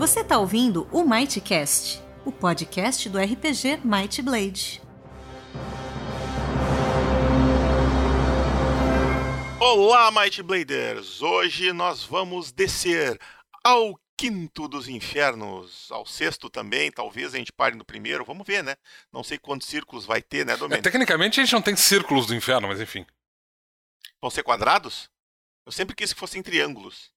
Você 0.00 0.20
está 0.20 0.38
ouvindo 0.38 0.88
o 0.90 1.04
Mightcast, 1.04 2.02
o 2.24 2.32
podcast 2.32 3.06
do 3.10 3.18
RPG 3.18 3.80
Might 3.84 4.22
Blade. 4.22 4.80
Olá, 9.60 10.10
Might 10.10 10.42
Bladers! 10.42 11.20
Hoje 11.20 11.70
nós 11.74 12.02
vamos 12.02 12.50
descer 12.50 13.20
ao 13.62 14.00
quinto 14.16 14.66
dos 14.66 14.88
infernos, 14.88 15.92
ao 15.92 16.06
sexto 16.06 16.48
também, 16.48 16.90
talvez 16.90 17.34
a 17.34 17.36
gente 17.36 17.52
pare 17.52 17.76
no 17.76 17.84
primeiro, 17.84 18.24
vamos 18.24 18.46
ver, 18.46 18.64
né? 18.64 18.76
Não 19.12 19.22
sei 19.22 19.36
quantos 19.36 19.68
círculos 19.68 20.06
vai 20.06 20.22
ter, 20.22 20.46
né, 20.46 20.54
É, 20.54 20.56
Domênico? 20.56 20.82
tecnicamente 20.82 21.38
a 21.38 21.44
gente 21.44 21.52
não 21.52 21.60
tem 21.60 21.76
círculos 21.76 22.24
do 22.26 22.34
inferno, 22.34 22.68
mas 22.68 22.80
enfim. 22.80 23.04
Vão 24.18 24.30
ser 24.30 24.44
quadrados? 24.44 25.10
Eu 25.66 25.72
sempre 25.72 25.94
quis 25.94 26.14
que 26.14 26.18
fossem 26.18 26.42
triângulos. 26.42 27.12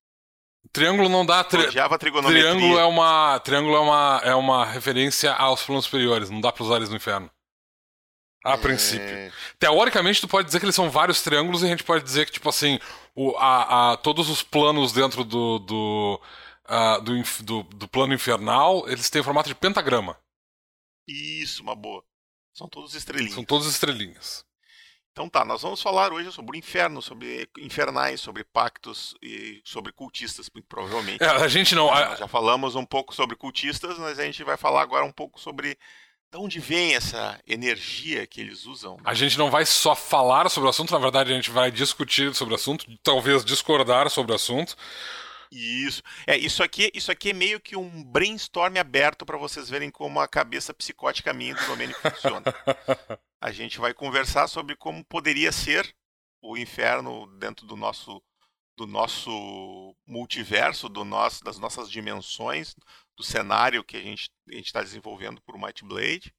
Triângulo 0.73 1.07
não 1.07 1.23
dá. 1.25 1.43
Tri... 1.43 1.67
Odiava 1.67 1.95
a 1.95 1.97
trigonometria. 1.99 2.41
Triângulo 2.43 2.79
é 2.79 2.85
uma. 2.85 3.39
Triângulo 3.39 3.75
é 3.75 3.79
uma, 3.79 4.21
é 4.23 4.35
uma 4.35 4.65
referência 4.65 5.31
aos 5.33 5.63
planos 5.63 5.85
superiores. 5.85 6.29
Não 6.31 6.41
dá 6.41 6.51
pra 6.51 6.63
usar 6.63 6.77
eles 6.77 6.89
no 6.89 6.95
inferno. 6.95 7.29
A 8.43 8.57
princípio. 8.57 9.07
É, 9.07 9.31
Teoricamente, 9.57 10.19
tu 10.19 10.27
pode 10.27 10.47
dizer 10.47 10.59
que 10.59 10.65
eles 10.65 10.75
são 10.75 10.89
vários 10.89 11.21
triângulos 11.21 11.61
e 11.61 11.65
a 11.65 11.69
gente 11.69 11.83
pode 11.83 12.03
dizer 12.03 12.25
que, 12.25 12.31
tipo 12.33 12.49
assim, 12.49 12.77
o, 13.15 13.37
a, 13.37 13.93
a- 13.93 13.97
todos 13.97 14.29
os 14.29 14.41
planos 14.41 14.91
dentro 14.91 15.23
do. 15.23 15.59
do, 15.59 16.21
ah, 16.65 16.97
do, 16.97 17.13
do- 17.43 17.63
do 17.63 17.87
plano 17.87 18.13
infernal, 18.13 18.83
eles 18.89 19.09
têm 19.09 19.23
formato 19.23 19.47
de 19.47 19.55
pentagrama. 19.55 20.17
Isso, 21.07 21.61
uma 21.61 21.75
boa. 21.75 22.03
São 22.53 22.67
todos 22.67 22.95
estrelinhos. 22.95 23.33
São 23.35 23.43
todas 23.45 23.67
estrelinhas. 23.67 24.43
Então 25.13 25.29
tá, 25.29 25.45
nós 25.45 25.61
vamos 25.61 25.79
falar 25.79 26.11
hoje 26.11 26.31
sobre 26.31 26.57
o 26.57 26.59
inferno, 26.59 26.99
sobre 26.99 27.47
infernais, 27.59 28.19
sobre 28.19 28.43
pactos 28.43 29.13
e 29.21 29.61
sobre 29.63 29.91
cultistas, 29.91 30.49
provavelmente. 30.67 31.23
É, 31.23 31.27
a 31.27 31.47
gente 31.47 31.75
não. 31.75 31.93
a- 31.93 32.15
já 32.15 32.27
falamos 32.27 32.73
um 32.75 32.83
pouco 32.83 33.13
sobre 33.13 33.35
cultistas, 33.35 33.99
mas 33.99 34.17
a 34.17 34.23
gente 34.25 34.43
vai 34.43 34.57
falar 34.57 34.81
agora 34.81 35.05
um 35.05 35.11
pouco 35.11 35.39
sobre 35.39 35.77
de 36.31 36.37
onde 36.39 36.59
vem 36.59 36.95
essa 36.95 37.39
energia 37.45 38.25
que 38.25 38.41
eles 38.41 38.65
usam. 38.65 38.97
A 39.05 39.13
gente 39.13 39.37
não 39.37 39.51
vai 39.51 39.67
só 39.67 39.93
falar 39.95 40.49
sobre 40.49 40.65
o 40.65 40.69
assunto, 40.71 40.91
na 40.91 40.97
verdade 40.97 41.31
a 41.31 41.35
gente 41.35 41.51
vai 41.51 41.69
discutir 41.69 42.33
sobre 42.33 42.55
o 42.55 42.57
assunto, 42.57 42.83
talvez 43.03 43.45
discordar 43.45 44.09
sobre 44.09 44.31
o 44.31 44.35
assunto. 44.35 44.75
Isso. 45.53 46.01
É, 46.25 46.35
isso 46.35 46.63
aqui, 46.63 46.91
isso 46.95 47.11
aqui 47.11 47.29
é 47.29 47.33
meio 47.33 47.59
que 47.59 47.75
um 47.75 48.03
brainstorm 48.03 48.75
aberto 48.77 49.23
para 49.23 49.37
vocês 49.37 49.69
verem 49.69 49.91
como 49.91 50.19
a 50.19 50.27
cabeça 50.27 50.73
psicótica 50.73 51.31
minha 51.31 51.53
do 51.53 51.65
Domênico 51.67 51.99
funciona. 52.01 52.43
A 53.39 53.51
gente 53.51 53.77
vai 53.77 53.93
conversar 53.93 54.47
sobre 54.47 54.75
como 54.75 55.05
poderia 55.05 55.51
ser 55.51 55.95
o 56.41 56.57
inferno 56.57 57.27
dentro 57.37 57.67
do 57.67 57.75
nosso 57.75 58.21
do 58.75 58.87
nosso 58.87 59.95
multiverso, 60.07 60.89
do 60.89 61.05
nosso, 61.05 61.43
das 61.43 61.59
nossas 61.59 61.91
dimensões, 61.91 62.73
do 63.15 63.23
cenário 63.23 63.83
que 63.83 63.95
a 63.95 64.01
gente 64.01 64.31
está 64.47 64.81
desenvolvendo 64.81 65.39
por 65.43 65.59
Might 65.59 65.85
Blade. 65.85 66.33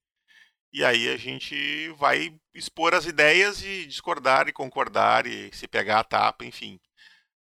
E 0.72 0.84
aí 0.84 1.08
a 1.08 1.16
gente 1.16 1.88
vai 1.90 2.36
expor 2.52 2.92
as 2.92 3.06
ideias 3.06 3.62
e 3.62 3.86
discordar 3.86 4.48
e 4.48 4.52
concordar 4.52 5.24
e 5.24 5.54
se 5.54 5.68
pegar 5.68 6.00
a 6.00 6.04
tapa, 6.04 6.44
enfim. 6.44 6.80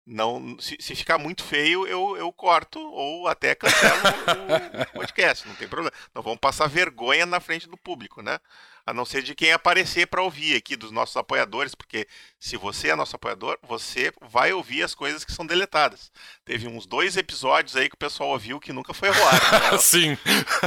Não, 0.05 0.57
se, 0.59 0.77
se 0.79 0.95
ficar 0.95 1.19
muito 1.19 1.43
feio, 1.43 1.85
eu, 1.85 2.17
eu 2.17 2.31
corto 2.33 2.79
ou 2.79 3.27
até 3.27 3.53
cancelo 3.53 4.01
o, 4.03 4.81
o 4.81 4.85
podcast, 4.93 5.47
não 5.47 5.55
tem 5.55 5.67
problema. 5.67 5.95
Não 6.13 6.23
vamos 6.23 6.39
passar 6.39 6.67
vergonha 6.67 7.25
na 7.25 7.39
frente 7.39 7.69
do 7.69 7.77
público, 7.77 8.21
né? 8.21 8.39
A 8.83 8.93
não 8.93 9.05
ser 9.05 9.21
de 9.21 9.35
quem 9.35 9.51
aparecer 9.51 10.07
para 10.07 10.23
ouvir 10.23 10.55
aqui, 10.55 10.75
dos 10.75 10.89
nossos 10.91 11.15
apoiadores, 11.15 11.75
porque 11.75 12.07
se 12.39 12.57
você 12.57 12.89
é 12.89 12.95
nosso 12.95 13.15
apoiador, 13.15 13.59
você 13.61 14.11
vai 14.21 14.51
ouvir 14.53 14.81
as 14.81 14.95
coisas 14.95 15.23
que 15.23 15.31
são 15.31 15.45
deletadas. 15.45 16.11
Teve 16.43 16.67
uns 16.67 16.87
dois 16.87 17.15
episódios 17.15 17.75
aí 17.75 17.87
que 17.87 17.93
o 17.95 17.99
pessoal 17.99 18.29
ouviu 18.31 18.59
que 18.59 18.73
nunca 18.73 18.95
foi 18.95 19.09
ao 19.09 19.27
ar. 19.27 19.71
Né? 19.71 19.77
Sim. 19.77 20.17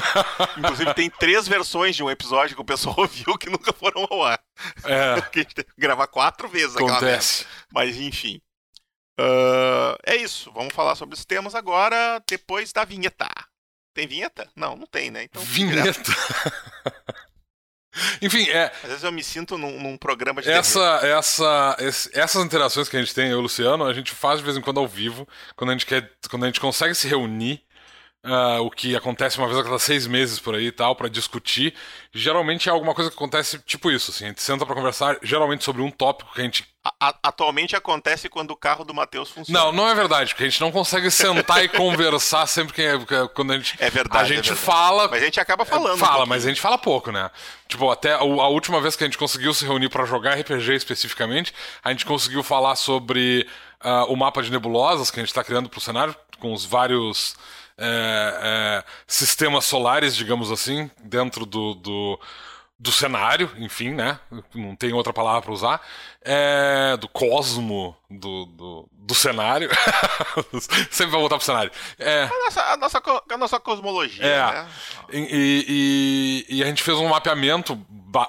Inclusive, 0.57 0.95
tem 0.95 1.11
três 1.11 1.49
versões 1.49 1.97
de 1.97 2.05
um 2.05 2.11
episódio 2.11 2.55
que 2.55 2.63
o 2.63 2.65
pessoal 2.65 2.95
ouviu 3.01 3.37
que 3.37 3.51
nunca 3.51 3.73
foram 3.73 4.07
ao 4.09 4.23
ar. 4.23 4.41
É, 4.85 5.21
Que 5.23 5.41
a 5.41 5.43
gente 5.43 5.55
teve 5.57 5.69
que 5.75 5.81
gravar 5.81 6.07
quatro 6.07 6.49
vezes 6.49 6.77
acontece. 6.77 7.45
Mas 7.73 7.97
enfim. 7.97 8.41
Ah, 9.19 9.97
é 10.07 10.17
isso. 10.17 10.51
Vamos 10.53 10.75
falar 10.75 10.95
sobre 10.97 11.15
os 11.15 11.25
temas 11.25 11.55
agora, 11.55 12.23
depois 12.29 12.73
da 12.73 12.85
vinheta. 12.85 13.29
Tem 13.95 14.07
vinheta? 14.09 14.49
Não, 14.57 14.75
não 14.77 14.87
tem, 14.87 15.11
né? 15.11 15.25
Então. 15.25 15.41
Vinheta. 15.43 16.03
Enfim, 18.21 18.49
é, 18.49 18.73
Às 18.83 18.89
vezes 18.89 19.05
eu 19.05 19.13
me 19.13 19.23
sinto 19.23 19.57
num, 19.57 19.81
num 19.81 19.97
programa 19.97 20.41
de 20.43 20.47
TV. 20.49 20.59
essa, 20.59 21.01
essa, 21.07 21.77
esse- 21.79 22.11
essas 22.13 22.45
interações 22.45 22.89
que 22.89 22.97
a 22.97 23.01
gente 23.01 23.15
tem, 23.15 23.27
eu 23.31 23.37
e 23.37 23.39
o 23.39 23.41
Luciano, 23.43 23.85
a 23.85 23.93
gente 23.95 24.11
faz 24.11 24.39
de 24.41 24.45
vez 24.45 24.57
em 24.57 24.61
quando 24.61 24.81
ao 24.81 24.89
vivo, 24.89 25.29
quando 25.55 25.71
a 25.71 25.75
gente, 25.75 25.87
quer, 25.87 26.11
quando 26.29 26.43
a 26.43 26.47
gente 26.47 26.59
consegue 26.59 26.93
se 26.93 27.07
reunir, 27.07 27.63
ah, 28.25 28.61
o 28.61 28.71
que 28.71 28.97
acontece 28.97 29.37
uma 29.39 29.47
vez 29.47 29.59
a 29.59 29.63
cada 29.65 29.79
seis 29.79 30.07
meses 30.07 30.39
por 30.39 30.55
aí 30.55 30.67
e 30.69 30.73
tal, 30.73 30.97
pra 30.97 31.09
discutir. 31.09 31.75
Geralmente 32.13 32.69
é 32.69 32.73
alguma 32.73 32.95
coisa 32.95 33.11
que 33.11 33.17
acontece 33.17 33.59
tipo 33.61 33.91
isso, 33.91 34.11
assim, 34.11 34.25
a 34.25 34.29
gente 34.29 34.41
senta 34.43 34.65
pra 34.65 34.75
conversar, 34.75 35.19
geralmente 35.23 35.63
sobre 35.65 35.83
um 35.83 35.91
tópico 35.91 36.33
que 36.33 36.41
a 36.41 36.45
gente 36.45 36.65
A- 37.01 37.15
atualmente 37.23 37.75
acontece 37.75 38.29
quando 38.29 38.51
o 38.53 38.57
carro 38.57 38.85
do 38.85 38.93
Matheus 38.95 39.31
funciona. 39.31 39.59
Não, 39.59 39.73
não 39.73 39.89
é 39.89 39.95
verdade, 39.95 40.33
porque 40.35 40.45
a 40.45 40.49
gente 40.49 40.61
não 40.61 40.71
consegue 40.71 41.11
sentar 41.11 41.65
e 41.65 41.69
conversar 41.69 42.47
sempre 42.47 42.73
que 42.75 42.99
que- 43.07 43.29
quando 43.35 43.53
a 43.53 43.57
gente 43.57 43.75
É 43.79 43.89
verdade, 43.91 44.33
a 44.33 44.37
gente 44.37 44.51
é 44.51 44.55
verdade. 44.55 44.61
fala, 44.67 45.09
Mas 45.09 45.23
a 45.23 45.25
gente 45.25 45.41
acaba 45.41 45.65
falando. 45.65 45.95
um 45.95 45.99
fala, 45.99 46.11
pouquinho. 46.13 46.29
mas 46.29 46.45
a 46.45 46.49
gente 46.49 46.61
fala 46.61 46.79
pouco, 46.79 47.11
né? 47.11 47.31
Tipo, 47.69 47.91
até 47.91 48.13
a, 48.13 48.19
a 48.19 48.49
última 48.49 48.81
vez 48.81 48.95
que 48.97 49.03
a 49.05 49.07
gente 49.07 49.19
conseguiu 49.19 49.53
se 49.55 49.65
reunir 49.65 49.89
pra 49.89 50.05
jogar 50.05 50.35
RPG 50.39 50.75
especificamente, 50.75 51.53
a 51.83 51.91
gente 51.91 52.05
conseguiu 52.07 52.43
falar 52.43 52.77
sobre 52.77 53.49
ah, 53.81 54.05
o 54.05 54.15
mapa 54.17 54.43
de 54.43 54.51
nebulosas 54.51 55.11
que 55.11 55.19
a 55.21 55.23
gente 55.25 55.35
tá 55.35 55.43
criando 55.43 55.69
pro 55.69 55.81
cenário 55.81 56.15
com 56.39 56.53
os 56.53 56.65
vários 56.65 57.35
é, 57.79 58.83
é, 58.83 58.85
sistemas 59.07 59.65
solares, 59.65 60.15
digamos 60.15 60.51
assim, 60.51 60.91
dentro 61.03 61.45
do, 61.47 61.75
do 61.75 62.21
do 62.79 62.93
cenário, 62.93 63.51
enfim, 63.57 63.93
né? 63.93 64.19
Não 64.55 64.75
tem 64.77 64.93
outra 64.93 65.13
palavra 65.13 65.43
para 65.43 65.53
usar. 65.53 65.81
É, 66.27 66.97
do 66.97 67.07
cosmo 67.07 67.95
do, 68.11 68.47
do, 68.47 68.89
do 68.93 69.15
cenário. 69.15 69.69
Sempre 70.91 71.13
vai 71.13 71.21
voltar 71.21 71.37
pro 71.37 71.45
cenário. 71.45 71.71
É, 71.99 72.23
A 72.25 72.29
nossa, 72.45 72.63
a 72.63 72.77
nossa, 72.79 73.03
a 73.31 73.37
nossa 73.37 73.61
cosmologia, 73.61 74.25
É. 74.25 74.53
né? 74.53 74.69
e, 75.13 76.45
e- 76.49 76.57
e 76.57 76.63
a 76.63 76.67
gente 76.67 76.83
fez 76.83 76.97
um 76.99 77.09
mapeamento, 77.09 77.79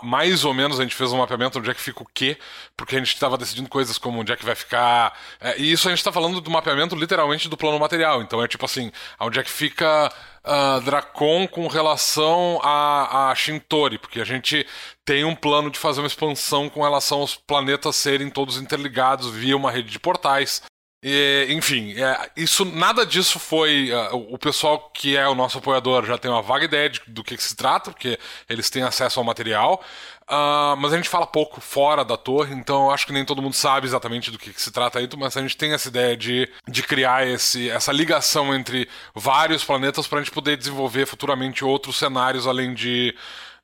mais 0.03 0.44
ou 0.44 0.53
menos 0.53 0.79
a 0.79 0.83
gente 0.83 0.95
fez 0.95 1.11
um 1.13 1.17
mapeamento 1.19 1.57
onde 1.59 1.69
é 1.69 1.73
que 1.73 1.81
fica 1.81 2.03
o 2.03 2.07
quê, 2.13 2.38
porque 2.75 2.95
a 2.95 3.00
gente 3.00 3.13
estava 3.13 3.38
decidindo 3.38 3.69
coisas 3.69 3.97
como 3.97 4.19
onde 4.19 4.31
é 4.31 4.35
que 4.35 4.44
vai 4.45 4.56
ficar. 4.56 5.17
é, 5.39 5.57
e 5.57 5.72
isso 5.72 5.88
a 5.88 5.91
gente 5.91 6.00
está 6.00 6.12
falando 6.12 6.41
do 6.41 6.51
mapeamento 6.51 6.95
literalmente 6.95 7.47
do 7.47 7.56
plano 7.56 7.79
material. 7.79 8.22
Então 8.22 8.44
é 8.44 8.47
tipo 8.47 8.66
assim, 8.66 8.91
onde 9.19 9.39
é 9.39 9.44
que 9.44 9.50
fica 9.51 10.12
ah, 10.44 10.79
Dracon 10.83 11.47
com 11.47 11.67
relação 11.67 12.59
a, 12.63 13.29
a 13.31 13.35
Shintori, 13.35 13.97
porque 13.97 14.19
a 14.19 14.25
gente 14.25 14.66
tem 15.05 15.23
um 15.23 15.35
plano 15.35 15.69
de 15.69 15.79
fazer 15.79 16.01
uma 16.01 16.07
expansão 16.07 16.69
com 16.69 16.81
relação 16.83 17.19
aos 17.19 17.35
planetas 17.35 17.95
serem 17.95 18.29
todos 18.29 18.57
interligados 18.57 19.29
via 19.29 19.55
uma 19.55 19.71
rede 19.71 19.89
de 19.91 19.99
portais. 19.99 20.61
E, 21.07 21.45
enfim, 21.51 21.93
é, 22.01 22.31
isso 22.35 22.66
nada 22.66 23.05
disso 23.05 23.38
foi. 23.38 23.91
ah, 23.94 24.09
o 24.15 24.38
pessoal 24.39 24.89
que 24.91 25.15
é 25.15 25.27
o 25.27 25.35
nosso 25.35 25.59
apoiador 25.59 26.03
já 26.05 26.17
tem 26.17 26.31
uma 26.31 26.41
vaga 26.41 26.65
ideia 26.65 26.89
de- 26.89 27.01
do 27.07 27.23
que, 27.23 27.38
que 27.38 27.44
se 27.44 27.55
trata, 27.55 27.91
porque 27.91 28.17
eles 28.49 28.69
têm 28.71 28.81
acesso 28.81 29.19
ao 29.19 29.23
material. 29.25 29.83
ah, 30.27 30.75
mas 30.79 30.91
a 30.94 30.95
gente 30.97 31.07
fala 31.09 31.27
pouco 31.27 31.61
fora 31.61 32.03
da 32.03 32.17
torre, 32.17 32.55
então 32.55 32.85
eu 32.85 32.91
acho 32.91 33.05
que 33.05 33.13
nem 33.13 33.23
todo 33.23 33.41
mundo 33.41 33.53
sabe 33.53 33.85
exatamente 33.85 34.31
do 34.31 34.39
que, 34.39 34.51
que 34.51 34.59
se 34.61 34.71
trata 34.71 34.97
aí, 34.97 35.07
mas 35.17 35.38
a 35.38 35.41
gente 35.41 35.55
tem 35.55 35.73
essa 35.73 35.88
ideia 35.89 36.17
de, 36.17 36.49
de 36.67 36.81
criar 36.81 37.27
esse, 37.27 37.69
essa 37.69 37.91
ligação 37.91 38.51
entre 38.55 38.89
vários 39.13 39.63
planetas 39.63 40.07
para 40.07 40.17
a 40.19 40.21
gente 40.23 40.33
poder 40.33 40.57
desenvolver 40.57 41.05
futuramente 41.05 41.63
outros 41.63 41.97
cenários 41.97 42.47
além 42.47 42.73
de. 42.73 43.13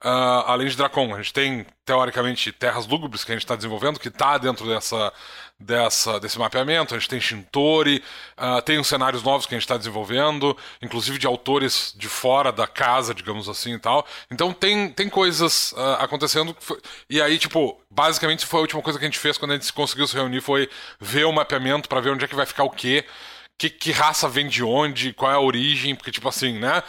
Ah, 0.03 0.45
além 0.47 0.67
de 0.67 0.75
Dracon, 0.75 1.13
a 1.13 1.17
gente 1.17 1.31
tem, 1.31 1.66
teoricamente, 1.85 2.51
terras 2.51 2.88
lúgubres 2.88 3.23
que 3.23 3.31
a 3.31 3.35
gente 3.35 3.44
está 3.44 3.56
desenvolvendo, 3.56 4.00
que 4.00 4.07
está 4.07 4.38
dentro 4.38 4.67
dessa, 4.67 5.13
dessa, 5.59 6.19
desse 6.19 6.39
mapeamento. 6.39 6.95
A 6.95 6.97
gente 6.97 7.07
tem 7.07 7.22
Shintori, 7.22 8.03
ah, 8.36 8.62
tem 8.62 8.80
uns 8.80 8.88
cenários 8.88 9.21
novos 9.21 9.45
que 9.45 9.53
a 9.53 9.57
gente 9.57 9.63
está 9.63 9.77
desenvolvendo, 9.77 10.57
inclusive 10.81 11.19
de 11.19 11.27
autores 11.27 11.94
de 11.95 12.07
fora 12.09 12.51
da 12.51 12.65
casa, 12.65 13.13
digamos 13.13 13.48
assim 13.48 13.75
e 13.75 13.80
tal. 13.80 14.06
Então 14.31 14.51
tem, 14.51 14.89
tem 14.89 15.07
coisas 15.07 15.74
ah, 15.77 16.04
acontecendo. 16.04 16.56
E 17.07 17.21
aí, 17.21 17.38
tipo, 17.38 17.80
basicamente 17.89 18.45
foi 18.45 18.59
a 18.59 18.62
última 18.62 18.81
coisa 18.81 18.97
que 18.97 19.06
a 19.06 19.07
gente 19.07 19.19
fez 19.19 19.38
quando 19.38 19.51
a 19.51 19.56
gente 19.56 19.71
conseguiu 19.71 20.07
se 20.07 20.15
reunir 20.15 20.42
foi 20.42 20.68
ver 21.00 21.25
o 21.25 21.31
mapeamento 21.31 21.88
para 21.88 22.01
ver 22.01 22.12
onde 22.12 22.25
é 22.25 22.27
que 22.27 22.36
vai 22.36 22.45
ficar 22.47 22.63
o 22.63 22.71
quê. 22.71 23.06
Que, 23.59 23.69
que 23.69 23.92
raça 23.92 24.27
vem 24.27 24.47
de 24.47 24.63
onde, 24.63 25.13
qual 25.13 25.31
é 25.31 25.36
a 25.36 25.39
origem, 25.39 25.94
porque, 25.95 26.12
tipo 26.12 26.27
assim, 26.27 26.57
né? 26.57 26.81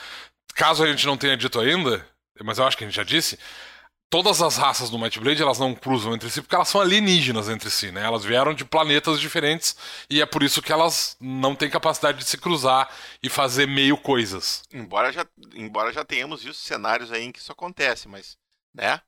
Caso 0.55 0.83
a 0.83 0.87
gente 0.87 1.07
não 1.07 1.19
tenha 1.19 1.37
dito 1.37 1.61
ainda, 1.61 2.07
mas 2.43 2.59
eu 2.59 2.67
acho 2.67 2.77
que 2.77 2.85
a 2.85 2.87
gente 2.87 2.97
já 2.97 3.03
disse, 3.03 3.39
todas 4.13 4.43
as 4.43 4.59
raças 4.59 4.91
do 4.91 4.99
Might 4.99 5.19
Blade 5.19 5.43
elas 5.43 5.59
não 5.59 5.75
cruzam 5.75 6.15
entre 6.15 6.29
si 6.29 6.43
porque 6.43 6.55
elas 6.55 6.69
são 6.69 6.83
alienígenas 6.83 7.49
entre 7.49 7.71
si, 7.71 7.91
né? 7.91 8.05
Elas 8.05 8.23
vieram 8.23 8.53
de 8.53 8.63
planetas 8.63 9.19
diferentes 9.19 9.75
e 10.11 10.21
é 10.21 10.27
por 10.27 10.43
isso 10.43 10.61
que 10.61 10.71
elas 10.71 11.17
não 11.19 11.55
têm 11.55 11.71
capacidade 11.71 12.19
de 12.19 12.25
se 12.25 12.37
cruzar 12.37 12.91
e 13.23 13.31
fazer 13.31 13.67
meio 13.67 13.97
coisas. 13.97 14.63
Embora 14.71 15.11
já, 15.11 15.27
embora 15.55 15.93
já 15.93 16.05
tenhamos 16.05 16.43
visto 16.43 16.61
cenários 16.61 17.11
aí 17.11 17.25
em 17.25 17.33
que 17.33 17.39
isso 17.39 17.51
acontece, 17.51 18.07
mas, 18.07 18.37
né? 18.75 19.01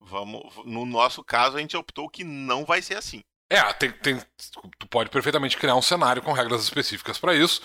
Vamos, 0.00 0.54
no 0.64 0.86
nosso 0.86 1.24
caso, 1.24 1.56
a 1.56 1.60
gente 1.60 1.76
optou 1.76 2.08
que 2.08 2.22
não 2.22 2.64
vai 2.64 2.80
ser 2.80 2.96
assim. 2.96 3.22
É, 3.50 3.72
tem, 3.72 3.90
tem, 3.90 4.20
tu 4.78 4.86
pode 4.88 5.10
perfeitamente 5.10 5.56
criar 5.56 5.74
um 5.74 5.82
cenário 5.82 6.22
com 6.22 6.32
regras 6.32 6.62
específicas 6.62 7.18
para 7.18 7.34
isso. 7.34 7.60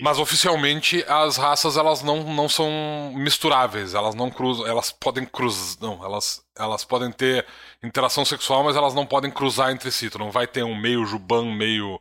Mas 0.00 0.18
oficialmente 0.18 1.04
as 1.08 1.36
raças 1.36 1.76
elas 1.76 2.02
não, 2.02 2.22
não 2.22 2.48
são 2.48 3.12
misturáveis, 3.14 3.94
elas 3.94 4.14
não 4.14 4.30
cruzam, 4.30 4.66
elas 4.66 4.92
podem 4.92 5.24
cruzar, 5.24 5.78
não, 5.80 6.04
elas, 6.04 6.44
elas 6.56 6.84
podem 6.84 7.10
ter 7.10 7.44
interação 7.82 8.24
sexual, 8.24 8.62
mas 8.62 8.76
elas 8.76 8.94
não 8.94 9.04
podem 9.04 9.30
cruzar 9.30 9.72
entre 9.72 9.90
si. 9.90 10.08
Tu 10.08 10.18
não 10.18 10.30
vai 10.30 10.46
ter 10.46 10.62
um 10.62 10.76
meio 10.76 11.04
juban, 11.04 11.54
meio 11.54 12.00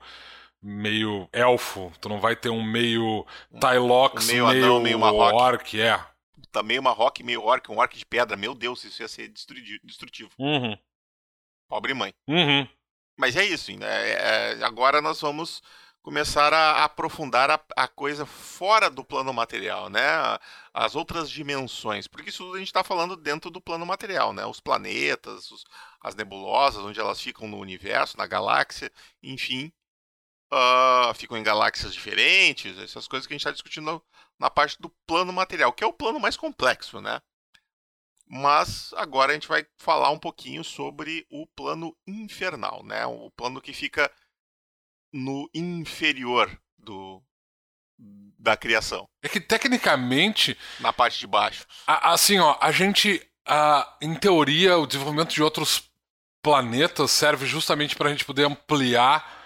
meio 0.62 1.28
elfo, 1.32 1.92
tu 2.02 2.10
não 2.10 2.20
vai 2.20 2.36
ter 2.36 2.50
um 2.50 2.62
meio 2.62 3.26
Tylox, 3.60 4.26
um 4.26 4.28
meio, 4.28 4.48
meio, 4.48 4.66
anão, 4.66 4.80
meio 4.82 5.00
orc, 5.02 5.80
é. 5.80 6.00
Tá 6.52 6.62
meio 6.64 6.82
rock, 6.82 7.24
meio 7.24 7.44
orc, 7.44 7.72
um 7.72 7.78
orc 7.78 7.98
de 7.98 8.06
pedra. 8.06 8.36
Meu 8.36 8.54
Deus, 8.54 8.84
isso 8.84 9.02
ia 9.02 9.08
ser 9.08 9.30
destrutivo. 9.30 10.32
Uhum. 10.38 10.78
Pobre 11.68 11.94
mãe. 11.94 12.14
Uhum. 12.28 12.68
Mas 13.16 13.36
é 13.36 13.46
isso, 13.46 13.72
né? 13.78 14.10
É, 14.10 14.64
agora 14.64 15.02
nós 15.02 15.22
vamos 15.22 15.62
começar 16.02 16.54
a 16.54 16.84
aprofundar 16.84 17.52
a, 17.52 17.60
a, 17.76 17.88
coisa 17.88 18.26
fora 18.26 18.90
do 18.90 19.04
plano 19.04 19.34
material, 19.34 19.90
né? 19.90 20.02
As 20.74 20.96
outras 20.96 21.30
dimensões. 21.30 22.08
Porque 22.08 22.30
isso 22.30 22.54
a 22.54 22.58
gente 22.58 22.68
está 22.68 22.84
falando 22.84 23.16
dentro 23.16 23.50
do 23.52 23.62
plano 23.62 23.86
material, 23.86 24.34
né? 24.34 24.46
Os 24.46 24.60
planetas, 24.60 25.52
os, 25.52 25.64
as 26.02 26.16
nebulosas, 26.16 26.84
onde 26.84 27.00
elas 27.00 27.22
ficam 27.22 27.48
no 27.48 27.58
universo, 27.58 28.18
na 28.18 28.28
galáxia, 28.28 28.92
enfim. 29.22 29.72
Uh, 30.52 31.14
ficam 31.14 31.38
em 31.38 31.44
galáxias 31.44 31.94
diferentes, 31.94 32.78
essas 32.80 33.08
coisas 33.08 33.28
que 33.28 33.34
a 33.34 33.36
gente 33.36 33.42
está 33.42 33.52
discutindo 33.52 34.02
na 34.40 34.50
parte 34.50 34.82
do 34.82 34.90
plano 35.06 35.32
material, 35.32 35.72
que 35.72 35.84
é 35.84 35.88
o 35.88 35.94
plano 35.94 36.20
mais 36.20 36.36
complexo, 36.36 37.00
né? 37.00 37.22
Mas 38.28 38.94
agora 38.94 39.32
a 39.32 39.34
gente 39.34 39.48
vai 39.48 39.66
falar 39.78 40.12
um 40.12 40.20
pouquinho 40.20 40.64
sobre 40.64 41.26
o 41.30 41.46
plano 41.48 41.96
infernal, 42.08 42.84
né? 42.84 43.06
O 43.06 43.30
plano 43.32 43.62
que 43.62 43.74
fica 43.74 44.12
no 45.12 45.50
inferior 45.54 46.50
do 46.78 47.22
da 48.38 48.56
criação. 48.56 49.08
É 49.22 49.28
que 49.28 49.42
tecnicamente 49.42 50.58
na 50.80 50.94
parte 50.94 51.20
de 51.20 51.28
baixo. 51.28 51.66
A, 51.86 52.14
assim, 52.14 52.40
ó, 52.40 52.58
a 52.62 52.72
gente 52.72 53.22
a, 53.46 53.98
em 54.02 54.16
teoria 54.16 54.78
o 54.78 54.88
desenvolvimento 54.88 55.34
de 55.34 55.44
outros 55.44 55.90
planetas 56.42 57.12
serve 57.12 57.46
justamente 57.46 57.96
para 57.96 58.08
a 58.08 58.12
gente 58.12 58.24
poder 58.24 58.46
ampliar 58.46 59.40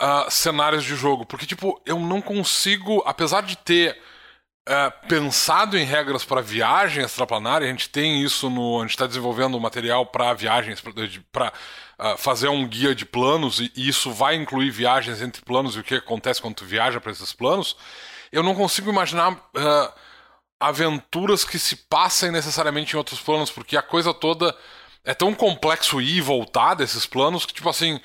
uh, 0.00 0.30
cenários 0.30 0.84
de 0.84 0.96
jogo, 0.96 1.26
porque 1.26 1.46
tipo 1.46 1.80
eu 1.84 1.98
não 1.98 2.22
consigo, 2.22 3.02
apesar 3.04 3.42
de 3.42 3.56
ter 3.56 4.00
uh, 4.68 5.08
pensado 5.08 5.76
em 5.76 5.84
regras 5.84 6.24
para 6.24 6.40
viagem 6.40 7.04
extraplanária, 7.04 7.66
a 7.66 7.70
gente 7.70 7.90
tem 7.90 8.22
isso 8.22 8.48
no, 8.48 8.78
a 8.78 8.82
gente 8.82 8.92
está 8.92 9.06
desenvolvendo 9.06 9.60
material 9.60 10.06
para 10.06 10.32
viagens 10.32 10.80
para 11.30 11.52
uh, 11.98 12.16
fazer 12.16 12.48
um 12.48 12.66
guia 12.66 12.94
de 12.94 13.04
planos, 13.04 13.60
e, 13.60 13.72
isso 13.76 14.12
vai 14.12 14.34
incluir 14.34 14.70
viagens 14.70 15.22
entre 15.22 15.42
planos 15.42 15.76
e 15.76 15.80
o 15.80 15.84
que 15.84 15.94
acontece 15.94 16.40
quando 16.40 16.56
tu 16.56 16.64
viaja 16.64 17.00
para 17.00 17.12
esses 17.12 17.32
planos, 17.32 17.76
eu 18.32 18.42
não 18.42 18.54
consigo 18.54 18.90
imaginar 18.90 19.32
uh, 19.32 19.92
aventuras 20.58 21.44
que 21.44 21.58
se 21.58 21.76
passem 21.76 22.30
necessariamente 22.30 22.94
em 22.94 22.96
outros 22.96 23.20
planos, 23.20 23.50
porque 23.50 23.76
a 23.76 23.82
coisa 23.82 24.12
toda 24.14 24.56
é 25.04 25.14
tão 25.14 25.34
complexo 25.34 26.00
ir 26.00 26.16
e 26.16 26.20
voltar 26.20 26.74
desses 26.74 27.06
planos 27.06 27.44
que, 27.44 27.52
tipo 27.52 27.68
assim, 27.68 28.00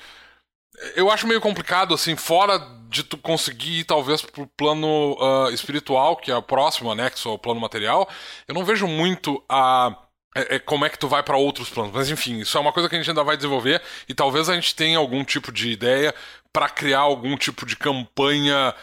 eu 0.94 1.10
acho 1.10 1.26
meio 1.26 1.40
complicado, 1.40 1.94
assim, 1.94 2.16
fora 2.16 2.58
de 2.88 3.02
tu 3.02 3.16
conseguir 3.16 3.80
ir 3.80 3.84
talvez 3.84 4.22
pro 4.22 4.46
plano 4.46 5.16
uh, 5.18 5.50
espiritual, 5.52 6.16
que 6.16 6.30
é 6.30 6.36
o 6.36 6.42
próximo 6.42 6.90
anexo 6.90 7.28
ao 7.28 7.38
plano 7.38 7.60
material, 7.60 8.08
eu 8.48 8.54
não 8.54 8.64
vejo 8.64 8.86
muito 8.86 9.42
a 9.48 9.96
é, 10.34 10.56
é, 10.56 10.58
como 10.58 10.84
é 10.84 10.88
que 10.88 10.98
tu 10.98 11.08
vai 11.08 11.22
para 11.22 11.36
outros 11.36 11.68
planos. 11.68 11.92
Mas 11.92 12.10
enfim, 12.10 12.38
isso 12.38 12.56
é 12.56 12.60
uma 12.60 12.72
coisa 12.72 12.88
que 12.88 12.94
a 12.94 12.98
gente 12.98 13.10
ainda 13.10 13.24
vai 13.24 13.36
desenvolver 13.36 13.82
e 14.08 14.14
talvez 14.14 14.48
a 14.48 14.54
gente 14.54 14.74
tenha 14.74 14.98
algum 14.98 15.24
tipo 15.24 15.50
de 15.50 15.70
ideia 15.70 16.14
para 16.52 16.68
criar 16.68 17.00
algum 17.00 17.36
tipo 17.36 17.64
de 17.66 17.76
campanha 17.76 18.74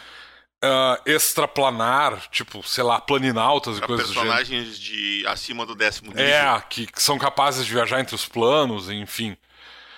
uh, 0.64 1.10
extraplanar, 1.10 2.28
tipo, 2.30 2.62
sei 2.66 2.84
lá, 2.84 3.00
planinautas 3.00 3.76
pra 3.78 3.84
e 3.84 3.88
coisas 3.88 4.06
personagens 4.06 4.78
do 4.78 4.78
de 4.78 5.24
acima 5.26 5.64
do 5.64 5.74
décimo 5.74 6.10
nível. 6.10 6.24
É, 6.24 6.62
que, 6.68 6.86
que 6.86 7.02
são 7.02 7.18
capazes 7.18 7.64
de 7.64 7.72
viajar 7.72 8.00
entre 8.00 8.14
os 8.14 8.26
planos, 8.26 8.90
enfim. 8.90 9.36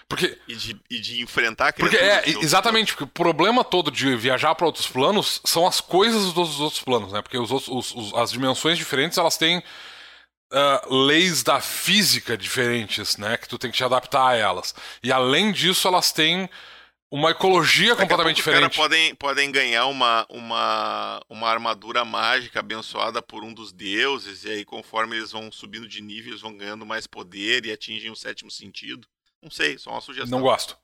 Porque, 0.08 0.37
e, 0.49 0.56
de, 0.56 0.81
e 0.91 0.99
de 0.99 1.23
enfrentar 1.23 1.73
porque 1.73 1.96
é 1.96 2.29
Exatamente, 2.43 2.93
porque 2.93 3.05
o 3.05 3.06
problema 3.06 3.62
todo 3.62 3.93
de 3.93 4.17
viajar 4.17 4.56
para 4.56 4.67
outros 4.67 4.88
planos 4.88 5.41
são 5.44 5.64
as 5.69 5.81
coisas 5.81 6.32
dos 6.32 6.58
outros 6.58 6.82
planos, 6.82 7.12
né? 7.12 7.23
Porque 7.23 7.38
os, 7.38 7.49
os, 7.53 7.94
os 7.94 8.14
as 8.14 8.32
dimensões 8.32 8.76
diferentes 8.76 9.19
elas 9.19 9.37
têm 9.37 9.62
uh, 10.52 10.94
leis 10.94 11.43
da 11.43 11.61
física 11.61 12.37
diferentes, 12.37 13.17
né? 13.17 13.37
Que 13.37 13.49
tu 13.49 13.58
tem 13.58 13.70
que 13.70 13.76
te 13.76 13.85
adaptar 13.85 14.29
a 14.29 14.37
elas. 14.37 14.75
E 15.02 15.12
além 15.12 15.52
disso, 15.52 15.87
elas 15.87 16.12
têm 16.12 16.49
uma 17.11 17.31
ecologia 17.31 17.91
Daqui 17.91 18.02
completamente 18.02 18.37
diferente. 18.37 18.70
Os 18.70 18.76
podem, 18.76 19.14
podem 19.17 19.50
ganhar 19.50 19.87
uma, 19.87 20.25
uma, 20.29 21.20
uma 21.29 21.49
armadura 21.49 22.05
mágica 22.05 22.61
abençoada 22.61 23.20
por 23.20 23.43
um 23.43 23.52
dos 23.52 23.73
deuses, 23.73 24.44
e 24.44 24.50
aí, 24.50 24.64
conforme 24.64 25.17
eles 25.17 25.32
vão 25.32 25.50
subindo 25.50 25.88
de 25.88 26.00
nível, 26.00 26.31
eles 26.31 26.41
vão 26.41 26.56
ganhando 26.56 26.87
mais 26.87 27.06
poder 27.06 27.67
e 27.67 27.73
atingem 27.73 28.11
o 28.11 28.17
sétimo 28.17 28.50
sentido. 28.50 29.08
Não 29.43 29.50
sei, 29.50 29.76
só 29.79 29.91
uma 29.91 30.00
sugestão. 30.00 30.38
Não 30.38 30.44
gosto. 30.44 30.76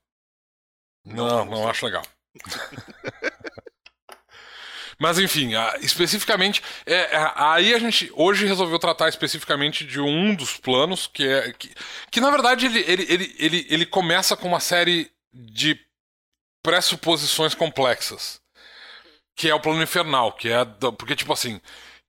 Não, 1.05 1.29
não, 1.29 1.45
não 1.45 1.69
acho 1.69 1.87
legal. 1.87 2.03
Mas 4.99 5.19
enfim, 5.19 5.51
especificamente, 5.81 6.63
é, 6.87 6.95
é, 6.95 7.33
aí 7.37 7.75
a 7.75 7.79
gente 7.79 8.11
hoje 8.15 8.47
resolveu 8.47 8.79
tratar 8.79 9.09
especificamente 9.09 9.85
de 9.85 10.01
um 10.01 10.35
dos 10.35 10.57
planos, 10.57 11.07
que 11.07 11.27
é. 11.27 11.53
Que, 11.53 11.71
que 12.11 12.21
na 12.21 12.31
verdade 12.31 12.67
ele, 12.67 12.81
ele, 12.81 13.07
ele, 13.09 13.37
ele, 13.39 13.67
ele 13.69 13.87
começa 13.87 14.37
com 14.37 14.49
uma 14.49 14.61
série 14.61 15.11
de 15.33 15.79
pressuposições 16.63 17.55
complexas. 17.55 18.41
Que 19.37 19.51
é 19.51 19.55
o 19.55 19.61
plano 19.61 19.83
infernal, 19.83 20.33
que 20.33 20.49
é. 20.49 20.65
Porque, 20.99 21.15
tipo 21.15 21.33
assim. 21.33 21.61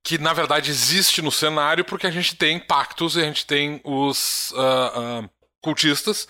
Que 0.04 0.18
na 0.18 0.32
verdade 0.32 0.72
existe 0.72 1.22
no 1.22 1.32
cenário 1.32 1.84
porque 1.84 2.08
a 2.08 2.12
gente 2.12 2.38
tem 2.38 2.58
pactos 2.60 3.18
e 3.18 3.20
a 3.20 3.26
gente 3.26 3.46
tem 3.46 3.82
os 3.84 4.52
uh, 4.52 5.24
uh, 5.26 5.30
cultistas. 5.62 6.30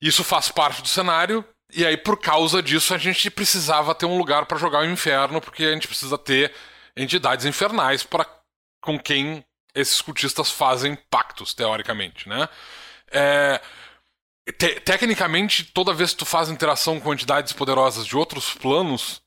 Isso 0.00 0.24
faz 0.24 0.50
parte 0.50 0.82
do 0.82 0.88
cenário 0.88 1.44
e 1.74 1.86
aí, 1.86 1.96
por 1.96 2.18
causa 2.18 2.62
disso, 2.62 2.94
a 2.94 2.98
gente 2.98 3.30
precisava 3.30 3.94
ter 3.94 4.06
um 4.06 4.18
lugar 4.18 4.46
para 4.46 4.58
jogar 4.58 4.80
o 4.80 4.90
inferno, 4.90 5.40
porque 5.40 5.64
a 5.64 5.72
gente 5.72 5.88
precisa 5.88 6.18
ter 6.18 6.52
entidades 6.96 7.46
infernais 7.46 8.02
para 8.02 8.26
com 8.80 8.98
quem 8.98 9.44
esses 9.74 10.00
cultistas 10.02 10.50
fazem 10.50 10.96
pactos, 11.10 11.54
teoricamente, 11.54 12.28
né? 12.28 12.48
É, 13.10 13.60
te, 14.58 14.80
tecnicamente, 14.80 15.64
toda 15.64 15.94
vez 15.94 16.10
que 16.12 16.18
tu 16.18 16.26
faz 16.26 16.48
interação 16.48 17.00
com 17.00 17.12
entidades 17.12 17.52
poderosas 17.52 18.06
de 18.06 18.16
outros 18.16 18.52
planos, 18.54 19.22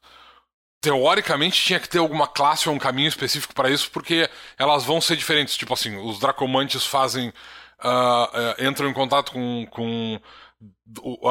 teoricamente 0.82 1.64
tinha 1.64 1.80
que 1.80 1.90
ter 1.90 2.00
alguma 2.00 2.28
classe 2.28 2.70
ou 2.70 2.76
um 2.76 2.80
caminho 2.80 3.08
específico 3.08 3.56
para 3.56 3.70
isso, 3.70 3.90
porque 3.92 4.30
elas 4.58 4.84
vão 4.84 5.02
ser 5.02 5.16
diferentes. 5.16 5.58
Tipo 5.58 5.74
assim, 5.74 5.98
os 5.98 6.20
Dracomantes 6.20 6.86
fazem. 6.86 7.34
Uh, 7.84 8.62
uh, 8.62 8.66
entram 8.66 8.90
em 8.90 8.94
contato 8.94 9.34
com, 9.34 9.68
com 9.70 10.20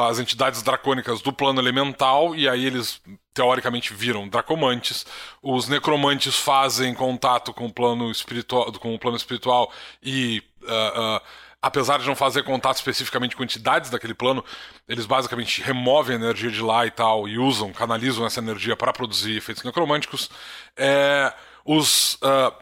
as 0.09 0.19
entidades 0.19 0.61
dracônicas 0.61 1.21
do 1.21 1.31
plano 1.31 1.61
elemental 1.61 2.35
e 2.35 2.47
aí 2.47 2.65
eles 2.65 3.01
teoricamente 3.33 3.93
viram 3.93 4.27
dracomantes. 4.27 5.05
Os 5.41 5.67
necromantes 5.67 6.37
fazem 6.37 6.93
contato 6.93 7.53
com 7.53 7.65
o 7.65 7.73
plano 7.73 8.11
espiritual, 8.11 8.71
com 8.73 8.93
o 8.93 8.99
plano 8.99 9.17
espiritual 9.17 9.71
e 10.03 10.43
uh, 10.63 11.17
uh, 11.17 11.21
apesar 11.61 11.99
de 11.99 12.07
não 12.07 12.15
fazer 12.15 12.43
contato 12.43 12.75
especificamente 12.75 13.35
com 13.35 13.43
entidades 13.43 13.89
daquele 13.89 14.13
plano, 14.13 14.43
eles 14.87 15.05
basicamente 15.05 15.61
removem 15.61 16.15
a 16.15 16.19
energia 16.19 16.51
de 16.51 16.61
lá 16.61 16.85
e 16.85 16.91
tal 16.91 17.27
e 17.27 17.37
usam, 17.37 17.73
canalizam 17.73 18.25
essa 18.25 18.39
energia 18.39 18.75
para 18.75 18.93
produzir 18.93 19.37
efeitos 19.37 19.63
necromânticos. 19.63 20.29
É, 20.77 21.33
os 21.65 22.15
uh, 22.15 22.53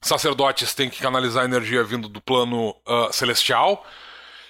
sacerdotes 0.00 0.74
têm 0.74 0.88
que 0.88 1.00
canalizar 1.00 1.42
a 1.42 1.46
energia 1.46 1.82
vindo 1.82 2.08
do 2.08 2.20
plano 2.20 2.74
celestial. 3.10 3.84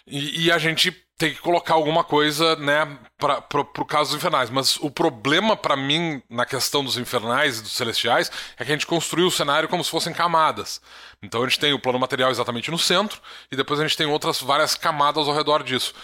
E, 0.07 0.45
e, 0.45 0.53
a 0.53 0.59
gente 0.59 1.06
tem 1.19 1.33
que 1.33 1.41
colocar 1.41 1.75
alguma 1.75 2.05
coisa, 2.05 2.57
né, 2.57 2.99
para 3.19 3.41
pro 3.41 3.87
caso 3.87 4.11
dos 4.11 4.19
infernais. 4.19 4.51
Mas 4.51 4.77
o 4.77 4.91
problema 4.91 5.57
para 5.57 5.77
mim 5.77 6.23
na 6.29 6.45
questão 6.45 6.85
dos 6.85 6.99
infernais 6.99 7.59
e 7.59 7.63
dos 7.63 7.73
celestiais 7.73 8.31
é 8.59 8.65
que 8.65 8.71
a 8.71 8.75
gente 8.75 8.87
construiu 8.87 9.29
o 9.29 9.31
cenário 9.31 9.69
como 9.69 9.83
se 9.83 9.91
fossem 9.91 10.13
camadas. 10.13 10.81
Então 11.23 11.43
a 11.43 11.49
gente 11.49 11.59
tem 11.59 11.73
o 11.73 11.79
plano 11.79 11.99
material 11.99 12.31
exatamente 12.31 12.71
no 12.71 12.79
centro 12.79 13.21
e 13.51 13.57
depois 13.57 13.81
a 13.81 13.83
gente 13.83 13.97
tem 13.97 14.07
outras 14.07 14.41
várias 14.41 14.75
camadas 14.75 15.27
ao 15.27 15.35
redor 15.35 15.63
disso. 15.63 15.95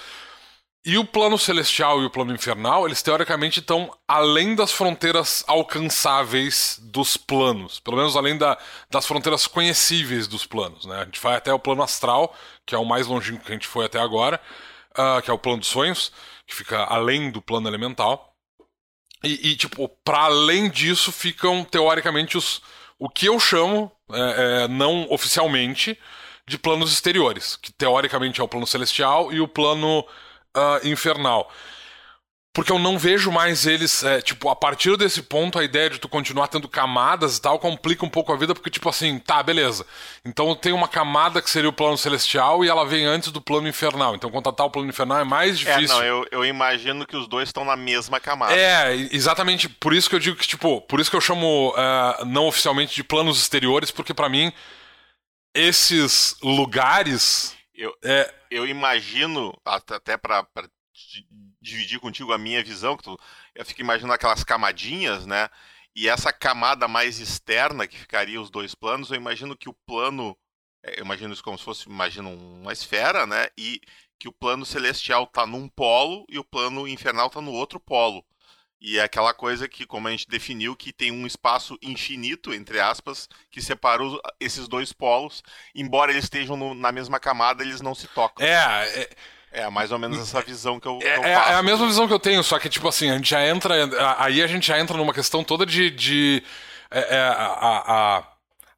E 0.85 0.99
o 0.99 1.05
plano 1.05 1.39
celestial 1.39 2.03
e 2.03 2.07
o 2.07 2.11
plano 2.11 2.35
infernal, 2.35 2.87
eles 2.87 3.03
teoricamente 3.03 3.61
estão 3.61 3.97
além 4.09 4.57
das 4.57 4.73
fronteiras 4.73 5.45
alcançáveis 5.47 6.77
dos 6.83 7.17
planos, 7.17 7.79
pelo 7.79 7.99
menos 7.99 8.17
além 8.17 8.37
da, 8.37 8.59
das 8.91 9.07
fronteiras 9.07 9.47
conhecíveis 9.47 10.27
dos 10.27 10.45
planos. 10.45 10.85
Né? 10.85 10.97
A 10.97 11.05
gente 11.05 11.21
vai 11.21 11.37
até 11.37 11.55
o 11.55 11.59
plano 11.59 11.85
astral, 11.85 12.35
que 12.67 12.75
é 12.75 12.79
o 12.79 12.85
mais 12.85 13.07
longínquo 13.07 13.45
que 13.45 13.53
a 13.53 13.55
gente 13.55 13.69
foi 13.69 13.85
até 13.87 14.01
agora, 14.01 14.41
uh, 14.99 15.23
que 15.23 15.31
é 15.31 15.35
o 15.35 15.39
plano 15.39 15.59
dos 15.59 15.69
sonhos, 15.69 16.13
que 16.47 16.55
fica 16.55 16.85
além 16.85 17.31
do 17.31 17.43
plano 17.43 17.69
elemental. 17.69 18.35
E, 19.25 19.51
e 19.51 19.57
tipo, 19.57 19.89
para 20.05 20.25
além 20.25 20.69
disso 20.69 21.13
ficam, 21.13 21.65
teoricamente, 21.65 22.37
os, 22.37 22.63
o 22.99 23.09
que 23.09 23.27
eu 23.27 23.39
chamo, 23.39 23.91
é, 24.13 24.65
é, 24.65 24.69
não 24.69 25.07
oficialmente, 25.11 25.99
de 26.47 26.59
planos 26.59 26.93
exteriores, 26.93 27.57
que 27.57 27.73
teoricamente 27.73 28.41
é 28.41 28.45
o 28.45 28.49
plano 28.49 28.67
celestial 28.67 29.33
e 29.33 29.41
o 29.41 29.49
plano 29.49 30.01
uh, 30.01 30.87
infernal. 30.87 31.51
Porque 32.55 32.71
eu 32.71 32.79
não 32.79 32.99
vejo 32.99 33.33
mais 33.33 33.67
eles, 33.67 34.05
é, 34.05 34.21
tipo, 34.21 34.51
a 34.51 34.57
partir 34.57 34.95
desse 34.99 35.23
ponto, 35.23 35.59
a 35.59 35.65
ideia 35.65 35.89
de 35.89 35.99
tu 35.99 36.07
continuar 36.07 36.49
tendo 36.49 36.69
camadas 36.69 37.39
e 37.39 37.41
tal 37.41 37.59
complica 37.59 38.05
um 38.05 38.11
pouco 38.11 38.31
a 38.31 38.37
vida, 38.37 38.55
porque, 38.55 38.69
tipo 38.69 38.91
assim, 38.91 39.19
tá, 39.19 39.43
beleza. 39.43 39.87
Então 40.23 40.55
tem 40.55 40.73
uma 40.73 40.87
camada 40.87 41.41
que 41.41 41.49
seria 41.49 41.71
o 41.71 41.73
plano 41.73 41.97
celestial 41.97 42.63
e 42.63 42.69
ela 42.69 42.85
vem 42.85 43.07
antes 43.07 43.33
do 43.33 43.41
plano 43.41 43.69
infernal. 43.69 44.15
Então 44.15 44.31
contatar 44.31 44.67
o 44.67 44.71
plano 44.71 44.91
infernal 44.91 45.19
é 45.19 45.25
mais 45.25 45.59
difícil. 45.59 45.97
É, 45.97 46.01
não, 46.01 46.05
eu, 46.05 46.27
eu 46.31 46.45
imagino 46.45 47.07
que 47.07 47.17
os 47.17 47.27
dois 47.27 47.49
estão 47.49 47.65
na 47.65 47.77
mesma 47.77 48.21
camada. 48.21 48.55
É, 48.55 48.95
exatamente 48.95 49.67
por 49.67 49.95
isso 49.95 50.11
que 50.11 50.17
eu 50.17 50.21
digo 50.21 50.37
que, 50.37 50.47
tipo, 50.47 50.83
por 50.83 51.01
isso 51.01 51.11
que 51.11 51.17
eu 51.17 51.23
chamo 51.23 51.71
uh, 51.71 52.25
não 52.27 52.49
oficialmente 52.49 52.95
de 52.95 53.03
planos 53.03 53.39
exteriores, 53.39 53.91
porque 53.91 54.13
para 54.13 54.29
mim, 54.29 54.53
esses 55.55 56.37
lugares. 56.43 57.57
Eu, 57.75 57.95
é... 58.05 58.33
eu 58.51 58.67
imagino, 58.67 59.59
até 59.65 60.19
pra 60.19 60.47
dividir 61.63 62.01
contigo 62.01 62.33
a 62.33 62.39
minha 62.39 62.63
visão, 62.63 62.97
que 62.97 63.05
tu, 63.05 63.19
eu 63.55 63.65
fico 63.65 63.81
imaginando 63.81 64.13
aquelas 64.13 64.43
camadinhas, 64.45 65.25
né? 65.25 65.49
E 65.95 66.09
essa 66.09 66.33
camada 66.33 66.89
mais 66.89 67.21
externa 67.21 67.87
que 67.87 67.99
ficaria 67.99 68.41
os 68.41 68.51
dois 68.51 68.75
planos, 68.75 69.11
eu 69.11 69.17
imagino 69.17 69.57
que 69.57 69.69
o 69.69 69.75
plano, 69.87 70.37
é, 70.83 70.99
eu 70.99 71.05
imagino 71.05 71.33
isso 71.33 71.45
como 71.45 71.59
se 71.59 71.65
fosse, 71.65 71.89
imagino 71.89 72.31
uma 72.31 72.73
esfera, 72.73 73.27
né? 73.27 73.49
E 73.57 73.81
que 74.19 74.29
o 74.29 74.33
plano 74.33 74.65
celestial 74.65 75.25
está 75.25 75.47
num 75.47 75.69
polo 75.69 76.25
e 76.29 76.39
o 76.39 76.45
plano 76.45 76.87
infernal 76.89 77.29
está 77.29 77.41
no 77.41 77.53
outro 77.53 77.79
polo. 77.79 78.25
E 78.81 78.99
é 78.99 79.03
aquela 79.03 79.33
coisa 79.33 79.69
que, 79.69 79.87
como 79.87 80.09
a 80.09 80.11
gente 80.11 80.29
definiu, 80.29 80.75
que 80.75 80.93
tem 80.93 81.13
um 81.13 81.25
espaço 81.25 81.79
infinito, 81.81 82.53
entre 82.53 82.81
aspas, 82.81 83.29
que 83.49 83.63
separa 83.63 84.03
esses 84.41 84.67
dois 84.67 84.93
polos. 84.93 85.41
Embora 85.73 86.11
eles 86.11 86.25
estejam 86.25 86.57
no, 86.57 86.75
na 86.75 86.91
mesma 86.91 87.21
camada, 87.21 87.63
eles 87.63 87.81
não 87.81 87.95
se 87.95 88.09
tocam. 88.09 88.45
É, 88.45 89.03
é 89.03 89.11
é 89.53 89.69
mais 89.69 89.93
ou 89.93 89.99
menos 89.99 90.19
essa 90.19 90.41
visão 90.41 90.81
que 90.81 90.89
eu, 90.89 90.97
é, 90.97 90.99
que 90.99 91.07
eu 91.07 91.25
é, 91.25 91.33
é, 91.33 91.55
a 91.55 91.63
mesma 91.63 91.87
visão 91.87 92.09
que 92.09 92.15
eu 92.15 92.19
tenho, 92.19 92.43
só 92.43 92.59
que, 92.59 92.69
tipo 92.69 92.89
assim, 92.89 93.11
a 93.11 93.17
gente 93.17 93.29
já 93.29 93.47
entra. 93.47 93.75
Aí 94.19 94.43
a 94.43 94.47
gente 94.47 94.67
já 94.67 94.79
entra 94.79 94.97
numa 94.97 95.13
questão 95.13 95.45
toda 95.45 95.67
de. 95.67 95.91
de 95.91 96.43
é, 96.91 97.17
é 97.17 97.21
a, 97.21 97.85
a, 97.87 98.23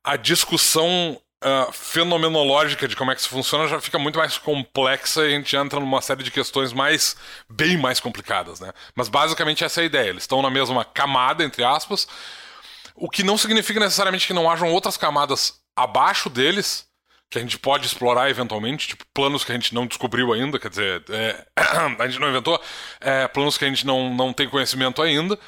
a, 0.04 0.16
discussão 0.16 1.20
uh, 1.44 1.72
fenomenológica 1.72 2.86
de 2.86 2.94
como 2.94 3.10
é 3.10 3.14
que 3.14 3.20
isso 3.20 3.30
funciona 3.30 3.66
já 3.66 3.80
fica 3.80 3.98
muito 3.98 4.18
mais 4.18 4.38
complexa 4.38 5.24
e 5.24 5.34
a 5.34 5.36
gente 5.36 5.56
entra 5.56 5.80
numa 5.80 6.00
série 6.02 6.22
de 6.22 6.30
questões 6.30 6.72
mais. 6.72 7.16
bem 7.48 7.76
mais 7.76 8.00
complicadas, 8.00 8.58
né? 8.58 8.72
Mas 8.96 9.08
basicamente 9.08 9.62
essa 9.62 9.80
é 9.80 9.84
a 9.84 9.86
ideia. 9.86 10.08
Eles 10.10 10.24
estão 10.24 10.42
na 10.42 10.50
mesma 10.50 10.84
camada, 10.84 11.44
entre 11.44 11.62
aspas, 11.62 12.08
o 12.96 13.08
que 13.08 13.22
não 13.22 13.38
significa 13.38 13.78
necessariamente 13.78 14.26
que 14.26 14.32
não 14.32 14.50
hajam 14.50 14.72
outras 14.72 14.96
camadas 14.96 15.60
abaixo 15.76 16.28
deles 16.28 16.88
que 17.30 17.38
a 17.38 17.40
gente 17.40 17.58
pode 17.58 17.86
explorar 17.86 18.30
eventualmente, 18.30 18.88
tipo 18.88 19.04
planos 19.12 19.44
que 19.44 19.52
a 19.52 19.54
gente 19.54 19.74
não 19.74 19.86
descobriu 19.86 20.32
ainda, 20.32 20.58
quer 20.58 20.68
dizer, 20.68 21.04
é, 21.10 21.46
a 21.98 22.06
gente 22.06 22.20
não 22.20 22.28
inventou, 22.28 22.60
é, 23.00 23.26
planos 23.28 23.58
que 23.58 23.64
a 23.64 23.68
gente 23.68 23.86
não, 23.86 24.14
não 24.14 24.32
tem 24.32 24.48
conhecimento 24.48 25.02
ainda. 25.02 25.38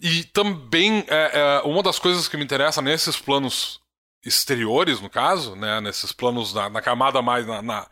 E 0.00 0.24
também, 0.24 1.04
é, 1.08 1.30
é 1.34 1.60
uma 1.62 1.82
das 1.82 1.98
coisas 1.98 2.26
que 2.26 2.36
me 2.36 2.44
interessa 2.44 2.80
nesses 2.80 3.16
planos 3.16 3.80
exteriores, 4.24 5.00
no 5.00 5.10
caso, 5.10 5.56
né, 5.56 5.80
nesses 5.80 6.12
planos 6.12 6.52
na, 6.52 6.68
na 6.68 6.82
camada 6.82 7.22
mais 7.22 7.46
na, 7.46 7.62
na, 7.62 7.86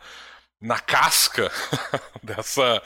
na 0.61 0.79
casca 0.79 1.51
dessa, 2.21 2.81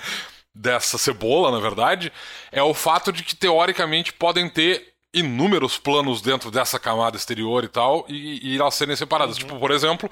dessa 0.54 0.98
cebola, 0.98 1.52
na 1.52 1.60
verdade, 1.60 2.12
é 2.52 2.62
o 2.64 2.74
fato 2.74 3.12
de 3.12 3.24
que 3.24 3.36
teoricamente 3.36 4.14
podem 4.14 4.50
ter 4.50 4.94
inúmeros 5.14 5.78
planos 5.78 6.22
dentro 6.22 6.50
dessa 6.50 6.80
camada 6.80 7.16
exterior 7.16 7.64
e 7.64 7.68
tal, 7.68 8.06
e, 8.10 8.54
e 8.54 8.58
elas 8.58 8.76
serem 8.76 8.96
separadas. 8.96 9.38
Uhum. 9.38 9.44
Tipo, 9.44 9.60
por 9.60 9.72
exemplo, 9.72 10.10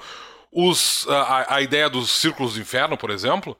os, 0.52 1.08
a, 1.08 1.56
a 1.56 1.62
ideia 1.62 1.88
dos 1.88 2.10
círculos 2.10 2.54
do 2.54 2.60
inferno, 2.60 2.96
por 2.96 3.10
exemplo, 3.10 3.56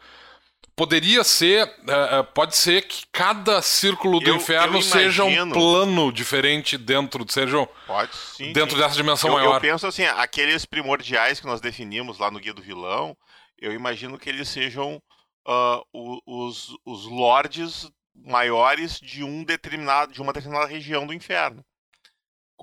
poderia 0.76 1.24
ser. 1.24 1.66
Uh, 1.66 2.24
pode 2.34 2.56
ser 2.56 2.82
que 2.82 3.04
cada 3.10 3.62
círculo 3.62 4.20
do 4.20 4.28
eu, 4.28 4.36
inferno 4.36 4.78
eu 4.78 4.82
seja 4.82 5.24
um 5.24 5.50
plano 5.50 6.12
diferente 6.12 6.76
dentro, 6.76 7.24
seja 7.30 7.66
pode, 7.86 8.14
sim, 8.14 8.52
dentro 8.52 8.76
dessa 8.76 8.94
dimensão 8.94 9.30
eu, 9.30 9.36
maior. 9.36 9.54
Eu 9.54 9.60
penso 9.60 9.86
assim, 9.86 10.04
aqueles 10.04 10.66
primordiais 10.66 11.40
que 11.40 11.46
nós 11.46 11.60
definimos 11.60 12.18
lá 12.18 12.30
no 12.30 12.38
Guia 12.38 12.52
do 12.52 12.62
Vilão, 12.62 13.16
eu 13.58 13.72
imagino 13.72 14.18
que 14.18 14.28
eles 14.28 14.48
sejam 14.48 15.00
uh, 15.48 16.20
os, 16.26 16.68
os 16.84 17.06
lords 17.06 17.90
maiores 18.14 19.00
de 19.00 19.24
um 19.24 19.42
determinado 19.42 20.12
de 20.12 20.20
uma 20.20 20.32
determinada 20.32 20.66
região 20.66 21.06
do 21.06 21.14
inferno. 21.14 21.64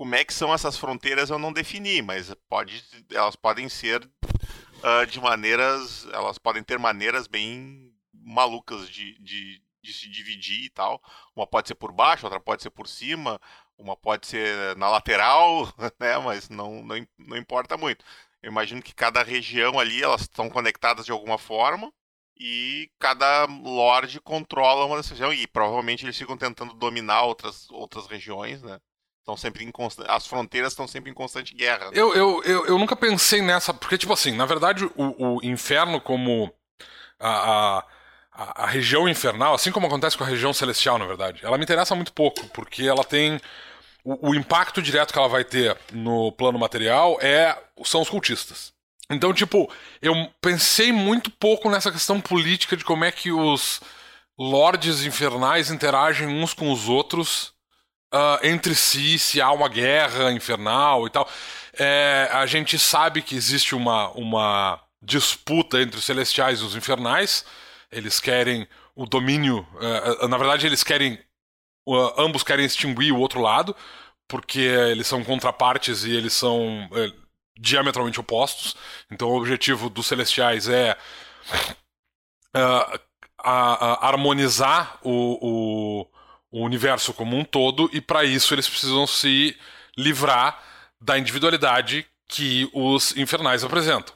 Como 0.00 0.14
é 0.14 0.24
que 0.24 0.32
são 0.32 0.54
essas 0.54 0.78
fronteiras 0.78 1.28
eu 1.28 1.38
não 1.38 1.52
defini, 1.52 2.00
mas 2.00 2.34
pode, 2.48 2.82
elas 3.12 3.36
podem 3.36 3.68
ser 3.68 4.02
uh, 4.02 5.06
de 5.06 5.20
maneiras, 5.20 6.06
elas 6.10 6.38
podem 6.38 6.62
ter 6.62 6.78
maneiras 6.78 7.26
bem 7.26 7.92
malucas 8.14 8.88
de, 8.88 9.18
de, 9.18 9.62
de, 9.82 9.92
se 9.92 10.08
dividir 10.08 10.64
e 10.64 10.70
tal. 10.70 11.02
Uma 11.36 11.46
pode 11.46 11.68
ser 11.68 11.74
por 11.74 11.92
baixo, 11.92 12.24
outra 12.24 12.40
pode 12.40 12.62
ser 12.62 12.70
por 12.70 12.88
cima, 12.88 13.38
uma 13.76 13.94
pode 13.94 14.26
ser 14.26 14.74
na 14.78 14.88
lateral, 14.88 15.66
né? 16.00 16.16
Mas 16.24 16.48
não, 16.48 16.82
não, 16.82 17.06
não 17.18 17.36
importa 17.36 17.76
muito. 17.76 18.02
Eu 18.42 18.50
imagino 18.50 18.80
que 18.80 18.94
cada 18.94 19.22
região 19.22 19.78
ali 19.78 20.02
elas 20.02 20.22
estão 20.22 20.48
conectadas 20.48 21.04
de 21.04 21.12
alguma 21.12 21.36
forma 21.36 21.92
e 22.38 22.90
cada 22.98 23.44
lord 23.44 24.18
controla 24.22 24.86
uma 24.86 24.96
dessas 24.96 25.18
regiões 25.18 25.42
e 25.42 25.46
provavelmente 25.46 26.06
eles 26.06 26.16
ficam 26.16 26.38
tentando 26.38 26.72
dominar 26.72 27.24
outras, 27.24 27.70
outras 27.70 28.06
regiões, 28.06 28.62
né? 28.62 28.80
Estão 29.20 29.36
sempre 29.36 29.64
em 29.64 29.70
const... 29.70 30.00
As 30.08 30.26
fronteiras 30.26 30.72
estão 30.72 30.88
sempre 30.88 31.10
em 31.10 31.14
constante 31.14 31.54
guerra. 31.54 31.86
Né? 31.86 31.92
Eu, 31.94 32.14
eu, 32.14 32.42
eu, 32.44 32.66
eu, 32.66 32.78
nunca 32.78 32.96
pensei 32.96 33.42
nessa, 33.42 33.72
porque, 33.72 33.98
tipo 33.98 34.12
assim, 34.12 34.32
na 34.32 34.46
verdade, 34.46 34.84
o, 34.96 35.36
o 35.36 35.44
inferno 35.44 36.00
como 36.00 36.52
a, 37.18 37.84
a, 38.32 38.64
a, 38.64 38.66
região 38.66 39.08
infernal, 39.08 39.54
assim 39.54 39.70
como 39.70 39.86
acontece 39.86 40.16
com 40.16 40.24
a 40.24 40.26
região 40.26 40.52
celestial, 40.52 40.98
na 40.98 41.06
verdade, 41.06 41.40
ela 41.44 41.58
me 41.58 41.64
interessa 41.64 41.94
muito 41.94 42.12
pouco, 42.12 42.46
porque 42.48 42.84
ela 42.84 43.04
tem. 43.04 43.40
O, 44.02 44.30
o 44.30 44.34
impacto 44.34 44.80
direto 44.80 45.12
que 45.12 45.18
ela 45.18 45.28
vai 45.28 45.44
ter 45.44 45.76
no 45.92 46.32
plano 46.32 46.58
material 46.58 47.18
é 47.20 47.56
são 47.84 48.00
os 48.00 48.08
cultistas. 48.08 48.72
Então, 49.10 49.34
tipo, 49.34 49.70
eu 50.00 50.14
pensei 50.40 50.92
muito 50.92 51.30
pouco 51.30 51.68
nessa 51.68 51.90
questão 51.92 52.20
política 52.20 52.76
de 52.76 52.84
como 52.84 53.04
é 53.04 53.12
que 53.12 53.30
os 53.30 53.80
lordes 54.38 55.04
infernais 55.04 55.70
interagem 55.70 56.28
uns 56.28 56.54
com 56.54 56.72
os 56.72 56.88
outros 56.88 57.52
uh, 58.12 58.44
entre 58.46 58.74
si, 58.74 59.18
se 59.18 59.40
há 59.40 59.50
uma 59.50 59.68
guerra 59.68 60.32
infernal 60.32 61.06
e 61.06 61.10
tal. 61.10 61.28
É, 61.78 62.28
a 62.32 62.46
gente 62.46 62.78
sabe 62.78 63.22
que 63.22 63.34
existe 63.34 63.74
uma, 63.74 64.10
uma 64.10 64.80
disputa 65.00 65.80
entre 65.80 65.98
os 65.98 66.04
celestiais 66.04 66.60
e 66.60 66.64
os 66.64 66.74
infernais. 66.74 67.44
Eles 67.90 68.20
querem 68.20 68.66
o 68.94 69.06
domínio. 69.06 69.66
Uh, 69.74 70.28
na 70.28 70.36
verdade, 70.36 70.66
eles 70.66 70.82
querem. 70.82 71.18
Uh, 71.86 72.20
ambos 72.20 72.42
querem 72.42 72.66
extinguir 72.66 73.12
o 73.12 73.18
outro 73.18 73.40
lado, 73.40 73.74
porque 74.28 74.60
eles 74.60 75.06
são 75.06 75.24
contrapartes 75.24 76.04
e 76.04 76.14
eles 76.14 76.34
são 76.34 76.84
uh, 76.86 77.12
diametralmente 77.58 78.20
opostos. 78.20 78.76
Então, 79.10 79.28
o 79.28 79.36
objetivo 79.36 79.88
dos 79.88 80.06
celestiais 80.06 80.68
é. 80.68 80.96
A, 82.52 82.98
a 83.42 84.08
harmonizar 84.08 84.98
o, 85.02 86.02
o 86.02 86.06
o 86.50 86.64
universo 86.64 87.12
como 87.12 87.36
um 87.36 87.44
todo, 87.44 87.88
e 87.92 88.00
para 88.00 88.24
isso 88.24 88.54
eles 88.54 88.68
precisam 88.68 89.06
se 89.06 89.56
livrar 89.96 90.62
da 91.00 91.18
individualidade 91.18 92.06
que 92.28 92.68
os 92.72 93.16
infernais 93.16 93.64
apresentam. 93.64 94.14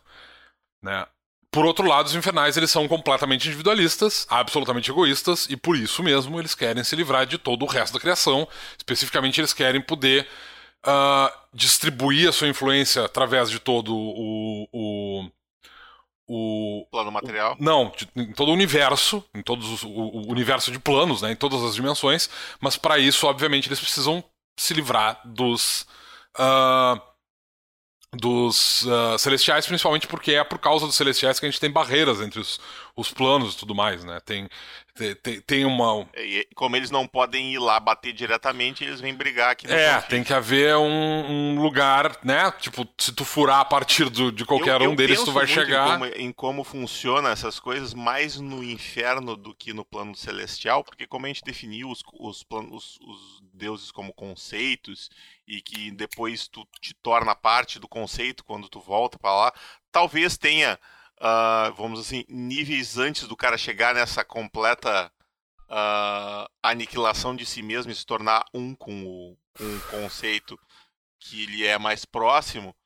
Né? 0.83 1.07
Por 1.50 1.64
outro 1.64 1.87
lado, 1.87 2.07
os 2.07 2.14
infernais 2.14 2.57
eles 2.57 2.71
são 2.71 2.88
completamente 2.88 3.47
individualistas, 3.47 4.26
absolutamente 4.29 4.91
egoístas, 4.91 5.47
e 5.49 5.57
por 5.57 5.76
isso 5.76 6.03
mesmo 6.03 6.41
eles 6.41 6.55
querem 6.55 6.83
se 6.83 6.97
livrar 6.97 7.26
de 7.26 7.38
todo 7.38 7.62
o 7.62 7.69
resto 7.69 7.95
da 7.95 8.00
criação. 8.00 8.49
Especificamente, 8.76 9.41
eles 9.41 9.53
querem 9.53 9.81
poder 9.81 10.26
uh, 10.85 11.33
distribuir 11.53 12.29
a 12.29 12.33
sua 12.33 12.49
influência 12.49 13.05
através 13.05 13.49
de 13.50 13.61
todo 13.61 13.95
o, 13.95 14.69
o 14.73 15.31
o 16.26 16.87
plano 16.90 17.11
material? 17.11 17.57
O, 17.59 17.62
não, 17.62 17.93
em 18.16 18.33
todo 18.33 18.49
o 18.49 18.54
universo, 18.54 19.25
em 19.35 19.43
todos 19.43 19.69
os, 19.69 19.83
o, 19.83 19.88
o, 19.88 20.31
universo 20.31 20.71
de 20.71 20.78
planos, 20.78 21.23
né, 21.23 21.33
em 21.33 21.37
todas 21.37 21.62
as 21.62 21.75
dimensões, 21.75 22.31
mas 22.61 22.76
para 22.76 22.99
isso, 22.99 23.26
obviamente, 23.26 23.69
eles 23.69 23.81
precisam 23.81 24.23
se 24.59 24.73
livrar 24.73 25.21
dos 25.25 25.87
uh, 26.38 27.00
dos 28.16 28.83
uh, 28.83 29.19
celestiais, 29.19 29.66
principalmente 29.66 30.07
porque 30.07 30.33
é 30.33 30.45
por 30.45 30.59
causa 30.59 30.87
dos 30.87 30.95
celestiais 30.95 31.40
que 31.40 31.47
a 31.47 31.50
gente 31.50 31.61
tem 31.61 31.71
barreiras 31.71 32.21
entre 32.21 32.40
os, 32.40 32.61
os 32.97 33.11
planos 33.11 33.55
e 33.55 33.57
tudo 33.57 33.75
mais, 33.75 34.05
né? 34.05 34.21
Tem, 34.21 34.49
tem, 35.23 35.41
tem 35.41 35.65
uma. 35.65 36.09
E 36.17 36.47
como 36.55 36.77
eles 36.77 36.91
não 36.91 37.09
podem 37.09 37.53
ir 37.53 37.59
lá 37.59 37.81
bater 37.81 38.13
diretamente, 38.13 38.85
eles 38.85 39.01
vêm 39.01 39.13
brigar 39.13 39.51
aqui 39.51 39.67
É, 39.67 40.01
tem 40.03 40.23
que 40.23 40.33
haver 40.33 40.77
um, 40.77 40.85
um, 40.87 41.61
lugar, 41.61 42.17
né? 42.23 42.53
Tipo, 42.53 42.87
se 42.97 43.13
tu 43.13 43.25
furar 43.25 43.59
a 43.59 43.65
partir 43.65 44.09
do, 44.09 44.31
de 44.31 44.45
qualquer 44.45 44.81
eu, 44.81 44.89
um 44.89 44.93
eu 44.93 44.97
deles, 44.97 45.23
tu 45.25 45.33
vai 45.33 45.47
chegar. 45.47 45.89
Em 45.89 45.93
como, 45.93 46.07
em 46.07 46.33
como 46.33 46.65
funciona 46.65 47.31
essas 47.31 47.59
coisas, 47.59 47.93
mais 47.93 48.39
no 48.39 48.63
inferno 48.63 49.37
do 49.37 49.53
que 49.53 49.73
no 49.73 49.85
plano 49.85 50.15
celestial, 50.15 50.85
porque 50.85 51.07
como 51.07 51.27
a 51.27 51.29
gente 51.29 51.43
definiu 51.43 51.91
os, 51.91 52.03
os, 52.21 52.45
planos, 52.45 52.99
os 53.03 53.43
deuses 53.53 53.91
como 53.91 54.13
conceitos 54.13 55.11
e 55.47 55.61
que 55.61 55.91
depois 55.91 56.47
tu 56.47 56.65
te 56.81 56.95
torna 56.95 57.35
parte 57.35 57.81
do 57.81 57.89
conceito 57.89 58.45
quando 58.45 58.69
tu 58.69 58.81
volta 58.81 59.19
para 59.19 59.35
lá, 59.35 59.53
talvez 59.91 60.39
tenha, 60.39 60.79
uh, 61.25 61.73
vamos 61.75 61.99
assim, 62.00 62.25
níveis 62.28 62.99
antes 62.99 63.26
do 63.26 63.37
cara 63.37 63.57
chegar 63.57 63.95
nessa 63.95 64.25
completa 64.25 65.11
uh, 65.71 66.49
aniquilação 66.62 67.35
de 67.35 67.47
si 67.47 67.62
mesmo 67.62 67.90
e 67.90 67.95
se 67.95 68.04
tornar 68.04 68.45
um 68.52 68.75
com 68.75 69.04
o, 69.04 69.37
um 69.61 69.81
conceito 69.90 70.59
que 71.19 71.47
lhe 71.47 71.66
é 71.66 71.78
mais 71.78 72.04
próximo, 72.04 72.76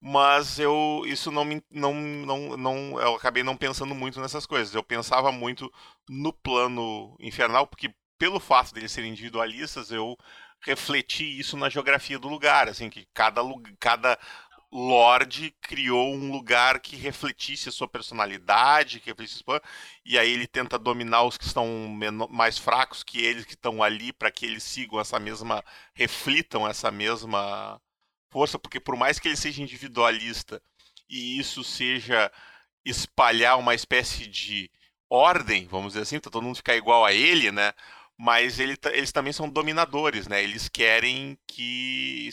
mas 0.00 0.58
eu 0.58 1.02
isso 1.06 1.30
não 1.30 1.44
me 1.44 1.62
não, 1.70 1.92
não, 1.94 2.56
não 2.56 3.00
eu 3.00 3.16
acabei 3.16 3.42
não 3.42 3.56
pensando 3.56 3.94
muito 3.94 4.20
nessas 4.20 4.46
coisas. 4.46 4.74
Eu 4.74 4.82
pensava 4.82 5.32
muito 5.32 5.70
no 6.08 6.32
plano 6.32 7.16
infernal, 7.20 7.66
porque 7.66 7.92
pelo 8.18 8.38
fato 8.40 8.72
deles 8.74 8.92
serem 8.92 9.10
individualistas, 9.10 9.90
eu 9.90 10.16
refleti 10.62 11.38
isso 11.38 11.56
na 11.56 11.68
geografia 11.68 12.18
do 12.18 12.28
lugar, 12.28 12.68
assim, 12.68 12.90
que 12.90 13.06
cada, 13.14 13.40
cada 13.78 14.18
Lorde 14.72 15.52
criou 15.60 16.14
um 16.14 16.30
lugar 16.30 16.78
que 16.80 16.94
refletisse 16.94 17.68
a 17.68 17.72
sua 17.72 17.88
personalidade, 17.88 19.00
que 19.00 19.10
refletisse 19.10 19.42
e 20.04 20.16
aí 20.16 20.30
ele 20.30 20.46
tenta 20.46 20.78
dominar 20.78 21.24
os 21.24 21.36
que 21.36 21.44
estão 21.44 21.66
mais 22.30 22.56
fracos 22.56 23.02
que 23.02 23.20
eles 23.20 23.44
que 23.44 23.54
estão 23.54 23.82
ali 23.82 24.12
para 24.12 24.30
que 24.30 24.46
eles 24.46 24.62
sigam 24.62 25.00
essa 25.00 25.18
mesma 25.18 25.64
reflitam 25.92 26.68
essa 26.68 26.90
mesma 26.90 27.80
força, 28.30 28.58
porque 28.58 28.78
por 28.78 28.96
mais 28.96 29.18
que 29.18 29.26
ele 29.28 29.36
seja 29.36 29.60
individualista 29.60 30.62
e 31.08 31.38
isso 31.38 31.64
seja 31.64 32.30
espalhar 32.84 33.58
uma 33.58 33.74
espécie 33.74 34.26
de 34.26 34.70
ordem, 35.10 35.66
vamos 35.66 35.94
dizer 35.94 36.02
assim, 36.02 36.20
todo 36.20 36.42
mundo 36.42 36.56
ficar 36.56 36.76
igual 36.76 37.04
a 37.04 37.12
ele, 37.12 37.50
né? 37.50 37.72
Mas 38.22 38.60
ele, 38.60 38.76
eles 38.92 39.12
também 39.12 39.32
são 39.32 39.48
dominadores, 39.48 40.28
né? 40.28 40.42
Eles 40.42 40.68
querem 40.68 41.38
que 41.46 42.28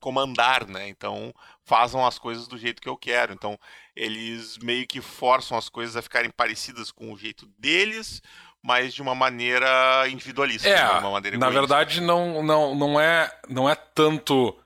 comandar, 0.00 0.66
né? 0.66 0.88
Então 0.88 1.34
façam 1.62 2.06
as 2.06 2.18
coisas 2.18 2.48
do 2.48 2.56
jeito 2.56 2.80
que 2.80 2.88
eu 2.88 2.96
quero. 2.96 3.34
Então 3.34 3.58
eles 3.94 4.56
meio 4.62 4.86
que 4.86 5.02
forçam 5.02 5.58
as 5.58 5.68
coisas 5.68 5.94
a 5.94 6.00
ficarem 6.00 6.30
parecidas 6.30 6.90
com 6.90 7.12
o 7.12 7.18
jeito 7.18 7.46
deles, 7.58 8.22
mas 8.62 8.94
de 8.94 9.02
uma 9.02 9.14
maneira 9.14 10.08
individualista, 10.08 10.66
é, 10.66 10.86
de 10.86 11.00
uma 11.00 11.10
maneira 11.10 11.36
na 11.36 11.50
verdade 11.50 12.00
não, 12.00 12.42
não, 12.42 12.74
não 12.74 12.98
é 12.98 13.30
não 13.46 13.68
é 13.68 13.74
tanto 13.74 14.56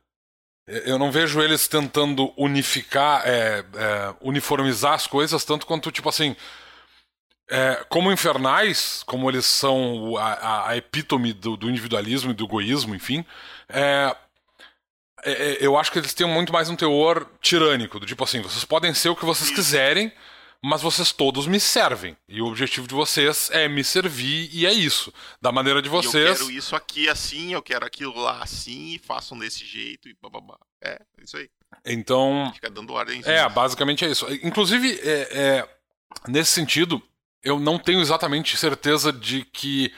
eu 0.68 0.96
não 1.00 1.10
vejo 1.10 1.42
eles 1.42 1.66
tentando 1.66 2.32
unificar, 2.36 3.26
é, 3.26 3.58
é, 3.58 4.14
uniformizar 4.20 4.92
as 4.92 5.08
coisas 5.08 5.44
tanto 5.44 5.66
quanto 5.66 5.90
tipo 5.90 6.08
assim 6.08 6.36
é, 7.48 7.84
como 7.88 8.10
infernais, 8.10 9.02
como 9.06 9.30
eles 9.30 9.44
são 9.44 10.16
a, 10.16 10.70
a 10.70 10.76
epítome 10.76 11.32
do, 11.32 11.56
do, 11.56 11.68
individualismo 11.68 12.30
e 12.30 12.34
do 12.34 12.44
egoísmo, 12.44 12.94
enfim, 12.94 13.24
é, 13.68 14.16
é, 15.24 15.32
é, 15.32 15.58
eu 15.60 15.76
acho 15.76 15.92
que 15.92 15.98
eles 15.98 16.14
têm 16.14 16.26
muito 16.26 16.52
mais 16.52 16.68
um 16.68 16.76
teor 16.76 17.26
tirânico, 17.40 18.00
do 18.00 18.06
tipo 18.06 18.24
assim, 18.24 18.40
vocês 18.40 18.64
podem 18.64 18.94
ser 18.94 19.08
o 19.08 19.16
que 19.16 19.24
vocês 19.24 19.50
quiserem, 19.50 20.12
mas 20.62 20.80
vocês 20.80 21.12
todos 21.12 21.46
me 21.46 21.60
servem. 21.60 22.16
E 22.26 22.40
o 22.40 22.46
objetivo 22.46 22.88
de 22.88 22.94
vocês 22.94 23.50
é 23.52 23.68
me 23.68 23.84
servir 23.84 24.48
e 24.50 24.64
é 24.64 24.72
isso. 24.72 25.12
Da 25.40 25.52
maneira 25.52 25.82
de 25.82 25.90
vocês. 25.90 26.40
eu 26.40 26.46
quero 26.46 26.50
isso 26.50 26.74
aqui 26.74 27.06
assim, 27.06 27.52
eu 27.52 27.60
quero 27.60 27.84
aquilo 27.84 28.18
lá 28.18 28.42
assim, 28.42 28.94
e 28.94 28.98
façam 28.98 29.38
desse 29.38 29.62
jeito 29.62 30.08
e 30.08 30.16
bababá. 30.22 30.58
É, 30.82 30.92
é 30.92 31.22
isso 31.22 31.36
aí. 31.36 31.50
Então. 31.84 32.50
Fica 32.54 32.70
dando 32.70 32.94
ordem. 32.94 33.20
É, 33.26 33.46
basicamente 33.46 34.06
é 34.06 34.08
isso. 34.08 34.26
Inclusive, 34.42 34.98
é, 35.02 35.28
é, 35.32 35.68
nesse 36.28 36.52
sentido, 36.52 37.02
eu 37.44 37.60
não 37.60 37.78
tenho 37.78 38.00
exatamente 38.00 38.56
certeza 38.56 39.12
de 39.12 39.44
que. 39.44 39.92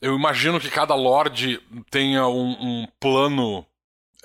Eu 0.00 0.14
imagino 0.14 0.60
que 0.60 0.70
cada 0.70 0.94
Lorde 0.94 1.60
tenha 1.90 2.26
um, 2.26 2.50
um 2.60 2.88
plano 3.00 3.66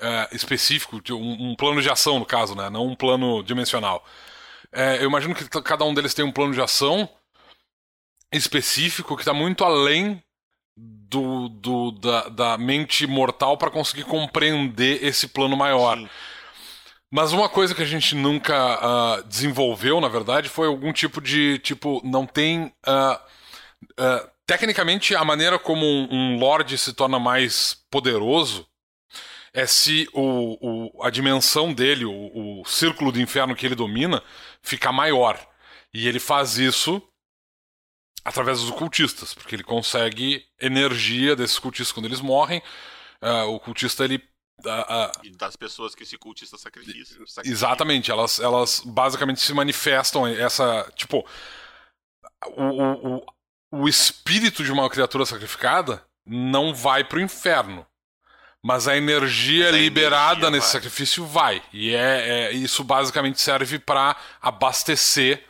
é, 0.00 0.28
específico, 0.32 1.00
um, 1.10 1.50
um, 1.50 1.54
plano 1.54 1.80
de 1.80 1.90
ação, 1.90 2.18
no 2.18 2.26
caso, 2.26 2.54
né? 2.54 2.68
Não 2.70 2.86
um 2.86 2.94
plano 2.94 3.42
dimensional. 3.42 4.04
É, 4.72 4.98
eu 4.98 5.08
imagino 5.08 5.34
que 5.34 5.48
cada 5.62 5.84
um 5.84 5.94
deles 5.94 6.14
tem 6.14 6.24
um 6.24 6.32
plano 6.32 6.52
de 6.52 6.60
ação 6.60 7.08
específico 8.32 9.16
que 9.16 9.22
está 9.22 9.34
muito 9.34 9.64
além 9.64 10.22
do, 10.76 11.48
do 11.48 11.90
da, 11.90 12.28
da, 12.28 12.58
mente 12.58 13.06
mortal 13.06 13.56
para 13.56 13.70
conseguir 13.70 14.04
compreender 14.04 15.04
esse 15.04 15.28
plano 15.28 15.56
maior. 15.56 15.98
Sim. 15.98 16.08
Mas 17.10 17.32
uma 17.32 17.48
coisa 17.48 17.74
que 17.74 17.82
a 17.82 17.86
gente 17.86 18.14
nunca 18.14 18.54
uh, 18.78 19.24
desenvolveu, 19.24 20.00
na 20.00 20.06
verdade, 20.06 20.48
foi 20.48 20.68
algum 20.68 20.92
tipo 20.92 21.20
de. 21.20 21.58
Tipo, 21.58 22.00
não 22.04 22.24
tem. 22.24 22.72
Uh, 22.86 23.14
uh, 23.98 24.30
tecnicamente, 24.46 25.16
a 25.16 25.24
maneira 25.24 25.58
como 25.58 25.84
um, 25.84 26.08
um 26.08 26.38
Lorde 26.38 26.78
se 26.78 26.92
torna 26.92 27.18
mais 27.18 27.74
poderoso 27.90 28.64
é 29.52 29.66
se 29.66 30.08
o, 30.12 30.94
o, 31.00 31.02
a 31.02 31.10
dimensão 31.10 31.74
dele, 31.74 32.04
o, 32.04 32.60
o 32.60 32.64
círculo 32.64 33.10
do 33.10 33.20
inferno 33.20 33.56
que 33.56 33.66
ele 33.66 33.74
domina, 33.74 34.22
ficar 34.62 34.92
maior. 34.92 35.44
E 35.92 36.06
ele 36.06 36.20
faz 36.20 36.58
isso 36.58 37.02
através 38.24 38.60
dos 38.60 38.70
cultistas, 38.70 39.34
porque 39.34 39.56
ele 39.56 39.64
consegue 39.64 40.44
energia 40.60 41.34
desses 41.34 41.58
cultistas 41.58 41.90
quando 41.90 42.06
eles 42.06 42.20
morrem. 42.20 42.62
O 43.48 43.58
cultista 43.58 44.04
ele 44.04 44.22
e 45.22 45.30
das 45.30 45.56
pessoas 45.56 45.94
que 45.94 46.02
esse 46.02 46.16
cultista 46.18 46.56
sacrifica. 46.56 46.98
Exatamente, 47.44 48.10
elas, 48.10 48.38
elas 48.38 48.82
basicamente 48.84 49.40
se 49.40 49.52
manifestam 49.52 50.26
essa. 50.26 50.90
Tipo. 50.94 51.26
O, 52.56 53.16
o, 53.16 53.26
o 53.72 53.88
espírito 53.88 54.64
de 54.64 54.72
uma 54.72 54.88
criatura 54.88 55.26
sacrificada 55.26 56.04
não 56.24 56.74
vai 56.74 57.04
pro 57.04 57.20
inferno. 57.20 57.86
Mas 58.62 58.86
a 58.86 58.96
energia 58.96 59.66
mas 59.66 59.74
a 59.74 59.78
liberada 59.78 60.32
energia 60.32 60.50
nesse 60.50 60.66
vai. 60.66 60.72
sacrifício 60.72 61.26
vai. 61.26 61.62
E 61.72 61.94
é, 61.94 62.48
é 62.48 62.52
isso 62.52 62.84
basicamente 62.84 63.40
serve 63.40 63.78
para 63.78 64.16
abastecer 64.40 65.44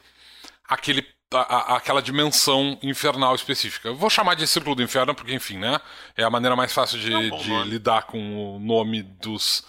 aquele 0.65 1.05
a, 1.33 1.77
aquela 1.77 2.03
dimensão 2.03 2.79
infernal 2.83 3.35
específica. 3.35 3.89
Eu 3.89 3.97
vou 3.97 4.11
chamar 4.11 4.35
de 4.35 4.47
Círculo 4.47 4.75
do 4.75 4.83
Inferno 4.83 5.15
porque, 5.15 5.33
enfim, 5.33 5.59
né? 5.59 5.81
É 6.17 6.25
a 6.25 6.31
maneira 6.31 6.57
mais 6.57 6.73
fácil 6.73 6.99
de, 6.99 7.13
é 7.13 7.31
de 7.31 7.63
lidar 7.65 8.05
com 8.05 8.57
o 8.57 8.59
nome 8.59 9.03
dos 9.03 9.61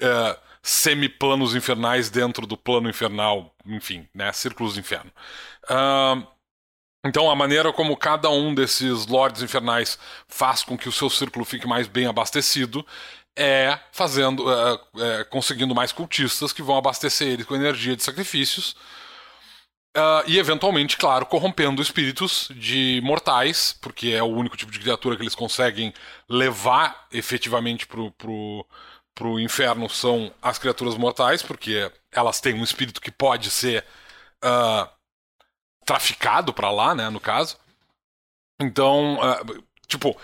uh, 0.00 0.38
semiplanos 0.62 1.54
infernais 1.54 2.08
dentro 2.08 2.46
do 2.46 2.56
plano 2.56 2.88
infernal, 2.88 3.54
enfim, 3.66 4.08
né? 4.14 4.32
Círculos 4.32 4.74
do 4.74 4.80
Inferno. 4.80 5.10
Uh, 5.64 6.26
então, 7.04 7.30
a 7.30 7.36
maneira 7.36 7.72
como 7.72 7.96
cada 7.96 8.30
um 8.30 8.54
desses 8.54 9.06
lords 9.06 9.42
infernais 9.42 9.98
faz 10.26 10.62
com 10.62 10.76
que 10.76 10.88
o 10.88 10.92
seu 10.92 11.08
círculo 11.08 11.44
fique 11.44 11.66
mais 11.66 11.86
bem 11.86 12.06
abastecido 12.06 12.84
é 13.38 13.78
fazendo, 13.92 14.46
é, 14.98 15.24
conseguindo 15.24 15.74
mais 15.74 15.92
cultistas 15.92 16.54
que 16.54 16.62
vão 16.62 16.74
abastecer 16.74 17.28
ele 17.28 17.44
com 17.44 17.54
energia 17.54 17.94
de 17.94 18.02
sacrifícios 18.02 18.74
Uh, 19.96 20.22
e 20.26 20.38
eventualmente, 20.38 20.94
claro, 20.98 21.24
corrompendo 21.24 21.80
espíritos 21.80 22.50
de 22.54 23.00
mortais, 23.02 23.74
porque 23.80 24.10
é 24.10 24.22
o 24.22 24.26
único 24.26 24.54
tipo 24.54 24.70
de 24.70 24.78
criatura 24.78 25.16
que 25.16 25.22
eles 25.22 25.34
conseguem 25.34 25.94
levar 26.28 27.06
efetivamente 27.10 27.86
pro, 27.86 28.12
pro, 28.12 28.66
pro 29.14 29.40
inferno 29.40 29.88
são 29.88 30.30
as 30.42 30.58
criaturas 30.58 30.98
mortais, 30.98 31.42
porque 31.42 31.90
elas 32.12 32.42
têm 32.42 32.52
um 32.52 32.62
espírito 32.62 33.00
que 33.00 33.10
pode 33.10 33.50
ser 33.50 33.86
uh, 34.44 34.86
traficado 35.86 36.52
para 36.52 36.70
lá, 36.70 36.94
né, 36.94 37.08
no 37.08 37.18
caso. 37.18 37.56
Então, 38.60 39.14
uh, 39.14 39.64
tipo, 39.86 40.14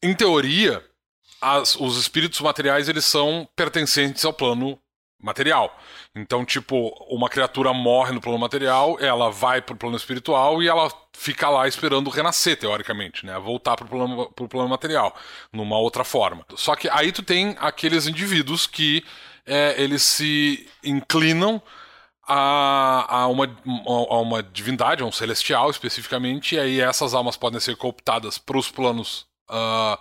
em 0.00 0.14
teoria, 0.14 0.84
as, 1.40 1.74
os 1.74 1.98
espíritos 1.98 2.40
materiais 2.40 2.88
eles 2.88 3.04
são 3.04 3.48
pertencentes 3.56 4.24
ao 4.24 4.32
plano 4.32 4.80
material. 5.20 5.76
Então, 6.14 6.44
tipo, 6.44 6.88
uma 7.08 7.28
criatura 7.28 7.72
morre 7.72 8.12
no 8.12 8.20
plano 8.20 8.38
material, 8.38 8.98
ela 9.00 9.30
vai 9.30 9.60
pro 9.62 9.76
plano 9.76 9.96
espiritual 9.96 10.62
e 10.62 10.68
ela 10.68 10.90
fica 11.12 11.48
lá 11.48 11.68
esperando 11.68 12.10
renascer, 12.10 12.58
teoricamente, 12.58 13.24
né? 13.24 13.38
Voltar 13.38 13.76
pro 13.76 13.86
plano, 13.86 14.30
pro 14.32 14.48
plano 14.48 14.68
material, 14.68 15.14
numa 15.52 15.78
outra 15.78 16.04
forma. 16.04 16.44
Só 16.56 16.74
que 16.74 16.88
aí 16.88 17.12
tu 17.12 17.22
tem 17.22 17.56
aqueles 17.60 18.06
indivíduos 18.06 18.66
que 18.66 19.04
é, 19.46 19.80
eles 19.80 20.02
se 20.02 20.68
inclinam 20.82 21.62
a, 22.26 23.20
a, 23.22 23.26
uma, 23.26 23.44
a 23.86 24.20
uma 24.20 24.42
divindade, 24.42 25.02
a 25.02 25.06
um 25.06 25.12
celestial 25.12 25.70
especificamente, 25.70 26.54
e 26.54 26.58
aí 26.58 26.80
essas 26.80 27.14
almas 27.14 27.36
podem 27.36 27.60
ser 27.60 27.76
cooptadas 27.76 28.38
para 28.38 28.58
os 28.58 28.70
planos. 28.70 29.26
Uh, 29.48 29.98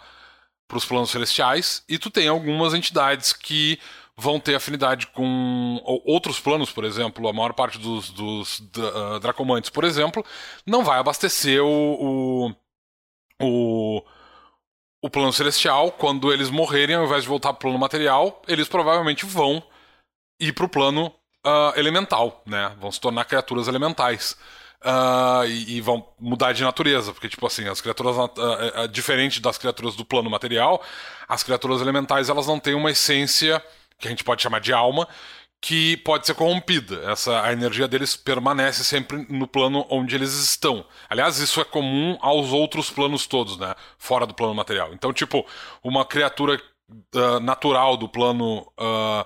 para 0.68 0.78
os 0.78 0.86
planos 0.86 1.10
celestiais, 1.10 1.82
e 1.88 1.98
tu 1.98 2.10
tem 2.10 2.28
algumas 2.28 2.74
entidades 2.74 3.32
que 3.32 3.80
vão 4.18 4.40
ter 4.40 4.56
afinidade 4.56 5.06
com 5.08 5.80
outros 6.04 6.40
planos, 6.40 6.72
por 6.72 6.84
exemplo, 6.84 7.28
a 7.28 7.34
maior 7.34 7.54
parte 7.54 7.78
dos, 7.78 8.10
dos 8.10 8.60
uh, 8.60 9.20
Dracomantes, 9.22 9.70
por 9.70 9.84
exemplo, 9.84 10.26
não 10.66 10.84
vai 10.84 10.98
abastecer 10.98 11.64
o, 11.64 12.50
o, 12.50 12.56
o, 13.40 14.04
o, 15.04 15.10
plano 15.10 15.32
celestial. 15.32 15.92
Quando 15.92 16.34
eles 16.34 16.50
morrerem, 16.50 16.96
ao 16.96 17.06
invés 17.06 17.24
de 17.24 17.30
voltar 17.30 17.54
para 17.54 17.58
o 17.58 17.62
plano 17.62 17.78
material, 17.78 18.42
eles 18.48 18.68
provavelmente 18.68 19.24
vão 19.24 19.62
ir 20.40 20.52
para 20.52 20.66
o 20.66 20.70
plano 20.70 21.14
uh, 21.46 21.78
elemental, 21.80 22.42
né? 22.44 22.76
Vão 22.80 22.92
se 22.92 23.00
tornar 23.00 23.26
criaturas 23.26 23.68
elementais. 23.68 24.36
Uh, 24.80 25.46
e, 25.48 25.78
e, 25.78 25.82
vão 25.82 26.08
mudar 26.20 26.54
de 26.54 26.64
natureza, 26.64 27.12
porque, 27.12 27.28
tipo 27.28 27.46
assim, 27.48 27.68
as 27.68 27.82
criaturas, 27.82 28.16
uh, 28.16 28.88
diferente 28.88 29.42
das 29.42 29.58
criaturas 29.58 29.96
do 29.96 30.06
plano 30.06 30.30
material, 30.30 30.84
as 31.28 31.42
criaturas 31.42 31.82
elementais 31.82 32.30
elas 32.30 32.46
não 32.46 32.60
têm 32.60 32.76
uma 32.76 32.92
essência 32.92 33.62
que 33.98 34.08
a 34.08 34.12
gente 34.12 34.24
pode 34.24 34.42
chamar 34.42 34.60
de 34.60 34.74
alma, 34.74 35.08
que 35.60 35.98
pode 35.98 36.26
ser 36.26 36.36
corrompida. 36.36 37.12
Essa, 37.12 37.42
a 37.42 37.52
energia 37.52 37.88
deles 37.88 38.16
permanece 38.16 38.84
sempre 38.84 39.26
no 39.30 39.48
plano 39.48 39.86
onde 39.90 40.16
eles 40.16 40.34
estão. 40.34 40.86
Aliás, 41.10 41.40
isso 41.40 41.60
é 41.60 41.64
comum 41.66 42.18
aos 42.22 42.52
outros 42.52 42.90
planos 42.90 43.26
todos, 43.26 43.58
né? 43.58 43.74
Fora 43.98 44.26
do 44.26 44.34
plano 44.34 44.54
material. 44.54 44.94
Então, 44.94 45.12
tipo, 45.12 45.46
uma 45.84 46.06
criatura 46.06 46.62
uh, 47.16 47.40
natural 47.40 47.98
do 47.98 48.08
plano 48.08 48.62
uh, 48.80 49.26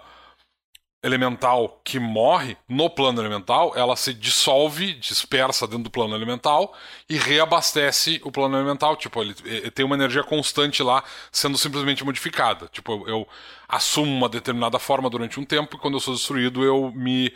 elemental 1.04 1.82
que 1.84 2.00
morre 2.00 2.56
no 2.70 2.90
plano 2.90 3.22
elemental, 3.22 3.74
ela 3.76 3.96
se 3.96 4.14
dissolve, 4.14 4.94
dispersa 4.94 5.66
dentro 5.66 5.86
do 5.86 5.90
plano 5.90 6.16
elemental 6.16 6.76
e 7.10 7.18
reabastece 7.18 8.22
o 8.24 8.32
plano 8.32 8.56
elemental. 8.56 8.96
Tipo, 8.96 9.22
ele, 9.22 9.36
ele 9.44 9.72
tem 9.72 9.84
uma 9.84 9.96
energia 9.96 10.24
constante 10.24 10.84
lá 10.84 11.04
sendo 11.32 11.58
simplesmente 11.58 12.04
modificada. 12.06 12.68
Tipo, 12.72 12.94
eu, 12.94 13.08
eu 13.08 13.28
assumo 13.68 14.12
uma 14.12 14.30
determinada 14.30 14.78
forma 14.78 15.10
durante 15.10 15.40
um 15.40 15.46
tempo 15.46 15.76
e 15.76 15.80
quando 15.80 15.96
eu 15.96 16.00
sou 16.00 16.14
destruído, 16.14 16.64
eu 16.64 16.92
me 16.94 17.34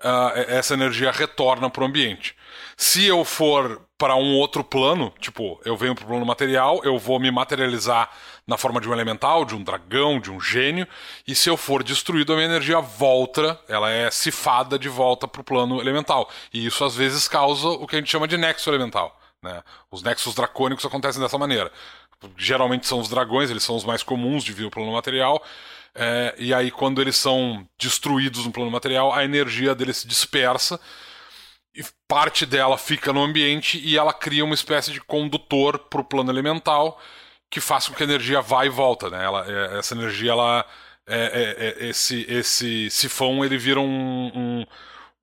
uh, 0.00 0.38
essa 0.48 0.74
energia 0.74 1.10
retorna 1.10 1.68
para 1.70 1.82
o 1.82 1.86
ambiente. 1.86 2.34
Se 2.76 3.04
eu 3.04 3.24
for 3.24 3.82
para 3.98 4.14
um 4.14 4.36
outro 4.36 4.62
plano, 4.62 5.12
tipo, 5.18 5.60
eu 5.64 5.76
venho 5.76 5.94
para 5.94 6.04
o 6.04 6.08
plano 6.08 6.24
material, 6.24 6.80
eu 6.84 6.96
vou 6.96 7.18
me 7.18 7.30
materializar 7.30 8.08
na 8.46 8.56
forma 8.56 8.80
de 8.80 8.88
um 8.88 8.92
elemental, 8.92 9.44
de 9.44 9.54
um 9.54 9.62
dragão, 9.62 10.20
de 10.20 10.30
um 10.30 10.40
gênio, 10.40 10.86
e 11.26 11.34
se 11.34 11.50
eu 11.50 11.56
for 11.56 11.82
destruído, 11.82 12.32
a 12.32 12.36
minha 12.36 12.46
energia 12.46 12.80
volta, 12.80 13.60
ela 13.68 13.90
é 13.90 14.10
cifada 14.10 14.78
de 14.78 14.88
volta 14.88 15.26
para 15.26 15.40
o 15.40 15.44
plano 15.44 15.80
elemental. 15.80 16.30
E 16.54 16.64
isso 16.64 16.84
às 16.84 16.94
vezes 16.94 17.26
causa 17.26 17.66
o 17.68 17.86
que 17.86 17.96
a 17.96 17.98
gente 17.98 18.10
chama 18.10 18.28
de 18.28 18.38
nexo 18.38 18.70
elemental. 18.70 19.20
Né? 19.42 19.62
Os 19.90 20.02
nexos 20.02 20.34
dracônicos 20.34 20.86
acontecem 20.86 21.20
dessa 21.20 21.36
maneira. 21.36 21.70
Geralmente 22.36 22.86
são 22.86 23.00
os 23.00 23.08
dragões, 23.08 23.50
eles 23.50 23.62
são 23.62 23.76
os 23.76 23.84
mais 23.84 24.02
comuns 24.02 24.42
de 24.44 24.52
vir 24.52 24.64
o 24.64 24.70
plano 24.70 24.92
material, 24.92 25.42
é, 25.94 26.34
e 26.38 26.54
aí, 26.54 26.70
quando 26.70 27.00
eles 27.00 27.16
são 27.16 27.68
destruídos 27.78 28.46
no 28.46 28.52
plano 28.52 28.70
material, 28.70 29.12
a 29.12 29.24
energia 29.24 29.74
deles 29.74 29.98
se 29.98 30.08
dispersa 30.08 30.80
e 31.74 31.84
parte 32.06 32.46
dela 32.46 32.78
fica 32.78 33.12
no 33.12 33.22
ambiente 33.22 33.78
e 33.78 33.96
ela 33.96 34.12
cria 34.12 34.44
uma 34.44 34.54
espécie 34.54 34.92
de 34.92 35.00
condutor 35.00 35.78
para 35.78 36.00
o 36.00 36.04
plano 36.04 36.30
elemental 36.30 37.00
que 37.50 37.60
faz 37.60 37.88
com 37.88 37.94
que 37.94 38.02
a 38.02 38.06
energia 38.06 38.40
vá 38.40 38.64
e 38.66 38.68
volta. 38.68 39.08
Né? 39.10 39.24
Ela, 39.24 39.46
é, 39.48 39.78
essa 39.78 39.94
energia, 39.94 40.32
ela, 40.32 40.66
é, 41.06 41.16
é, 41.18 41.84
é, 41.84 41.88
esse, 41.88 42.26
esse 42.28 42.90
sifão, 42.90 43.44
ele 43.44 43.56
vira 43.56 43.80
um, 43.80 44.30
um, 44.34 44.66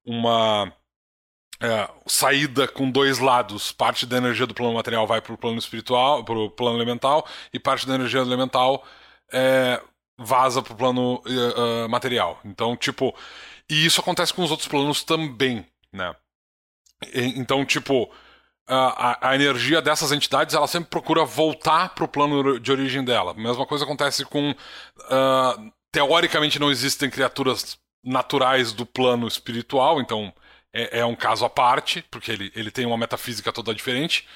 uma 0.06 0.74
é, 1.62 1.90
saída 2.06 2.68
com 2.68 2.90
dois 2.90 3.20
lados. 3.20 3.72
Parte 3.72 4.06
da 4.06 4.18
energia 4.18 4.48
do 4.48 4.54
plano 4.54 4.74
material 4.74 5.06
vai 5.06 5.22
para 5.22 5.34
o 5.34 5.38
plano 5.38 5.58
espiritual, 5.58 6.24
para 6.24 6.36
o 6.36 6.50
plano 6.50 6.78
elemental, 6.78 7.28
e 7.54 7.60
parte 7.60 7.88
da 7.88 7.96
energia 7.96 8.22
elemental 8.22 8.86
é, 9.32 9.82
vaza 10.18 10.62
pro 10.62 10.76
plano 10.76 11.16
uh, 11.26 11.86
uh, 11.86 11.90
material. 11.90 12.40
Então, 12.44 12.76
tipo. 12.76 13.16
E 13.70 13.86
isso 13.86 14.00
acontece 14.00 14.34
com 14.34 14.44
os 14.44 14.52
outros 14.52 14.68
planos 14.68 15.04
também, 15.04 15.66
né? 15.92 16.16
E, 17.14 17.40
então, 17.40 17.66
tipo. 17.66 18.12
A, 18.68 19.30
a, 19.30 19.36
energia 19.36 19.80
dessas 19.80 20.12
entidades 20.12 20.56
ela 20.56 20.66
sempre 20.66 20.90
procura 20.90 21.24
voltar 21.24 21.94
pro 21.94 22.08
plano 22.08 22.60
de 22.60 22.72
origem 22.72 23.06
dela. 23.06 23.36
Mesma 23.36 23.66
coisa 23.66 23.84
acontece 23.84 24.26
com. 24.26 24.52
Uh, 24.52 25.72
teoricamente 25.92 26.58
não 26.58 26.72
existem 26.72 27.10
criaturas 27.10 27.78
naturais 28.04 28.74
do 28.74 28.86
plano 28.86 29.28
espiritual, 29.28 30.02
então 30.02 30.34
é, 30.74 31.00
é 31.00 31.06
um 31.06 31.16
caso 31.16 31.46
à 31.46 31.50
parte, 31.50 32.04
porque 32.12 32.32
ele, 32.32 32.52
ele 32.56 32.70
tem 32.70 32.86
uma 32.86 32.98
metafísica 32.98 33.54
toda 33.54 33.74
diferente. 33.74 34.28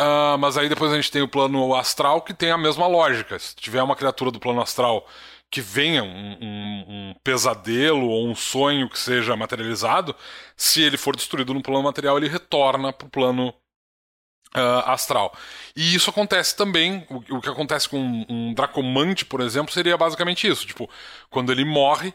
Uh, 0.00 0.38
mas 0.38 0.56
aí 0.56 0.66
depois 0.66 0.90
a 0.90 0.96
gente 0.96 1.12
tem 1.12 1.20
o 1.20 1.28
plano 1.28 1.74
astral 1.74 2.22
que 2.22 2.32
tem 2.32 2.50
a 2.50 2.56
mesma 2.56 2.86
lógica. 2.86 3.38
Se 3.38 3.54
tiver 3.54 3.82
uma 3.82 3.94
criatura 3.94 4.30
do 4.30 4.40
plano 4.40 4.62
astral 4.62 5.06
que 5.50 5.60
venha 5.60 6.02
um, 6.02 6.38
um, 6.40 6.84
um, 6.88 7.14
pesadelo 7.22 8.08
ou 8.08 8.26
um 8.26 8.34
sonho 8.34 8.88
que 8.88 8.98
seja 8.98 9.36
materializado, 9.36 10.16
se 10.56 10.80
ele 10.80 10.96
for 10.96 11.14
destruído 11.14 11.52
no 11.52 11.62
plano 11.62 11.82
material, 11.82 12.16
ele 12.16 12.28
retorna 12.28 12.94
para 12.94 13.06
o 13.06 13.10
plano 13.10 13.48
uh, 14.56 14.86
astral. 14.86 15.34
E 15.76 15.94
isso 15.94 16.08
acontece 16.08 16.56
também, 16.56 17.06
o, 17.10 17.36
o 17.36 17.40
que 17.42 17.50
acontece 17.50 17.88
com 17.88 17.98
um, 17.98 18.24
um, 18.28 18.54
Dracomante, 18.54 19.26
por 19.26 19.40
exemplo, 19.40 19.72
seria 19.72 19.98
basicamente 19.98 20.46
isso. 20.48 20.66
Tipo, 20.66 20.88
quando 21.28 21.52
ele 21.52 21.64
morre, 21.64 22.14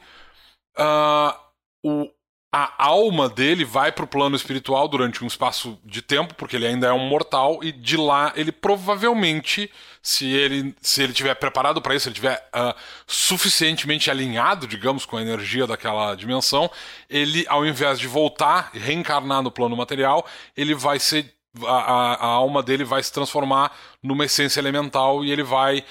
uh, 0.80 1.36
o, 1.84 2.10
a 2.58 2.86
alma 2.86 3.28
dele 3.28 3.66
vai 3.66 3.92
para 3.92 4.06
o 4.06 4.08
plano 4.08 4.34
espiritual 4.34 4.88
durante 4.88 5.22
um 5.22 5.28
espaço 5.28 5.78
de 5.84 6.02
tempo, 6.02 6.34
porque 6.36 6.56
ele 6.56 6.66
ainda 6.66 6.88
é 6.88 6.94
um 6.94 7.06
mortal, 7.10 7.60
e 7.62 7.70
de 7.70 7.98
lá 7.98 8.32
ele 8.34 8.50
provavelmente, 8.50 9.70
se 10.02 10.32
ele 10.32 10.74
se 10.82 11.04
ele 11.04 11.12
tiver 11.12 11.36
preparado 11.36 11.82
para 11.82 11.94
isso, 11.94 12.04
se 12.04 12.10
ele 12.10 12.16
tiver 12.16 12.50
uh, 12.56 12.74
suficientemente 13.06 14.10
alinhado, 14.10 14.68
digamos, 14.68 15.06
com 15.06 15.18
a 15.18 15.22
energia 15.22 15.68
daquela 15.68 16.16
dimensão, 16.16 16.72
ele, 17.10 17.46
ao 17.50 17.66
invés 17.66 18.00
de 18.00 18.08
voltar 18.08 18.72
e 18.74 18.80
reencarnar 18.80 19.42
no 19.42 19.52
plano 19.52 19.76
material, 19.76 20.26
ele 20.56 20.74
vai 20.74 20.98
ser 20.98 21.36
a, 21.62 21.68
a, 21.68 22.14
a 22.14 22.28
alma 22.28 22.64
dele 22.64 22.86
vai 22.86 23.04
se 23.04 23.12
transformar 23.12 23.76
numa 24.02 24.24
essência 24.24 24.62
elemental 24.62 25.26
e 25.26 25.32
ele 25.32 25.44
vai 25.44 25.84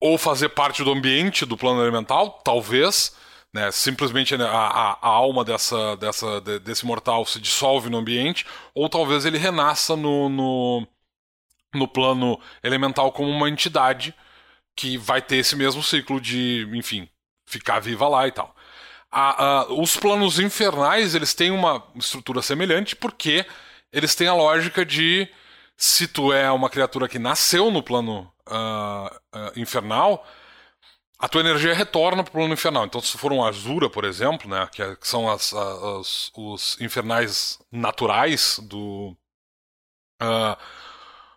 ou 0.00 0.18
fazer 0.18 0.48
parte 0.48 0.82
do 0.82 0.90
ambiente 0.90 1.46
do 1.46 1.56
plano 1.56 1.80
elemental, 1.80 2.40
talvez 2.42 3.14
né? 3.52 3.70
Simplesmente 3.70 4.36
né, 4.36 4.44
a, 4.44 4.48
a, 4.48 4.98
a, 5.00 5.08
alma 5.08 5.44
dessa, 5.44 5.96
dessa, 5.96 6.40
desse 6.60 6.86
mortal 6.86 7.24
se 7.26 7.40
dissolve 7.40 7.90
no 7.90 7.98
ambiente, 7.98 8.46
ou 8.74 8.88
talvez 8.88 9.24
ele 9.24 9.38
renasça 9.38 9.96
no, 9.96 10.28
no, 10.28 10.86
no 11.74 11.88
plano 11.88 12.40
elemental 12.62 13.12
como 13.12 13.30
uma 13.30 13.48
entidade 13.48 14.14
que 14.76 14.96
vai 14.96 15.20
ter 15.20 15.36
esse 15.36 15.56
mesmo 15.56 15.82
ciclo 15.82 16.20
de, 16.20 16.68
enfim, 16.72 17.08
ficar 17.46 17.80
viva 17.80 18.08
lá 18.08 18.26
e 18.26 18.32
tal. 18.32 18.54
A, 19.10 19.44
a, 19.44 19.72
os 19.72 19.96
planos 19.96 20.38
infernais 20.38 21.14
eles 21.14 21.34
têm 21.34 21.50
uma 21.50 21.84
estrutura 21.96 22.40
semelhante 22.42 22.94
porque 22.94 23.44
eles 23.92 24.14
têm 24.14 24.28
a 24.28 24.34
lógica 24.34 24.86
de 24.86 25.28
se 25.76 26.06
tu 26.06 26.32
é 26.32 26.50
uma 26.52 26.70
criatura 26.70 27.08
que 27.08 27.18
nasceu 27.18 27.70
no 27.70 27.82
plano 27.82 28.30
uh, 28.48 29.06
uh, 29.36 29.58
infernal, 29.58 30.24
a 31.20 31.28
tua 31.28 31.42
energia 31.42 31.74
retorna 31.74 32.24
para 32.24 32.30
o 32.30 32.32
plano 32.32 32.54
infernal. 32.54 32.86
Então, 32.86 33.00
se 33.00 33.18
for 33.18 33.30
um 33.30 33.44
Azura, 33.44 33.90
por 33.90 34.04
exemplo, 34.04 34.48
né, 34.48 34.66
que, 34.72 34.82
é, 34.82 34.96
que 34.96 35.06
são 35.06 35.30
as, 35.30 35.52
as, 35.52 36.32
os 36.34 36.80
infernais 36.80 37.58
naturais 37.70 38.58
do, 38.62 39.14
uh, 40.22 40.56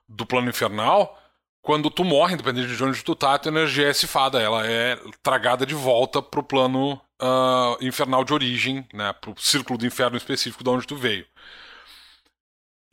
do 0.08 0.26
plano 0.26 0.50
infernal, 0.50 1.20
quando 1.62 1.92
tu 1.92 2.06
morre, 2.06 2.34
independente 2.34 2.76
de 2.76 2.84
onde 2.84 3.04
tu 3.04 3.14
tá, 3.14 3.34
a 3.34 3.40
tua 3.40 3.52
energia 3.52 3.90
é 3.90 3.94
cifada, 3.94 4.42
ela 4.42 4.66
é 4.66 4.98
tragada 5.22 5.66
de 5.66 5.76
volta 5.76 6.22
para 6.22 6.40
o 6.40 6.44
plano 6.44 6.94
uh, 7.22 7.78
infernal 7.82 8.24
de 8.24 8.34
origem, 8.34 8.88
né, 8.94 9.12
para 9.12 9.32
o 9.32 9.36
círculo 9.38 9.78
do 9.78 9.86
inferno 9.86 10.16
específico 10.16 10.64
de 10.64 10.70
onde 10.70 10.88
tu 10.88 10.96
veio. 10.96 11.26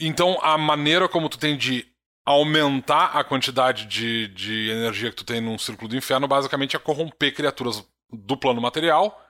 Então, 0.00 0.38
a 0.42 0.58
maneira 0.58 1.08
como 1.08 1.28
tu 1.28 1.38
tem 1.38 1.56
de 1.56 1.86
aumentar 2.24 3.16
a 3.16 3.24
quantidade 3.24 3.86
de, 3.86 4.28
de 4.28 4.70
energia 4.70 5.10
que 5.10 5.16
tu 5.16 5.24
tem 5.24 5.40
num 5.40 5.58
círculo 5.58 5.88
do 5.88 5.96
inferno, 5.96 6.28
basicamente 6.28 6.76
é 6.76 6.78
corromper 6.78 7.34
criaturas 7.34 7.84
do 8.12 8.36
plano 8.36 8.60
material, 8.60 9.20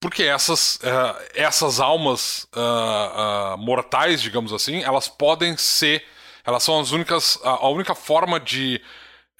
porque 0.00 0.22
essas, 0.22 0.76
uh, 0.76 1.28
essas 1.34 1.80
almas 1.80 2.46
uh, 2.54 3.54
uh, 3.54 3.58
mortais, 3.58 4.22
digamos 4.22 4.52
assim, 4.52 4.82
elas 4.82 5.08
podem 5.08 5.56
ser, 5.56 6.04
elas 6.44 6.62
são 6.62 6.78
as 6.80 6.92
únicas, 6.92 7.38
a, 7.42 7.50
a 7.50 7.68
única 7.68 7.94
forma 7.94 8.38
de 8.38 8.80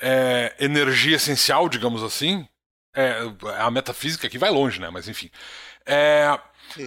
é, 0.01 0.55
energia 0.59 1.17
essencial, 1.17 1.69
digamos 1.69 2.03
assim, 2.03 2.47
é, 2.95 3.19
a 3.59 3.71
metafísica 3.71 4.29
que 4.29 4.39
vai 4.39 4.51
longe, 4.51 4.81
né? 4.81 4.91
Mas 4.91 5.09
enfim, 5.09 5.31
é, 5.87 6.39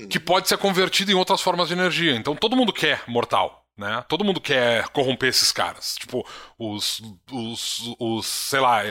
que 0.09 0.19
pode 0.19 0.47
ser 0.47 0.57
convertida 0.57 1.11
em 1.11 1.15
outras 1.15 1.41
formas 1.41 1.67
de 1.67 1.73
energia. 1.73 2.15
Então 2.15 2.35
todo 2.35 2.55
mundo 2.55 2.73
quer 2.73 3.03
mortal. 3.07 3.60
Né? 3.77 4.03
Todo 4.07 4.23
mundo 4.23 4.39
quer 4.39 4.87
corromper 4.89 5.29
esses 5.29 5.51
caras. 5.51 5.95
Tipo, 5.95 6.25
os, 6.57 7.01
os, 7.31 7.95
os 7.99 8.25
sei 8.25 8.59
lá, 8.59 8.83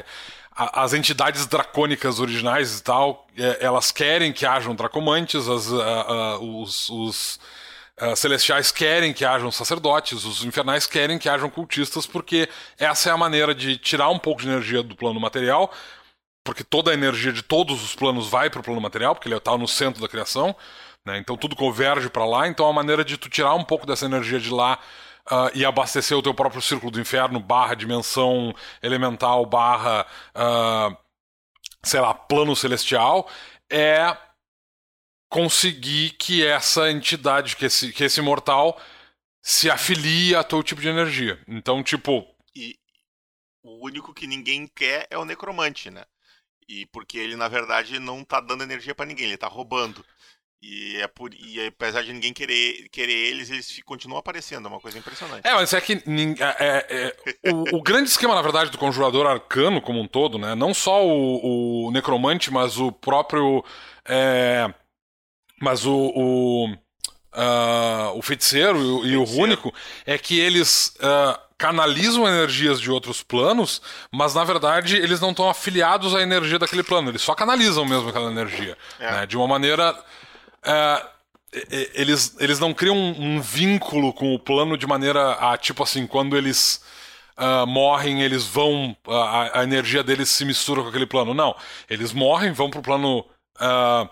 as 0.53 0.93
entidades 0.93 1.47
dracônicas 1.47 2.19
originais 2.19 2.79
e 2.79 2.83
tal, 2.83 3.27
é, 3.37 3.65
elas 3.65 3.91
querem 3.93 4.33
que 4.33 4.45
hajam 4.45 4.75
dracomantes, 4.75 5.49
as, 5.49 5.69
os, 6.41 6.91
os 6.91 7.41
celestiais 8.17 8.73
querem 8.73 9.13
que 9.13 9.25
hajam 9.25 9.51
sacerdotes, 9.51 10.25
os 10.25 10.43
infernais 10.43 10.87
querem 10.87 11.19
que 11.19 11.29
hajam 11.29 11.51
cultistas, 11.51 12.07
porque 12.07 12.49
essa 12.79 13.11
é 13.11 13.13
a 13.13 13.17
maneira 13.17 13.55
de 13.55 13.77
tirar 13.77 14.09
um 14.09 14.19
pouco 14.19 14.41
de 14.41 14.49
energia 14.49 14.83
do 14.83 14.97
plano 14.97 15.21
material, 15.21 15.71
porque 16.43 16.65
toda 16.65 16.91
a 16.91 16.95
energia 16.95 17.33
de 17.33 17.43
todos 17.43 17.83
os 17.85 17.95
planos 17.95 18.29
vai 18.29 18.49
para 18.49 18.61
o 18.61 18.65
plano 18.65 18.81
material, 18.81 19.15
porque 19.15 19.29
ele 19.29 19.37
está 19.37 19.57
no 19.57 19.69
centro 19.69 20.01
da 20.01 20.09
criação. 20.09 20.57
Né? 21.05 21.19
Então 21.19 21.37
tudo 21.37 21.57
converge 21.57 22.11
para 22.11 22.25
lá, 22.25 22.47
então 22.47 22.69
a 22.69 22.73
maneira 22.73 23.05
de 23.05 23.17
tu 23.17 23.29
tirar 23.29 23.55
um 23.55 23.65
pouco 23.65 23.87
dessa 23.87 24.07
energia 24.07 24.39
de 24.39 24.51
lá 24.51 24.79
uh, 25.31 25.51
e 25.55 25.65
abastecer 25.65 26.17
o 26.17 26.23
teu 26.23 26.35
próprio 26.35 26.61
círculo 26.61 26.93
do 26.93 27.01
inferno, 27.01 27.41
barra 27.41 27.75
dimensão 27.75 28.55
elemental, 28.83 29.47
barra, 29.47 30.07
uh, 30.35 30.97
sei 31.83 32.01
lá, 32.01 32.13
plano 32.13 32.55
celestial, 32.55 33.29
é 33.71 34.17
conseguir 35.29 36.11
que 36.11 36.45
essa 36.45 36.91
entidade, 36.91 37.57
que 37.57 37.65
esse, 37.67 37.93
que 37.93 38.05
esse 38.05 38.21
mortal 38.21 38.79
se 39.43 39.71
afilie 39.71 40.35
a 40.35 40.45
teu 40.45 40.63
tipo 40.63 40.81
de 40.81 40.89
energia. 40.89 41.43
Então, 41.49 41.83
tipo. 41.83 42.27
E 42.55 42.77
o 43.63 43.87
único 43.87 44.13
que 44.13 44.27
ninguém 44.27 44.67
quer 44.67 45.07
é 45.11 45.17
o 45.17 45.25
necromante, 45.25 45.91
né? 45.91 46.05
e 46.71 46.87
porque 46.87 47.19
ele, 47.19 47.35
na 47.35 47.49
verdade, 47.49 47.99
não 47.99 48.25
tá 48.25 48.41
dando 48.41 48.63
energia 48.63 48.95
para 48.95 49.05
ninguém, 49.05 49.27
ele 49.27 49.37
tá 49.37 49.49
roubando. 49.49 50.07
E, 50.63 50.99
é 50.99 51.07
por, 51.07 51.33
e 51.33 51.67
apesar 51.67 52.03
de 52.03 52.13
ninguém 52.13 52.35
querer, 52.35 52.87
querer 52.91 53.13
eles, 53.13 53.51
eles 53.51 53.81
continuam 53.83 54.19
aparecendo, 54.19 54.67
é 54.67 54.69
uma 54.69 54.81
coisa 54.81 54.99
impressionante. 54.99 55.47
É, 55.47 55.55
mas 55.55 55.73
é 55.73 55.81
que 55.81 55.95
é, 55.95 56.57
é, 56.59 57.17
é, 57.45 57.51
o, 57.51 57.79
o, 57.79 57.83
grande 57.83 58.11
esquema, 58.11 58.35
na 58.35 58.43
verdade, 58.43 58.71
do 58.71 58.77
conjurador 58.77 59.27
arcano 59.27 59.81
como 59.81 59.99
um 59.99 60.07
todo, 60.07 60.39
né? 60.39 60.55
Não 60.55 60.75
só 60.75 61.07
o, 61.07 61.87
o 61.87 61.91
necromante, 61.91 62.51
mas 62.51 62.79
o 62.79 62.93
próprio. 62.93 63.65
É, 64.07 64.73
mas 65.59 65.87
o. 65.87 66.13
o, 66.15 66.67
uh, 66.71 68.19
o 68.19 68.21
feiticeiro 68.21 68.79
e, 68.79 68.85
o, 68.85 69.07
e 69.07 69.17
o 69.17 69.25
rúnico 69.25 69.73
é 70.05 70.19
que 70.19 70.39
eles. 70.39 70.95
Uh, 70.97 71.51
canalizam 71.61 72.27
energias 72.27 72.81
de 72.81 72.91
outros 72.91 73.23
planos, 73.23 73.83
mas 74.11 74.35
na 74.35 74.43
verdade 74.43 74.97
eles 74.97 75.21
não 75.21 75.31
estão 75.31 75.51
afiliados 75.51 76.15
à 76.15 76.23
energia 76.23 76.59
daquele 76.59 76.83
plano, 76.83 77.11
eles 77.11 77.21
só 77.21 77.35
canalizam 77.35 77.85
mesmo 77.85 78.09
aquela 78.09 78.31
energia. 78.31 78.79
É. 78.99 79.11
Né? 79.13 79.27
De 79.27 79.37
uma 79.37 79.47
maneira. 79.47 79.95
É, 80.65 81.07
eles, 81.95 82.37
eles 82.39 82.59
não 82.59 82.73
criam 82.73 82.97
um, 82.97 83.37
um, 83.37 83.41
vínculo 83.41 84.13
com 84.13 84.35
o 84.35 84.39
plano 84.39 84.77
de 84.77 84.87
maneira 84.87 85.33
a, 85.33 85.57
tipo 85.59 85.83
assim, 85.83 86.07
quando 86.07 86.37
eles. 86.37 86.83
Uh, 87.37 87.67
morrem, 87.67 88.23
eles 88.23 88.45
vão. 88.45 88.97
A, 89.09 89.61
a, 89.61 89.63
energia 89.65 90.03
deles 90.03 90.29
se 90.29 90.45
mistura 90.45 90.83
com 90.83 90.89
aquele 90.89 91.07
plano. 91.07 91.33
Não. 91.33 91.55
Eles 91.89 92.13
morrem, 92.13 92.53
vão 92.53 92.71
pro 92.71 92.83
plano. 92.83 93.21
Uh, 93.57 94.09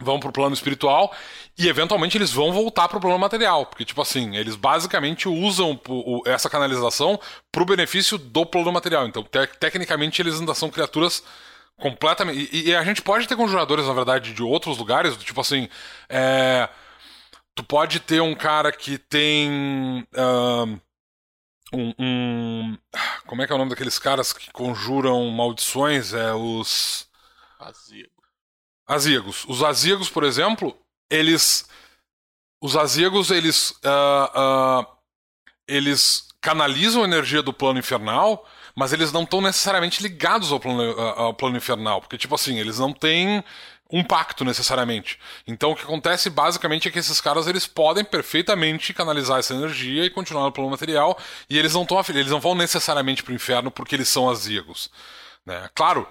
vão 0.00 0.18
pro 0.18 0.32
plano 0.32 0.54
espiritual 0.54 1.14
e 1.58 1.68
eventualmente 1.68 2.16
eles 2.16 2.32
vão 2.32 2.52
voltar 2.52 2.88
pro 2.88 3.00
plano 3.00 3.18
material, 3.18 3.66
porque 3.66 3.84
tipo 3.84 4.00
assim, 4.00 4.34
eles 4.34 4.56
basicamente 4.56 5.28
usam 5.28 5.78
o, 5.88 6.22
essa 6.24 6.48
canalização 6.48 7.20
pro 7.52 7.66
benefício 7.66 8.16
do 8.16 8.46
plano 8.46 8.72
material. 8.72 9.06
Então, 9.06 9.22
te 9.22 9.46
tecnicamente 9.58 10.22
eles 10.22 10.40
ainda 10.40 10.54
são 10.54 10.70
criaturas 10.70 11.22
completamente 11.78 12.48
e, 12.52 12.68
e, 12.68 12.76
a 12.76 12.84
gente 12.84 13.02
pode 13.02 13.26
ter 13.26 13.36
conjuradores 13.36 13.86
na 13.86 13.92
verdade 13.92 14.32
de 14.32 14.42
outros 14.42 14.78
lugares, 14.78 15.16
tipo 15.16 15.40
assim, 15.40 15.68
é... 16.08 16.68
tu 17.54 17.62
pode 17.62 18.00
ter 18.00 18.20
um 18.20 18.34
cara 18.34 18.72
que 18.72 18.98
tem 18.98 20.06
uh... 20.14 20.80
Um, 21.72 21.94
um, 22.00 22.78
Como 23.26 23.42
é 23.42 23.46
que 23.46 23.52
é 23.52 23.54
o 23.54 23.58
nome 23.58 23.70
daqueles 23.70 23.98
caras 23.98 24.32
que 24.32 24.50
conjuram 24.50 25.30
maldições? 25.30 26.12
É 26.12 26.34
os. 26.34 27.08
Azigos. 28.86 29.44
Os 29.48 29.62
azigos, 29.62 30.10
por 30.10 30.24
exemplo, 30.24 30.76
eles. 31.08 31.68
Os 32.60 32.76
azigos, 32.76 33.30
eles. 33.30 33.70
Uh, 33.84 34.80
uh, 34.82 34.86
eles 35.68 36.28
canalizam 36.40 37.02
a 37.02 37.06
energia 37.06 37.42
do 37.42 37.52
plano 37.52 37.78
infernal, 37.78 38.44
mas 38.80 38.94
eles 38.94 39.12
não 39.12 39.24
estão 39.24 39.42
necessariamente 39.42 40.02
ligados 40.02 40.50
ao 40.50 40.58
plano, 40.58 40.98
ao 40.98 41.34
plano 41.34 41.58
infernal. 41.58 42.00
Porque, 42.00 42.16
tipo 42.16 42.34
assim, 42.34 42.58
eles 42.58 42.78
não 42.78 42.94
têm 42.94 43.44
um 43.92 44.02
pacto 44.02 44.42
necessariamente. 44.42 45.18
Então 45.46 45.72
o 45.72 45.76
que 45.76 45.82
acontece 45.82 46.30
basicamente 46.30 46.88
é 46.88 46.90
que 46.90 46.98
esses 46.98 47.20
caras 47.20 47.46
eles 47.46 47.66
podem 47.66 48.02
perfeitamente 48.02 48.94
canalizar 48.94 49.38
essa 49.38 49.52
energia 49.52 50.06
e 50.06 50.08
continuar 50.08 50.44
no 50.44 50.52
plano 50.52 50.70
material 50.70 51.18
e 51.50 51.58
eles 51.58 51.74
não 51.74 51.82
estão 51.82 52.00
eles 52.08 52.30
não 52.30 52.40
vão 52.40 52.54
necessariamente 52.54 53.22
para 53.22 53.32
o 53.32 53.34
inferno 53.34 53.70
porque 53.70 53.96
eles 53.96 54.08
são 54.08 54.30
azigos, 54.30 54.90
né? 55.44 55.68
Claro, 55.74 56.08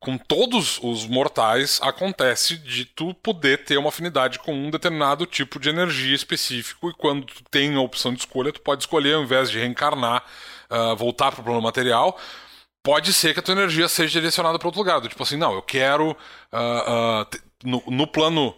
com 0.00 0.16
todos 0.16 0.78
os 0.82 1.06
mortais 1.06 1.80
acontece 1.82 2.56
de 2.56 2.86
tu 2.86 3.12
poder 3.12 3.64
ter 3.64 3.76
uma 3.76 3.90
afinidade 3.90 4.38
com 4.38 4.54
um 4.54 4.70
determinado 4.70 5.26
tipo 5.26 5.60
de 5.60 5.68
energia 5.68 6.14
específico 6.14 6.88
e 6.88 6.94
quando 6.94 7.26
tu 7.26 7.42
tem 7.50 7.74
a 7.74 7.80
opção 7.80 8.14
de 8.14 8.20
escolha, 8.20 8.52
tu 8.52 8.62
pode 8.62 8.84
escolher 8.84 9.14
ao 9.14 9.22
invés 9.22 9.50
de 9.50 9.58
reencarnar, 9.58 10.24
uh, 10.70 10.96
voltar 10.96 11.32
para 11.32 11.40
o 11.40 11.44
plano 11.44 11.62
material, 11.62 12.18
pode 12.82 13.12
ser 13.12 13.34
que 13.34 13.40
a 13.40 13.42
tua 13.42 13.52
energia 13.52 13.88
seja 13.88 14.20
direcionada 14.20 14.58
para 14.58 14.68
outro 14.68 14.80
lugar. 14.80 15.00
Tipo 15.00 15.22
assim, 15.22 15.36
não, 15.36 15.54
eu 15.54 15.62
quero 15.62 16.10
uh, 16.10 17.22
uh, 17.22 17.38
no, 17.64 17.82
no, 17.88 18.06
plano 18.06 18.54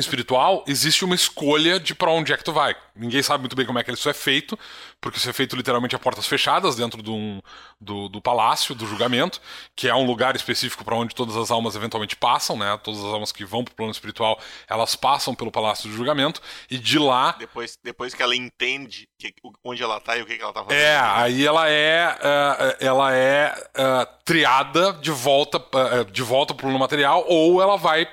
espiritual, 0.00 0.64
existe 0.66 1.04
uma 1.04 1.14
escolha 1.14 1.78
de 1.78 1.94
para 1.94 2.10
onde 2.10 2.32
é 2.32 2.36
que 2.36 2.44
tu 2.44 2.52
vai. 2.52 2.76
Ninguém 2.94 3.22
sabe 3.22 3.42
muito 3.42 3.54
bem 3.54 3.64
como 3.64 3.78
é 3.78 3.84
que 3.84 3.90
isso 3.92 4.08
é 4.08 4.12
feito, 4.12 4.58
porque 5.00 5.18
isso 5.18 5.30
é 5.30 5.32
feito 5.32 5.54
literalmente 5.54 5.94
a 5.94 5.98
portas 5.98 6.26
fechadas 6.26 6.76
dentro 6.76 7.02
do, 7.02 7.14
um, 7.14 7.40
do, 7.80 8.08
do, 8.08 8.20
palácio, 8.20 8.74
do 8.74 8.86
julgamento, 8.86 9.40
que 9.76 9.88
é 9.88 9.94
um 9.94 10.04
lugar 10.04 10.34
específico 10.34 10.84
para 10.84 10.96
onde 10.96 11.14
todas 11.14 11.36
as 11.36 11.50
almas 11.50 11.76
eventualmente 11.76 12.16
passam, 12.16 12.56
né? 12.56 12.78
Todas 12.82 13.00
as 13.00 13.12
almas 13.12 13.30
que 13.30 13.44
vão 13.44 13.62
para 13.62 13.72
o 13.72 13.74
plano 13.76 13.92
espiritual, 13.92 14.40
elas 14.68 14.96
passam 14.96 15.34
pelo 15.34 15.52
palácio 15.52 15.88
do 15.88 15.96
julgamento, 15.96 16.40
e 16.70 16.78
de 16.78 16.98
lá... 16.98 17.36
Depois, 17.38 17.78
depois 17.82 18.14
que 18.14 18.22
ela 18.22 18.34
entende 18.34 19.08
que, 19.18 19.32
onde 19.62 19.82
ela 19.82 19.98
está 19.98 20.16
e 20.16 20.22
o 20.22 20.26
que, 20.26 20.36
que 20.36 20.42
ela 20.42 20.50
está 20.50 20.64
fazendo. 20.64 20.80
É, 20.80 20.98
aí 20.98 21.46
ela 21.46 21.68
é, 21.68 22.08
uh, 22.08 22.76
ela 22.80 23.14
é 23.14 23.54
uh, 23.76 24.06
triada 24.24 24.92
de 24.94 25.10
volta, 25.10 25.58
uh, 25.58 26.04
de 26.10 26.22
volta 26.22 26.52
para 26.52 26.62
o 26.62 26.66
plano 26.66 26.78
material, 26.78 27.24
ou 27.28 27.62
ela 27.62 27.76
vai 27.76 28.08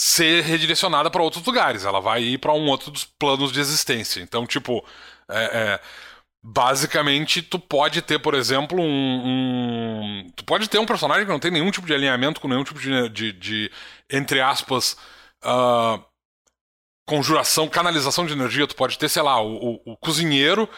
ser 0.00 0.44
redirecionada 0.44 1.10
para 1.10 1.20
outros 1.20 1.44
lugares. 1.44 1.84
Ela 1.84 2.00
vai 2.00 2.22
ir 2.22 2.38
para 2.38 2.52
um 2.52 2.68
outro 2.68 2.88
dos 2.92 3.04
planos 3.04 3.50
de 3.50 3.58
existência. 3.58 4.20
Então, 4.20 4.46
tipo, 4.46 4.84
é, 5.28 5.44
é, 5.44 5.80
basicamente, 6.40 7.42
tu 7.42 7.58
pode 7.58 8.00
ter, 8.02 8.20
por 8.20 8.34
exemplo, 8.34 8.80
um, 8.80 8.84
um, 8.84 10.30
Tu 10.36 10.44
pode 10.44 10.68
ter 10.70 10.78
um 10.78 10.86
personagem 10.86 11.24
que 11.24 11.32
não 11.32 11.40
tem 11.40 11.50
nenhum 11.50 11.72
tipo 11.72 11.84
de 11.84 11.94
alinhamento 11.94 12.40
com 12.40 12.46
nenhum 12.46 12.62
tipo 12.62 12.78
de, 12.78 13.08
de, 13.08 13.32
de 13.32 13.72
entre 14.08 14.40
aspas. 14.40 14.96
Uh, 15.42 16.00
conjuração, 17.04 17.68
canalização 17.68 18.24
de 18.24 18.34
energia. 18.34 18.68
Tu 18.68 18.76
pode 18.76 18.98
ter, 18.98 19.08
sei 19.08 19.22
lá, 19.22 19.42
o, 19.42 19.80
o, 19.84 19.92
o 19.92 19.96
cozinheiro 19.96 20.68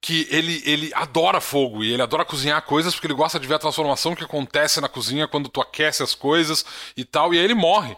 que 0.00 0.26
ele, 0.30 0.62
ele 0.64 0.90
adora 0.94 1.40
fogo 1.40 1.84
e 1.84 1.92
ele 1.92 2.00
adora 2.00 2.24
cozinhar 2.24 2.60
coisas 2.62 2.94
porque 2.94 3.06
ele 3.06 3.14
gosta 3.14 3.38
de 3.38 3.46
ver 3.46 3.54
a 3.54 3.58
transformação 3.58 4.14
que 4.14 4.24
acontece 4.24 4.80
na 4.80 4.88
cozinha 4.88 5.28
quando 5.28 5.48
tu 5.50 5.60
aquece 5.60 6.02
as 6.02 6.14
coisas 6.14 6.64
e 6.96 7.04
tal, 7.04 7.34
e 7.34 7.38
aí 7.38 7.44
ele 7.44 7.54
morre. 7.54 7.94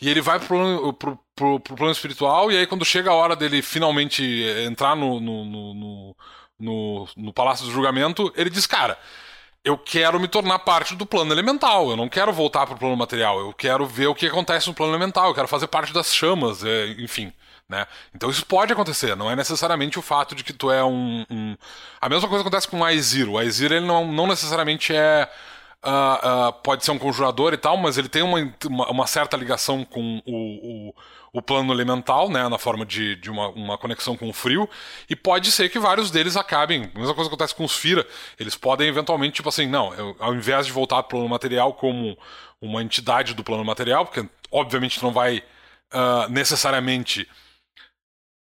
E 0.00 0.08
ele 0.10 0.20
vai 0.20 0.38
pro, 0.38 0.92
pro, 0.92 1.18
pro, 1.34 1.60
pro 1.60 1.76
plano 1.76 1.92
espiritual, 1.92 2.52
e 2.52 2.58
aí 2.58 2.66
quando 2.66 2.84
chega 2.84 3.10
a 3.10 3.14
hora 3.14 3.34
dele 3.34 3.62
finalmente 3.62 4.22
entrar 4.66 4.94
no, 4.94 5.18
no, 5.18 5.44
no, 5.44 6.16
no, 6.58 7.08
no 7.16 7.32
Palácio 7.32 7.64
do 7.64 7.72
Julgamento, 7.72 8.32
ele 8.36 8.50
diz, 8.50 8.66
cara. 8.66 8.98
Eu 9.64 9.76
quero 9.76 10.20
me 10.20 10.28
tornar 10.28 10.60
parte 10.60 10.94
do 10.94 11.04
plano 11.04 11.34
elemental. 11.34 11.90
Eu 11.90 11.96
não 11.96 12.08
quero 12.08 12.32
voltar 12.32 12.64
para 12.66 12.76
o 12.76 12.78
plano 12.78 12.96
material. 12.96 13.40
Eu 13.40 13.52
quero 13.52 13.84
ver 13.84 14.06
o 14.06 14.14
que 14.14 14.28
acontece 14.28 14.68
no 14.68 14.74
plano 14.74 14.92
elemental. 14.92 15.26
Eu 15.26 15.34
quero 15.34 15.48
fazer 15.48 15.66
parte 15.66 15.92
das 15.92 16.14
chamas, 16.14 16.62
é, 16.62 16.86
enfim. 17.00 17.32
Né? 17.68 17.84
Então 18.14 18.30
isso 18.30 18.46
pode 18.46 18.72
acontecer, 18.72 19.16
não 19.16 19.28
é 19.28 19.34
necessariamente 19.34 19.98
o 19.98 20.02
fato 20.02 20.36
de 20.36 20.44
que 20.44 20.52
tu 20.52 20.70
é 20.70 20.84
um. 20.84 21.26
um... 21.28 21.56
A 22.00 22.08
mesma 22.08 22.28
coisa 22.28 22.42
acontece 22.42 22.68
com 22.68 22.78
o 22.78 22.84
Aizir. 22.84 23.28
O 23.28 23.36
Aizir 23.36 23.72
ele 23.72 23.84
não, 23.84 24.12
não 24.12 24.26
necessariamente 24.26 24.94
é. 24.94 25.28
Uh, 25.84 26.48
uh, 26.48 26.52
pode 26.64 26.84
ser 26.84 26.90
um 26.90 26.98
conjurador 26.98 27.52
e 27.52 27.56
tal, 27.56 27.76
mas 27.76 27.96
ele 27.96 28.08
tem 28.08 28.22
uma, 28.22 28.52
uma, 28.64 28.90
uma 28.90 29.06
certa 29.06 29.36
ligação 29.36 29.84
com 29.84 30.20
o, 30.26 30.88
o, 30.88 30.94
o, 31.34 31.42
plano 31.42 31.72
elemental, 31.72 32.28
né, 32.28 32.48
na 32.48 32.58
forma 32.58 32.84
de, 32.84 33.14
de 33.14 33.30
uma, 33.30 33.50
uma 33.50 33.78
conexão 33.78 34.16
com 34.16 34.28
o 34.28 34.32
frio, 34.32 34.68
e 35.08 35.14
pode 35.14 35.52
ser 35.52 35.68
que 35.68 35.78
vários 35.78 36.10
deles 36.10 36.36
acabem. 36.36 36.90
A 36.92 36.98
mesma 36.98 37.14
coisa 37.14 37.28
acontece 37.28 37.54
com 37.54 37.64
os 37.64 37.76
Fira, 37.76 38.04
eles 38.40 38.56
podem 38.56 38.88
eventualmente, 38.88 39.34
tipo 39.34 39.48
assim, 39.48 39.68
não, 39.68 39.94
eu, 39.94 40.16
ao 40.18 40.34
invés 40.34 40.66
de 40.66 40.72
voltar 40.72 41.04
para 41.04 41.06
o 41.06 41.20
plano 41.20 41.28
material 41.28 41.72
como 41.74 42.18
uma 42.60 42.82
entidade 42.82 43.32
do 43.34 43.44
plano 43.44 43.64
material, 43.64 44.06
porque 44.06 44.28
obviamente 44.50 45.00
não 45.00 45.12
vai 45.12 45.38
uh, 45.92 46.28
necessariamente 46.30 47.28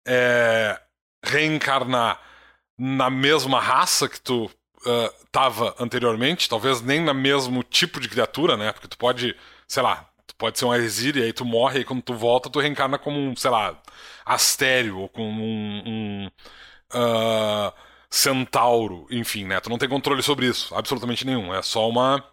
é, 0.06 0.80
reencarnar 1.24 2.20
na 2.78 3.10
mesma 3.10 3.60
raça 3.60 4.08
que 4.08 4.20
tu 4.20 4.46
uh, 4.46 5.26
tava 5.32 5.76
anteriormente, 5.80 6.50
talvez 6.50 6.82
nem 6.82 7.02
no 7.02 7.14
mesmo 7.14 7.64
tipo 7.64 8.00
de 8.00 8.10
criatura, 8.10 8.58
né? 8.58 8.72
Porque 8.72 8.88
tu 8.88 8.98
pode, 8.98 9.36
sei 9.68 9.82
lá, 9.84 10.08
tu 10.28 10.36
pode 10.36 10.60
ser 10.60 10.66
um 10.66 10.74
exílio 10.76 11.22
e 11.24 11.26
aí 11.26 11.34
tu 11.34 11.46
morre 11.46 11.80
e 11.80 11.86
quando 11.86 12.02
tu 12.02 12.14
volta 12.14 12.50
tu 12.50 12.60
reencarna 12.60 12.98
como 12.98 13.18
um, 13.20 13.36
sei 13.36 13.50
lá, 13.50 13.80
astério 14.26 15.00
ou 15.00 15.10
como 15.10 15.44
um, 15.44 15.84
um 15.86 16.32
uh, 16.94 17.74
centauro, 18.10 19.08
enfim, 19.10 19.46
né? 19.46 19.60
Tu 19.60 19.70
não 19.70 19.78
tem 19.78 19.90
controle 19.90 20.22
sobre 20.22 20.48
isso, 20.48 20.74
absolutamente 20.76 21.26
nenhum. 21.26 21.54
É 21.54 21.62
só 21.62 21.88
uma 21.90 22.24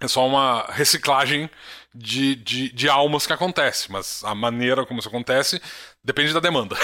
é 0.00 0.08
só 0.08 0.26
uma 0.26 0.66
reciclagem 0.70 1.48
de, 1.96 2.34
de, 2.36 2.72
de 2.72 2.88
almas 2.88 3.26
que 3.26 3.32
acontece, 3.32 3.90
mas 3.90 4.22
a 4.24 4.34
maneira 4.34 4.84
como 4.84 5.00
isso 5.00 5.08
acontece 5.08 5.60
depende 6.02 6.32
da 6.32 6.40
demanda. 6.40 6.76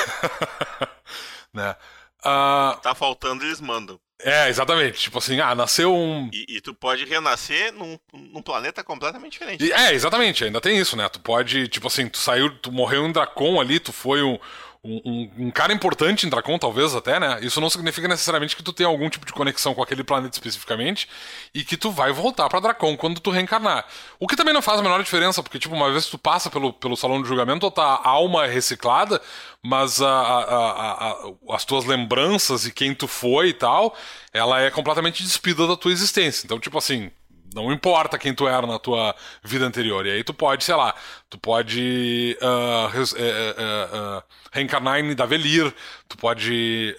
né? 1.52 1.76
Uh... 2.20 2.80
Tá 2.80 2.94
faltando, 2.94 3.44
eles 3.44 3.60
mandam. 3.60 4.00
É, 4.24 4.48
exatamente. 4.48 5.00
Tipo 5.00 5.18
assim, 5.18 5.40
ah, 5.40 5.54
nasceu 5.54 5.94
um. 5.94 6.30
E, 6.32 6.56
e 6.56 6.60
tu 6.60 6.72
pode 6.72 7.04
renascer 7.04 7.72
num, 7.72 7.98
num 8.12 8.42
planeta 8.42 8.82
completamente 8.84 9.32
diferente. 9.32 9.64
E, 9.64 9.72
é, 9.72 9.92
exatamente, 9.92 10.44
ainda 10.44 10.60
tem 10.60 10.78
isso, 10.78 10.96
né? 10.96 11.08
Tu 11.08 11.20
pode, 11.20 11.68
tipo 11.68 11.88
assim, 11.88 12.08
tu 12.08 12.18
saiu, 12.18 12.56
tu 12.58 12.70
morreu 12.70 13.06
em 13.06 13.12
Dracon 13.12 13.60
ali, 13.60 13.80
tu 13.80 13.92
foi 13.92 14.22
um, 14.22 14.38
um, 14.84 15.30
um, 15.38 15.50
cara 15.52 15.72
importante 15.72 16.26
em 16.26 16.28
Dracon, 16.28 16.58
talvez 16.58 16.92
até, 16.92 17.20
né? 17.20 17.38
Isso 17.40 17.60
não 17.60 17.70
significa 17.70 18.08
necessariamente 18.08 18.56
que 18.56 18.64
tu 18.64 18.72
tenha 18.72 18.88
algum 18.88 19.08
tipo 19.08 19.24
de 19.24 19.32
conexão 19.32 19.74
com 19.74 19.82
aquele 19.82 20.02
planeta 20.02 20.34
especificamente 20.34 21.08
e 21.54 21.62
que 21.62 21.76
tu 21.76 21.92
vai 21.92 22.10
voltar 22.10 22.48
para 22.48 22.58
Dracon 22.58 22.96
quando 22.96 23.20
tu 23.20 23.30
reencarnar. 23.30 23.86
O 24.18 24.26
que 24.26 24.34
também 24.34 24.52
não 24.52 24.60
faz 24.60 24.80
a 24.80 24.82
menor 24.82 25.00
diferença, 25.00 25.40
porque, 25.40 25.60
tipo, 25.60 25.72
uma 25.72 25.88
vez 25.92 26.06
que 26.06 26.10
tu 26.10 26.18
passa 26.18 26.50
pelo, 26.50 26.72
pelo 26.72 26.96
salão 26.96 27.22
de 27.22 27.28
julgamento, 27.28 27.70
tua 27.70 28.00
alma 28.02 28.44
é 28.46 28.48
reciclada, 28.48 29.22
mas 29.62 30.02
a, 30.02 30.08
a, 30.08 31.10
a, 31.10 31.32
as 31.50 31.64
tuas 31.64 31.84
lembranças 31.84 32.66
e 32.66 32.72
quem 32.72 32.92
tu 32.92 33.06
foi 33.06 33.50
e 33.50 33.54
tal, 33.54 33.96
ela 34.32 34.60
é 34.60 34.68
completamente 34.68 35.22
despida 35.22 35.64
da 35.64 35.76
tua 35.76 35.92
existência. 35.92 36.44
Então, 36.44 36.58
tipo 36.58 36.76
assim, 36.76 37.08
não 37.54 37.72
importa 37.72 38.18
quem 38.18 38.34
tu 38.34 38.48
era 38.48 38.66
na 38.66 38.78
tua 38.78 39.14
vida 39.42 39.64
anterior. 39.66 40.06
E 40.06 40.10
aí 40.10 40.24
tu 40.24 40.34
pode, 40.34 40.64
sei 40.64 40.74
lá, 40.74 40.94
tu 41.28 41.38
pode 41.38 42.36
uh, 42.40 42.98
uh, 42.98 44.18
uh, 44.18 44.22
reencarnar 44.52 45.00
em 45.00 45.14
Davelir, 45.14 45.72
tu 46.08 46.16
pode. 46.16 46.96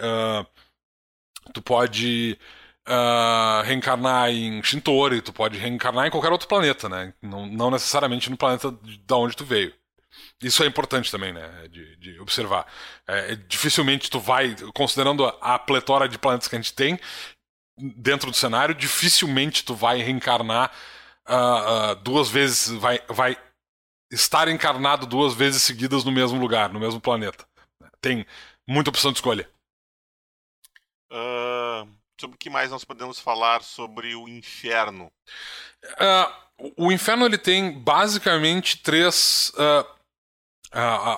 tu 1.53 1.61
pode. 1.61 2.37
reencarnar 3.65 4.29
em 4.29 4.61
Shintori, 4.63 5.21
tu 5.21 5.33
pode 5.33 5.57
reencarnar 5.57 6.07
em 6.07 6.11
qualquer 6.11 6.31
outro 6.31 6.47
planeta, 6.47 6.89
né? 6.89 7.13
Não, 7.21 7.45
não 7.45 7.71
necessariamente 7.71 8.29
no 8.29 8.37
planeta 8.37 8.71
da 9.05 9.17
onde 9.17 9.35
tu 9.35 9.45
veio. 9.45 9.73
Isso 10.41 10.63
é 10.63 10.67
importante 10.67 11.09
também, 11.11 11.33
né? 11.33 11.67
De, 11.69 11.95
de 11.97 12.19
observar. 12.19 12.65
É, 13.07 13.35
dificilmente 13.35 14.09
tu 14.09 14.19
vai, 14.19 14.55
considerando 14.73 15.25
a, 15.25 15.55
a 15.55 15.59
pletora 15.59 16.07
de 16.07 16.17
planetas 16.17 16.47
que 16.47 16.55
a 16.55 16.59
gente 16.59 16.73
tem, 16.73 16.99
dentro 17.77 18.31
do 18.31 18.37
cenário, 18.37 18.75
dificilmente 18.75 19.63
tu 19.63 19.75
vai 19.75 20.01
reencarnar 20.01 20.71
uh, 21.27 21.91
uh, 21.91 21.95
duas 21.95 22.29
vezes, 22.29 22.67
vai, 22.67 23.01
vai 23.07 23.37
estar 24.11 24.47
encarnado 24.47 25.05
duas 25.05 25.33
vezes 25.33 25.63
seguidas 25.63 26.03
no 26.03 26.11
mesmo 26.11 26.39
lugar, 26.39 26.71
no 26.71 26.79
mesmo 26.79 27.01
planeta. 27.01 27.45
Tem 27.99 28.25
muita 28.67 28.89
opção 28.89 29.11
de 29.11 29.17
escolha. 29.17 29.49
Uh, 31.11 31.87
sobre 32.19 32.35
o 32.35 32.39
que 32.39 32.49
mais 32.49 32.71
nós 32.71 32.83
podemos 32.83 33.19
falar 33.19 33.63
sobre 33.63 34.15
o 34.15 34.27
inferno? 34.27 35.11
o 36.77 36.91
inferno 36.91 37.25
ele 37.25 37.37
tem 37.37 37.77
basicamente 37.77 38.77
três 38.77 39.51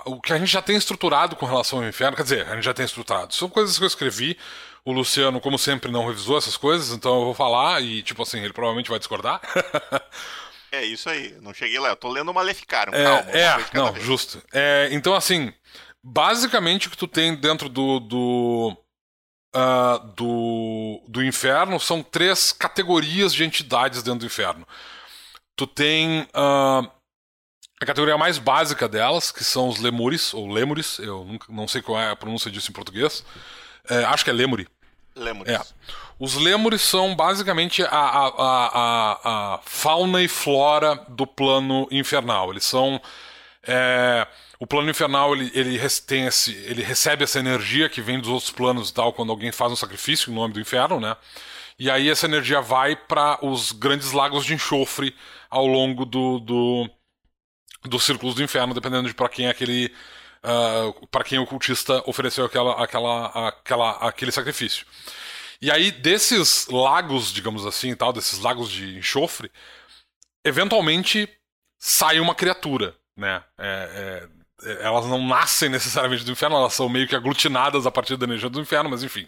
o 0.06 0.20
que 0.20 0.34
a 0.34 0.38
gente 0.38 0.52
já 0.52 0.62
tem 0.62 0.76
estruturado 0.76 1.36
com 1.36 1.46
relação 1.46 1.80
ao 1.80 1.88
inferno, 1.88 2.18
quer 2.18 2.24
dizer, 2.24 2.48
a 2.48 2.56
gente 2.56 2.64
já 2.64 2.74
tem 2.74 2.86
estruturado. 2.86 3.34
São 3.34 3.50
coisas 3.50 3.78
que 3.78 3.84
eu 3.84 3.88
escrevi 3.88 4.38
o 4.86 4.92
Luciano, 4.92 5.42
como 5.42 5.58
sempre, 5.58 5.92
não 5.92 6.06
revisou 6.06 6.38
essas 6.38 6.56
coisas, 6.56 6.96
então 6.96 7.16
eu 7.16 7.26
vou 7.26 7.34
falar 7.34 7.82
e, 7.82 8.04
tipo 8.04 8.22
assim, 8.22 8.40
ele 8.40 8.54
provavelmente 8.54 8.90
vai 8.90 9.00
discordar. 9.00 9.42
é 10.72 10.86
isso 10.86 11.10
aí, 11.10 11.36
não 11.42 11.54
cheguei 11.54 11.80
lá, 11.80 11.90
eu 11.90 11.96
tô 11.96 12.08
lendo 12.08 12.30
o 12.30 12.34
Maleficaram, 12.34 12.94
é, 12.94 13.04
calma. 13.04 13.32
É, 13.32 13.58
não, 13.74 13.92
vez. 13.92 14.06
justo. 14.06 14.42
É, 14.54 14.88
então, 14.92 15.16
assim, 15.16 15.52
basicamente 16.04 16.88
o 16.88 16.92
que 16.92 16.98
tu 16.98 17.08
tem 17.08 17.36
dentro 17.36 17.68
do. 17.68 18.00
do 18.00 18.78
uh, 19.56 20.00
do, 20.16 21.02
do 21.08 21.24
inferno 21.24 21.80
são 21.80 22.04
três 22.04 22.52
categorias 22.52 23.34
de 23.34 23.44
entidades 23.44 24.04
dentro 24.04 24.20
do 24.20 24.26
inferno. 24.28 24.68
Tu 25.56 25.66
tem 25.66 26.22
uh, 26.36 26.92
a 27.82 27.86
categoria 27.86 28.18
mais 28.18 28.38
básica 28.38 28.88
delas, 28.88 29.32
que 29.32 29.44
são 29.44 29.68
os 29.68 29.80
lemures, 29.80 30.34
ou 30.34 30.48
lemures, 30.52 31.00
eu 31.00 31.24
nunca, 31.24 31.52
não 31.52 31.68
sei 31.68 31.82
qual 31.82 32.00
é 32.00 32.12
a 32.12 32.16
pronúncia 32.16 32.52
disso 32.52 32.70
em 32.70 32.74
português. 32.74 33.26
É, 33.90 34.04
acho 34.06 34.24
que 34.24 34.30
é 34.30 34.34
lemuri. 34.34 34.68
É. 35.52 35.62
Os 36.20 36.36
lemures 36.36 36.82
são 36.82 37.16
basicamente 37.16 37.84
a, 37.84 37.88
a, 37.88 38.28
a, 38.28 39.20
a, 39.56 39.60
fauna 39.66 40.22
e 40.22 40.28
flora 40.28 40.96
do 41.10 41.26
plano 41.26 41.88
infernal. 41.92 42.52
Eles 42.52 42.66
são. 42.66 43.02
É, 43.68 44.28
o 44.60 44.68
plano 44.68 44.90
infernal 44.90 45.36
ele, 45.36 45.52
ele, 45.54 45.80
tem 46.08 46.26
esse, 46.26 46.54
ele 46.66 46.84
recebe 46.84 47.24
essa 47.24 47.40
energia 47.40 47.90
que 47.90 48.02
vem 48.02 48.20
dos 48.20 48.30
outros 48.30 48.52
planos 48.52 48.90
e 48.90 48.94
tal, 48.94 49.12
quando 49.12 49.32
alguém 49.32 49.52
faz 49.52 49.72
um 49.72 49.76
sacrifício 49.76 50.32
em 50.32 50.36
nome 50.36 50.54
do 50.54 50.62
inferno, 50.62 51.00
né? 51.00 51.18
E 51.78 51.92
aí 51.92 52.10
essa 52.10 52.26
energia 52.26 52.62
vai 52.62 52.96
para 52.96 53.38
os 53.46 53.74
grandes 53.74 54.14
lagos 54.14 54.46
de 54.46 54.54
enxofre 54.54 55.14
ao 55.50 55.68
longo 55.68 56.06
do, 56.06 56.40
do, 56.40 56.90
dos 57.84 58.04
círculos 58.04 58.36
do 58.36 58.44
inferno, 58.44 58.74
dependendo 58.74 59.10
de 59.10 59.14
para 59.14 59.28
quem 59.28 59.48
é 59.48 59.50
aquele 59.50 59.94
uh, 60.46 60.96
ah, 61.04 61.08
para 61.10 61.24
quem 61.24 61.40
o 61.40 61.48
cultista 61.48 62.04
ofereceu 62.06 62.46
aquela, 62.46 62.84
aquela, 62.84 63.50
aquela, 63.50 63.92
aquele 64.08 64.32
sacrifício. 64.32 64.86
E 65.62 65.72
aí, 65.72 65.92
desses 65.92 66.68
lagos, 66.68 67.34
digamos 67.34 67.66
assim, 67.66 67.96
tal, 67.96 68.14
desses 68.14 68.40
lagos 68.40 68.70
de 68.70 68.98
enxofre, 68.98 69.52
eventualmente 70.44 71.28
sai 71.80 72.20
uma 72.20 72.36
criatura, 72.36 72.96
né? 73.18 73.44
É, 73.58 74.28
é, 74.64 74.70
é, 74.70 74.86
elas 74.86 75.06
não 75.06 75.26
nascem 75.26 75.70
necessariamente 75.70 76.24
do 76.24 76.32
inferno, 76.32 76.56
elas 76.56 76.74
são 76.74 76.88
meio 76.88 77.08
que 77.08 77.16
aglutinadas 77.16 77.86
a 77.86 77.92
partir 77.92 78.18
da 78.18 78.26
energia 78.26 78.50
do 78.50 78.62
inferno, 78.62 78.90
mas 78.90 79.04
enfim. 79.04 79.28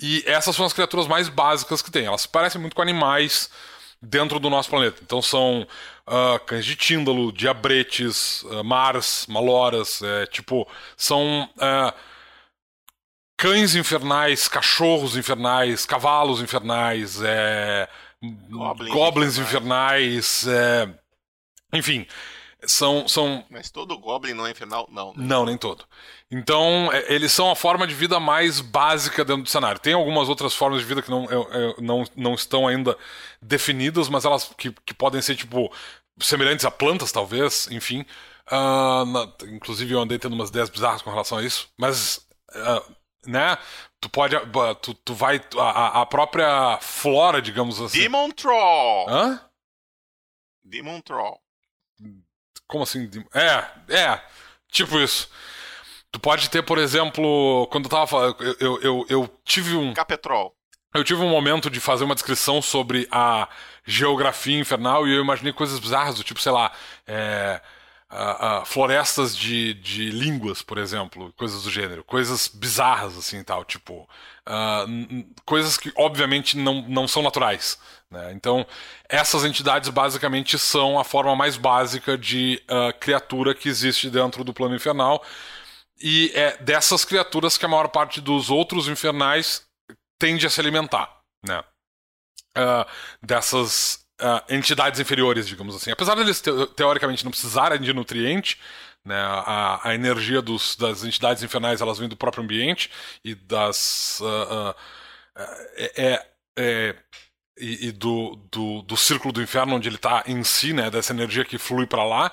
E 0.00 0.22
essas 0.26 0.54
são 0.56 0.64
as 0.64 0.72
criaturas 0.72 1.06
mais 1.06 1.28
básicas 1.28 1.82
que 1.82 1.90
tem. 1.90 2.06
Elas 2.06 2.26
parecem 2.26 2.60
muito 2.60 2.74
com 2.74 2.82
animais 2.82 3.50
dentro 4.04 4.38
do 4.38 4.50
nosso 4.50 4.70
planeta. 4.70 5.00
Então 5.02 5.20
são 5.20 5.66
uh, 6.06 6.38
cães 6.46 6.64
de 6.64 6.76
tíndalo, 6.76 7.32
diabretes, 7.32 8.42
uh, 8.42 8.62
mars, 8.64 9.26
maloras, 9.28 10.02
é, 10.02 10.26
tipo, 10.26 10.66
são 10.96 11.48
uh, 11.56 11.94
cães 13.36 13.74
infernais, 13.74 14.48
cachorros 14.48 15.16
infernais, 15.16 15.84
cavalos 15.86 16.40
infernais, 16.40 17.20
é, 17.22 17.88
goblins, 18.50 18.92
goblins 18.92 19.38
infernais, 19.38 20.46
é, 20.46 20.88
enfim. 21.72 22.06
São, 22.66 23.06
são. 23.08 23.44
Mas 23.50 23.70
todo 23.70 23.98
Goblin 23.98 24.34
não 24.34 24.46
é 24.46 24.50
infernal? 24.50 24.88
Não. 24.90 25.08
Né? 25.14 25.24
Não, 25.26 25.44
nem 25.44 25.56
todo. 25.56 25.84
Então, 26.30 26.90
é, 26.92 27.12
eles 27.12 27.32
são 27.32 27.50
a 27.50 27.56
forma 27.56 27.86
de 27.86 27.94
vida 27.94 28.18
mais 28.18 28.60
básica 28.60 29.24
dentro 29.24 29.42
do 29.42 29.48
cenário. 29.48 29.80
Tem 29.80 29.94
algumas 29.94 30.28
outras 30.28 30.54
formas 30.54 30.80
de 30.80 30.86
vida 30.86 31.02
que 31.02 31.10
não, 31.10 31.26
não, 31.78 32.04
não 32.16 32.34
estão 32.34 32.66
ainda 32.66 32.96
definidas, 33.40 34.08
mas 34.08 34.24
elas 34.24 34.50
que, 34.56 34.72
que 34.84 34.94
podem 34.94 35.20
ser, 35.22 35.36
tipo, 35.36 35.72
semelhantes 36.18 36.64
a 36.64 36.70
plantas, 36.70 37.12
talvez, 37.12 37.68
enfim. 37.70 38.04
Uh, 38.50 39.04
na, 39.06 39.32
inclusive, 39.48 39.92
eu 39.92 40.00
andei 40.00 40.18
tendo 40.18 40.34
umas 40.34 40.50
ideias 40.50 40.68
bizarras 40.68 41.02
com 41.02 41.10
relação 41.10 41.38
a 41.38 41.42
isso. 41.42 41.68
Mas, 41.78 42.26
uh, 42.50 42.94
né? 43.26 43.56
Tu 44.00 44.08
pode. 44.08 44.36
Tu, 44.82 44.94
tu 44.94 45.14
vai. 45.14 45.40
A, 45.58 46.02
a 46.02 46.06
própria 46.06 46.78
flora, 46.80 47.40
digamos 47.40 47.80
assim. 47.80 48.00
Demon 48.00 48.30
Troll! 48.30 49.08
Hã? 49.08 49.40
Demon 50.62 51.00
Troll. 51.00 51.40
Como 52.66 52.84
assim? 52.84 53.08
É, 53.34 53.64
é. 53.94 54.20
Tipo 54.70 54.98
isso. 54.98 55.28
Tu 56.10 56.20
pode 56.20 56.48
ter, 56.48 56.62
por 56.62 56.78
exemplo, 56.78 57.66
quando 57.70 57.84
eu 57.86 57.90
tava 57.90 58.06
falando. 58.06 58.36
Eu, 58.40 58.56
eu, 58.60 58.80
eu, 58.82 59.06
eu 59.08 59.40
tive 59.44 59.76
um. 59.76 59.92
Capetrol. 59.94 60.54
Eu 60.94 61.02
tive 61.02 61.20
um 61.22 61.28
momento 61.28 61.68
de 61.68 61.80
fazer 61.80 62.04
uma 62.04 62.14
descrição 62.14 62.62
sobre 62.62 63.08
a 63.10 63.48
geografia 63.84 64.58
infernal 64.58 65.08
e 65.08 65.14
eu 65.14 65.20
imaginei 65.20 65.52
coisas 65.52 65.80
bizarras, 65.80 66.14
do 66.14 66.22
tipo, 66.22 66.40
sei 66.40 66.52
lá, 66.52 66.70
é, 67.04 67.60
a, 68.14 68.58
a, 68.58 68.64
florestas 68.64 69.36
de, 69.36 69.74
de 69.74 70.10
línguas, 70.10 70.62
por 70.62 70.78
exemplo, 70.78 71.32
coisas 71.36 71.64
do 71.64 71.70
gênero, 71.70 72.04
coisas 72.04 72.46
bizarras 72.46 73.18
assim 73.18 73.42
tal, 73.42 73.64
tipo, 73.64 74.08
uh, 74.48 75.34
coisas 75.44 75.76
que 75.76 75.92
obviamente 75.96 76.56
não, 76.56 76.82
não 76.82 77.08
são 77.08 77.22
naturais. 77.22 77.78
Né? 78.10 78.32
Então, 78.32 78.64
essas 79.08 79.44
entidades 79.44 79.88
basicamente 79.88 80.56
são 80.58 80.98
a 80.98 81.04
forma 81.04 81.34
mais 81.34 81.56
básica 81.56 82.16
de 82.16 82.62
uh, 82.70 82.96
criatura 83.00 83.54
que 83.54 83.68
existe 83.68 84.08
dentro 84.08 84.44
do 84.44 84.54
plano 84.54 84.76
infernal. 84.76 85.22
E 86.00 86.30
é 86.34 86.56
dessas 86.58 87.04
criaturas 87.04 87.58
que 87.58 87.64
a 87.64 87.68
maior 87.68 87.88
parte 87.88 88.20
dos 88.20 88.50
outros 88.50 88.88
infernais 88.88 89.66
tende 90.18 90.46
a 90.46 90.50
se 90.50 90.60
alimentar, 90.60 91.20
né? 91.44 91.62
Uh, 92.56 92.86
dessas 93.20 94.03
uh, 94.20 94.54
entidades 94.54 95.00
inferiores, 95.00 95.46
digamos 95.46 95.74
assim. 95.74 95.90
Apesar 95.90 96.14
deles 96.14 96.40
te 96.40 96.50
teoricamente 96.76 97.24
não 97.24 97.30
precisarem 97.30 97.80
de 97.80 97.92
nutriente, 97.92 98.58
né, 99.04 99.16
a, 99.16 99.88
a 99.88 99.94
energia 99.94 100.40
dos, 100.40 100.76
das 100.76 101.04
entidades 101.04 101.42
infernais 101.42 101.80
elas 101.80 101.98
vêm 101.98 102.08
do 102.08 102.16
próprio 102.16 102.42
ambiente 102.42 102.90
e 103.22 103.34
das 103.34 104.18
uh, 104.20 104.74
é, 105.76 106.26
é, 106.56 106.96
e, 107.58 107.88
e 107.88 107.92
do, 107.92 108.36
do, 108.50 108.82
do, 108.82 108.96
círculo 108.96 109.32
do 109.32 109.42
inferno 109.42 109.74
onde 109.74 109.88
ele 109.88 109.96
está 109.96 110.24
em 110.26 110.42
si, 110.42 110.72
né, 110.72 110.90
dessa 110.90 111.12
energia 111.12 111.44
que 111.44 111.58
flui 111.58 111.86
para 111.86 112.04
lá, 112.04 112.32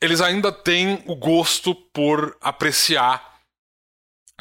eles 0.00 0.20
ainda 0.20 0.52
têm 0.52 1.02
o 1.06 1.16
gosto 1.16 1.74
por 1.74 2.36
apreciar 2.40 3.38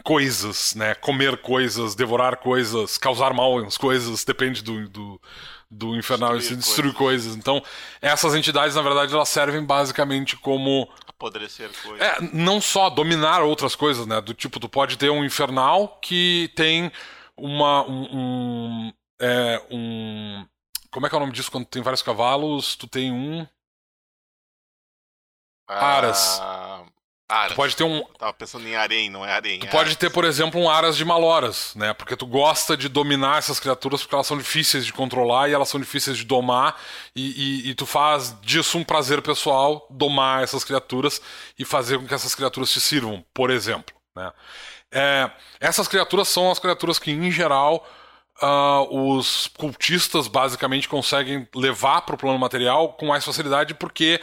coisas, 0.04 0.76
né? 0.76 0.93
Comer 0.96 1.38
coisas, 1.38 1.96
devorar 1.96 2.38
coisas, 2.38 2.98
causar 2.98 3.34
mal 3.34 3.62
nas 3.62 3.78
coisas, 3.78 4.24
depende 4.24 4.62
do, 4.62 4.88
do, 4.88 5.22
do 5.69 5.95
infernal 5.95 6.38
destruir, 6.38 6.58
destruir 6.58 6.93
coisas. 6.93 7.34
coisas. 7.34 7.36
Então, 7.36 7.62
essas 8.01 8.34
entidades, 8.36 8.75
na 8.75 8.82
verdade, 8.82 9.13
elas 9.13 9.30
servem 9.30 9.63
basicamente 9.63 10.38
como. 10.38 10.89
Apodrecer 11.07 11.70
coisas. 11.84 12.01
É, 12.01 12.18
não 12.34 12.61
só 12.61 12.89
dominar 12.89 13.41
outras 13.41 13.76
coisas, 13.76 14.05
né? 14.05 14.22
Do 14.22 14.34
tipo, 14.34 14.59
tu 14.59 14.70
pode 14.70 14.97
ter 14.97 15.09
um 15.09 15.24
infernal 15.24 15.99
que 16.01 16.51
tem 16.55 16.91
uma. 17.36 17.88
um, 17.88 18.07
um, 18.13 18.93
é, 19.20 19.61
um 19.70 20.45
como 20.91 21.05
é 21.05 21.09
que 21.09 21.15
é 21.15 21.18
o 21.18 21.22
nome 21.22 21.34
disso 21.34 21.51
quando 21.51 21.65
tem 21.65 21.82
vários 21.82 22.01
cavalos? 22.01 22.76
Tu 22.76 22.88
tem 22.88 23.11
um. 23.11 23.45
Aras. 25.68 26.39
Ah, 26.41 26.86
Aras. 27.30 27.51
Tu 27.51 27.55
pode 27.55 27.75
ter 27.75 27.84
um. 27.84 28.03
Tava 28.17 28.32
pensando 28.34 28.65
em 28.65 28.75
harém, 28.75 29.09
não 29.09 29.25
é 29.25 29.32
harém. 29.32 29.59
Tu 29.59 29.67
é 29.67 29.69
pode 29.69 29.97
ter, 29.97 30.09
por 30.09 30.23
exemplo, 30.23 30.61
um 30.61 30.69
Aras 30.69 30.95
de 30.95 31.03
Maloras, 31.03 31.73
né? 31.75 31.93
Porque 31.93 32.15
tu 32.15 32.25
gosta 32.25 32.78
de 32.78 32.88
dominar 32.88 33.38
essas 33.38 33.59
criaturas 33.59 34.01
porque 34.01 34.15
elas 34.15 34.28
são 34.28 34.38
difíceis 34.38 34.86
de 34.86 34.93
controlar 34.93 35.49
e 35.49 35.53
elas 35.53 35.67
são 35.67 35.80
difíceis 35.80 36.17
de 36.17 36.23
domar. 36.23 36.80
E, 37.13 37.65
e, 37.65 37.69
e 37.69 37.75
tu 37.75 37.86
faz 37.86 38.34
disso 38.41 38.78
um 38.78 38.84
prazer 38.84 39.21
pessoal, 39.21 39.86
domar 39.89 40.41
essas 40.41 40.63
criaturas 40.63 41.21
e 41.59 41.65
fazer 41.65 41.99
com 41.99 42.07
que 42.07 42.13
essas 42.13 42.34
criaturas 42.34 42.71
te 42.71 42.80
sirvam, 42.80 43.25
por 43.34 43.49
exemplo. 43.49 43.93
Né? 44.15 44.32
É, 44.89 45.30
essas 45.59 45.88
criaturas 45.88 46.30
são 46.30 46.49
as 46.49 46.59
criaturas 46.59 46.97
que, 46.97 47.11
em 47.11 47.30
geral, 47.30 47.86
uh, 48.41 49.15
os 49.15 49.49
cultistas 49.57 50.28
basicamente 50.28 50.88
conseguem 50.88 51.47
levar 51.53 52.01
para 52.01 52.15
o 52.15 52.17
plano 52.17 52.39
material 52.39 52.93
com 52.93 53.07
mais 53.07 53.25
facilidade 53.25 53.73
porque 53.73 54.21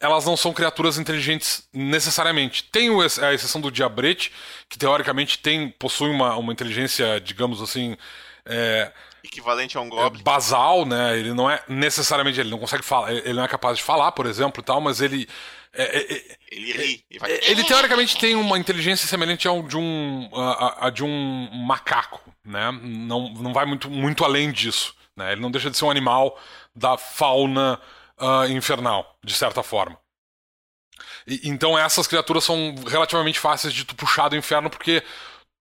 elas 0.00 0.24
não 0.24 0.36
são 0.36 0.52
criaturas 0.52 0.98
inteligentes 0.98 1.68
necessariamente. 1.72 2.64
Tem 2.64 2.88
a 3.22 3.34
exceção 3.34 3.60
do 3.60 3.70
Diabrete, 3.70 4.32
que 4.68 4.78
teoricamente 4.78 5.38
tem 5.38 5.68
possui 5.68 6.10
uma, 6.10 6.36
uma 6.36 6.52
inteligência, 6.52 7.20
digamos 7.20 7.60
assim. 7.60 7.96
É, 8.46 8.90
equivalente 9.22 9.76
a 9.76 9.80
um 9.80 9.88
goblin. 9.88 10.20
É 10.20 10.22
basal, 10.24 10.86
né? 10.86 11.18
Ele 11.18 11.34
não 11.34 11.50
é 11.50 11.62
necessariamente, 11.68 12.40
ele 12.40 12.50
não 12.50 12.58
consegue 12.58 12.82
falar, 12.82 13.12
ele 13.12 13.34
não 13.34 13.44
é 13.44 13.48
capaz 13.48 13.76
de 13.76 13.84
falar, 13.84 14.12
por 14.12 14.24
exemplo, 14.24 14.62
e 14.62 14.64
tal, 14.64 14.80
mas 14.80 15.02
ele 15.02 15.28
é, 15.72 15.84
é, 15.84 16.12
é 16.14 16.36
ele 16.50 16.72
ri. 16.72 17.04
Ele, 17.10 17.18
vai... 17.18 17.38
ele, 17.42 17.64
teoricamente 17.64 18.18
tem 18.18 18.34
uma 18.34 18.58
inteligência 18.58 19.06
semelhante 19.06 19.46
ao 19.46 19.62
de 19.62 19.76
um 19.76 20.30
a, 20.32 20.86
a, 20.86 20.90
de 20.90 21.04
um 21.04 21.48
macaco, 21.66 22.20
né? 22.44 22.72
Não, 22.82 23.28
não 23.34 23.52
vai 23.52 23.66
muito, 23.66 23.90
muito 23.90 24.24
além 24.24 24.50
disso, 24.50 24.94
né? 25.14 25.32
Ele 25.32 25.42
não 25.42 25.50
deixa 25.50 25.70
de 25.70 25.76
ser 25.76 25.84
um 25.84 25.90
animal 25.90 26.38
da 26.74 26.96
fauna 26.96 27.78
uh, 28.20 28.50
infernal, 28.50 29.18
de 29.24 29.34
certa 29.34 29.62
forma. 29.62 29.98
E, 31.26 31.48
então 31.48 31.78
essas 31.78 32.06
criaturas 32.06 32.44
são 32.44 32.74
relativamente 32.86 33.38
fáceis 33.38 33.72
de 33.72 33.84
tu 33.84 33.94
puxar 33.94 34.28
do 34.28 34.36
inferno 34.36 34.70
porque 34.70 35.02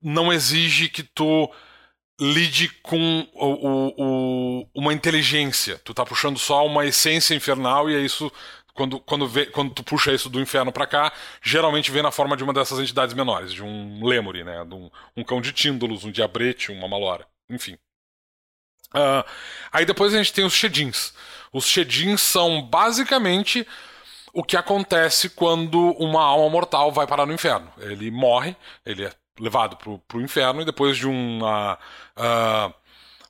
não 0.01 0.33
exige 0.33 0.89
que 0.89 1.03
tu 1.03 1.51
lide 2.21 2.69
com 2.83 3.27
o, 3.33 3.47
o, 3.47 3.95
o, 3.99 4.69
uma 4.75 4.93
inteligência. 4.93 5.79
Tu 5.85 5.95
tá 5.95 6.05
puxando 6.05 6.39
só 6.39 6.67
uma 6.67 6.85
essência 6.87 7.35
infernal 7.35 7.91
e 7.91 7.97
é 7.97 8.01
isso. 8.01 8.31
Quando, 8.75 8.99
quando, 9.01 9.29
vê, 9.29 9.47
quando 9.47 9.75
tu 9.75 9.85
puxa 9.85 10.13
isso 10.13 10.31
do 10.31 10.41
inferno 10.41 10.73
para 10.73 10.87
cá, 10.87 11.13
geralmente 11.43 11.91
vem 11.91 12.03
na 12.03 12.11
forma 12.11 12.37
de 12.37 12.43
uma 12.45 12.55
dessas 12.55 12.79
entidades 12.79 13.15
menores, 13.15 13.53
de 13.53 13.63
um 13.63 14.03
lemuri, 14.03 14.45
né? 14.45 14.65
De 14.65 14.75
um, 14.75 14.91
um 15.15 15.23
cão 15.23 15.43
de 15.43 15.53
tíndolos, 15.53 16.05
um 16.05 16.11
diabrete, 16.11 16.73
uma 16.73 16.89
malora, 16.89 17.27
enfim. 17.51 17.77
Uh, 18.95 19.25
aí 19.71 19.85
depois 19.85 20.15
a 20.15 20.19
gente 20.19 20.33
tem 20.33 20.45
os 20.45 20.55
Shedins. 20.55 21.13
Os 21.53 21.67
Shedins 21.67 22.21
são 22.21 22.63
basicamente 22.63 23.67
o 24.33 24.43
que 24.43 24.57
acontece 24.57 25.29
quando 25.29 25.79
uma 25.93 26.23
alma 26.23 26.49
mortal 26.49 26.91
vai 26.91 27.07
parar 27.07 27.27
no 27.27 27.35
inferno. 27.35 27.71
Ele 27.79 28.11
morre, 28.11 28.57
ele 28.85 29.05
é 29.05 29.13
levado 29.39 29.77
pro, 29.77 29.99
pro 30.01 30.21
inferno 30.21 30.63
e 30.63 30.65
depois 30.65 30.97
de 30.97 31.07
um. 31.07 31.41
Uh, 31.43 31.77
uh, 32.17 32.75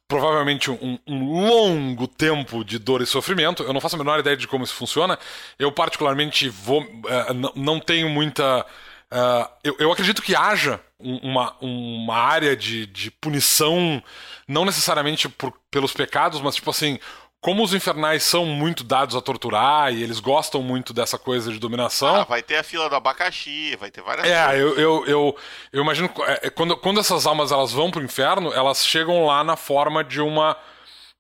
provavelmente 0.07 0.71
um, 0.71 0.99
um, 1.07 1.49
longo 1.49 2.07
tempo 2.07 2.63
de 2.63 2.79
dor 2.79 3.01
e 3.01 3.07
sofrimento. 3.07 3.63
Eu 3.63 3.73
não 3.73 3.81
faço 3.81 3.97
a 3.97 3.99
menor 3.99 4.21
ideia 4.21 4.37
de 4.37 4.47
como 4.47 4.63
isso 4.63 4.75
funciona. 4.75 5.19
Eu, 5.59 5.73
particularmente, 5.73 6.51
vou, 6.51 6.83
uh, 6.83 7.53
não 7.57 7.81
tenho 7.81 8.11
muita. 8.11 8.67
Uh, 9.11 9.49
eu, 9.65 9.77
eu, 9.79 9.93
acredito 9.93 10.21
que 10.21 10.37
haja 10.37 10.81
uma, 10.99 11.57
uma 11.61 12.17
área 12.17 12.55
de, 12.55 12.87
de 12.87 13.11
punição, 13.11 14.03
não 14.47 14.65
necessariamente 14.65 15.29
por, 15.29 15.53
pelos 15.71 15.93
pecados, 15.93 16.41
mas 16.41 16.55
tipo 16.55 16.71
assim, 16.71 16.99
como 17.43 17.65
os 17.65 17.75
infernais 17.75 18.23
são 18.23 18.47
muito 18.47 18.85
dados 18.85 19.17
a 19.17 19.21
torturar 19.21 19.93
e 19.93 20.01
eles 20.01 20.21
gostam 20.21 20.63
muito 20.63 20.93
dessa 20.95 21.19
coisa 21.19 21.53
de 21.53 21.59
dominação. 21.59 22.15
Ah, 22.15 22.25
vai 22.25 22.41
ter 22.41 22.57
a 22.57 22.63
fila 22.63 22.89
do 22.89 22.95
abacaxi, 22.95 23.75
vai 23.81 23.91
ter 23.91 24.01
várias 24.01 24.25
é, 24.25 24.47
coisas. 24.47 24.61
É, 24.61 24.63
eu, 24.63 24.79
eu, 24.79 25.07
eu, 25.07 25.37
eu, 25.73 25.83
imagino. 25.83 26.09
É, 26.25 26.49
quando, 26.51 26.77
quando 26.77 27.01
essas 27.01 27.27
almas 27.27 27.51
elas 27.51 27.73
vão 27.73 27.91
pro 27.91 28.01
inferno, 28.01 28.53
elas 28.55 28.87
chegam 28.87 29.27
lá 29.27 29.43
na 29.43 29.57
forma 29.57 30.05
de 30.05 30.21
uma 30.21 30.57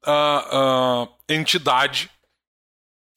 uh, 0.07 1.03
uh, 1.03 1.09
entidade. 1.29 2.09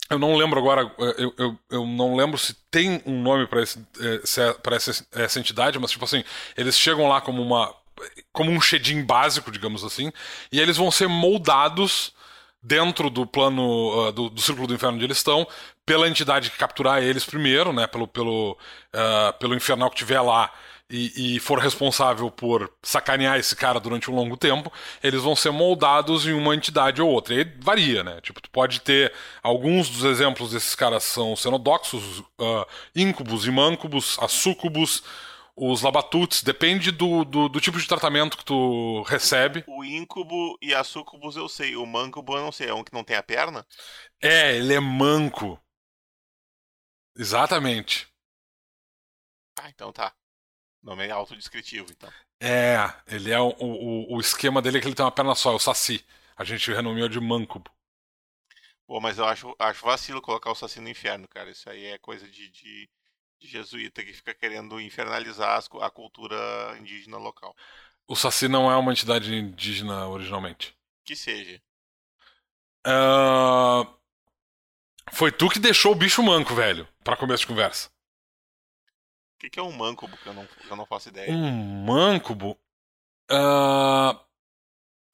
Eu 0.10 0.18
não 0.18 0.36
lembro 0.36 0.60
agora, 0.60 0.92
eu, 0.98 1.34
eu, 1.38 1.60
eu 1.70 1.86
não 1.86 2.16
lembro 2.16 2.40
se 2.40 2.56
tem 2.72 3.04
um 3.06 3.22
nome 3.22 3.46
para 3.46 3.62
é, 3.62 4.22
essa, 4.24 5.08
essa 5.14 5.40
entidade, 5.40 5.78
mas 5.78 5.92
tipo 5.92 6.06
assim, 6.06 6.24
eles 6.58 6.76
chegam 6.76 7.08
lá 7.08 7.22
como 7.22 7.40
uma. 7.40 7.72
como 8.34 8.50
um 8.50 8.60
Shedim 8.60 9.04
básico, 9.04 9.52
digamos 9.52 9.84
assim, 9.84 10.12
e 10.52 10.60
eles 10.60 10.76
vão 10.76 10.90
ser 10.90 11.08
moldados 11.08 12.15
dentro 12.66 13.12
do 13.12 13.28
plano 13.28 14.08
uh, 14.08 14.12
do, 14.12 14.30
do, 14.30 14.42
círculo 14.42 14.66
do 14.68 14.74
inferno 14.74 14.96
onde 14.96 15.06
eles 15.06 15.18
estão, 15.18 15.48
pela 15.86 16.08
entidade 16.08 16.50
que 16.50 16.58
capturar 16.58 17.02
eles 17.02 17.24
primeiro, 17.24 17.72
né, 17.72 17.86
pelo, 17.86 18.08
pelo, 18.08 18.58
uh, 18.94 19.38
pelo 19.40 19.54
infernal 19.54 19.90
que 19.92 19.98
tiver 19.98 20.20
lá 20.20 20.52
e, 20.90 21.36
e, 21.36 21.40
for 21.40 21.60
responsável 21.60 22.30
por 22.30 22.72
sacanear 22.82 23.38
esse 23.38 23.56
cara 23.56 23.80
durante 23.80 24.10
um 24.10 24.16
longo 24.16 24.36
tempo, 24.38 24.72
eles 25.04 25.22
vão 25.22 25.36
ser 25.36 25.52
moldados 25.52 26.28
em 26.28 26.34
uma 26.34 26.56
entidade 26.56 27.02
ou 27.02 27.10
outra. 27.10 27.34
E 27.34 27.40
aí 27.40 27.54
varia, 27.60 28.04
né? 28.04 28.20
Tipo, 28.22 28.40
tu 28.40 28.50
pode 28.52 28.82
ter 28.82 29.12
alguns 29.42 29.90
dos 29.90 30.04
exemplos 30.04 30.52
desses 30.52 30.76
caras 30.76 31.04
são 31.04 31.36
xenodoxos, 31.36 32.20
uh, 32.40 32.66
íncubos 32.96 33.48
e 33.48 33.52
mancubos, 33.52 34.18
açúcubos, 34.20 35.04
os 35.56 35.82
labatutes, 35.82 36.44
depende 36.44 36.92
do, 36.92 37.24
do, 37.24 37.48
do, 37.48 37.62
tipo 37.62 37.80
de 37.80 37.88
tratamento 37.88 38.38
que 38.38 38.44
tu 38.44 39.04
recebe. 39.04 39.64
O 39.68 39.84
íncubo 39.86 40.58
e 40.62 40.74
a 40.74 40.84
sucubus 40.84 41.38
eu 41.38 41.48
sei, 41.48 41.76
o 41.78 41.86
mancubo 41.86 42.36
eu 42.36 42.42
não 42.42 42.52
sei, 42.52 42.70
é 42.70 42.74
um 42.74 42.84
que 42.84 42.94
não 42.94 43.04
tem 43.04 43.16
a 43.16 43.24
perna? 43.24 43.66
É, 44.22 44.58
ele 44.58 44.74
é 44.74 44.80
manco. 44.80 45.60
Exatamente. 47.16 48.08
Ah, 49.58 49.70
então 49.70 49.94
tá. 49.94 50.14
Nome 50.84 51.08
é 51.08 51.12
autodescritivo, 51.12 51.88
então. 51.90 52.12
É, 52.42 52.78
ele 53.08 53.32
é 53.32 53.40
o, 53.40 53.56
o, 53.58 54.18
o 54.18 54.20
esquema 54.20 54.62
dele 54.62 54.78
é 54.78 54.82
que 54.82 54.88
ele 54.88 54.96
tem 54.96 55.06
uma 55.06 55.12
perna 55.12 55.34
só, 55.34 55.54
é 55.54 55.56
o 55.56 55.60
Saci. 55.60 56.06
A 56.36 56.44
gente 56.44 56.72
renomeou 56.72 57.08
de 57.08 57.20
mancubo. 57.20 57.72
Pô, 58.86 59.00
mas 59.00 59.18
eu 59.18 59.26
acho, 59.26 59.56
acho 59.58 59.86
vacilo 59.86 60.22
colocar 60.22 60.52
o 60.52 60.56
Saci 60.56 60.82
no 60.82 60.90
inferno, 60.90 61.28
cara. 61.30 61.50
Isso 61.50 61.70
aí 61.70 61.86
é 61.86 61.98
coisa 61.98 62.30
de, 62.30 62.50
de 62.50 62.90
jesuíta 63.46 64.04
que 64.04 64.14
fica 64.14 64.34
querendo 64.34 64.80
infernalizar 64.80 65.64
a 65.82 65.90
cultura 65.90 66.36
indígena 66.80 67.18
local. 67.18 67.56
O 68.08 68.16
Saci 68.16 68.48
não 68.48 68.72
é 68.72 68.76
uma 68.76 68.92
entidade 68.92 69.34
indígena 69.34 70.08
originalmente. 70.08 70.76
Que 71.04 71.16
seja. 71.16 71.62
Uh... 72.86 73.96
Foi 75.12 75.32
tu 75.32 75.50
que 75.50 75.60
deixou 75.60 75.92
o 75.92 75.96
bicho 75.96 76.22
manco, 76.24 76.54
velho, 76.54 76.88
para 77.04 77.18
começo 77.18 77.42
de 77.42 77.48
conversa. 77.48 77.90
O 79.36 79.40
que, 79.40 79.50
que, 79.50 79.60
é 79.60 79.64
um 79.64 79.72
mancubo? 79.72 80.18
Que 80.18 80.28
eu 80.28 80.34
não, 80.34 80.48
eu 80.70 80.76
não 80.76 80.86
faço 80.86 81.10
ideia. 81.10 81.32
Um 81.32 81.86
mancubo? 81.86 82.58
Uh... 83.32 84.26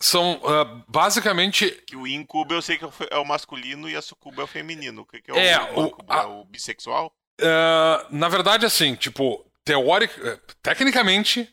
São 0.02 0.34
uh, 0.38 0.84
basicamente. 0.88 1.70
Que 1.86 1.96
o 1.96 2.08
incubo 2.08 2.54
eu 2.54 2.62
sei 2.62 2.78
que 2.78 2.86
é 3.12 3.18
o 3.18 3.26
masculino 3.26 3.88
e 3.88 3.96
a 3.96 4.02
sucuba 4.02 4.42
é 4.42 4.46
o 4.46 4.48
feminino. 4.48 5.04
O 5.04 5.06
que, 5.06 5.22
que 5.22 5.32
é, 5.32 5.52
é 5.52 5.62
o, 5.74 5.88
o, 5.88 5.98
a... 6.08 6.24
é 6.24 6.26
o 6.26 6.44
bissexual? 6.46 7.16
Uh, 7.42 8.16
na 8.16 8.30
verdade, 8.30 8.66
assim, 8.66 8.96
tipo, 8.96 9.44
teórico, 9.66 10.14
eh, 10.26 10.40
tecnicamente, 10.62 11.50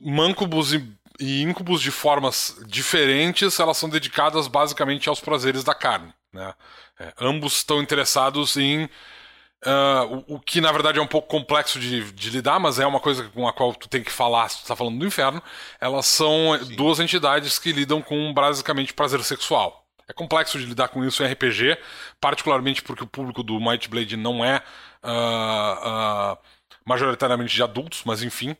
mancubos 0.00 0.72
e, 0.72 0.82
e 1.20 1.42
íncubos 1.42 1.80
de 1.82 1.90
formas 1.90 2.56
diferentes, 2.66 3.60
elas 3.60 3.76
são 3.76 3.88
dedicadas 3.88 4.48
basicamente 4.48 5.08
aos 5.08 5.20
prazeres 5.20 5.62
da 5.64 5.74
carne, 5.74 6.12
né? 6.32 6.54
É, 6.98 7.12
ambos 7.20 7.56
estão 7.56 7.82
interessados 7.82 8.56
em 8.56 8.88
Uh, 9.64 10.24
o, 10.26 10.34
o, 10.34 10.40
que 10.40 10.60
na 10.60 10.72
verdade 10.72 10.98
é 10.98 11.00
um 11.02 11.06
pouco 11.06 11.28
complexo 11.28 11.78
de, 11.78 12.10
de, 12.10 12.30
lidar, 12.30 12.58
mas 12.58 12.80
é 12.80 12.86
uma 12.86 12.98
coisa 12.98 13.28
com 13.28 13.46
a 13.46 13.52
qual 13.52 13.72
tu 13.72 13.88
tem 13.88 14.02
que 14.02 14.10
falar 14.10 14.48
se 14.48 14.60
tu 14.60 14.66
tá 14.66 14.74
falando 14.74 14.98
do 14.98 15.06
inferno. 15.06 15.40
Elas 15.80 16.06
são 16.06 16.58
Sim. 16.58 16.74
duas 16.74 16.98
entidades 16.98 17.60
que 17.60 17.70
lidam 17.70 18.02
com 18.02 18.34
basicamente 18.34 18.92
prazer 18.92 19.22
sexual. 19.22 19.81
É 20.08 20.12
complexo 20.12 20.58
de 20.58 20.66
lidar 20.66 20.88
com 20.88 21.04
isso 21.04 21.22
em 21.22 21.32
RPG, 21.32 21.78
particularmente 22.20 22.82
porque 22.82 23.04
o 23.04 23.06
público 23.06 23.42
do 23.42 23.60
Might 23.60 23.88
Blade 23.88 24.16
não 24.16 24.44
é 24.44 24.62
uh, 25.02 26.34
uh, 26.34 26.38
majoritariamente 26.84 27.54
de 27.54 27.62
adultos, 27.62 28.02
mas 28.04 28.22
enfim. 28.22 28.56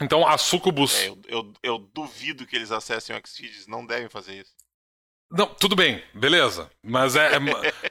Então 0.00 0.26
a 0.26 0.38
Sucubus. 0.38 0.94
É, 0.94 1.08
eu, 1.08 1.18
eu, 1.28 1.52
eu, 1.62 1.78
duvido 1.78 2.46
que 2.46 2.54
eles 2.54 2.70
acessem 2.70 3.16
o 3.16 3.20
Xvideos, 3.26 3.66
não 3.66 3.84
devem 3.84 4.08
fazer 4.08 4.40
isso. 4.40 4.52
Não, 5.30 5.46
tudo 5.46 5.76
bem, 5.76 6.02
beleza. 6.14 6.70
Mas 6.82 7.14
é, 7.14 7.36
é 7.36 7.38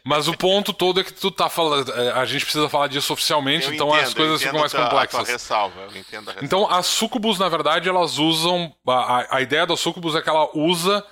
mas 0.04 0.28
o 0.28 0.36
ponto 0.36 0.74
todo 0.74 1.00
é 1.00 1.04
que 1.04 1.14
tu 1.14 1.30
tá 1.30 1.48
falando. 1.48 1.92
É, 1.92 2.12
a 2.12 2.26
gente 2.26 2.44
precisa 2.44 2.68
falar 2.68 2.88
disso 2.88 3.14
oficialmente, 3.14 3.68
eu 3.68 3.74
então 3.74 3.90
entendo, 3.90 4.08
as 4.08 4.14
coisas 4.14 4.42
ficam 4.42 4.60
mais 4.60 4.74
complexas. 4.74 5.30
A 5.30 5.32
ressalva, 5.32 5.82
eu 5.82 5.98
entendo 5.98 6.30
a 6.30 6.34
ressalva. 6.34 6.44
Então 6.44 6.68
as 6.68 6.88
Sucubus, 6.88 7.38
na 7.38 7.48
verdade, 7.48 7.88
elas 7.88 8.18
usam. 8.18 8.74
A, 8.88 9.38
a 9.38 9.42
ideia 9.42 9.68
da 9.68 9.78
Sucubus 9.78 10.16
é 10.16 10.22
que 10.22 10.30
ela 10.30 10.50
usa 10.56 11.06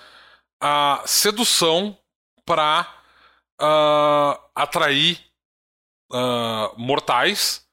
a 0.62 1.04
sedução 1.06 1.98
para 2.46 2.82
uh, 3.62 3.64
ah, 3.64 4.40
atrair 4.56 5.20
uh, 6.12 6.74
mortais. 6.78 7.66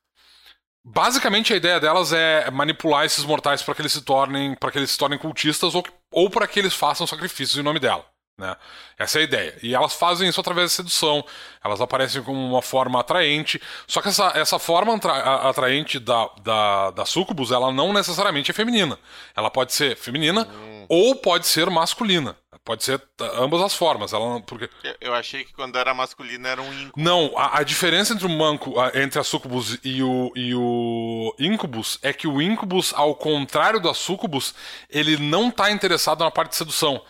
Basicamente 0.85 1.53
a 1.53 1.57
ideia 1.57 1.78
delas 1.78 2.12
é 2.12 2.51
manipular 2.51 3.05
esses 3.05 3.24
mortais 3.24 3.62
para 3.62 3.74
que 3.74 3.83
eles 3.83 3.93
se 3.93 4.03
tornem 4.03 4.55
para 4.57 4.72
que 4.72 4.78
eles 4.78 4.91
se 4.91 4.99
tornem 4.99 5.18
cultistas 5.18 5.74
ou, 5.74 5.85
ou 6.11 6.28
para 6.28 6.49
que 6.49 6.59
eles 6.59 6.74
façam 6.74 7.07
sacrifícios 7.07 7.57
em 7.57 7.62
nome 7.62 7.78
dela. 7.78 8.05
Né? 8.39 8.57
Essa 8.99 9.18
é 9.18 9.20
a 9.20 9.24
ideia. 9.24 9.59
E 9.62 9.74
elas 9.74 9.95
fazem 9.95 10.28
isso 10.28 10.41
através 10.41 10.70
da 10.70 10.76
sedução. 10.76 11.24
Elas 11.62 11.80
aparecem 11.80 12.22
como 12.22 12.45
uma 12.45 12.62
forma 12.62 12.99
atraente. 12.99 13.61
Só 13.87 14.01
que 14.03 14.09
essa, 14.09 14.33
essa 14.35 14.59
forma 14.59 14.95
atraente 14.95 15.99
da, 16.01 16.28
da, 16.43 16.91
da 16.91 17.05
sucubus, 17.05 17.53
ela 17.53 17.70
não 17.70 17.93
necessariamente 17.93 18.51
é 18.51 18.55
feminina. 18.55 18.99
Ela 19.37 19.51
pode 19.51 19.72
ser 19.72 19.97
feminina 19.97 20.49
hum. 20.49 20.87
ou 20.89 21.16
pode 21.16 21.47
ser 21.47 21.70
masculina. 21.70 22.37
Pode 22.64 22.84
ser 22.84 23.02
ambas 23.20 23.60
as 23.60 23.74
formas. 23.74 24.12
Ela, 24.12 24.40
porque... 24.42 24.70
Eu, 24.84 24.94
eu 25.00 25.14
achei 25.14 25.44
que 25.44 25.52
quando 25.52 25.76
era 25.76 25.92
masculino 25.92 26.46
era 26.46 26.62
um 26.62 26.72
incubus. 26.72 27.02
Não, 27.04 27.32
a, 27.36 27.58
a 27.58 27.62
diferença 27.64 28.14
entre 28.14 28.24
o 28.24 28.30
manco, 28.30 28.78
a, 28.78 28.92
entre 29.00 29.18
a 29.18 29.24
sucubus 29.24 29.78
e 29.82 30.02
o, 30.02 30.32
e 30.36 30.54
o 30.54 31.34
incubus 31.40 31.98
é 32.02 32.12
que 32.12 32.28
o 32.28 32.40
incubus, 32.40 32.94
ao 32.94 33.16
contrário 33.16 33.80
da 33.80 33.92
sucubus, 33.92 34.54
ele 34.88 35.16
não 35.16 35.50
tá 35.50 35.72
interessado 35.72 36.22
na 36.22 36.30
parte 36.30 36.50
de 36.50 36.56
sedução. 36.56 37.02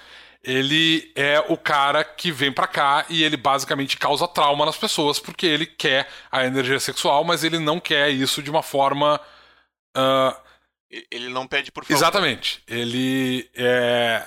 Ele 0.43 1.13
é 1.15 1.39
o 1.49 1.57
cara 1.57 2.03
que 2.03 2.33
vem 2.33 2.51
pra 2.51 2.67
cá 2.67 3.05
e 3.09 3.23
ele 3.23 3.37
basicamente 3.37 3.97
causa 3.97 4.27
trauma 4.27 4.67
nas 4.67 4.77
pessoas 4.77 5.21
porque 5.21 5.47
ele 5.47 5.67
quer 5.67 6.09
a 6.33 6.45
energia 6.45 6.81
sexual, 6.81 7.23
mas 7.25 7.45
ele 7.45 7.59
não 7.59 7.79
quer 7.79 8.11
isso 8.11 8.43
de 8.43 8.51
uma 8.51 8.63
forma. 8.63 9.21
Uh, 9.97 10.35
ele 11.11 11.29
não 11.29 11.47
pede 11.47 11.73
por 11.73 11.85
favor. 11.85 11.97
Exatamente. 11.97 12.63
Ele 12.69 13.49
é 13.55 14.23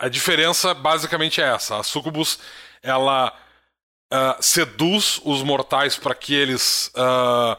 a 0.00 0.08
diferença 0.08 0.74
basicamente 0.74 1.40
é 1.40 1.44
essa. 1.44 1.78
A 1.78 1.82
sucubus 1.82 2.38
ela 2.82 3.32
uh, 4.12 4.36
seduz 4.40 5.20
os 5.24 5.42
mortais 5.42 5.96
para 5.96 6.14
que 6.14 6.34
eles 6.34 6.90
uh, 6.96 7.56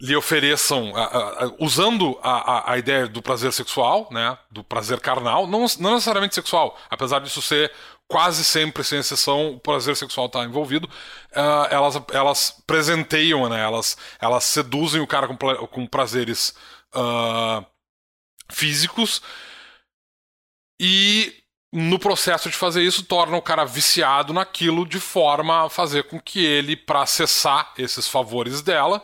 lhe 0.00 0.16
ofereçam, 0.16 0.90
uh, 0.90 1.56
usando 1.58 2.18
a, 2.22 2.72
a, 2.72 2.78
ideia 2.78 3.06
do 3.06 3.22
prazer 3.22 3.52
sexual, 3.52 4.08
né, 4.10 4.36
do 4.50 4.64
prazer 4.64 5.00
carnal, 5.00 5.46
não, 5.46 5.64
não 5.78 5.94
necessariamente 5.94 6.34
sexual, 6.34 6.78
apesar 6.90 7.20
disso 7.20 7.40
ser 7.40 7.72
quase 8.08 8.44
sempre, 8.44 8.82
sem 8.84 8.98
exceção, 8.98 9.52
o 9.52 9.60
prazer 9.60 9.96
sexual 9.96 10.26
está 10.26 10.44
envolvido, 10.44 10.86
elas, 11.70 11.94
elas 12.12 12.62
presenteiam, 12.66 13.48
né, 13.48 13.62
elas, 13.62 13.96
elas 14.20 14.44
seduzem 14.44 15.00
o 15.00 15.06
cara 15.06 15.26
com, 15.26 15.36
com 15.68 15.86
prazeres 15.86 16.54
uh, 16.94 17.64
físicos. 18.50 19.22
E 20.80 21.34
no 21.72 21.98
processo 21.98 22.50
de 22.50 22.56
fazer 22.56 22.82
isso 22.82 23.04
torna 23.04 23.36
o 23.36 23.42
cara 23.42 23.64
viciado 23.64 24.32
naquilo 24.32 24.86
de 24.86 25.00
forma 25.00 25.66
a 25.66 25.70
fazer 25.70 26.04
com 26.04 26.20
que 26.20 26.44
ele 26.44 26.76
para 26.76 27.02
acessar 27.02 27.72
esses 27.78 28.06
favores 28.06 28.60
dela 28.60 29.02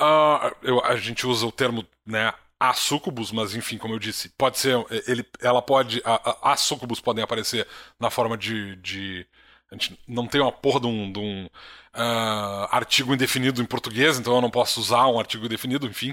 uh, 0.00 0.56
eu, 0.62 0.82
a 0.84 0.96
gente 0.96 1.26
usa 1.26 1.46
o 1.46 1.52
termo 1.52 1.86
né 2.06 2.32
a 2.58 2.72
sucubus, 2.72 3.30
mas 3.32 3.54
enfim, 3.54 3.76
como 3.76 3.94
eu 3.94 3.98
disse, 3.98 4.30
pode 4.30 4.58
ser 4.58 4.74
ele, 5.06 5.24
ela 5.42 5.60
pode 5.60 6.00
a, 6.04 6.14
a, 6.14 6.52
as 6.52 6.60
sucubus 6.60 7.00
podem 7.00 7.22
aparecer 7.22 7.66
na 8.00 8.10
forma 8.10 8.36
de, 8.36 8.76
de 8.76 9.26
a 9.70 9.74
gente 9.74 9.98
não 10.08 10.26
tem 10.26 10.40
uma 10.40 10.52
porra 10.52 10.80
de 10.80 10.86
um, 10.86 11.12
de 11.12 11.18
um 11.18 11.48
uh, 11.96 12.68
artigo 12.70 13.14
indefinido 13.14 13.62
em 13.62 13.66
português, 13.66 14.18
então 14.18 14.34
eu 14.36 14.40
não 14.40 14.50
posso 14.50 14.78
usar 14.80 15.06
um 15.08 15.18
artigo 15.18 15.46
indefinido, 15.46 15.86
enfim. 15.86 16.10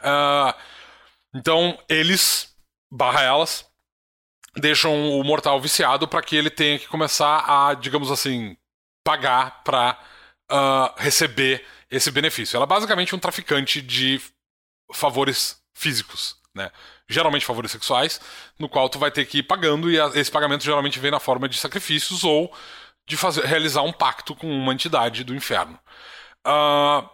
Uh, 0.00 0.54
então 1.34 1.78
eles, 1.88 2.54
barra 2.90 3.22
elas, 3.22 3.66
deixam 4.56 5.10
o 5.18 5.24
mortal 5.24 5.60
viciado 5.60 6.06
para 6.06 6.22
que 6.22 6.36
ele 6.36 6.50
tenha 6.50 6.78
que 6.78 6.86
começar 6.86 7.44
a, 7.46 7.74
digamos 7.74 8.10
assim, 8.10 8.56
pagar 9.04 9.62
para 9.64 9.98
uh, 10.50 10.54
ah, 10.54 10.94
receber 10.96 11.64
esse 11.90 12.10
benefício. 12.10 12.56
Ela 12.56 12.64
é 12.64 12.68
basicamente 12.68 13.14
um 13.14 13.18
traficante 13.18 13.82
de 13.82 14.20
favores 14.92 15.60
físicos, 15.74 16.36
né? 16.54 16.70
Geralmente 17.08 17.44
favores 17.44 17.70
sexuais, 17.70 18.20
no 18.58 18.68
qual 18.68 18.88
tu 18.88 18.98
vai 18.98 19.10
ter 19.10 19.26
que 19.26 19.38
ir 19.38 19.42
pagando 19.42 19.90
e 19.90 19.98
esse 20.18 20.30
pagamento 20.30 20.64
geralmente 20.64 20.98
vem 20.98 21.10
na 21.10 21.20
forma 21.20 21.48
de 21.48 21.58
sacrifícios 21.58 22.24
ou 22.24 22.54
de 23.06 23.16
fazer, 23.16 23.44
realizar 23.44 23.82
um 23.82 23.92
pacto 23.92 24.34
com 24.34 24.50
uma 24.50 24.72
entidade 24.72 25.24
do 25.24 25.34
inferno. 25.34 25.78
Uh, 26.46 27.08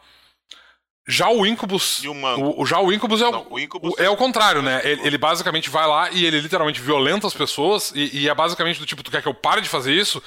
já 1.08 1.28
o 1.28 1.44
Incubus. 1.44 2.02
O, 2.04 2.62
o, 2.62 2.66
já 2.66 2.80
o 2.80 2.92
Incubus 2.92 3.20
é 3.20 3.26
o, 3.26 3.32
Não, 3.32 3.46
o 3.50 3.58
Incubus 3.58 3.94
é 3.98 4.08
o 4.08 4.16
contrário, 4.16 4.62
né? 4.62 4.80
Ele, 4.84 5.06
ele, 5.06 5.18
basicamente 5.18 5.68
vai 5.68 5.86
lá 5.86 6.10
e 6.10 6.24
ele 6.24 6.40
literalmente 6.40 6.80
violenta 6.80 7.26
as 7.26 7.34
pessoas. 7.34 7.92
E, 7.94 8.20
e, 8.20 8.28
é 8.28 8.34
basicamente 8.34 8.78
do 8.78 8.86
tipo: 8.86 9.02
tu 9.02 9.10
quer 9.10 9.22
que 9.22 9.28
eu 9.28 9.34
pare 9.34 9.60
de 9.60 9.68
fazer 9.68 9.92
isso? 9.92 10.22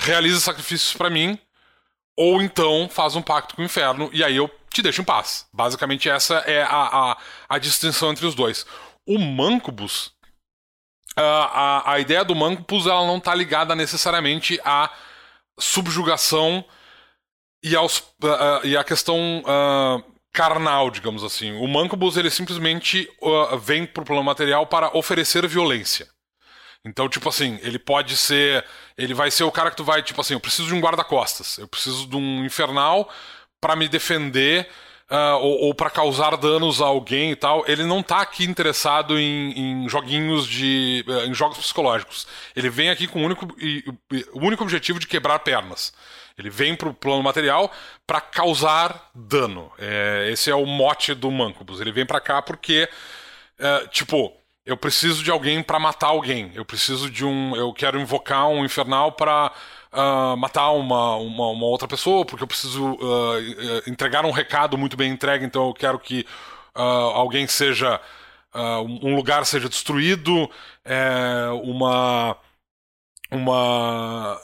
Realiza 0.00 0.40
sacrifícios 0.40 0.94
para 0.94 1.10
mim. 1.10 1.38
Ou 2.16 2.42
então 2.42 2.88
faz 2.90 3.16
um 3.16 3.22
pacto 3.22 3.56
com 3.56 3.62
o 3.62 3.64
inferno 3.64 4.10
e 4.12 4.22
aí 4.22 4.36
eu 4.36 4.50
te 4.70 4.82
deixo 4.82 5.00
em 5.00 5.04
paz. 5.04 5.46
Basicamente, 5.52 6.08
essa 6.08 6.36
é 6.46 6.62
a, 6.62 6.68
a, 6.68 7.16
a 7.48 7.58
distinção 7.58 8.10
entre 8.10 8.26
os 8.26 8.34
dois. 8.34 8.66
O 9.06 9.18
Mancubus 9.18 10.11
a, 11.16 11.92
a, 11.92 12.00
ideia 12.00 12.24
do 12.24 12.34
Mancus 12.34 12.86
ela 12.86 13.06
não 13.06 13.18
está 13.18 13.34
ligada 13.34 13.74
necessariamente 13.74 14.60
à 14.64 14.90
subjugação 15.58 16.64
e, 17.62 17.76
aos, 17.76 17.98
uh, 17.98 18.64
e 18.64 18.76
à 18.76 18.82
questão 18.82 19.42
uh, 19.42 20.02
carnal, 20.32 20.90
digamos 20.90 21.22
assim. 21.22 21.52
O 21.52 21.68
Mancubus 21.68 22.16
ele 22.16 22.30
simplesmente 22.30 23.08
uh, 23.20 23.58
vem 23.58 23.86
pro 23.86 24.04
plano 24.04 24.24
material 24.24 24.66
para 24.66 24.96
oferecer 24.96 25.46
violência. 25.46 26.08
Então, 26.84 27.08
tipo 27.08 27.28
assim, 27.28 27.60
ele 27.62 27.78
pode 27.78 28.16
ser. 28.16 28.64
Ele 28.98 29.14
vai 29.14 29.30
ser 29.30 29.44
o 29.44 29.52
cara 29.52 29.70
que 29.70 29.76
tu 29.76 29.84
vai, 29.84 30.02
tipo 30.02 30.20
assim, 30.20 30.34
eu 30.34 30.40
preciso 30.40 30.68
de 30.68 30.74
um 30.74 30.80
guarda-costas, 30.80 31.58
eu 31.58 31.68
preciso 31.68 32.08
de 32.08 32.16
um 32.16 32.44
infernal 32.44 33.08
para 33.60 33.76
me 33.76 33.88
defender 33.88 34.68
uh, 35.12 35.36
ou, 35.38 35.60
ou 35.66 35.74
para 35.74 35.90
causar 35.90 36.36
danos 36.36 36.80
a 36.80 36.86
alguém 36.86 37.32
e 37.32 37.36
tal, 37.36 37.62
ele 37.68 37.84
não 37.84 38.02
tá 38.02 38.22
aqui 38.22 38.44
interessado 38.44 39.18
em, 39.18 39.52
em 39.84 39.88
joguinhos 39.88 40.46
de. 40.46 41.04
Uh, 41.06 41.26
em 41.26 41.34
jogos 41.34 41.58
psicológicos. 41.58 42.26
Ele 42.56 42.70
vem 42.70 42.88
aqui 42.88 43.06
com 43.06 43.20
o 43.20 43.24
único, 43.24 43.46
e, 43.58 43.84
o 44.32 44.40
único 44.40 44.62
objetivo 44.62 44.98
de 44.98 45.06
quebrar 45.06 45.38
pernas. 45.40 45.92
Ele 46.38 46.48
vem 46.48 46.74
pro 46.74 46.94
plano 46.94 47.22
material 47.22 47.70
para 48.06 48.18
causar 48.18 49.10
dano. 49.14 49.70
É, 49.78 50.30
esse 50.32 50.50
é 50.50 50.54
o 50.54 50.64
mote 50.64 51.12
do 51.14 51.30
Mancubus. 51.30 51.78
Ele 51.78 51.92
vem 51.92 52.06
para 52.06 52.20
cá 52.20 52.40
porque, 52.40 52.88
uh, 53.60 53.86
tipo, 53.88 54.32
eu 54.64 54.76
preciso 54.76 55.22
de 55.22 55.30
alguém 55.30 55.62
para 55.62 55.78
matar 55.78 56.08
alguém. 56.08 56.50
Eu 56.54 56.64
preciso 56.64 57.10
de 57.10 57.24
um. 57.24 57.54
Eu 57.54 57.72
quero 57.74 58.00
invocar 58.00 58.48
um 58.48 58.64
infernal 58.64 59.12
para 59.12 59.52
uh, 59.92 60.36
matar 60.36 60.70
uma, 60.72 61.16
uma, 61.16 61.48
uma, 61.48 61.66
outra 61.66 61.86
pessoa, 61.86 62.24
porque 62.24 62.42
eu 62.42 62.48
preciso 62.48 62.92
uh, 62.94 63.38
entregar 63.86 64.24
um 64.24 64.30
recado 64.30 64.78
muito 64.78 64.96
bem 64.96 65.12
entregue, 65.12 65.44
então 65.44 65.68
eu 65.68 65.74
quero 65.74 65.98
que 65.98 66.26
uh, 66.74 66.80
alguém 66.80 67.46
seja. 67.46 68.00
um 69.00 69.14
lugar 69.14 69.44
seja 69.46 69.68
destruído, 69.68 70.50
é, 70.84 71.48
uma. 71.62 72.36
Uma. 73.30 74.40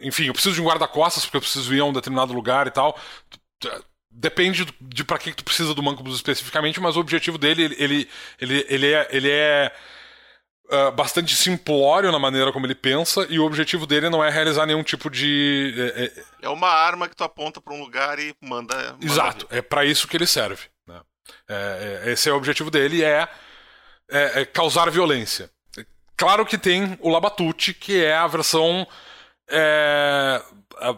enfim, 0.00 0.24
eu 0.24 0.32
preciso 0.32 0.54
de 0.54 0.62
um 0.62 0.64
guarda-costas, 0.64 1.24
porque 1.24 1.36
eu 1.36 1.42
preciso 1.42 1.74
ir 1.74 1.80
a 1.80 1.84
um 1.84 1.92
determinado 1.92 2.32
lugar 2.32 2.66
e 2.66 2.70
tal. 2.70 2.98
Depende 4.10 4.66
de 4.80 5.04
para 5.04 5.18
que 5.18 5.32
tu 5.32 5.44
precisa 5.44 5.74
do 5.74 5.82
Mancubus 5.82 6.16
especificamente, 6.16 6.80
mas 6.80 6.96
o 6.96 7.00
objetivo 7.00 7.38
dele, 7.38 7.64
ele, 7.64 7.76
ele, 7.78 8.08
ele, 8.38 8.66
ele 8.68 8.92
é, 8.92 9.08
ele 9.10 9.30
é 9.30 9.72
uh, 10.72 10.92
bastante 10.92 11.36
simplório 11.36 12.10
na 12.10 12.18
maneira 12.18 12.52
como 12.52 12.66
ele 12.66 12.74
pensa 12.74 13.26
e 13.28 13.38
o 13.38 13.44
objetivo 13.44 13.86
dele 13.86 14.08
não 14.08 14.24
é 14.24 14.30
realizar 14.30 14.66
nenhum 14.66 14.82
tipo 14.82 15.10
de. 15.10 15.74
É, 15.76 16.04
é... 16.04 16.46
é 16.46 16.48
uma 16.48 16.68
arma 16.68 17.08
que 17.08 17.14
tu 17.14 17.22
aponta 17.22 17.60
para 17.60 17.74
um 17.74 17.80
lugar 17.80 18.18
e 18.18 18.34
manda. 18.40 18.74
manda 18.74 19.04
Exato, 19.04 19.46
é 19.50 19.60
para 19.60 19.84
isso 19.84 20.08
que 20.08 20.16
ele 20.16 20.26
serve. 20.26 20.64
Né? 20.86 21.00
É, 21.48 22.02
é, 22.04 22.12
esse 22.12 22.28
é 22.28 22.32
o 22.32 22.36
objetivo 22.36 22.70
dele, 22.70 23.04
é, 23.04 23.28
é, 24.10 24.40
é 24.40 24.44
causar 24.44 24.90
violência. 24.90 25.50
Claro 26.16 26.46
que 26.46 26.56
tem 26.56 26.96
o 27.00 27.08
Labatute, 27.08 27.74
que 27.74 28.02
é 28.02 28.14
a 28.14 28.26
versão. 28.26 28.86
A 30.78 30.96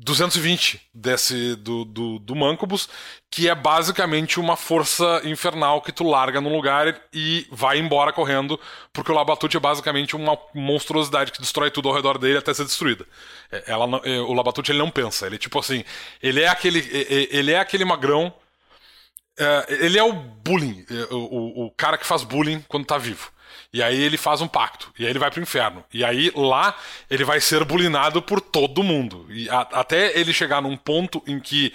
220 0.00 0.80
desse 0.94 1.56
do, 1.56 1.84
do, 1.84 2.18
do 2.20 2.36
Mancubus, 2.36 2.88
que 3.28 3.48
é 3.48 3.54
basicamente 3.54 4.38
uma 4.38 4.56
força 4.56 5.20
infernal 5.24 5.82
que 5.82 5.90
tu 5.90 6.04
larga 6.04 6.40
num 6.40 6.54
lugar 6.54 7.00
e 7.12 7.46
vai 7.50 7.78
embora 7.78 8.12
correndo, 8.12 8.58
porque 8.92 9.10
o 9.10 9.14
Labatute 9.14 9.56
é 9.56 9.60
basicamente 9.60 10.14
uma 10.14 10.38
monstruosidade 10.54 11.32
que 11.32 11.40
destrói 11.40 11.70
tudo 11.72 11.88
ao 11.88 11.94
redor 11.96 12.16
dele 12.16 12.38
até 12.38 12.54
ser 12.54 12.64
destruída. 12.64 13.04
É, 13.50 13.64
ela 13.72 14.00
é, 14.04 14.20
o 14.20 14.32
Labatute 14.32 14.70
ele 14.70 14.78
não 14.78 14.90
pensa, 14.90 15.26
ele 15.26 15.36
tipo 15.36 15.58
assim, 15.58 15.84
ele 16.22 16.42
é 16.42 16.48
aquele, 16.48 16.78
ele 17.30 17.50
é 17.50 17.58
aquele 17.58 17.84
magrão, 17.84 18.32
é, 19.36 19.66
ele 19.84 19.98
é 19.98 20.02
o 20.04 20.12
bullying, 20.12 20.86
o, 21.10 21.66
o 21.66 21.70
cara 21.72 21.98
que 21.98 22.06
faz 22.06 22.22
bullying 22.22 22.64
quando 22.68 22.86
tá 22.86 22.98
vivo. 22.98 23.32
E 23.72 23.82
aí 23.82 24.00
ele 24.00 24.16
faz 24.16 24.40
um 24.40 24.48
pacto. 24.48 24.92
E 24.98 25.04
aí 25.04 25.10
ele 25.10 25.18
vai 25.18 25.30
pro 25.30 25.42
inferno. 25.42 25.84
E 25.92 26.04
aí 26.04 26.32
lá 26.34 26.74
ele 27.10 27.24
vai 27.24 27.40
ser 27.40 27.64
bulinado 27.64 28.22
por 28.22 28.40
todo 28.40 28.82
mundo. 28.82 29.26
E 29.30 29.48
a, 29.50 29.60
até 29.60 30.18
ele 30.18 30.32
chegar 30.32 30.62
num 30.62 30.76
ponto 30.76 31.22
em 31.26 31.38
que 31.38 31.72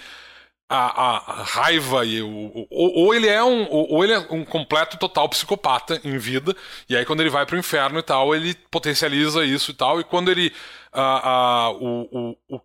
a, 0.68 1.40
a 1.40 1.42
raiva 1.42 2.04
e 2.04 2.22
o, 2.22 2.66
ou, 2.70 2.94
ou, 2.94 3.14
ele 3.14 3.28
é 3.28 3.42
um 3.44 3.66
ou, 3.70 4.02
ele 4.02 4.14
é 4.14 4.18
um 4.18 4.44
completo 4.44 4.96
total 4.96 5.28
psicopata 5.28 6.00
em 6.02 6.16
vida 6.16 6.56
e 6.88 6.96
aí 6.96 7.04
quando 7.04 7.20
ele 7.20 7.30
vai 7.30 7.44
pro 7.44 7.58
inferno 7.58 7.98
e 7.98 8.02
tal 8.02 8.34
ele 8.34 8.54
potencializa 8.70 9.44
isso 9.44 9.70
e 9.70 9.74
tal 9.74 10.00
e 10.00 10.04
quando 10.04 10.30
ele 10.30 10.52
a, 10.92 11.70
o, 11.70 12.36
o, 12.50 12.56
o 12.56 12.60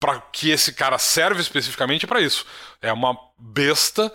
para 0.00 0.20
que 0.20 0.50
esse 0.50 0.74
cara 0.74 0.98
serve 0.98 1.40
especificamente 1.40 2.04
é 2.04 2.08
para 2.08 2.20
isso 2.20 2.44
é 2.82 2.92
uma 2.92 3.16
besta 3.38 4.12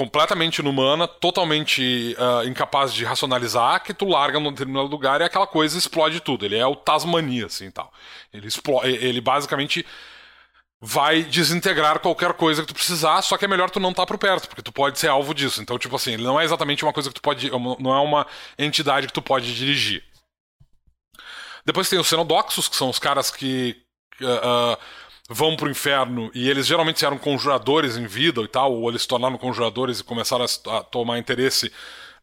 completamente 0.00 0.60
inumana, 0.60 1.06
totalmente 1.06 2.16
uh, 2.18 2.48
incapaz 2.48 2.94
de 2.94 3.04
racionalizar, 3.04 3.82
que 3.82 3.92
tu 3.92 4.08
larga 4.08 4.40
num 4.40 4.50
determinado 4.50 4.88
lugar 4.88 5.20
e 5.20 5.24
aquela 5.24 5.46
coisa 5.46 5.76
explode 5.76 6.20
tudo. 6.20 6.46
Ele 6.46 6.56
é 6.56 6.66
o 6.66 6.74
Tasmania, 6.74 7.44
assim, 7.44 7.70
tal. 7.70 7.92
Ele, 8.32 8.48
ele 8.82 9.20
basicamente 9.20 9.84
vai 10.80 11.22
desintegrar 11.22 11.98
qualquer 11.98 12.32
coisa 12.32 12.62
que 12.62 12.68
tu 12.68 12.72
precisar, 12.72 13.20
só 13.20 13.36
que 13.36 13.44
é 13.44 13.48
melhor 13.48 13.68
tu 13.68 13.78
não 13.78 13.90
estar 13.90 14.04
tá 14.04 14.06
por 14.06 14.16
perto, 14.16 14.48
porque 14.48 14.62
tu 14.62 14.72
pode 14.72 14.98
ser 14.98 15.08
alvo 15.08 15.34
disso. 15.34 15.60
Então, 15.60 15.78
tipo 15.78 15.94
assim, 15.94 16.14
ele 16.14 16.22
não 16.24 16.40
é 16.40 16.44
exatamente 16.44 16.82
uma 16.82 16.94
coisa 16.94 17.10
que 17.10 17.16
tu 17.16 17.20
pode... 17.20 17.50
Não 17.50 17.94
é 17.94 18.00
uma 18.00 18.26
entidade 18.58 19.06
que 19.06 19.12
tu 19.12 19.20
pode 19.20 19.54
dirigir. 19.54 20.02
Depois 21.66 21.90
tem 21.90 21.98
os 21.98 22.08
Cenodoxos, 22.08 22.68
que 22.68 22.76
são 22.76 22.88
os 22.88 22.98
caras 22.98 23.30
que 23.30 23.76
uh, 24.22 24.72
uh, 24.72 24.78
vão 25.32 25.54
pro 25.54 25.70
inferno 25.70 26.28
e 26.34 26.50
eles 26.50 26.66
geralmente 26.66 27.04
eram 27.04 27.16
conjuradores 27.16 27.96
em 27.96 28.04
vida 28.04 28.40
e 28.40 28.48
tal, 28.48 28.72
ou 28.72 28.90
eles 28.90 29.02
se 29.02 29.08
tornaram 29.08 29.38
conjuradores 29.38 30.00
e 30.00 30.04
começaram 30.04 30.44
a, 30.44 30.78
a 30.78 30.82
tomar 30.82 31.18
interesse 31.20 31.72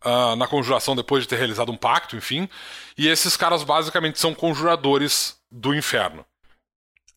uh, 0.03 0.36
na 0.36 0.45
conjuração 0.45 0.93
depois 0.93 1.24
de 1.24 1.30
ter 1.30 1.38
realizado 1.38 1.72
um 1.72 1.78
pacto, 1.78 2.18
enfim. 2.18 2.49
E 2.97 3.08
esses 3.08 3.38
caras 3.38 3.64
basicamente 3.64 4.20
são 4.20 4.36
conjuradores 4.36 5.38
do 5.49 5.74
inferno. 5.74 6.26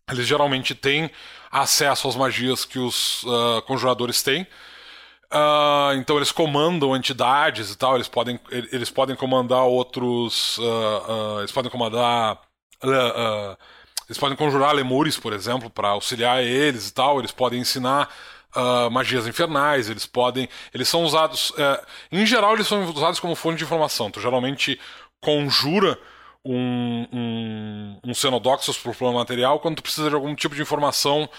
Eles 0.08 0.28
geralmente 0.28 0.76
têm 0.76 1.10
acesso 1.50 2.06
às 2.06 2.14
magias 2.14 2.64
que 2.64 2.78
os 2.78 3.24
uh, 3.24 3.60
conjuradores 3.66 4.22
têm. 4.22 4.46
Uh, 5.32 5.94
então 5.96 6.16
eles 6.16 6.30
comandam 6.30 6.96
entidades 6.96 7.72
e 7.72 7.76
tal, 7.76 7.96
eles 7.96 8.08
podem, 8.08 8.38
eles 8.50 8.90
podem 8.90 9.16
comandar 9.16 9.64
outros. 9.64 10.58
Eles 11.40 11.50
podem 11.50 11.70
comandar. 11.70 12.40
Eles 14.10 14.18
podem 14.18 14.36
conjurar 14.36 14.74
lemures, 14.74 15.16
por 15.16 15.32
exemplo, 15.32 15.70
para 15.70 15.90
auxiliar 15.90 16.42
eles 16.42 16.88
e 16.88 16.92
tal. 16.92 17.20
Eles 17.20 17.30
podem 17.30 17.60
ensinar 17.60 18.12
uh, 18.56 18.90
magias 18.90 19.24
infernais, 19.24 19.88
eles 19.88 20.04
podem. 20.04 20.48
Eles 20.74 20.88
são 20.88 21.04
usados. 21.04 21.50
Uh, 21.50 21.86
em 22.10 22.26
geral, 22.26 22.54
eles 22.54 22.66
são 22.66 22.82
usados 22.90 23.20
como 23.20 23.36
fonte 23.36 23.58
de 23.58 23.62
informação. 23.62 24.10
Tu 24.10 24.20
geralmente 24.20 24.80
conjura 25.20 25.96
um, 26.44 27.06
um, 27.12 28.00
um 28.08 28.12
Xenodoxus 28.12 28.76
por 28.78 28.96
plano 28.96 29.14
material 29.14 29.60
quando 29.60 29.76
tu 29.76 29.82
precisa 29.84 30.08
de 30.08 30.16
algum 30.16 30.34
tipo 30.34 30.56
de 30.56 30.62
informação. 30.62 31.30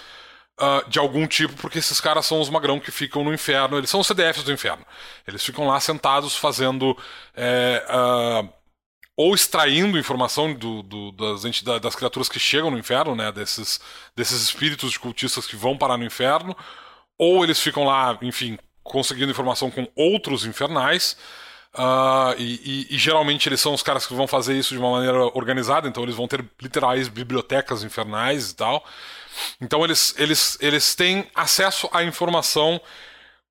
Uh, 0.57 0.89
de 0.89 0.97
algum 0.97 1.28
tipo, 1.28 1.53
porque 1.55 1.80
esses 1.80 1.99
caras 1.99 2.26
são 2.26 2.39
os 2.39 2.49
magrão 2.49 2.80
que 2.80 2.91
ficam 2.91 3.24
no 3.24 3.34
inferno, 3.34 3.80
eles 3.80 3.89
são 3.89 3.99
os 3.99 4.07
CDFs 4.07 4.43
do 4.43 4.51
inferno. 4.51 4.86
Eles 5.28 5.43
ficam 5.43 5.67
lá 5.67 5.78
sentados 5.82 6.38
fazendo. 6.38 6.91
Uh, 6.91 8.61
ou 9.22 9.36
extraindo 9.36 9.99
informação 9.99 10.51
do, 10.51 10.82
do, 10.82 11.11
das, 11.11 11.45
entidades, 11.45 11.80
das 11.80 11.95
criaturas 11.95 12.28
que 12.28 12.39
chegam 12.39 12.72
no 12.72 12.80
inferno, 12.80 13.15
né, 13.15 13.32
desses, 13.32 13.80
desses 14.15 14.41
espíritos 14.41 14.91
de 14.91 14.99
cultistas 14.99 15.45
que 15.45 15.55
vão 15.55 15.78
parar 15.78 15.95
no 15.95 16.03
inferno, 16.03 16.57
ou 17.19 17.43
eles 17.43 17.59
ficam 17.59 17.84
lá, 17.84 18.17
enfim, 18.24 18.57
conseguindo 18.82 19.30
informação 19.30 19.69
com 19.69 19.88
outros 19.95 20.43
infernais. 20.43 21.15
Uh, 21.76 22.34
e, 22.39 22.88
e, 22.89 22.95
e, 22.95 22.97
geralmente 22.97 23.47
eles 23.47 23.61
são 23.61 23.76
os 23.76 23.84
caras 23.84 24.07
que 24.07 24.13
vão 24.15 24.26
fazer 24.26 24.57
isso 24.57 24.74
de 24.74 24.80
uma 24.80 24.89
maneira 24.89 25.24
organizada, 25.38 25.88
então 25.88 26.01
eles 26.01 26.15
vão 26.15 26.28
ter 26.28 26.43
literais 26.59 27.07
bibliotecas 27.07 27.84
infernais 27.84 28.49
e 28.49 28.55
tal. 28.55 28.84
Então 29.61 29.86
eles, 29.86 30.15
eles, 30.17 30.57
eles 30.59 30.95
têm 30.95 31.30
acesso 31.36 31.88
à 31.93 32.03
informação, 32.03 32.82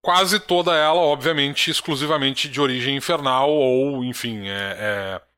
quase 0.03 0.41
toda 0.41 0.75
ela, 0.75 1.01
obviamente, 1.01 1.71
exclusivamente 1.71 2.49
de 2.49 2.61
origem 2.61 2.97
infernal 2.97 3.49
ou, 3.49 4.05
enfim, 4.05 4.49
é, 4.49 4.77
é 4.79 5.30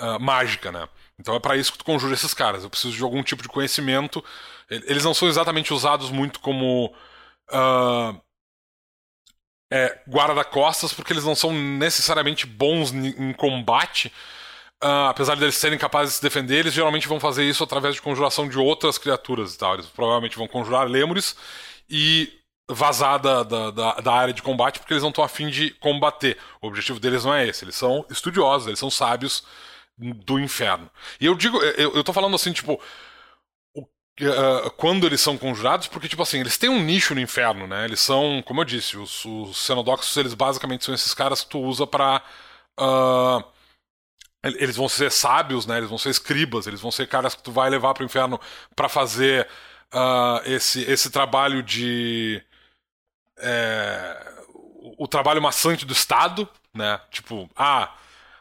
uh, 0.00 0.20
mágica, 0.20 0.72
né? 0.72 0.88
Então 1.18 1.34
é 1.34 1.40
para 1.40 1.56
isso 1.56 1.72
que 1.72 1.78
tu 1.78 1.84
conjura 1.84 2.14
esses 2.14 2.32
caras. 2.32 2.64
Eu 2.64 2.70
preciso 2.70 2.96
de 2.96 3.02
algum 3.02 3.22
tipo 3.22 3.42
de 3.42 3.48
conhecimento 3.48 4.24
eles 4.70 5.04
não 5.04 5.12
são 5.12 5.28
exatamente 5.28 5.74
usados 5.74 6.10
muito 6.10 6.38
como 6.38 6.94
uh, 7.50 8.20
é, 9.72 10.00
guarda-costas, 10.08 10.92
porque 10.92 11.12
eles 11.12 11.24
não 11.24 11.34
são 11.34 11.52
necessariamente 11.52 12.46
bons 12.46 12.92
em 12.92 13.32
combate. 13.32 14.12
Uh, 14.82 15.10
apesar 15.10 15.34
de 15.34 15.42
eles 15.42 15.56
serem 15.56 15.78
capazes 15.78 16.14
de 16.14 16.16
se 16.16 16.22
defender, 16.22 16.60
eles 16.60 16.72
geralmente 16.72 17.08
vão 17.08 17.20
fazer 17.20 17.44
isso 17.44 17.62
através 17.62 17.96
de 17.96 18.02
conjuração 18.02 18.48
de 18.48 18.58
outras 18.58 18.96
criaturas 18.96 19.54
e 19.54 19.58
tal. 19.58 19.74
Eles 19.74 19.86
provavelmente 19.86 20.38
vão 20.38 20.46
conjurar 20.46 20.86
lemures 20.86 21.36
e 21.88 22.32
vazar 22.70 23.18
da, 23.18 23.42
da, 23.42 23.70
da, 23.72 23.94
da 23.94 24.12
área 24.12 24.32
de 24.32 24.42
combate 24.42 24.78
porque 24.78 24.92
eles 24.92 25.02
não 25.02 25.10
estão 25.10 25.24
afim 25.24 25.48
de 25.50 25.70
combater. 25.72 26.38
O 26.62 26.68
objetivo 26.68 27.00
deles 27.00 27.24
não 27.24 27.34
é 27.34 27.46
esse. 27.46 27.64
Eles 27.64 27.74
são 27.74 28.06
estudiosos, 28.08 28.68
eles 28.68 28.78
são 28.78 28.88
sábios 28.88 29.44
do 30.00 30.38
inferno. 30.38 30.90
E 31.20 31.26
eu 31.26 31.34
digo, 31.34 31.58
eu, 31.62 31.94
eu 31.94 32.04
tô 32.04 32.12
falando 32.12 32.34
assim, 32.34 32.52
tipo, 32.52 32.80
uh, 34.20 34.70
quando 34.76 35.06
eles 35.06 35.20
são 35.20 35.36
conjurados, 35.38 35.86
porque, 35.86 36.08
tipo 36.08 36.22
assim, 36.22 36.40
eles 36.40 36.58
têm 36.58 36.70
um 36.70 36.82
nicho 36.82 37.14
no 37.14 37.20
inferno, 37.20 37.66
né? 37.66 37.84
Eles 37.84 38.00
são, 38.00 38.42
como 38.46 38.60
eu 38.60 38.64
disse, 38.64 38.96
os, 38.96 39.24
os 39.24 39.56
xenodoxos, 39.64 40.16
eles 40.16 40.34
basicamente 40.34 40.84
são 40.84 40.94
esses 40.94 41.14
caras 41.14 41.42
que 41.42 41.50
tu 41.50 41.60
usa 41.60 41.86
pra. 41.86 42.22
Uh, 42.78 43.44
eles 44.42 44.76
vão 44.76 44.88
ser 44.88 45.12
sábios, 45.12 45.66
né? 45.66 45.76
Eles 45.78 45.90
vão 45.90 45.98
ser 45.98 46.10
escribas, 46.10 46.66
eles 46.66 46.80
vão 46.80 46.90
ser 46.90 47.06
caras 47.06 47.34
que 47.34 47.42
tu 47.42 47.52
vai 47.52 47.68
levar 47.68 47.92
pro 47.92 48.04
inferno 48.04 48.40
para 48.74 48.88
fazer 48.88 49.46
uh, 49.92 50.40
esse, 50.44 50.82
esse 50.90 51.10
trabalho 51.10 51.62
de. 51.62 52.42
É, 53.38 54.34
o 54.98 55.06
trabalho 55.08 55.42
maçante 55.42 55.84
do 55.84 55.92
Estado, 55.92 56.48
né? 56.74 57.00
Tipo, 57.10 57.48
ah, 57.56 57.94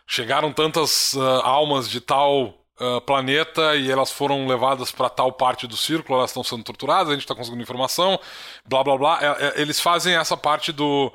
chegaram 0.10 0.52
tantas 0.52 1.14
uh, 1.14 1.22
almas 1.44 1.88
de 1.88 2.02
tal 2.02 2.60
uh, 2.82 3.00
planeta 3.02 3.76
e 3.76 3.92
elas 3.92 4.12
foram 4.12 4.48
levadas 4.48 4.92
para 4.92 5.08
tal 5.08 5.32
parte 5.32 5.68
do 5.68 5.78
círculo, 5.78 6.18
elas 6.18 6.32
estão 6.32 6.44
sendo 6.44 6.64
torturadas, 6.64 7.10
a 7.10 7.14
gente 7.14 7.22
está 7.22 7.36
conseguindo 7.36 7.62
informação, 7.62 8.20
blá 8.66 8.84
blá 8.84 8.98
blá. 8.98 9.20
É, 9.22 9.46
é, 9.46 9.62
eles 9.62 9.80
fazem 9.80 10.16
essa 10.16 10.36
parte 10.36 10.72
do. 10.72 11.14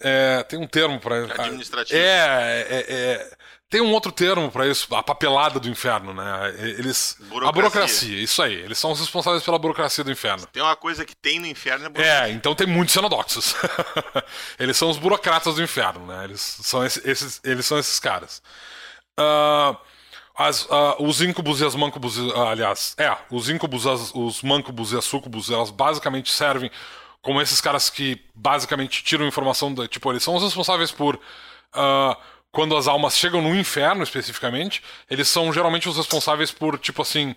É, 0.00 0.44
tem 0.44 0.58
um 0.58 0.66
termo 0.66 1.00
para. 1.00 1.24
Administrativo. 1.24 1.98
É, 1.98 2.66
é, 2.70 2.84
é, 2.88 3.33
tem 3.68 3.80
um 3.80 3.92
outro 3.92 4.12
termo 4.12 4.50
para 4.50 4.68
isso, 4.68 4.94
a 4.94 5.02
papelada 5.02 5.58
do 5.58 5.68
inferno, 5.68 6.14
né? 6.14 6.54
Eles. 6.58 7.16
Burocracia. 7.18 7.48
A 7.48 7.52
burocracia, 7.52 8.22
isso 8.22 8.42
aí. 8.42 8.54
Eles 8.54 8.78
são 8.78 8.92
os 8.92 9.00
responsáveis 9.00 9.42
pela 9.42 9.58
burocracia 9.58 10.04
do 10.04 10.12
inferno. 10.12 10.46
Tem 10.46 10.62
uma 10.62 10.76
coisa 10.76 11.04
que 11.04 11.16
tem 11.16 11.40
no 11.40 11.46
inferno 11.46 11.86
é 11.86 11.88
burocracia. 11.88 12.28
É, 12.28 12.30
então 12.30 12.54
tem 12.54 12.66
muitos 12.66 12.92
xenodoxos. 12.94 13.56
eles 14.60 14.76
são 14.76 14.90
os 14.90 14.98
burocratas 14.98 15.56
do 15.56 15.62
inferno, 15.62 16.06
né? 16.06 16.24
Eles 16.24 16.40
são 16.40 16.84
esses, 16.84 17.40
eles 17.42 17.66
são 17.66 17.78
esses 17.78 17.98
caras. 17.98 18.42
Uh, 19.18 19.76
as, 20.36 20.64
uh, 20.66 20.96
os 21.00 21.20
íncubos 21.20 21.60
e 21.60 21.64
as 21.64 21.74
mancubos, 21.74 22.18
uh, 22.18 22.42
aliás, 22.42 22.94
é, 22.98 23.16
os 23.30 23.48
íncubos, 23.48 23.86
as, 23.86 24.12
os 24.14 24.42
mancubos 24.42 24.92
e 24.92 24.98
as 24.98 25.04
sucubos, 25.04 25.50
elas 25.50 25.70
basicamente 25.70 26.30
servem 26.30 26.70
como 27.22 27.40
esses 27.40 27.60
caras 27.60 27.88
que 27.88 28.20
basicamente 28.34 29.02
tiram 29.02 29.26
informação, 29.26 29.72
da, 29.72 29.88
tipo, 29.88 30.12
eles 30.12 30.22
são 30.22 30.36
os 30.36 30.42
responsáveis 30.42 30.92
por. 30.92 31.16
Uh, 31.74 32.16
quando 32.54 32.76
as 32.76 32.86
almas 32.86 33.18
chegam 33.18 33.42
no 33.42 33.54
inferno, 33.54 34.04
especificamente, 34.04 34.82
eles 35.10 35.28
são 35.28 35.52
geralmente 35.52 35.88
os 35.88 35.96
responsáveis 35.96 36.52
por, 36.52 36.78
tipo 36.78 37.02
assim, 37.02 37.34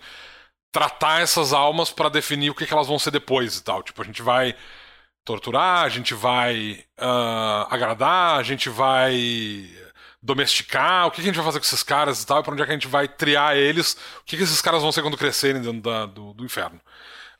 tratar 0.72 1.20
essas 1.20 1.52
almas 1.52 1.90
para 1.90 2.08
definir 2.08 2.50
o 2.50 2.54
que, 2.54 2.64
que, 2.64 2.72
elas 2.72 2.86
vão 2.86 2.98
ser 2.98 3.10
depois 3.10 3.56
e 3.56 3.64
tal. 3.64 3.82
Tipo, 3.82 4.00
a 4.00 4.04
gente 4.04 4.22
vai 4.22 4.54
torturar, 5.24 5.84
a 5.84 5.88
gente 5.88 6.14
vai 6.14 6.84
uh, 7.00 7.66
agradar, 7.68 8.38
a 8.38 8.42
gente 8.44 8.68
vai 8.70 9.68
domesticar, 10.22 11.06
o 11.06 11.10
que, 11.10 11.20
a 11.20 11.24
gente 11.24 11.36
vai 11.36 11.44
fazer 11.44 11.58
com 11.58 11.66
esses 11.66 11.82
caras 11.82 12.22
e 12.22 12.26
tal, 12.26 12.42
pra 12.42 12.52
onde 12.52 12.62
é 12.62 12.64
que 12.64 12.70
a 12.70 12.74
gente 12.74 12.88
vai 12.88 13.08
triar 13.08 13.56
eles, 13.56 13.94
o 14.20 14.24
que, 14.24 14.36
que 14.36 14.42
esses 14.44 14.62
caras 14.62 14.82
vão 14.82 14.92
ser 14.92 15.02
quando 15.02 15.16
crescerem 15.16 15.60
dentro 15.60 15.80
da, 15.80 16.06
do, 16.06 16.32
do, 16.32 16.44
inferno. 16.44 16.80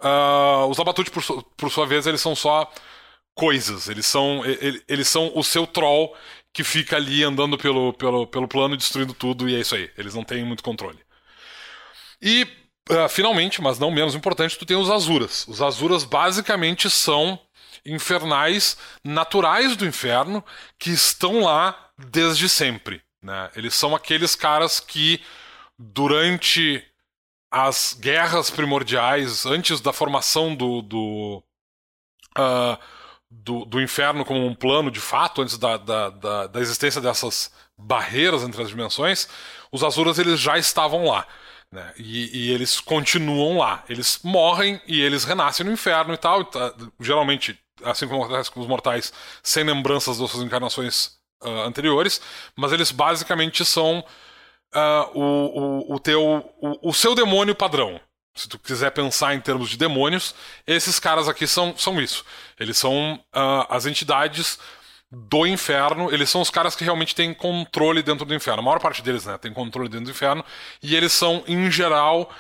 Uh, 0.01 0.67
os 0.67 0.79
Labatut, 0.79 1.11
por, 1.11 1.23
por 1.57 1.71
sua 1.71 1.87
vez, 1.87 2.07
eles 2.07 2.21
são 2.21 2.35
só 2.35 2.71
coisas, 3.35 3.89
eles 3.89 4.05
são, 4.05 4.43
eles 4.89 5.07
são 5.07 5.31
o 5.33 5.45
seu 5.45 5.65
troll 5.65 6.13
que 6.53 6.65
fica 6.65 6.97
ali 6.97 7.23
andando 7.23 7.57
pelo, 7.57 7.93
pelo, 7.93 8.27
pelo 8.27 8.49
plano 8.49 8.77
destruindo 8.77 9.15
tudo, 9.15 9.49
e 9.49 9.55
é 9.55 9.61
isso 9.61 9.75
aí, 9.75 9.91
eles 9.97 10.15
não 10.15 10.25
têm 10.25 10.45
muito 10.45 10.63
controle. 10.63 10.99
E, 12.21 12.47
uh, 12.91 13.09
finalmente, 13.09 13.61
mas 13.63 13.79
não 13.79 13.91
menos 13.91 14.15
importante, 14.15 14.59
tu 14.59 14.67
tem 14.67 14.77
os 14.77 14.91
Azuras. 14.91 15.47
Os 15.47 15.63
Azuras 15.63 16.05
basicamente 16.05 16.91
são 16.91 17.39
infernais 17.85 18.77
naturais 19.05 19.77
do 19.77 19.87
inferno 19.87 20.45
que 20.79 20.91
estão 20.91 21.41
lá 21.41 21.91
desde 21.97 22.49
sempre. 22.49 23.03
Né? 23.23 23.51
Eles 23.55 23.75
são 23.75 23.95
aqueles 23.95 24.35
caras 24.35 24.81
que, 24.81 25.23
durante 25.79 26.85
as 27.51 27.97
guerras 27.99 28.51
primordiais, 28.51 29.47
antes 29.47 29.81
da 29.81 29.93
formação 29.93 30.55
do, 30.55 30.83
do, 30.83 31.43
uh, 32.37 32.79
do, 33.31 33.65
do, 33.65 33.81
inferno 33.81 34.25
como 34.25 34.45
um 34.47 34.55
plano 34.55 34.91
de 34.91 35.01
fato, 35.01 35.43
antes 35.43 35.59
da, 35.59 35.77
da, 35.77 36.11
da, 36.11 36.47
da, 36.47 36.61
existência 36.61 37.01
dessas 37.01 37.53
barreiras 37.77 38.43
entre 38.43 38.63
as 38.63 38.69
dimensões, 38.69 39.29
os 39.71 39.85
Azuras 39.85 40.19
eles 40.19 40.41
já 40.41 40.57
estavam 40.59 41.07
lá. 41.07 41.27
Né? 41.71 41.93
E, 41.99 42.47
e, 42.47 42.53
eles 42.53 42.81
continuam 42.81 43.59
lá. 43.59 43.85
Eles 43.89 44.21
morrem 44.23 44.81
e 44.87 45.01
eles 45.03 45.25
renascem 45.25 45.67
no 45.67 45.73
inferno 45.73 46.15
e 46.15 46.17
tal. 46.17 46.45
Tá, 46.45 46.75
geralmente, 46.99 47.59
assim 47.85 48.09
como 48.09 48.25
acontece 48.25 48.51
com 48.51 48.61
os 48.61 48.67
mortais, 48.67 49.13
sem 49.43 49.65
lembranças 49.65 50.19
das 50.19 50.31
suas 50.31 50.43
encarnações 50.43 51.19
uh, 51.43 51.61
anteriores, 51.67 52.21
mas 52.57 52.73
eles 52.73 52.91
basicamente 52.91 53.65
são 53.65 54.03
uh, 54.75 55.19
o, 55.19 55.91
o, 55.91 55.95
o, 55.95 56.01
teu, 56.01 56.55
o, 56.61 56.89
o 56.89 56.95
seu 56.95 57.15
demônio 57.15 57.55
padrão. 57.55 58.01
Se 58.39 58.49
tu 58.49 58.57
quiser 58.57 58.93
pensar 58.93 59.35
em 59.35 59.41
termos 59.41 59.69
de 59.69 59.77
demônios, 59.77 60.33
esses 60.65 61.01
caras 61.01 61.29
aqui 61.29 61.45
são, 61.45 61.77
são 61.77 62.01
isso. 62.01 62.25
Eles 62.59 62.79
são 62.79 63.15
uh, 63.35 63.67
as 63.69 63.85
entidades 63.85 64.61
do 65.11 65.45
inferno, 65.45 66.13
eles 66.13 66.31
são 66.31 66.41
os 66.41 66.49
caras 66.49 66.77
que 66.77 66.85
realmente 66.85 67.17
têm 67.17 67.35
controle 67.35 68.01
dentro 68.01 68.25
do 68.25 68.33
inferno. 68.33 68.61
A 68.61 68.65
maior 68.65 68.79
parte 68.79 69.03
deles, 69.03 69.27
né, 69.27 69.37
tem 69.39 69.53
controle 69.53 69.89
dentro 69.89 70.05
do 70.05 70.11
inferno, 70.13 70.45
e 70.81 70.95
eles 70.95 71.13
são, 71.13 71.43
em 71.49 71.69
geral, 71.69 72.33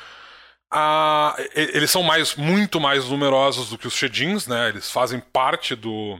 uh, 0.72 1.42
eles 1.52 1.90
são 1.90 2.04
mais, 2.04 2.36
muito 2.36 2.78
mais 2.78 3.06
numerosos 3.06 3.70
do 3.70 3.76
que 3.76 3.88
os 3.88 3.94
Shedins, 3.94 4.46
né, 4.46 4.68
eles 4.68 4.88
fazem 4.88 5.18
parte 5.18 5.74
do, 5.74 6.16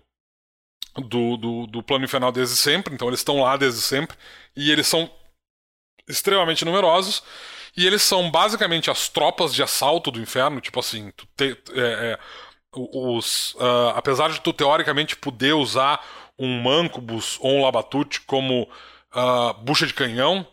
do, 0.97 1.37
do, 1.37 1.67
do 1.69 1.83
plano 1.85 2.05
infernal 2.05 2.33
desde 2.33 2.57
sempre, 2.57 2.95
então 2.95 3.07
eles 3.07 3.21
estão 3.21 3.43
lá 3.43 3.57
desde 3.57 3.81
sempre, 3.81 4.17
e 4.57 4.73
eles 4.73 4.89
são 4.89 5.09
extremamente 6.09 6.65
numerosos. 6.65 7.23
E 7.79 7.87
eles 7.87 8.03
são 8.03 8.29
basicamente 8.29 8.91
as 8.91 9.09
tropas 9.09 9.55
de 9.55 9.63
assalto 9.63 10.11
do 10.11 10.21
inferno. 10.21 10.61
Tipo 10.61 10.81
assim, 10.81 11.13
tu 11.17 11.25
te, 11.37 11.57
é, 11.75 11.81
é, 11.81 12.19
os, 12.75 13.55
uh, 13.55 13.91
apesar 13.95 14.31
de 14.31 14.41
tu 14.41 14.53
teoricamente 14.53 15.15
poder 15.15 15.53
usar 15.53 16.05
um 16.37 16.61
Mancubus 16.61 17.39
ou 17.41 17.53
um 17.53 17.63
Labatute 17.63 18.23
como 18.23 18.69
uh, 19.15 19.55
bucha 19.63 19.87
de 19.87 19.95
canhão, 19.95 20.45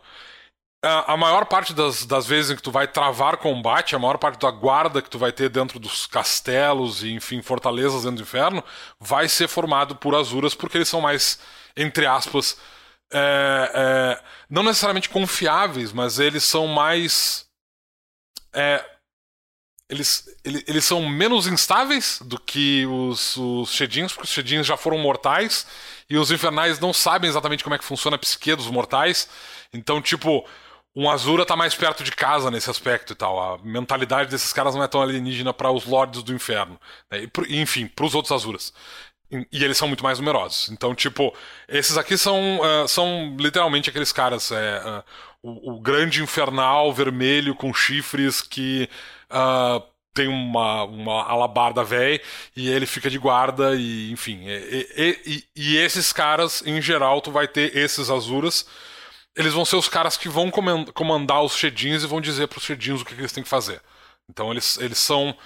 a, 0.80 1.16
maior 1.16 1.46
parte 1.46 1.74
das, 1.74 2.06
das 2.06 2.28
vezes 2.28 2.52
em 2.52 2.54
que 2.54 2.62
tu 2.62 2.70
vai 2.70 2.86
travar 2.86 3.38
combate, 3.38 3.96
a 3.96 3.98
maior 3.98 4.18
parte 4.18 4.38
da 4.38 4.52
guarda 4.52 5.02
que 5.02 5.10
tu 5.10 5.18
vai 5.18 5.32
ter 5.32 5.48
dentro 5.48 5.80
dos 5.80 6.06
castelos 6.06 7.02
e, 7.02 7.10
enfim, 7.10 7.42
fortalezas 7.42 8.04
dentro 8.04 8.18
do 8.18 8.22
inferno, 8.22 8.62
vai 9.00 9.28
ser 9.28 9.48
formado 9.48 9.96
por 9.96 10.14
Azuras, 10.14 10.54
porque 10.54 10.78
eles 10.78 10.88
são 10.88 11.00
mais, 11.00 11.40
entre 11.76 12.06
aspas, 12.06 12.56
é, 13.12 13.70
é, 13.74 14.24
não 14.50 14.62
necessariamente 14.62 15.08
confiáveis, 15.08 15.92
mas 15.92 16.18
eles 16.18 16.44
são 16.44 16.66
mais. 16.66 17.46
É, 18.52 18.84
eles, 19.88 20.26
eles, 20.44 20.64
eles 20.66 20.84
são 20.84 21.08
menos 21.08 21.46
instáveis 21.46 22.18
do 22.24 22.40
que 22.40 22.84
os, 22.86 23.36
os 23.36 23.70
Shedins, 23.70 24.12
porque 24.12 24.24
os 24.24 24.30
Shedins 24.30 24.66
já 24.66 24.76
foram 24.76 24.98
mortais 24.98 25.66
e 26.10 26.16
os 26.18 26.30
Infernais 26.30 26.80
não 26.80 26.92
sabem 26.92 27.28
exatamente 27.28 27.62
como 27.62 27.74
é 27.74 27.78
que 27.78 27.84
funciona 27.84 28.16
a 28.16 28.18
psique 28.18 28.54
dos 28.56 28.66
mortais. 28.68 29.28
Então, 29.72 30.02
tipo, 30.02 30.44
um 30.94 31.10
Azura 31.10 31.44
tá 31.44 31.54
mais 31.54 31.74
perto 31.74 32.02
de 32.02 32.10
casa 32.10 32.50
nesse 32.50 32.70
aspecto 32.70 33.12
e 33.12 33.16
tal. 33.16 33.38
A 33.38 33.58
mentalidade 33.58 34.30
desses 34.30 34.50
caras 34.50 34.74
não 34.74 34.82
é 34.82 34.88
tão 34.88 35.02
alienígena 35.02 35.52
para 35.52 35.70
os 35.70 35.84
Lords 35.84 36.22
do 36.22 36.32
Inferno. 36.34 36.80
Né? 37.10 37.28
E, 37.48 37.60
enfim, 37.60 37.86
para 37.86 38.06
os 38.06 38.14
outros 38.14 38.32
Azuras. 38.32 38.72
E 39.30 39.64
eles 39.64 39.76
são 39.76 39.88
muito 39.88 40.04
mais 40.04 40.18
numerosos. 40.18 40.70
Então, 40.70 40.94
tipo, 40.94 41.34
esses 41.68 41.96
aqui 41.96 42.16
são, 42.16 42.60
uh, 42.60 42.86
são 42.86 43.36
literalmente 43.38 43.90
aqueles 43.90 44.12
caras. 44.12 44.52
É, 44.52 44.82
uh, 44.84 45.04
o, 45.42 45.74
o, 45.74 45.80
grande 45.80 46.22
infernal 46.22 46.92
vermelho 46.92 47.54
com 47.54 47.72
chifres 47.74 48.40
que 48.40 48.88
uh, 49.30 49.82
tem 50.14 50.28
uma, 50.28 50.84
uma 50.84 51.24
alabarda 51.24 51.84
velha 51.84 52.20
e 52.56 52.68
ele 52.68 52.86
fica 52.86 53.10
de 53.10 53.18
guarda 53.18 53.74
e, 53.74 54.10
enfim. 54.12 54.44
E, 54.46 54.88
e, 54.96 55.20
e, 55.26 55.44
e 55.56 55.76
esses 55.76 56.12
caras, 56.12 56.62
em 56.64 56.80
geral, 56.80 57.20
tu 57.20 57.30
vai 57.30 57.48
ter 57.48 57.76
esses 57.76 58.10
Azuras 58.10 58.66
eles 59.36 59.52
vão 59.52 59.64
ser 59.64 59.76
os 59.76 59.88
caras 59.88 60.16
que 60.16 60.28
vão 60.28 60.50
comandar 60.94 61.42
os 61.42 61.54
Shedins 61.54 62.02
e 62.02 62.06
vão 62.06 62.20
dizer 62.22 62.48
para 62.48 62.58
os 62.58 62.64
Shedins 62.64 63.02
o 63.02 63.04
que, 63.04 63.14
que, 63.14 63.20
eles 63.20 63.32
têm 63.32 63.42
que 63.42 63.48
fazer. 63.48 63.82
Então 64.28 64.50
eles, 64.50 64.78
eles 64.78 64.98
são. 64.98 65.36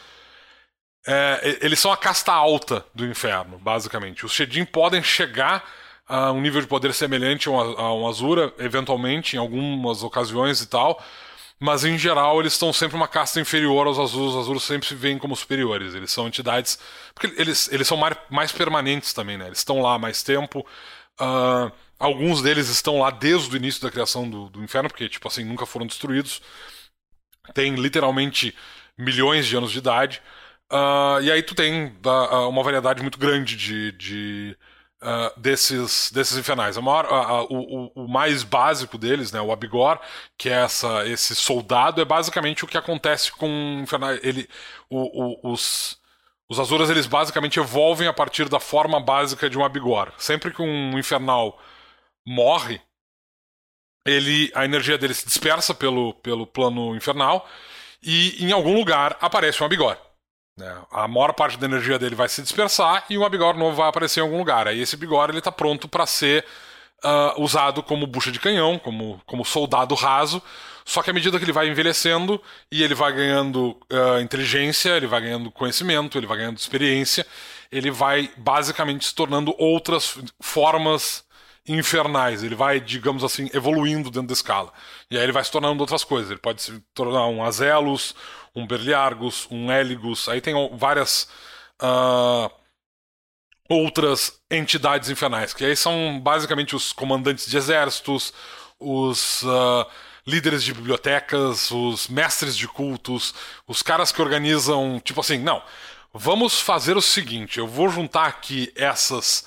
É, 1.06 1.58
eles 1.62 1.78
são 1.78 1.90
a 1.90 1.96
casta 1.96 2.32
alta 2.32 2.84
do 2.94 3.06
inferno, 3.06 3.58
basicamente. 3.58 4.24
Os 4.26 4.32
Shedin 4.32 4.64
podem 4.64 5.02
chegar 5.02 5.64
a 6.06 6.32
um 6.32 6.40
nível 6.40 6.60
de 6.60 6.66
poder 6.66 6.92
semelhante 6.92 7.48
a 7.48 7.52
um, 7.52 8.06
Azura, 8.06 8.52
eventualmente, 8.58 9.36
em 9.36 9.38
algumas 9.38 10.02
ocasiões 10.02 10.60
e 10.60 10.66
tal. 10.66 11.02
Mas 11.58 11.84
em 11.84 11.98
geral 11.98 12.40
eles 12.40 12.54
estão 12.54 12.72
sempre 12.72 12.96
uma 12.96 13.06
casta 13.06 13.40
inferior 13.40 13.86
aos 13.86 13.98
azuis. 13.98 14.34
Os 14.34 14.36
azuis 14.36 14.62
sempre 14.62 14.88
se 14.88 14.94
veem 14.94 15.18
como 15.18 15.36
superiores. 15.36 15.94
Eles 15.94 16.10
são 16.10 16.26
entidades. 16.26 16.78
Porque 17.14 17.32
eles, 17.40 17.70
eles 17.70 17.86
são 17.86 17.96
mais, 17.96 18.16
mais 18.30 18.50
permanentes 18.52 19.12
também, 19.12 19.36
né? 19.36 19.46
Eles 19.46 19.58
estão 19.58 19.80
lá 19.80 19.94
há 19.94 19.98
mais 19.98 20.22
tempo. 20.22 20.66
Uh, 21.20 21.70
Alguns 22.00 22.40
deles 22.40 22.70
estão 22.70 22.98
lá 22.98 23.10
desde 23.10 23.54
o 23.54 23.56
início 23.58 23.82
da 23.82 23.90
criação 23.90 24.28
do, 24.28 24.48
do 24.48 24.64
inferno, 24.64 24.88
porque, 24.88 25.06
tipo 25.06 25.28
assim, 25.28 25.44
nunca 25.44 25.66
foram 25.66 25.86
destruídos. 25.86 26.40
Tem 27.52 27.74
literalmente 27.74 28.56
milhões 28.96 29.46
de 29.46 29.54
anos 29.54 29.70
de 29.70 29.78
idade. 29.78 30.22
Uh, 30.70 31.20
e 31.22 31.32
aí 31.32 31.42
tu 31.42 31.54
tem 31.54 31.86
uh, 31.86 32.48
uma 32.48 32.62
variedade 32.62 33.02
muito 33.02 33.18
grande 33.18 33.56
de, 33.56 33.90
de 33.92 34.56
uh, 35.02 35.40
desses, 35.40 36.12
desses 36.12 36.38
infernais. 36.38 36.76
Maior, 36.76 37.06
o, 37.50 38.04
o, 38.04 38.08
mais 38.08 38.44
básico 38.44 38.96
deles, 38.96 39.32
né, 39.32 39.40
o 39.40 39.50
Abigor, 39.50 39.98
que 40.38 40.48
é 40.48 40.62
essa, 40.62 41.06
esse 41.08 41.34
soldado, 41.34 42.00
é 42.00 42.04
basicamente 42.04 42.64
o 42.64 42.68
que 42.68 42.78
acontece 42.78 43.32
com 43.32 43.80
infernais. 43.82 44.20
Ele, 44.22 44.48
o, 44.88 45.50
os, 45.50 45.98
os 46.48 46.60
Azuras 46.60 46.88
eles 46.88 47.06
basicamente 47.06 47.58
evolvem 47.58 48.06
a 48.06 48.12
partir 48.12 48.48
da 48.48 48.60
forma 48.60 49.00
básica 49.00 49.50
de 49.50 49.58
um 49.58 49.64
Abigor. 49.64 50.12
Sempre 50.18 50.52
que 50.52 50.62
um 50.62 50.96
infernal 50.96 51.58
morre, 52.24 52.80
ele 54.06 54.52
a 54.54 54.64
energia 54.64 54.96
dele 54.96 55.14
se 55.14 55.26
dispersa 55.26 55.74
pelo, 55.74 56.14
pelo 56.14 56.46
plano 56.46 56.94
infernal 56.94 57.48
e 58.02 58.44
em 58.44 58.52
algum 58.52 58.74
lugar 58.74 59.16
aparece 59.20 59.62
um 59.62 59.66
Abigor. 59.66 59.96
Né? 60.60 60.76
A 60.92 61.08
maior 61.08 61.32
parte 61.32 61.56
da 61.56 61.66
energia 61.66 61.98
dele 61.98 62.14
vai 62.14 62.28
se 62.28 62.42
dispersar 62.42 63.04
e 63.08 63.16
um 63.16 63.24
Abigor 63.24 63.56
novo 63.56 63.76
vai 63.76 63.88
aparecer 63.88 64.20
em 64.20 64.22
algum 64.22 64.36
lugar. 64.36 64.68
Aí 64.68 64.80
esse 64.80 64.94
Abigor 64.94 65.30
ele 65.30 65.38
está 65.38 65.50
pronto 65.50 65.88
para 65.88 66.04
ser 66.04 66.44
uh, 67.02 67.42
usado 67.42 67.82
como 67.82 68.06
bucha 68.06 68.30
de 68.30 68.38
canhão, 68.38 68.78
como, 68.78 69.20
como 69.24 69.42
soldado 69.42 69.94
raso. 69.94 70.42
Só 70.84 71.02
que 71.02 71.10
à 71.10 71.12
medida 71.14 71.38
que 71.38 71.44
ele 71.44 71.52
vai 71.52 71.66
envelhecendo 71.66 72.40
e 72.70 72.82
ele 72.82 72.94
vai 72.94 73.10
ganhando 73.12 73.70
uh, 73.90 74.20
inteligência, 74.20 74.90
ele 74.90 75.06
vai 75.06 75.22
ganhando 75.22 75.50
conhecimento, 75.50 76.18
ele 76.18 76.26
vai 76.26 76.36
ganhando 76.36 76.58
experiência, 76.58 77.26
ele 77.72 77.90
vai 77.90 78.30
basicamente 78.36 79.06
se 79.06 79.14
tornando 79.14 79.54
outras 79.58 80.18
formas 80.40 81.24
infernais. 81.66 82.42
Ele 82.42 82.54
vai, 82.54 82.80
digamos 82.80 83.24
assim, 83.24 83.48
evoluindo 83.54 84.10
dentro 84.10 84.28
da 84.28 84.34
escala. 84.34 84.72
E 85.10 85.16
aí 85.16 85.22
ele 85.22 85.32
vai 85.32 85.44
se 85.44 85.50
tornando 85.50 85.80
outras 85.80 86.04
coisas. 86.04 86.30
Ele 86.30 86.40
pode 86.40 86.60
se 86.60 86.82
tornar 86.92 87.26
um 87.26 87.42
Azelos, 87.42 88.14
um 88.54 88.66
Berliargus, 88.66 89.46
um 89.50 89.70
Eligus. 89.70 90.28
Aí 90.28 90.40
tem 90.40 90.54
várias 90.76 91.28
uh, 91.82 92.50
outras 93.68 94.40
entidades 94.50 95.08
infernais, 95.08 95.54
que 95.54 95.64
aí 95.64 95.76
são 95.76 96.20
basicamente 96.20 96.74
os 96.74 96.92
comandantes 96.92 97.46
de 97.46 97.56
exércitos, 97.56 98.32
os 98.78 99.42
uh, 99.42 99.86
líderes 100.26 100.64
de 100.64 100.74
bibliotecas, 100.74 101.70
os 101.70 102.08
mestres 102.08 102.56
de 102.56 102.66
cultos, 102.66 103.34
os 103.66 103.82
caras 103.82 104.10
que 104.10 104.20
organizam, 104.20 105.00
tipo 105.00 105.20
assim, 105.20 105.38
não. 105.38 105.62
Vamos 106.12 106.60
fazer 106.60 106.96
o 106.96 107.02
seguinte, 107.02 107.58
eu 107.58 107.68
vou 107.68 107.88
juntar 107.88 108.26
aqui 108.26 108.72
essas 108.74 109.46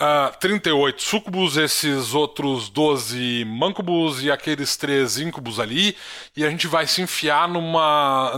Uh, 0.00 0.32
ah, 0.32 0.32
38 0.40 1.02
sucubus, 1.02 1.58
esses 1.58 2.14
outros 2.14 2.70
12 2.70 3.44
mancubus 3.44 4.22
e 4.22 4.30
aqueles 4.30 4.74
três 4.74 5.18
incubus 5.18 5.60
ali, 5.60 5.94
e 6.34 6.42
a 6.42 6.48
gente 6.48 6.66
vai 6.66 6.86
se 6.86 7.02
enfiar 7.02 7.46
numa 7.46 8.32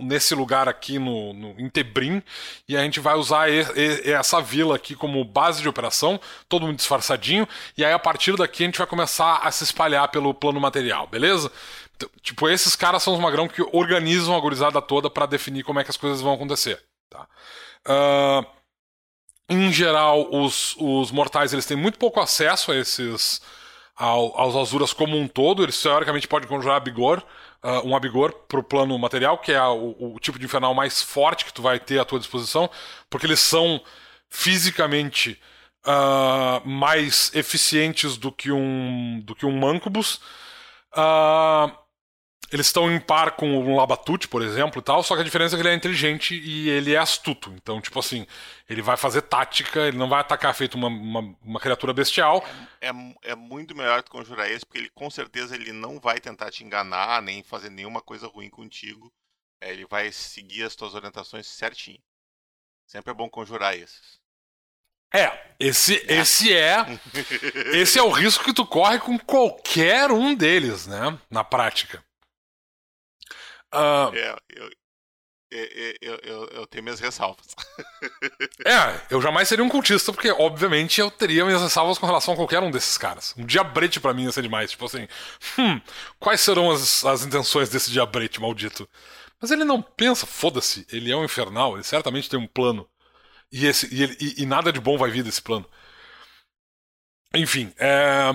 nesse 0.00 0.34
lugar 0.34 0.68
aqui 0.68 0.98
no, 0.98 1.32
no 1.32 1.60
em 1.60 1.68
Tebrim, 1.68 2.20
e 2.68 2.76
a 2.76 2.82
gente 2.82 2.98
vai 2.98 3.14
usar 3.14 3.48
e, 3.48 3.62
e, 3.76 4.10
essa 4.10 4.40
vila 4.40 4.74
aqui 4.74 4.96
como 4.96 5.24
base 5.24 5.62
de 5.62 5.68
operação, 5.68 6.20
todo 6.48 6.66
mundo 6.66 6.76
disfarçadinho, 6.76 7.46
e 7.78 7.84
aí 7.84 7.92
a 7.92 7.98
partir 7.98 8.36
daqui 8.36 8.64
a 8.64 8.66
gente 8.66 8.78
vai 8.78 8.86
começar 8.88 9.36
a 9.44 9.50
se 9.52 9.62
espalhar 9.62 10.08
pelo 10.08 10.34
plano 10.34 10.58
material, 10.58 11.06
beleza? 11.06 11.52
Então, 11.94 12.10
tipo, 12.20 12.48
esses 12.48 12.74
caras 12.74 13.00
são 13.00 13.14
os 13.14 13.20
magrão 13.20 13.46
que 13.46 13.62
organizam 13.72 14.34
a 14.34 14.40
gurizada 14.40 14.82
toda 14.82 15.08
para 15.08 15.26
definir 15.26 15.62
como 15.62 15.78
é 15.78 15.84
que 15.84 15.90
as 15.90 15.96
coisas 15.96 16.20
vão 16.20 16.34
acontecer, 16.34 16.82
tá? 17.08 17.28
Uh, 17.86 18.59
em 19.50 19.72
geral, 19.72 20.28
os, 20.30 20.76
os 20.78 21.10
mortais 21.10 21.52
eles 21.52 21.66
têm 21.66 21.76
muito 21.76 21.98
pouco 21.98 22.20
acesso 22.20 22.70
a 22.70 22.76
esses 22.76 23.42
ao, 23.96 24.38
aos 24.40 24.54
Azuras 24.54 24.92
como 24.92 25.18
um 25.18 25.26
todo. 25.26 25.64
Eles 25.64 25.82
teoricamente 25.82 26.28
podem 26.28 26.48
conjurar 26.48 26.76
Abigor, 26.76 27.20
uh, 27.62 27.86
um 27.86 27.96
Abigor 27.96 28.32
para 28.48 28.60
o 28.60 28.62
plano 28.62 28.96
material, 28.96 29.38
que 29.38 29.50
é 29.50 29.62
o, 29.62 30.14
o, 30.14 30.20
tipo 30.20 30.38
de 30.38 30.44
infernal 30.44 30.72
mais 30.72 31.02
forte 31.02 31.44
que 31.44 31.52
tu 31.52 31.62
vai 31.62 31.80
ter 31.80 31.98
à 31.98 32.04
tua 32.04 32.20
disposição, 32.20 32.70
porque 33.10 33.26
eles 33.26 33.40
são 33.40 33.82
fisicamente 34.28 35.36
uh, 35.84 36.66
mais 36.66 37.32
eficientes 37.34 38.16
do 38.16 38.30
que 38.30 38.52
um 38.52 39.20
do 39.24 39.34
que 39.34 39.44
um 39.44 39.58
Mancubus. 39.58 40.20
Uh, 40.92 41.79
eles 42.52 42.66
estão 42.66 42.90
em 42.90 42.98
par 42.98 43.36
com 43.36 43.48
um 43.48 43.76
Labatute, 43.76 44.26
por 44.26 44.42
exemplo, 44.42 44.80
e 44.80 44.82
tal, 44.82 45.02
só 45.02 45.14
que 45.14 45.20
a 45.20 45.24
diferença 45.24 45.54
é 45.54 45.56
que 45.56 45.62
ele 45.62 45.72
é 45.72 45.74
inteligente 45.74 46.34
e 46.34 46.68
ele 46.68 46.94
é 46.94 46.98
astuto. 46.98 47.52
Então, 47.52 47.80
tipo 47.80 47.98
assim, 47.98 48.26
ele 48.68 48.82
vai 48.82 48.96
fazer 48.96 49.22
tática, 49.22 49.86
ele 49.86 49.96
não 49.96 50.08
vai 50.08 50.20
atacar 50.20 50.52
feito 50.54 50.74
uma, 50.74 50.88
uma, 50.88 51.36
uma 51.42 51.60
criatura 51.60 51.92
bestial. 51.92 52.44
É, 52.80 52.88
é, 52.88 52.92
é, 53.22 53.34
muito 53.36 53.74
melhor 53.74 54.02
tu 54.02 54.10
conjurar 54.10 54.50
esse, 54.50 54.66
porque 54.66 54.78
ele 54.78 54.90
com 54.90 55.08
certeza 55.08 55.54
ele 55.54 55.72
não 55.72 56.00
vai 56.00 56.20
tentar 56.20 56.50
te 56.50 56.64
enganar, 56.64 57.22
nem 57.22 57.42
fazer 57.42 57.70
nenhuma 57.70 58.00
coisa 58.00 58.26
ruim 58.26 58.50
contigo. 58.50 59.12
É, 59.60 59.72
ele 59.72 59.86
vai 59.86 60.10
seguir 60.10 60.64
as 60.64 60.74
tuas 60.74 60.94
orientações 60.94 61.46
certinho. 61.46 62.00
Sempre 62.86 63.12
é 63.12 63.14
bom 63.14 63.28
conjurar 63.28 63.76
esses. 63.76 64.18
É, 65.14 65.54
esse, 65.58 65.96
é. 66.08 66.20
esse 66.20 66.52
é. 66.52 66.84
esse 67.74 67.98
é 67.98 68.02
o 68.02 68.10
risco 68.10 68.44
que 68.44 68.52
tu 68.52 68.66
corre 68.66 68.98
com 68.98 69.18
qualquer 69.18 70.10
um 70.10 70.34
deles, 70.34 70.88
né? 70.88 71.16
Na 71.30 71.44
prática. 71.44 72.02
Uh... 73.72 74.14
É, 74.14 74.36
eu, 74.50 74.70
eu, 76.00 76.18
eu, 76.22 76.44
eu, 76.48 76.66
tenho 76.66 76.84
minhas 76.84 77.00
ressalvas. 77.00 77.46
é, 78.64 79.00
eu 79.10 79.20
jamais 79.20 79.48
seria 79.48 79.64
um 79.64 79.68
cultista, 79.68 80.12
porque, 80.12 80.30
obviamente, 80.30 81.00
eu 81.00 81.10
teria 81.10 81.44
minhas 81.44 81.60
ressalvas 81.60 81.98
com 81.98 82.06
relação 82.06 82.34
a 82.34 82.36
qualquer 82.36 82.62
um 82.62 82.70
desses 82.70 82.96
caras. 82.96 83.34
Um 83.36 83.44
diabrete 83.44 83.98
para 83.98 84.14
mim 84.14 84.24
ia 84.24 84.32
ser 84.32 84.42
demais. 84.42 84.70
Tipo 84.70 84.86
assim, 84.86 85.08
hum, 85.58 85.80
quais 86.20 86.40
serão 86.40 86.70
as, 86.70 87.04
as 87.04 87.24
intenções 87.24 87.68
desse 87.68 87.90
diabrete 87.90 88.40
maldito? 88.40 88.88
Mas 89.40 89.50
ele 89.50 89.64
não 89.64 89.82
pensa, 89.82 90.26
foda-se, 90.26 90.86
ele 90.92 91.10
é 91.10 91.16
um 91.16 91.24
infernal, 91.24 91.74
ele 91.74 91.82
certamente 91.82 92.28
tem 92.28 92.38
um 92.38 92.46
plano. 92.46 92.88
E, 93.50 93.66
esse, 93.66 93.92
e, 93.92 94.02
ele, 94.02 94.16
e, 94.20 94.42
e 94.42 94.46
nada 94.46 94.72
de 94.72 94.78
bom 94.80 94.96
vai 94.96 95.10
vir 95.10 95.24
desse 95.24 95.42
plano. 95.42 95.66
Enfim, 97.34 97.72
é... 97.78 98.32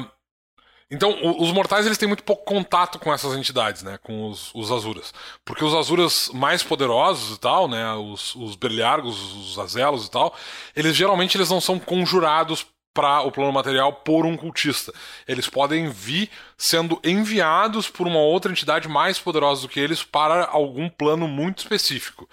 Então, 0.96 1.14
os 1.40 1.52
mortais 1.52 1.86
eles 1.86 1.98
têm 1.98 2.08
muito 2.08 2.24
pouco 2.24 2.46
contato 2.46 2.98
com 2.98 3.14
essas 3.14 3.36
entidades, 3.36 3.84
né? 3.84 4.00
Com 4.02 4.30
os, 4.30 4.50
os 4.56 4.72
Azuras. 4.72 5.14
Porque 5.44 5.64
os 5.64 5.74
Azuras 5.74 6.30
mais 6.34 6.64
poderosos 6.64 7.36
e 7.36 7.40
tal, 7.40 7.68
né? 7.68 7.94
Os, 7.96 8.34
os 8.36 8.56
Beliargos, 8.56 9.36
os 9.36 9.60
Azelos 9.60 10.08
e 10.08 10.12
tal, 10.12 10.34
eles 10.74 10.96
geralmente 10.96 11.36
eles 11.36 11.50
não 11.50 11.60
são 11.60 11.78
conjurados 11.78 12.66
para 12.94 13.22
o 13.24 13.32
plano 13.32 13.52
material 13.52 13.92
por 13.92 14.26
um 14.26 14.38
cultista. 14.38 14.94
Eles 15.28 15.50
podem 15.50 15.90
vir 15.90 16.30
sendo 16.58 16.98
enviados 17.04 17.90
por 17.90 18.08
uma 18.08 18.20
outra 18.20 18.50
entidade 18.50 18.88
mais 18.88 19.20
poderosa 19.20 19.64
do 19.64 19.68
que 19.68 19.82
eles 19.82 20.02
para 20.02 20.46
algum 20.46 20.88
plano 20.88 21.28
muito 21.28 21.60
específico. 21.60 22.30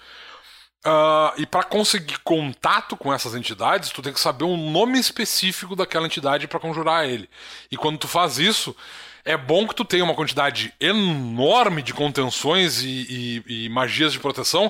Uh, 0.85 1.31
e 1.37 1.45
para 1.45 1.63
conseguir 1.63 2.19
contato 2.19 2.97
com 2.97 3.13
essas 3.13 3.35
entidades, 3.35 3.89
tu 3.89 4.01
tem 4.01 4.11
que 4.11 4.19
saber 4.19 4.43
um 4.43 4.69
nome 4.69 4.99
específico 4.99 5.77
daquela 5.77 6.05
entidade 6.05 6.47
para 6.47 6.59
conjurar 6.59 7.07
ele. 7.07 7.29
E 7.71 7.77
quando 7.77 7.97
tu 7.97 8.07
faz 8.07 8.37
isso, 8.37 8.75
é 9.23 9.37
bom 9.37 9.65
que 9.65 9.75
tu 9.75 9.85
tenha 9.85 10.03
uma 10.03 10.13
quantidade 10.13 10.73
enorme 10.81 11.81
de 11.81 11.93
contenções 11.93 12.83
e, 12.83 13.43
e, 13.47 13.65
e 13.65 13.69
magias 13.69 14.11
de 14.11 14.19
proteção, 14.19 14.69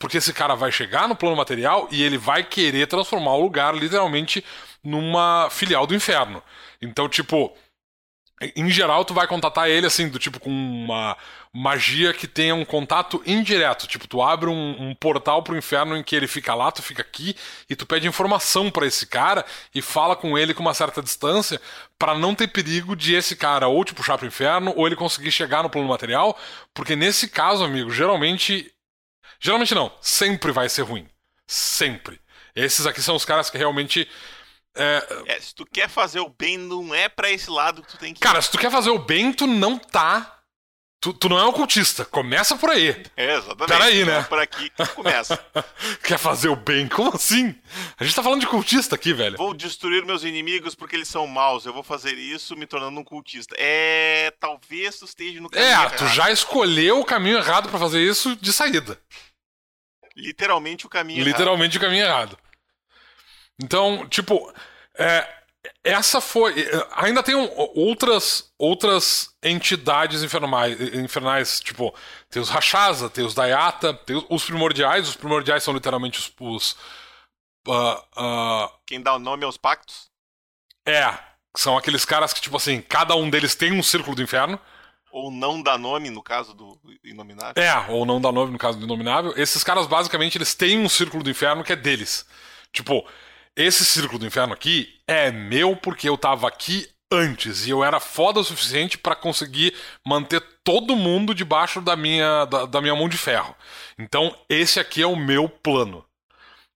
porque 0.00 0.16
esse 0.16 0.32
cara 0.32 0.56
vai 0.56 0.72
chegar 0.72 1.06
no 1.06 1.14
plano 1.14 1.36
material 1.36 1.86
e 1.92 2.02
ele 2.02 2.18
vai 2.18 2.42
querer 2.42 2.88
transformar 2.88 3.34
o 3.34 3.42
lugar 3.42 3.72
literalmente 3.72 4.44
numa 4.82 5.48
filial 5.48 5.86
do 5.86 5.94
inferno. 5.94 6.42
Então, 6.80 7.08
tipo, 7.08 7.56
em 8.56 8.70
geral, 8.70 9.04
tu 9.04 9.14
vai 9.14 9.26
contatar 9.26 9.68
ele 9.68 9.86
assim, 9.86 10.08
do 10.08 10.18
tipo 10.18 10.40
com 10.40 10.50
uma 10.50 11.16
magia 11.52 12.14
que 12.14 12.26
tenha 12.26 12.54
um 12.54 12.64
contato 12.64 13.22
indireto. 13.26 13.86
Tipo, 13.86 14.08
tu 14.08 14.22
abre 14.22 14.48
um, 14.48 14.88
um 14.88 14.94
portal 14.94 15.42
pro 15.42 15.56
inferno 15.56 15.96
em 15.96 16.02
que 16.02 16.16
ele 16.16 16.26
fica 16.26 16.54
lá, 16.54 16.72
tu 16.72 16.82
fica 16.82 17.02
aqui, 17.02 17.36
e 17.68 17.76
tu 17.76 17.84
pede 17.84 18.08
informação 18.08 18.70
para 18.70 18.86
esse 18.86 19.06
cara 19.06 19.44
e 19.74 19.82
fala 19.82 20.16
com 20.16 20.38
ele 20.38 20.54
com 20.54 20.62
uma 20.62 20.74
certa 20.74 21.02
distância 21.02 21.60
para 21.98 22.14
não 22.14 22.34
ter 22.34 22.48
perigo 22.48 22.96
de 22.96 23.14
esse 23.14 23.36
cara 23.36 23.68
ou 23.68 23.84
te 23.84 23.94
puxar 23.94 24.16
pro 24.16 24.26
inferno 24.26 24.72
ou 24.76 24.86
ele 24.86 24.96
conseguir 24.96 25.30
chegar 25.30 25.62
no 25.62 25.70
plano 25.70 25.88
material, 25.88 26.38
porque 26.74 26.96
nesse 26.96 27.28
caso, 27.28 27.64
amigo, 27.64 27.90
geralmente. 27.90 28.70
Geralmente 29.40 29.74
não, 29.74 29.90
sempre 30.00 30.52
vai 30.52 30.68
ser 30.68 30.82
ruim. 30.82 31.08
Sempre. 31.48 32.20
Esses 32.54 32.86
aqui 32.86 33.02
são 33.02 33.16
os 33.16 33.24
caras 33.24 33.50
que 33.50 33.58
realmente 33.58 34.08
é... 34.76 35.22
É, 35.26 35.40
se 35.40 35.54
tu 35.54 35.66
quer 35.66 35.88
fazer 35.88 36.20
o 36.20 36.28
bem, 36.28 36.56
não 36.56 36.94
é 36.94 37.08
para 37.08 37.30
esse 37.30 37.50
lado 37.50 37.82
que 37.82 37.88
tu 37.88 37.98
tem 37.98 38.14
que. 38.14 38.20
Cara, 38.20 38.40
se 38.40 38.50
tu 38.50 38.58
quer 38.58 38.70
fazer 38.70 38.90
o 38.90 38.98
bem, 38.98 39.32
tu 39.32 39.46
não 39.46 39.78
tá. 39.78 40.38
Tu, 41.02 41.12
tu 41.12 41.28
não 41.28 41.36
é 41.36 41.44
um 41.44 41.52
cultista. 41.52 42.04
Começa 42.04 42.54
por 42.56 42.70
aí. 42.70 42.90
É, 43.16 43.34
exatamente. 43.34 43.66
Peraí, 43.66 44.04
né? 44.04 44.20
É 44.20 44.22
por 44.22 44.38
aqui 44.38 44.70
começa. 44.94 45.36
quer 46.04 46.16
fazer 46.16 46.48
o 46.48 46.54
bem? 46.54 46.86
Como 46.88 47.12
assim? 47.12 47.52
A 47.98 48.04
gente 48.04 48.14
tá 48.14 48.22
falando 48.22 48.40
de 48.40 48.46
cultista 48.46 48.94
aqui, 48.94 49.12
velho. 49.12 49.36
Vou 49.36 49.52
destruir 49.52 50.04
meus 50.04 50.22
inimigos 50.22 50.76
porque 50.76 50.94
eles 50.94 51.08
são 51.08 51.26
maus. 51.26 51.66
Eu 51.66 51.72
vou 51.72 51.82
fazer 51.82 52.16
isso 52.16 52.56
me 52.56 52.68
tornando 52.68 53.00
um 53.00 53.02
cultista. 53.02 53.52
É. 53.58 54.32
Talvez 54.38 55.00
tu 55.00 55.04
esteja 55.04 55.40
no 55.40 55.50
caminho. 55.50 55.68
É, 55.68 55.72
errado. 55.72 55.98
tu 55.98 56.06
já 56.06 56.30
escolheu 56.30 57.00
o 57.00 57.04
caminho 57.04 57.38
errado 57.38 57.68
para 57.68 57.80
fazer 57.80 58.00
isso 58.00 58.36
de 58.36 58.52
saída. 58.52 58.96
Literalmente 60.16 60.86
o 60.86 60.88
caminho 60.88 61.24
Literalmente 61.24 61.76
errado. 61.76 61.82
o 61.82 61.88
caminho 61.88 62.04
errado. 62.04 62.38
Então, 63.60 64.06
tipo, 64.08 64.52
é, 64.98 65.26
essa 65.84 66.20
foi. 66.20 66.54
Ainda 66.96 67.22
tem 67.22 67.34
um, 67.34 67.48
outras, 67.74 68.52
outras 68.58 69.34
entidades 69.42 70.22
infernais, 70.22 70.80
infernais, 70.94 71.60
tipo, 71.60 71.94
tem 72.30 72.42
os 72.42 72.48
Rashaza, 72.48 73.08
tem 73.08 73.24
os 73.24 73.34
Dayata, 73.34 73.94
tem 73.94 74.24
os 74.28 74.44
primordiais. 74.44 75.08
Os 75.08 75.16
primordiais 75.16 75.62
são 75.62 75.74
literalmente 75.74 76.18
os. 76.18 76.32
os 76.40 76.76
uh, 77.66 77.94
uh, 78.16 78.70
Quem 78.86 79.00
dá 79.00 79.14
o 79.14 79.18
nome 79.18 79.44
aos 79.44 79.56
pactos? 79.56 80.10
É, 80.86 81.16
são 81.56 81.76
aqueles 81.76 82.04
caras 82.04 82.32
que, 82.32 82.40
tipo 82.40 82.56
assim, 82.56 82.80
cada 82.80 83.14
um 83.14 83.30
deles 83.30 83.54
tem 83.54 83.72
um 83.72 83.82
círculo 83.82 84.16
do 84.16 84.22
inferno. 84.22 84.58
Ou 85.12 85.30
não 85.30 85.62
dá 85.62 85.76
nome, 85.76 86.08
no 86.10 86.22
caso 86.22 86.54
do 86.54 86.80
Inominável. 87.04 87.62
É, 87.62 87.90
ou 87.90 88.06
não 88.06 88.20
dá 88.20 88.32
nome, 88.32 88.50
no 88.50 88.58
caso 88.58 88.78
do 88.78 88.84
Inominável. 88.84 89.34
Esses 89.36 89.62
caras, 89.62 89.86
basicamente, 89.86 90.38
eles 90.38 90.54
têm 90.54 90.78
um 90.78 90.88
círculo 90.88 91.22
do 91.22 91.30
inferno 91.30 91.62
que 91.62 91.72
é 91.72 91.76
deles. 91.76 92.26
Tipo, 92.72 93.06
esse 93.56 93.84
círculo 93.84 94.18
do 94.18 94.26
inferno 94.26 94.54
aqui 94.54 95.00
é 95.06 95.30
meu 95.30 95.76
porque 95.76 96.08
eu 96.08 96.16
tava 96.16 96.48
aqui 96.48 96.88
antes 97.12 97.66
e 97.66 97.70
eu 97.70 97.84
era 97.84 98.00
foda 98.00 98.40
o 98.40 98.44
suficiente 98.44 98.96
para 98.96 99.14
conseguir 99.14 99.74
manter 100.06 100.40
todo 100.64 100.96
mundo 100.96 101.34
debaixo 101.34 101.80
da 101.80 101.94
minha, 101.94 102.46
da, 102.46 102.64
da, 102.64 102.80
minha 102.80 102.94
mão 102.94 103.08
de 103.08 103.18
ferro. 103.18 103.54
Então, 103.98 104.34
esse 104.48 104.80
aqui 104.80 105.02
é 105.02 105.06
o 105.06 105.16
meu 105.16 105.48
plano. 105.48 106.04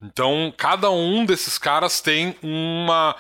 Então, 0.03 0.53
cada 0.57 0.91
um 0.91 1.25
desses 1.25 1.57
caras 1.57 2.01
tem 2.01 2.37
uma. 2.43 3.17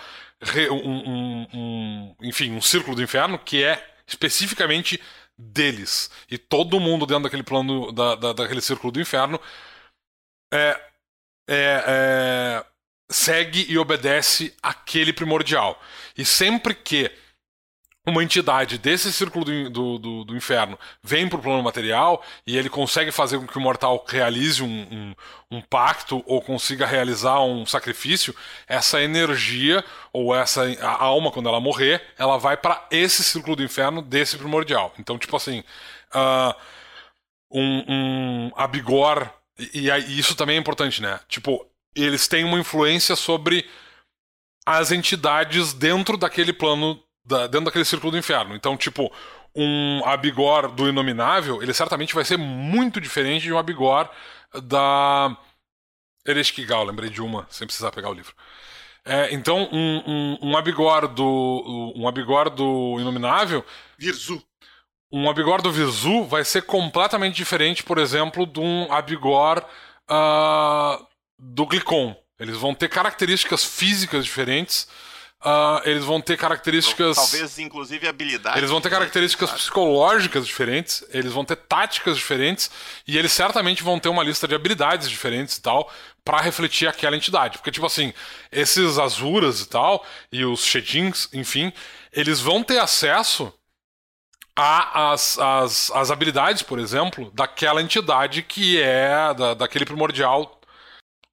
Um, 0.71 0.91
um, 0.91 1.47
um, 1.55 2.17
enfim, 2.21 2.53
um 2.53 2.61
círculo 2.61 2.95
do 2.95 3.03
inferno 3.03 3.39
que 3.39 3.65
é 3.65 3.83
especificamente 4.07 5.01
deles. 5.37 6.11
E 6.31 6.37
todo 6.37 6.79
mundo 6.79 7.07
dentro 7.07 7.25
daquele 7.25 7.43
plano, 7.43 7.91
da, 7.91 8.15
da 8.15 8.33
daquele 8.35 8.61
círculo 8.61 8.93
do 8.93 9.01
inferno 9.01 9.41
é, 10.53 10.79
é, 11.49 11.85
é 11.87 12.67
segue 13.09 13.67
e 13.69 13.79
obedece 13.79 14.55
aquele 14.63 15.13
primordial. 15.13 15.81
E 16.17 16.25
sempre 16.25 16.75
que 16.75 17.11
uma 18.07 18.23
entidade 18.23 18.79
desse 18.79 19.13
círculo 19.13 19.45
do, 19.45 19.69
do, 19.69 19.99
do, 19.99 20.25
do 20.25 20.37
inferno 20.37 20.79
vem 21.03 21.29
para 21.29 21.39
o 21.39 21.43
plano 21.43 21.63
material 21.63 22.23
e 22.47 22.57
ele 22.57 22.69
consegue 22.69 23.11
fazer 23.11 23.37
com 23.37 23.47
que 23.47 23.59
o 23.59 23.61
mortal 23.61 24.05
realize 24.07 24.63
um, 24.63 24.69
um, 24.69 25.15
um, 25.51 25.61
pacto 25.61 26.23
ou 26.25 26.41
consiga 26.41 26.87
realizar 26.87 27.41
um 27.41 27.67
sacrifício, 27.67 28.35
essa 28.69 29.03
energia 29.03 29.85
ou 30.13 30.35
essa 30.35 30.63
a 30.81 31.03
alma, 31.03 31.33
quando 31.33 31.49
ela 31.49 31.61
morrer, 31.61 32.01
ela 32.17 32.39
vai 32.39 32.57
para 32.57 32.87
esse 32.93 33.25
círculo 33.25 33.57
do 33.57 33.65
inferno 33.65 34.01
desse 34.01 34.39
primordial. 34.39 34.95
Então, 35.01 35.19
tipo 35.19 35.37
assim, 35.37 35.65
uh, 36.15 36.55
um, 37.51 37.85
um 37.89 38.53
Abigor. 38.57 39.29
E, 39.59 39.91
e 39.91 40.19
isso 40.19 40.37
também 40.37 40.57
é 40.57 40.61
importante, 40.61 41.03
né? 41.03 41.19
Tipo, 41.29 41.67
eles 42.05 42.29
têm 42.29 42.45
uma 42.45 42.59
influência 42.59 43.17
sobre 43.17 43.69
as 44.67 44.91
entidades 44.91 45.73
dentro 45.73 46.17
daquele 46.17 46.53
plano, 46.53 47.01
da, 47.25 47.47
dentro 47.47 47.67
daquele 47.67 47.85
círculo 47.85 48.11
do 48.11 48.19
inferno. 48.19 48.55
Então, 48.55 48.77
tipo, 48.77 49.13
um 49.55 50.03
Abigor 50.05 50.71
do 50.71 50.89
Inominável, 50.89 51.63
ele 51.63 51.73
certamente 51.73 52.15
vai 52.15 52.25
ser 52.25 52.37
muito 52.37 53.01
diferente 53.01 53.45
de 53.45 53.53
um 53.53 53.59
Abigor 53.59 54.11
da 54.65 55.37
Ereshkigal, 56.27 56.85
lembrei 56.85 57.09
de 57.09 57.23
uma, 57.23 57.47
sem 57.49 57.67
precisar 57.67 57.93
pegar 57.93 58.11
o 58.11 58.15
livro. 58.15 58.35
É, 59.05 59.33
então, 59.33 59.69
um, 59.73 60.03
um, 60.07 60.39
um, 60.51 60.57
Abigor 60.57 61.07
do 61.07 61.93
um 61.97 62.09
Abigor 62.09 62.51
do 62.51 62.97
Inominável... 62.99 63.65
Virzu. 63.97 64.43
Um 65.13 65.31
Abigor 65.31 65.63
do 65.63 65.71
Virzu 65.71 66.25
vai 66.25 66.45
ser 66.45 66.63
completamente 66.63 67.37
diferente, 67.37 67.85
por 67.85 67.99
exemplo, 67.99 68.45
de 68.45 68.59
um 68.59 68.93
Abigor... 68.93 69.65
Uh, 70.11 71.06
do 71.39 71.67
Glicon. 71.67 72.17
Eles 72.39 72.57
vão 72.57 72.75
ter 72.75 72.89
características 72.89 73.65
físicas 73.65 74.25
diferentes. 74.25 74.87
Uh, 75.45 75.81
eles 75.85 76.05
vão 76.05 76.21
ter 76.21 76.37
características. 76.37 77.17
Talvez, 77.17 77.59
inclusive, 77.59 78.09
habilidades. 78.09 78.59
Eles 78.59 78.71
vão 78.71 78.81
ter 78.81 78.91
características 78.91 79.53
psicológicas 79.53 80.47
diferentes, 80.47 81.05
eles 81.11 81.33
vão 81.33 81.45
ter 81.45 81.57
táticas 81.57 82.17
diferentes, 82.17 82.71
e 83.07 83.17
eles 83.17 83.33
certamente 83.33 83.83
vão 83.83 84.01
ter 84.01 84.09
uma 84.09 84.25
lista 84.25 84.49
de 84.49 84.55
habilidades 84.55 85.09
diferentes 85.09 85.57
e 85.57 85.63
tal, 85.63 85.93
para 86.25 86.41
refletir 86.41 86.89
aquela 86.89 87.17
entidade. 87.17 87.59
Porque, 87.59 87.71
tipo 87.71 87.87
assim, 87.87 88.13
esses 88.51 88.99
Azuras 88.99 89.61
e 89.61 89.69
tal, 89.69 90.05
e 90.33 90.45
os 90.45 90.65
Shedins, 90.65 91.29
enfim, 91.33 91.73
eles 92.13 92.41
vão 92.41 92.63
ter 92.63 92.79
acesso 92.79 93.53
às 94.57 95.39
as, 95.39 95.91
as 95.93 96.11
habilidades, 96.11 96.63
por 96.63 96.79
exemplo, 96.79 97.31
daquela 97.35 97.83
entidade 97.83 98.43
que 98.43 98.81
é 98.81 99.33
da, 99.35 99.55
daquele 99.55 99.85
primordial 99.85 100.56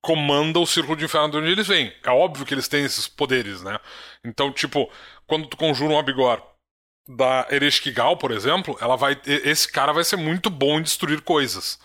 comanda 0.03 0.59
o 0.59 0.67
círculo 0.67 0.97
de 0.97 1.05
inferno 1.05 1.31
de 1.31 1.37
onde 1.37 1.49
eles 1.49 1.65
vêm. 1.65 1.91
É 2.03 2.11
óbvio 2.11 2.45
que 2.45 2.53
eles 2.53 2.67
têm 2.67 2.83
esses 2.83 3.07
poderes, 3.07 3.63
né? 3.63 3.79
Então, 4.23 4.51
tipo, 4.51 4.91
quando 5.25 5.47
tu 5.47 5.55
conjura 5.55 5.93
um 5.93 5.97
Abigor 5.97 6.43
da 7.07 7.47
Ereshkigal, 7.49 8.17
por 8.17 8.31
exemplo, 8.31 8.77
ela 8.81 8.97
vai, 8.97 9.19
esse 9.25 9.71
cara 9.71 9.93
vai 9.93 10.03
ser 10.03 10.17
muito 10.17 10.49
bom 10.49 10.77
em 10.77 10.83
destruir 10.83 11.21
coisas. 11.21 11.79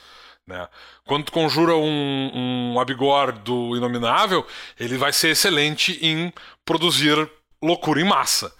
Né? 0.44 0.68
Quando 1.06 1.26
tu 1.26 1.32
conjura 1.32 1.76
um, 1.76 2.72
um 2.74 2.80
Abigor 2.80 3.32
do 3.32 3.76
Inominável, 3.76 4.44
ele 4.78 4.98
vai 4.98 5.12
ser 5.12 5.30
excelente 5.30 5.98
em 6.02 6.32
produzir 6.64 7.30
loucura 7.62 8.00
em 8.00 8.04
massa. 8.04 8.52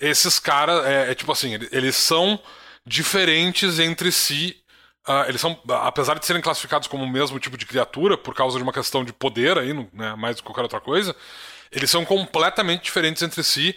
Esses 0.00 0.38
caras, 0.38 0.86
é, 0.86 1.10
é 1.10 1.14
tipo 1.14 1.32
assim, 1.32 1.52
eles 1.70 1.96
são 1.96 2.40
diferentes 2.86 3.78
entre 3.78 4.10
si 4.10 4.61
Uh, 5.06 5.28
eles 5.28 5.40
são, 5.40 5.60
apesar 5.82 6.16
de 6.16 6.24
serem 6.24 6.40
classificados 6.40 6.86
como 6.86 7.02
o 7.02 7.10
mesmo 7.10 7.38
tipo 7.40 7.56
de 7.56 7.66
criatura, 7.66 8.16
por 8.16 8.34
causa 8.34 8.56
de 8.56 8.62
uma 8.62 8.72
questão 8.72 9.04
de 9.04 9.12
poder 9.12 9.58
aí, 9.58 9.72
né, 9.92 10.14
mais 10.14 10.36
do 10.36 10.42
que 10.42 10.46
qualquer 10.46 10.62
outra 10.62 10.80
coisa, 10.80 11.14
eles 11.72 11.90
são 11.90 12.04
completamente 12.04 12.84
diferentes 12.84 13.20
entre 13.20 13.42
si. 13.42 13.76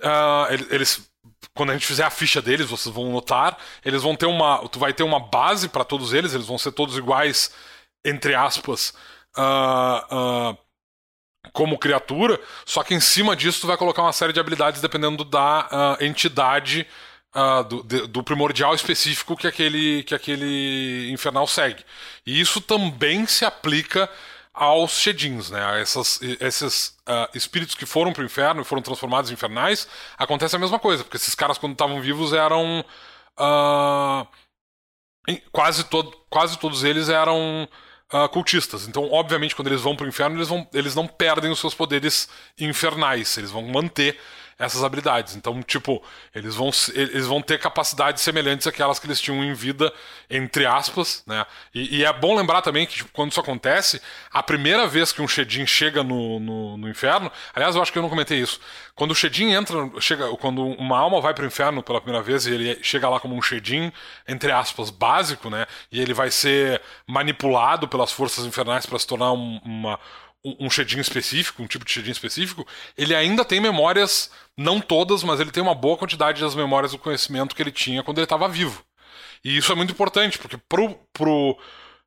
Uh, 0.00 0.52
eles, 0.70 1.10
quando 1.54 1.70
a 1.70 1.72
gente 1.72 1.86
fizer 1.86 2.04
a 2.04 2.10
ficha 2.10 2.42
deles, 2.42 2.68
vocês 2.68 2.94
vão 2.94 3.10
notar, 3.10 3.56
eles 3.82 4.02
vão 4.02 4.14
ter 4.14 4.26
uma, 4.26 4.58
tu 4.68 4.78
vai 4.78 4.92
ter 4.92 5.04
uma 5.04 5.20
base 5.20 5.70
para 5.70 5.84
todos 5.84 6.12
eles, 6.12 6.34
eles 6.34 6.46
vão 6.46 6.58
ser 6.58 6.72
todos 6.72 6.98
iguais, 6.98 7.54
entre 8.04 8.34
aspas, 8.34 8.92
uh, 9.38 10.58
como 11.54 11.78
criatura, 11.78 12.38
só 12.66 12.82
que 12.82 12.94
em 12.94 13.00
cima 13.00 13.34
disso 13.34 13.62
tu 13.62 13.66
vai 13.66 13.78
colocar 13.78 14.02
uma 14.02 14.12
série 14.12 14.34
de 14.34 14.40
habilidades 14.40 14.82
dependendo 14.82 15.24
da 15.24 15.96
entidade 16.00 16.86
uh, 17.34 17.64
do, 17.64 17.82
de, 17.82 18.06
do, 18.06 18.22
primordial 18.22 18.74
específico 18.74 19.36
que 19.36 19.46
aquele, 19.46 20.02
que 20.04 20.14
aquele 20.14 21.10
infernal 21.10 21.46
segue. 21.46 21.84
E 22.26 22.40
isso 22.40 22.60
também 22.60 23.26
se 23.26 23.44
aplica 23.44 24.08
aos 24.52 24.92
Shedins, 24.92 25.50
né? 25.50 25.80
Essas, 25.80 26.20
esses 26.22 26.96
uh, 27.08 27.28
espíritos 27.34 27.74
que 27.74 27.86
foram 27.86 28.12
para 28.12 28.22
o 28.22 28.26
inferno 28.26 28.62
e 28.62 28.64
foram 28.64 28.82
transformados 28.82 29.30
em 29.30 29.34
infernais, 29.34 29.88
acontece 30.18 30.56
a 30.56 30.58
mesma 30.58 30.78
coisa, 30.78 31.02
porque 31.02 31.16
esses 31.16 31.34
caras, 31.34 31.58
quando 31.58 31.72
estavam 31.72 32.00
vivos, 32.00 32.32
eram. 32.32 32.84
Uh, 33.38 34.26
quase, 35.50 35.84
todo, 35.84 36.10
quase 36.28 36.58
todos 36.58 36.84
eles 36.84 37.08
eram 37.08 37.66
uh, 38.12 38.28
cultistas. 38.28 38.86
Então, 38.86 39.10
obviamente, 39.10 39.56
quando 39.56 39.68
eles 39.68 39.80
vão 39.80 39.96
para 39.96 40.04
o 40.04 40.08
inferno, 40.08 40.36
eles, 40.36 40.48
vão, 40.48 40.68
eles 40.74 40.94
não 40.94 41.06
perdem 41.06 41.50
os 41.50 41.58
seus 41.58 41.74
poderes 41.74 42.28
infernais, 42.58 43.36
eles 43.38 43.50
vão 43.50 43.62
manter 43.62 44.18
essas 44.62 44.84
habilidades. 44.84 45.34
Então, 45.34 45.60
tipo, 45.60 46.00
eles 46.32 46.54
vão, 46.54 46.70
eles 46.94 47.26
vão 47.26 47.42
ter 47.42 47.58
capacidades 47.58 48.22
semelhantes 48.22 48.66
àquelas 48.66 49.00
que 49.00 49.06
eles 49.08 49.20
tinham 49.20 49.42
em 49.42 49.52
vida, 49.52 49.92
entre 50.30 50.64
aspas, 50.64 51.24
né? 51.26 51.44
E, 51.74 51.98
e 51.98 52.04
é 52.04 52.12
bom 52.12 52.36
lembrar 52.36 52.62
também 52.62 52.86
que, 52.86 52.94
tipo, 52.94 53.10
quando 53.12 53.32
isso 53.32 53.40
acontece, 53.40 54.00
a 54.30 54.40
primeira 54.40 54.86
vez 54.86 55.10
que 55.10 55.20
um 55.20 55.26
Shedin 55.26 55.66
chega 55.66 56.04
no, 56.04 56.38
no, 56.38 56.76
no, 56.76 56.88
inferno, 56.88 57.30
aliás, 57.52 57.74
eu 57.74 57.82
acho 57.82 57.92
que 57.92 57.98
eu 57.98 58.02
não 58.02 58.08
comentei 58.08 58.38
isso. 58.38 58.60
Quando 58.94 59.10
o 59.10 59.14
Shedin 59.16 59.50
entra, 59.50 59.90
chega, 59.98 60.28
quando 60.36 60.64
uma 60.64 60.96
alma 60.96 61.20
vai 61.20 61.34
para 61.34 61.42
o 61.42 61.46
inferno 61.46 61.82
pela 61.82 62.00
primeira 62.00 62.24
vez 62.24 62.46
e 62.46 62.52
ele 62.52 62.78
chega 62.84 63.08
lá 63.08 63.18
como 63.18 63.34
um 63.34 63.42
Shedin, 63.42 63.92
entre 64.28 64.52
aspas, 64.52 64.90
básico, 64.90 65.50
né? 65.50 65.66
E 65.90 66.00
ele 66.00 66.14
vai 66.14 66.30
ser 66.30 66.80
manipulado 67.04 67.88
pelas 67.88 68.12
forças 68.12 68.44
infernais 68.44 68.86
para 68.86 68.98
se 68.98 69.06
tornar 69.08 69.32
um, 69.32 69.60
uma 69.64 69.98
um 70.44 70.68
shading 70.68 71.00
específico, 71.00 71.62
um 71.62 71.66
tipo 71.66 71.84
de 71.84 71.92
shading 71.92 72.10
específico, 72.10 72.66
ele 72.96 73.14
ainda 73.14 73.44
tem 73.44 73.60
memórias, 73.60 74.30
não 74.56 74.80
todas, 74.80 75.22
mas 75.22 75.38
ele 75.38 75.52
tem 75.52 75.62
uma 75.62 75.74
boa 75.74 75.96
quantidade 75.96 76.40
das 76.40 76.54
memórias 76.54 76.92
do 76.92 76.98
conhecimento 76.98 77.54
que 77.54 77.62
ele 77.62 77.70
tinha 77.70 78.02
quando 78.02 78.18
ele 78.18 78.24
estava 78.24 78.48
vivo. 78.48 78.84
E 79.44 79.56
isso 79.56 79.70
é 79.72 79.74
muito 79.74 79.92
importante, 79.92 80.38
porque 80.38 80.56
pro, 80.56 80.94
pro, 81.12 81.56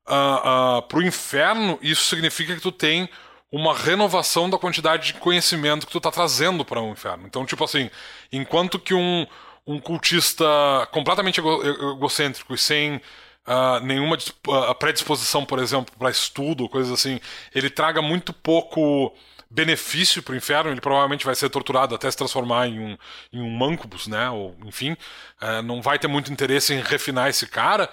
uh, 0.07 0.79
uh, 0.79 0.81
pro 0.83 1.01
inferno, 1.01 1.79
isso 1.81 2.03
significa 2.03 2.55
que 2.55 2.61
tu 2.61 2.71
tem 2.71 3.09
uma 3.51 3.73
renovação 3.73 4.49
da 4.49 4.57
quantidade 4.57 5.13
de 5.13 5.19
conhecimento 5.19 5.85
que 5.85 5.91
tu 5.91 5.97
está 5.97 6.11
trazendo 6.11 6.65
para 6.65 6.79
o 6.79 6.89
um 6.89 6.91
inferno. 6.91 7.25
Então, 7.25 7.45
tipo 7.45 7.63
assim, 7.63 7.89
enquanto 8.31 8.77
que 8.77 8.93
um, 8.93 9.25
um 9.65 9.79
cultista 9.79 10.45
completamente 10.91 11.39
egocêntrico 11.39 12.53
e 12.53 12.57
sem 12.57 13.01
uh, 13.47 13.83
nenhuma 13.83 14.17
uh, 14.17 14.75
predisposição, 14.75 15.45
por 15.45 15.59
exemplo, 15.59 15.93
para 15.97 16.09
estudo, 16.09 16.69
coisas 16.69 16.91
assim, 16.91 17.19
ele 17.53 17.69
traga 17.69 18.01
muito 18.01 18.33
pouco 18.33 19.13
benefício 19.49 20.21
para 20.21 20.33
o 20.33 20.35
inferno, 20.35 20.71
ele 20.71 20.81
provavelmente 20.81 21.25
vai 21.25 21.35
ser 21.35 21.49
torturado 21.49 21.95
até 21.95 22.09
se 22.09 22.17
transformar 22.17 22.67
em 22.67 22.79
um, 22.79 22.97
em 23.31 23.41
um 23.41 23.49
mancubus, 23.49 24.07
né? 24.07 24.29
Ou, 24.29 24.55
enfim, 24.65 24.93
uh, 25.41 25.61
não 25.63 25.81
vai 25.81 25.97
ter 25.97 26.07
muito 26.07 26.31
interesse 26.31 26.73
em 26.73 26.81
refinar 26.81 27.29
esse 27.29 27.47
cara. 27.47 27.89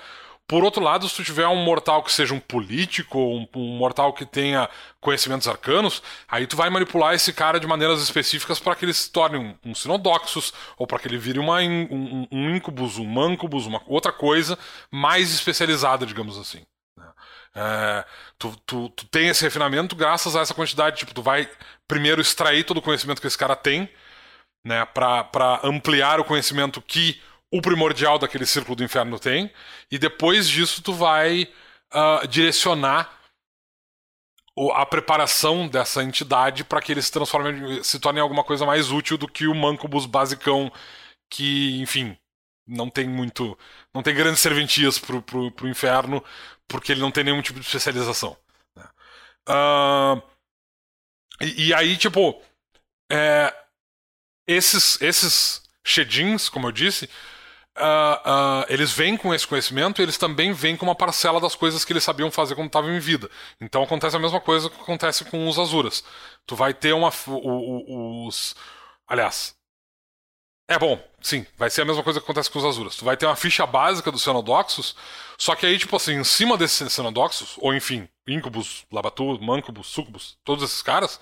Por 0.46 0.64
outro 0.64 0.82
lado, 0.82 1.08
se 1.08 1.16
tu 1.16 1.24
tiver 1.24 1.46
um 1.48 1.64
mortal 1.64 2.02
que 2.02 2.12
seja 2.12 2.34
um 2.34 2.40
político, 2.40 3.18
um, 3.18 3.48
um 3.54 3.76
mortal 3.76 4.12
que 4.12 4.26
tenha 4.26 4.68
conhecimentos 5.00 5.48
arcanos, 5.48 6.02
aí 6.28 6.46
tu 6.46 6.56
vai 6.56 6.68
manipular 6.68 7.14
esse 7.14 7.32
cara 7.32 7.58
de 7.58 7.66
maneiras 7.66 8.02
específicas 8.02 8.58
para 8.58 8.74
que 8.74 8.84
ele 8.84 8.92
se 8.92 9.10
torne 9.10 9.38
um, 9.38 9.54
um 9.64 9.74
sinodoxus, 9.74 10.52
ou 10.76 10.86
para 10.86 10.98
que 10.98 11.08
ele 11.08 11.16
vire 11.16 11.38
uma, 11.38 11.60
um, 11.60 12.28
um 12.30 12.54
incubus, 12.54 12.98
um 12.98 13.06
mancubus, 13.06 13.66
uma 13.66 13.80
outra 13.86 14.12
coisa 14.12 14.58
mais 14.90 15.32
especializada, 15.32 16.04
digamos 16.04 16.36
assim. 16.36 16.62
Né? 16.98 17.10
É, 17.54 18.04
tu, 18.38 18.54
tu, 18.66 18.88
tu 18.90 19.06
tem 19.06 19.28
esse 19.28 19.42
refinamento 19.42 19.96
graças 19.96 20.36
a 20.36 20.40
essa 20.40 20.52
quantidade, 20.54 20.98
tipo, 20.98 21.14
tu 21.14 21.22
vai 21.22 21.48
primeiro 21.88 22.20
extrair 22.20 22.64
todo 22.64 22.76
o 22.76 22.82
conhecimento 22.82 23.20
que 23.20 23.26
esse 23.26 23.38
cara 23.38 23.56
tem, 23.56 23.88
né, 24.64 24.84
para 24.86 25.60
ampliar 25.64 26.20
o 26.20 26.24
conhecimento 26.24 26.80
que 26.80 27.20
o 27.52 27.60
primordial 27.60 28.18
daquele 28.18 28.46
círculo 28.46 28.74
do 28.74 28.82
inferno 28.82 29.18
tem, 29.18 29.52
e 29.90 29.98
depois 29.98 30.48
disso 30.48 30.82
tu 30.82 30.94
vai 30.94 31.48
uh, 31.92 32.26
direcionar 32.26 33.20
a 34.74 34.84
preparação 34.84 35.68
dessa 35.68 36.02
entidade 36.02 36.64
para 36.64 36.80
que 36.80 36.92
ele 36.92 37.02
se 37.02 37.12
transforme, 37.12 37.84
se 37.84 37.98
torne 38.00 38.20
alguma 38.20 38.44
coisa 38.44 38.66
mais 38.66 38.90
útil 38.90 39.16
do 39.16 39.28
que 39.28 39.46
o 39.46 39.54
Mancubus 39.54 40.06
basicão, 40.06 40.72
que, 41.30 41.80
enfim, 41.80 42.16
não 42.66 42.88
tem 42.88 43.08
muito. 43.08 43.58
não 43.94 44.02
tem 44.02 44.14
grandes 44.14 44.40
serventias 44.40 44.98
pro, 44.98 45.22
pro, 45.22 45.50
pro 45.52 45.68
inferno, 45.68 46.22
porque 46.68 46.92
ele 46.92 47.00
não 47.00 47.10
tem 47.10 47.24
nenhum 47.24 47.42
tipo 47.42 47.60
de 47.60 47.66
especialização. 47.66 48.36
Uh, 49.48 50.22
e, 51.40 51.68
e, 51.68 51.74
aí, 51.74 51.96
tipo. 51.96 52.40
É, 53.10 53.54
esses, 54.46 55.00
esses 55.02 55.62
Shedins, 55.84 56.48
como 56.48 56.68
eu 56.68 56.72
disse, 56.72 57.08
Uh, 57.74 58.66
eles 58.68 58.92
vêm 58.92 59.16
com 59.16 59.32
esse 59.32 59.46
conhecimento 59.46 60.00
e 60.00 60.04
eles 60.04 60.18
também 60.18 60.52
vêm 60.52 60.76
com 60.76 60.84
uma 60.84 60.94
parcela 60.94 61.40
das 61.40 61.54
coisas 61.54 61.84
que 61.84 61.92
eles 61.92 62.04
sabiam 62.04 62.30
fazer 62.30 62.54
quando 62.54 62.66
estavam 62.66 62.94
em 62.94 62.98
vida. 62.98 63.30
Então 63.60 63.82
acontece 63.82 64.14
a 64.14 64.18
mesma 64.18 64.40
coisa 64.40 64.68
que 64.68 64.80
acontece 64.80 65.24
com 65.24 65.48
os 65.48 65.58
Azuras. 65.58 66.04
Tu 66.46 66.54
vai 66.54 66.74
ter 66.74 66.92
uma. 66.92 67.10
O, 67.26 67.32
o, 67.32 68.26
os. 68.26 68.54
Aliás. 69.06 69.54
É 70.68 70.78
bom, 70.78 71.02
sim, 71.20 71.44
vai 71.58 71.68
ser 71.68 71.82
a 71.82 71.84
mesma 71.84 72.02
coisa 72.02 72.18
que 72.18 72.24
acontece 72.24 72.50
com 72.50 72.58
os 72.58 72.64
Azuras. 72.64 72.96
Tu 72.96 73.04
vai 73.04 73.16
ter 73.16 73.26
uma 73.26 73.36
ficha 73.36 73.66
básica 73.66 74.10
dos 74.10 74.22
Xenodoxos, 74.22 74.94
só 75.36 75.54
que 75.54 75.66
aí, 75.66 75.78
tipo 75.78 75.96
assim, 75.96 76.14
em 76.14 76.24
cima 76.24 76.56
desses 76.56 76.92
Xenodoxos, 76.92 77.56
ou 77.58 77.74
enfim, 77.74 78.08
Incubus, 78.26 78.84
Labatu, 78.90 79.40
Mancubus, 79.40 79.88
Sucubus, 79.88 80.36
todos 80.44 80.62
esses 80.64 80.82
caras, 80.82 81.20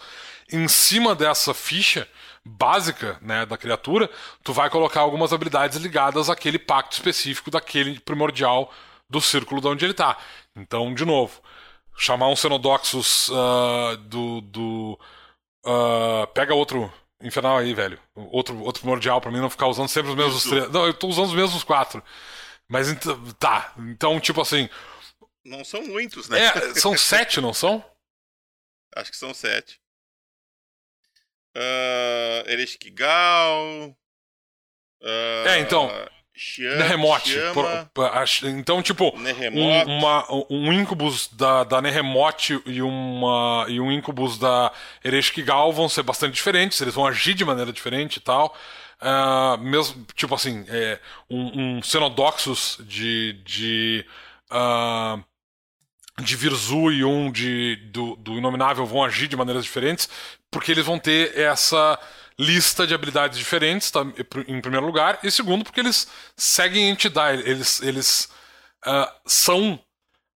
em 0.52 0.68
cima 0.68 1.14
dessa 1.14 1.54
ficha 1.54 2.06
básica 2.44 3.18
né, 3.22 3.46
da 3.46 3.56
criatura, 3.56 4.10
tu 4.42 4.52
vai 4.52 4.68
colocar 4.68 5.00
algumas 5.00 5.32
habilidades 5.32 5.78
ligadas 5.78 6.28
àquele 6.28 6.58
pacto 6.58 6.94
específico 6.94 7.50
daquele 7.50 7.98
primordial 8.00 8.72
do 9.08 9.20
círculo 9.20 9.60
de 9.60 9.68
onde 9.68 9.84
ele 9.84 9.92
está. 9.92 10.16
Então, 10.56 10.94
de 10.94 11.04
novo, 11.04 11.40
chamar 11.96 12.28
um 12.28 12.36
Xenodoxus 12.36 13.28
uh, 13.28 13.96
do. 13.98 14.40
do 14.42 14.98
uh, 15.66 16.26
pega 16.34 16.54
outro 16.54 16.92
infernal 17.22 17.58
aí, 17.58 17.74
velho. 17.74 17.98
Outro, 18.14 18.58
outro 18.60 18.82
primordial 18.82 19.20
para 19.20 19.30
mim 19.30 19.40
não 19.40 19.50
ficar 19.50 19.66
usando 19.66 19.88
sempre 19.88 20.10
os 20.10 20.16
mesmos 20.16 20.44
três. 20.44 20.70
Não, 20.70 20.86
eu 20.86 20.94
tô 20.94 21.08
usando 21.08 21.26
os 21.26 21.34
mesmos 21.34 21.62
quatro. 21.62 22.02
Mas 22.68 22.88
tá. 23.38 23.72
Então, 23.78 24.18
tipo 24.20 24.40
assim. 24.40 24.68
Não 25.50 25.64
são 25.64 25.82
muitos, 25.82 26.28
né? 26.28 26.38
É, 26.46 26.74
são 26.78 26.96
sete, 26.96 27.40
não 27.40 27.52
são? 27.52 27.84
Acho 28.94 29.10
que 29.10 29.16
são 29.16 29.34
sete. 29.34 29.80
Uh, 31.56 32.48
Ereshkigal. 32.48 33.96
Uh, 35.02 35.48
é, 35.48 35.58
então. 35.58 35.90
Neremote. 36.78 37.36
então, 38.46 38.82
tipo, 38.82 39.12
um, 39.14 39.98
uma, 39.98 40.26
um 40.48 40.72
incubus 40.72 41.28
da, 41.28 41.64
da 41.64 41.82
Neremote 41.82 42.62
e, 42.64 42.80
uma, 42.80 43.66
e 43.68 43.78
um 43.78 43.92
incubus 43.92 44.38
da 44.38 44.72
Ereshkigal 45.04 45.70
vão 45.70 45.86
ser 45.86 46.02
bastante 46.02 46.32
diferentes, 46.32 46.80
eles 46.80 46.94
vão 46.94 47.06
agir 47.06 47.34
de 47.34 47.44
maneira 47.44 47.72
diferente 47.72 48.16
e 48.16 48.20
tal. 48.20 48.56
Uh, 49.02 49.58
mesmo, 49.58 50.06
tipo 50.14 50.34
assim, 50.34 50.64
é, 50.68 50.98
um, 51.28 51.78
um 51.78 51.82
Xenodoxus 51.82 52.78
de. 52.80 53.34
de 53.44 54.06
uh, 54.50 55.22
de 56.20 56.36
Virzu 56.36 56.90
e 56.90 57.04
um 57.04 57.30
de, 57.30 57.76
do, 57.92 58.16
do 58.16 58.32
Inominável 58.38 58.86
vão 58.86 59.02
agir 59.02 59.28
de 59.28 59.36
maneiras 59.36 59.64
diferentes, 59.64 60.08
porque 60.50 60.72
eles 60.72 60.84
vão 60.84 60.98
ter 60.98 61.36
essa 61.38 61.98
lista 62.38 62.86
de 62.86 62.94
habilidades 62.94 63.38
diferentes, 63.38 63.90
tá, 63.90 64.00
em 64.48 64.60
primeiro 64.60 64.86
lugar, 64.86 65.18
e 65.22 65.30
segundo, 65.30 65.64
porque 65.64 65.80
eles 65.80 66.08
seguem 66.36 66.88
entidade, 66.88 67.42
eles, 67.44 67.82
eles 67.82 68.30
uh, 68.86 69.12
são 69.26 69.78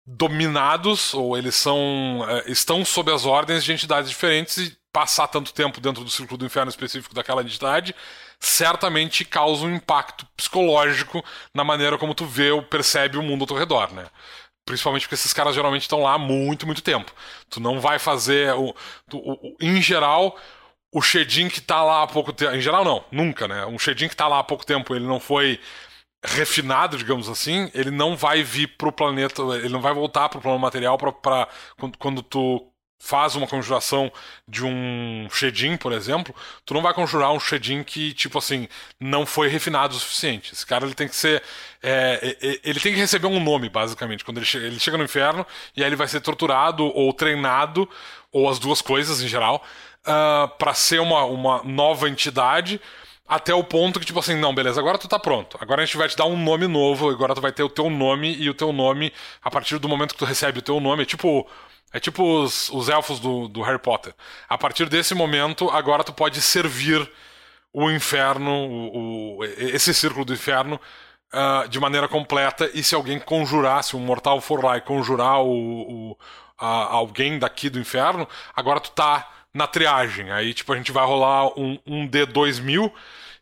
dominados, 0.05 1.13
ou 1.13 1.37
eles 1.37 1.55
são 1.55 2.19
uh, 2.21 2.43
estão 2.51 2.83
sob 2.83 3.11
as 3.11 3.25
ordens 3.25 3.63
de 3.63 3.71
entidades 3.71 4.09
diferentes, 4.09 4.57
e 4.57 4.77
passar 4.91 5.27
tanto 5.27 5.53
tempo 5.53 5.81
dentro 5.81 6.03
do 6.03 6.09
círculo 6.09 6.37
do 6.37 6.45
inferno 6.45 6.69
específico 6.69 7.15
daquela 7.15 7.41
entidade 7.41 7.95
certamente 8.39 9.23
causa 9.23 9.65
um 9.65 9.73
impacto 9.73 10.25
psicológico 10.35 11.23
na 11.53 11.63
maneira 11.63 11.97
como 11.97 12.13
tu 12.13 12.25
vê 12.25 12.51
ou 12.51 12.61
percebe 12.61 13.17
o 13.17 13.23
mundo 13.23 13.41
ao 13.41 13.47
teu 13.47 13.57
redor, 13.57 13.91
né? 13.93 14.05
Principalmente 14.65 15.03
porque 15.03 15.15
esses 15.15 15.33
caras 15.33 15.55
geralmente 15.55 15.81
estão 15.81 16.01
lá 16.01 16.13
há 16.13 16.17
muito, 16.17 16.65
muito 16.65 16.81
tempo. 16.81 17.11
Tu 17.49 17.59
não 17.59 17.79
vai 17.79 17.99
fazer. 17.99 18.53
O, 18.55 18.73
tu, 19.09 19.17
o, 19.17 19.57
em 19.59 19.81
geral, 19.81 20.37
o 20.91 21.01
Shedin 21.01 21.49
que 21.49 21.59
tá 21.59 21.83
lá 21.83 22.03
há 22.03 22.07
pouco 22.07 22.31
tempo. 22.31 22.55
Em 22.55 22.61
geral, 22.61 22.85
não, 22.85 23.03
nunca, 23.11 23.47
né? 23.47 23.65
Um 23.65 23.77
Shedin 23.77 24.07
que 24.07 24.15
tá 24.15 24.27
lá 24.27 24.39
há 24.39 24.43
pouco 24.43 24.65
tempo, 24.65 24.95
ele 24.95 25.05
não 25.05 25.19
foi 25.19 25.59
refinado, 26.25 26.97
digamos 26.97 27.27
assim, 27.27 27.69
ele 27.73 27.91
não 27.91 28.15
vai 28.15 28.43
vir 28.43 28.67
pro 28.77 28.91
planeta. 28.91 29.41
Ele 29.41 29.69
não 29.69 29.81
vai 29.81 29.93
voltar 29.93 30.29
pro 30.29 30.41
plano 30.41 30.59
material 30.59 30.97
pra 30.97 31.47
quando, 31.77 31.97
quando 31.97 32.23
tu 32.23 32.72
faz 33.03 33.35
uma 33.35 33.45
conjuração 33.45 34.09
de 34.47 34.63
um 34.63 35.27
Shedin, 35.29 35.75
por 35.75 35.91
exemplo, 35.91 36.33
tu 36.65 36.73
não 36.73 36.81
vai 36.81 36.93
conjurar 36.93 37.33
um 37.33 37.39
Shedin 37.39 37.83
que, 37.83 38.13
tipo 38.13 38.37
assim, 38.37 38.65
não 38.97 39.25
foi 39.25 39.49
refinado 39.49 39.93
o 39.93 39.99
suficiente. 39.99 40.53
Esse 40.53 40.65
cara 40.65 40.85
ele 40.85 40.93
tem 40.93 41.09
que 41.09 41.15
ser. 41.15 41.43
É, 41.81 42.37
ele 42.63 42.79
tem 42.79 42.93
que 42.93 42.99
receber 42.99 43.27
um 43.27 43.43
nome, 43.43 43.67
basicamente. 43.67 44.23
Quando 44.23 44.37
ele 44.37 44.45
chega, 44.45 44.65
ele 44.65 44.79
chega 44.79 44.97
no 44.97 45.03
inferno 45.03 45.45
e 45.75 45.83
aí 45.83 45.89
ele 45.89 45.97
vai 45.97 46.07
ser 46.07 46.21
torturado 46.21 46.85
ou 46.85 47.11
treinado, 47.11 47.89
ou 48.31 48.49
as 48.49 48.57
duas 48.57 48.81
coisas 48.81 49.21
em 49.21 49.27
geral, 49.27 49.57
uh, 49.57 50.09
ah, 50.09 50.47
para 50.57 50.73
ser 50.73 51.01
uma, 51.01 51.25
uma 51.25 51.61
nova 51.61 52.07
entidade 52.07 52.79
até 53.27 53.53
o 53.53 53.63
ponto 53.63 53.99
que, 53.99 54.05
tipo 54.05 54.19
assim, 54.19 54.35
não, 54.35 54.53
beleza, 54.53 54.79
agora 54.79 54.97
tu 54.97 55.07
tá 55.07 55.17
pronto. 55.17 55.57
Agora 55.59 55.81
a 55.81 55.85
gente 55.85 55.97
vai 55.97 56.07
te 56.07 56.15
dar 56.17 56.25
um 56.25 56.37
nome 56.37 56.67
novo, 56.67 57.09
agora 57.09 57.33
tu 57.33 57.41
vai 57.41 57.51
ter 57.51 57.63
o 57.63 57.69
teu 57.69 57.89
nome, 57.89 58.35
e 58.35 58.49
o 58.49 58.53
teu 58.53 58.73
nome, 58.73 59.13
a 59.41 59.49
partir 59.49 59.79
do 59.79 59.89
momento 59.89 60.13
que 60.13 60.19
tu 60.19 60.25
recebe 60.25 60.59
o 60.59 60.61
teu 60.61 60.79
nome, 60.79 61.03
é 61.03 61.05
tipo 61.05 61.47
é 61.93 61.99
tipo 61.99 62.23
os, 62.23 62.69
os 62.71 62.89
elfos 62.89 63.19
do, 63.19 63.47
do 63.47 63.61
Harry 63.61 63.79
Potter. 63.79 64.13
A 64.49 64.57
partir 64.57 64.89
desse 64.89 65.13
momento, 65.13 65.69
agora 65.69 66.03
tu 66.03 66.11
pode 66.11 66.41
servir 66.41 67.07
o 67.71 67.89
inferno, 67.91 68.51
o, 68.51 69.37
o 69.37 69.45
esse 69.45 69.93
círculo 69.93 70.25
do 70.25 70.33
inferno, 70.33 70.79
uh, 71.33 71.67
de 71.69 71.79
maneira 71.79 72.07
completa. 72.07 72.69
E 72.73 72.83
se 72.83 72.95
alguém 72.95 73.19
conjurar, 73.19 73.83
se 73.83 73.95
um 73.95 73.99
mortal 73.99 74.41
for 74.41 74.63
lá 74.63 74.77
e 74.77 74.81
conjurar 74.81 75.41
o, 75.43 76.11
o 76.11 76.17
alguém 76.57 77.37
daqui 77.37 77.69
do 77.69 77.79
inferno, 77.79 78.27
agora 78.55 78.79
tu 78.79 78.91
tá 78.91 79.32
na 79.53 79.67
triagem. 79.67 80.31
Aí, 80.31 80.53
tipo, 80.53 80.73
a 80.73 80.75
gente 80.75 80.91
vai 80.91 81.05
rolar 81.05 81.47
um, 81.59 81.79
um 81.85 82.07
D2000 82.07 82.91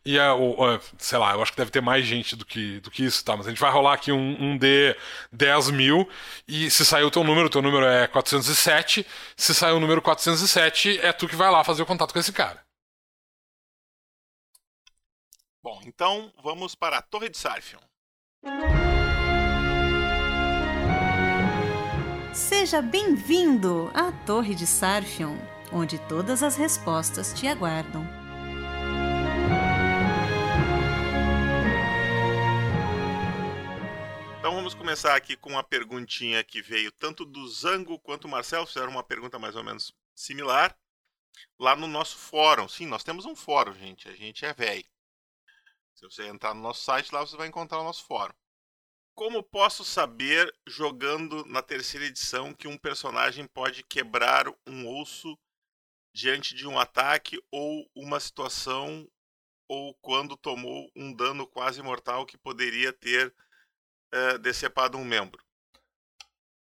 e 0.04 0.18
é, 0.18 0.32
o, 0.32 0.56
sei 0.98 1.16
lá, 1.16 1.32
eu 1.32 1.42
acho 1.42 1.52
que 1.52 1.58
deve 1.58 1.70
ter 1.70 1.80
mais 1.80 2.04
gente 2.04 2.34
do 2.34 2.44
que, 2.44 2.80
do 2.80 2.90
que 2.90 3.04
isso, 3.04 3.24
tá? 3.24 3.36
Mas 3.36 3.46
a 3.46 3.50
gente 3.50 3.60
vai 3.60 3.70
rolar 3.70 3.94
aqui 3.94 4.10
um, 4.10 4.36
um 4.42 4.58
D 4.58 4.96
10 5.30 5.70
mil. 5.70 6.08
E 6.46 6.68
se 6.70 6.84
sair 6.84 7.04
o 7.04 7.10
teu 7.10 7.22
número, 7.22 7.46
o 7.46 7.50
teu 7.50 7.62
número 7.62 7.86
é 7.86 8.08
407. 8.08 9.06
Se 9.36 9.54
sair 9.54 9.72
o 9.72 9.80
número 9.80 10.02
407, 10.02 10.98
é 11.00 11.12
tu 11.12 11.28
que 11.28 11.36
vai 11.36 11.50
lá 11.50 11.62
fazer 11.62 11.82
o 11.82 11.86
contato 11.86 12.12
com 12.12 12.18
esse 12.18 12.32
cara. 12.32 12.60
Bom, 15.62 15.80
então 15.86 16.32
vamos 16.42 16.74
para 16.74 16.98
a 16.98 17.02
Torre 17.02 17.28
de 17.28 17.38
Sarfion. 17.38 17.78
Seja 22.34 22.82
bem-vindo 22.82 23.88
à 23.94 24.10
Torre 24.26 24.56
de 24.56 24.66
Sarfion, 24.66 25.36
onde 25.72 25.98
todas 26.08 26.42
as 26.42 26.56
respostas 26.56 27.32
te 27.32 27.46
aguardam. 27.46 28.04
Então 34.38 34.54
vamos 34.54 34.74
começar 34.74 35.16
aqui 35.16 35.36
com 35.36 35.50
uma 35.50 35.62
perguntinha 35.64 36.44
que 36.44 36.60
veio 36.60 36.92
tanto 36.92 37.24
do 37.24 37.48
Zango 37.48 37.98
quanto 37.98 38.22
do 38.22 38.28
Marcelo, 38.28 38.66
fizeram 38.66 38.90
uma 38.90 39.02
pergunta 39.02 39.38
mais 39.38 39.56
ou 39.56 39.64
menos 39.64 39.94
similar 40.14 40.76
lá 41.58 41.74
no 41.74 41.86
nosso 41.86 42.16
fórum. 42.16 42.68
Sim, 42.68 42.86
nós 42.86 43.04
temos 43.04 43.24
um 43.24 43.34
fórum, 43.34 43.72
gente. 43.72 44.08
A 44.08 44.14
gente 44.14 44.44
é 44.44 44.52
velho. 44.52 44.84
Se 45.94 46.04
você 46.04 46.26
entrar 46.26 46.54
no 46.54 46.60
nosso 46.60 46.82
site, 46.82 47.12
lá 47.12 47.20
você 47.20 47.36
vai 47.36 47.46
encontrar 47.46 47.78
o 47.78 47.84
nosso 47.84 48.04
fórum. 48.04 48.34
Como 49.14 49.42
posso 49.42 49.84
saber, 49.84 50.52
jogando 50.66 51.44
na 51.44 51.62
terceira 51.62 52.06
edição, 52.06 52.54
que 52.54 52.66
um 52.66 52.78
personagem 52.78 53.46
pode 53.46 53.84
quebrar 53.84 54.46
um 54.66 55.00
osso 55.00 55.38
diante 56.12 56.54
de 56.54 56.66
um 56.66 56.78
ataque 56.78 57.42
ou 57.50 57.88
uma 57.94 58.20
situação, 58.20 59.08
ou 59.68 59.94
quando 60.02 60.36
tomou 60.36 60.90
um 60.94 61.12
dano 61.14 61.46
quase 61.46 61.80
mortal 61.82 62.26
que 62.26 62.36
poderia 62.36 62.92
ter 62.92 63.34
é, 64.12 64.38
decepado 64.38 64.98
um 64.98 65.04
membro? 65.04 65.42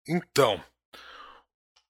Então, 0.07 0.63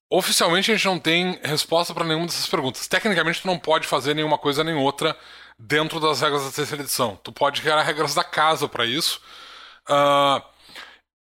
oficialmente 0.09 0.71
a 0.71 0.75
gente 0.75 0.85
não 0.85 0.99
tem 0.99 1.39
resposta 1.43 1.93
para 1.93 2.05
nenhuma 2.05 2.25
dessas 2.25 2.47
perguntas. 2.47 2.87
Tecnicamente, 2.87 3.41
tu 3.41 3.47
não 3.47 3.59
pode 3.59 3.87
fazer 3.87 4.13
nenhuma 4.13 4.37
coisa 4.37 4.63
nem 4.63 4.75
outra 4.75 5.17
dentro 5.57 5.99
das 5.99 6.21
regras 6.21 6.43
da 6.43 6.51
terceira 6.51 6.83
edição. 6.83 7.15
Tu 7.17 7.31
pode 7.31 7.61
criar 7.61 7.81
regras 7.81 8.13
da 8.13 8.23
casa 8.23 8.67
para 8.67 8.85
isso. 8.85 9.21
Uh, 9.89 10.43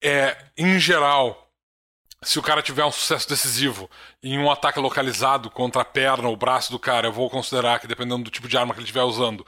é, 0.02 0.50
em 0.56 0.78
geral, 0.78 1.43
se 2.24 2.38
o 2.38 2.42
cara 2.42 2.62
tiver 2.62 2.84
um 2.84 2.92
sucesso 2.92 3.28
decisivo 3.28 3.90
em 4.22 4.38
um 4.38 4.50
ataque 4.50 4.78
localizado 4.78 5.50
contra 5.50 5.82
a 5.82 5.84
perna 5.84 6.28
ou 6.28 6.34
o 6.34 6.36
braço 6.36 6.70
do 6.70 6.78
cara, 6.78 7.08
eu 7.08 7.12
vou 7.12 7.30
considerar 7.30 7.78
que, 7.78 7.86
dependendo 7.86 8.24
do 8.24 8.30
tipo 8.30 8.48
de 8.48 8.56
arma 8.56 8.72
que 8.72 8.80
ele 8.80 8.84
estiver 8.84 9.02
usando, 9.02 9.46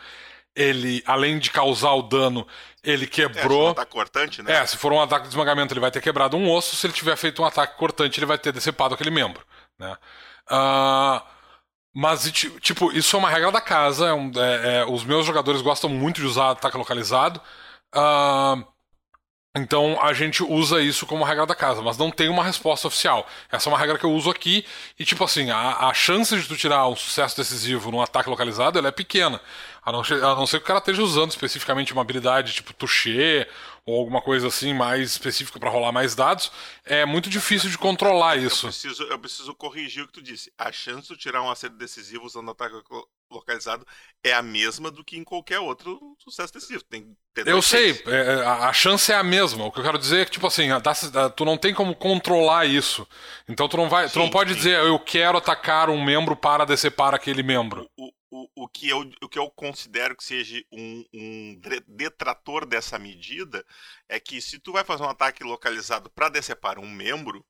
ele, 0.54 1.02
além 1.06 1.38
de 1.38 1.50
causar 1.50 1.92
o 1.92 2.02
dano, 2.02 2.46
ele 2.82 3.06
quebrou. 3.06 3.64
É, 3.64 3.68
um 3.68 3.70
ataque 3.72 3.92
cortante, 3.92 4.42
né? 4.42 4.56
É, 4.56 4.66
se 4.66 4.76
for 4.78 4.92
um 4.92 5.00
ataque 5.00 5.24
de 5.24 5.28
esmagamento, 5.28 5.74
ele 5.74 5.80
vai 5.80 5.90
ter 5.90 6.00
quebrado 6.00 6.36
um 6.36 6.50
osso. 6.50 6.74
Se 6.74 6.86
ele 6.86 6.94
tiver 6.94 7.16
feito 7.16 7.42
um 7.42 7.44
ataque 7.44 7.76
cortante, 7.76 8.18
ele 8.18 8.26
vai 8.26 8.38
ter 8.38 8.52
decepado 8.52 8.94
aquele 8.94 9.10
membro, 9.10 9.44
né? 9.78 9.96
Uh, 10.50 11.20
mas, 11.94 12.30
tipo, 12.30 12.92
isso 12.92 13.16
é 13.16 13.18
uma 13.18 13.30
regra 13.30 13.52
da 13.52 13.60
casa. 13.60 14.08
É 14.08 14.14
um, 14.14 14.30
é, 14.34 14.78
é, 14.78 14.84
os 14.86 15.04
meus 15.04 15.26
jogadores 15.26 15.60
gostam 15.60 15.90
muito 15.90 16.20
de 16.20 16.26
usar 16.26 16.50
ataque 16.50 16.76
localizado. 16.76 17.40
Uh, 17.94 18.64
então 19.56 19.98
a 20.02 20.12
gente 20.12 20.42
usa 20.42 20.82
isso 20.82 21.06
como 21.06 21.24
regra 21.24 21.46
da 21.46 21.54
casa, 21.54 21.80
mas 21.80 21.96
não 21.96 22.10
tem 22.10 22.28
uma 22.28 22.44
resposta 22.44 22.86
oficial. 22.86 23.26
Essa 23.50 23.68
é 23.68 23.72
uma 23.72 23.78
regra 23.78 23.98
que 23.98 24.04
eu 24.04 24.12
uso 24.12 24.30
aqui 24.30 24.64
e, 24.98 25.04
tipo 25.04 25.24
assim, 25.24 25.50
a, 25.50 25.88
a 25.88 25.94
chance 25.94 26.38
de 26.38 26.46
tu 26.46 26.56
tirar 26.56 26.86
um 26.88 26.94
sucesso 26.94 27.36
decisivo 27.36 27.90
num 27.90 28.02
ataque 28.02 28.28
localizado 28.28 28.78
ela 28.78 28.88
é 28.88 28.92
pequena. 28.92 29.40
A 29.82 29.90
não, 29.90 30.00
a 30.00 30.34
não 30.34 30.46
ser 30.46 30.58
que 30.58 30.64
o 30.64 30.66
cara 30.66 30.80
esteja 30.80 31.02
usando 31.02 31.30
especificamente 31.30 31.92
uma 31.92 32.02
habilidade 32.02 32.52
tipo 32.52 32.74
toucher 32.74 33.48
ou 33.86 34.00
alguma 34.00 34.20
coisa 34.20 34.48
assim 34.48 34.74
mais 34.74 35.12
específica 35.12 35.60
para 35.60 35.70
rolar 35.70 35.92
mais 35.92 36.14
dados, 36.14 36.50
é 36.84 37.06
muito 37.06 37.30
difícil 37.30 37.70
de 37.70 37.78
controlar 37.78 38.36
isso. 38.36 38.66
Eu 38.66 38.70
preciso, 38.70 39.02
eu 39.04 39.18
preciso 39.18 39.54
corrigir 39.54 40.02
o 40.02 40.06
que 40.08 40.12
tu 40.12 40.22
disse. 40.22 40.52
A 40.58 40.72
chance 40.72 41.06
de 41.08 41.16
tirar 41.16 41.40
um 41.40 41.50
acerto 41.50 41.76
decisivo 41.76 42.24
usando 42.26 42.50
ataque 42.50 42.74
localizado 43.30 43.86
é 44.22 44.32
a 44.32 44.42
mesma 44.42 44.90
do 44.90 45.04
que 45.04 45.16
em 45.16 45.24
qualquer 45.24 45.60
outro 45.60 46.16
sucesso 46.18 46.52
decisivo. 46.52 46.84
Tem, 46.84 47.16
eu 47.44 47.60
sei, 47.60 48.02
é, 48.06 48.44
a 48.44 48.72
chance 48.72 49.12
é 49.12 49.14
a 49.14 49.22
mesma. 49.22 49.64
O 49.64 49.72
que 49.72 49.78
eu 49.78 49.84
quero 49.84 49.98
dizer 49.98 50.20
é 50.20 50.24
que, 50.24 50.30
tipo 50.32 50.46
assim, 50.46 50.68
tu 51.36 51.44
não 51.44 51.56
tem 51.56 51.74
como 51.74 51.94
controlar 51.94 52.66
isso. 52.66 53.06
Então 53.48 53.68
tu 53.68 53.76
não 53.76 53.88
vai. 53.88 54.08
Sim, 54.08 54.14
tu 54.14 54.18
não 54.20 54.30
pode 54.30 54.50
sim. 54.50 54.56
dizer 54.56 54.80
eu 54.80 54.98
quero 54.98 55.38
atacar 55.38 55.90
um 55.90 56.02
membro 56.02 56.36
para 56.36 56.64
decepar 56.64 57.14
aquele 57.14 57.42
membro. 57.42 57.88
O, 57.96 58.12
o, 58.30 58.64
o, 58.64 58.68
que 58.68 58.88
eu, 58.88 59.08
o 59.22 59.28
que 59.28 59.38
eu 59.38 59.50
considero 59.50 60.16
que 60.16 60.24
seja 60.24 60.62
um, 60.72 61.04
um 61.14 61.60
detrator 61.86 62.66
dessa 62.66 62.98
medida 62.98 63.64
é 64.08 64.18
que 64.18 64.40
se 64.40 64.58
tu 64.58 64.72
vai 64.72 64.84
fazer 64.84 65.02
um 65.02 65.08
ataque 65.08 65.44
localizado 65.44 66.10
para 66.10 66.28
decepar 66.28 66.78
um 66.78 66.88
membro, 66.88 67.44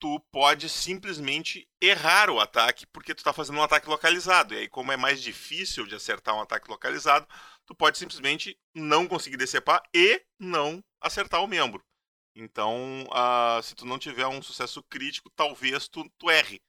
tu 0.00 0.18
pode 0.32 0.68
simplesmente 0.68 1.68
errar 1.80 2.30
o 2.30 2.40
ataque 2.40 2.86
porque 2.86 3.14
tu 3.14 3.18
está 3.18 3.32
fazendo 3.32 3.58
um 3.58 3.62
ataque 3.62 3.88
localizado. 3.88 4.54
E 4.54 4.58
aí, 4.58 4.68
como 4.68 4.90
é 4.90 4.96
mais 4.96 5.22
difícil 5.22 5.86
de 5.86 5.94
acertar 5.94 6.34
um 6.34 6.40
ataque 6.40 6.70
localizado, 6.70 7.28
tu 7.66 7.74
pode 7.74 7.98
simplesmente 7.98 8.58
não 8.74 9.06
conseguir 9.06 9.36
decepar 9.36 9.82
e 9.94 10.24
não 10.38 10.82
acertar 11.00 11.42
o 11.44 11.46
membro. 11.46 11.84
Então, 12.34 13.04
uh, 13.10 13.62
se 13.62 13.74
tu 13.74 13.84
não 13.84 13.98
tiver 13.98 14.26
um 14.26 14.42
sucesso 14.42 14.82
crítico, 14.84 15.30
talvez 15.30 15.86
tu, 15.86 16.08
tu 16.18 16.30
erre. 16.30 16.62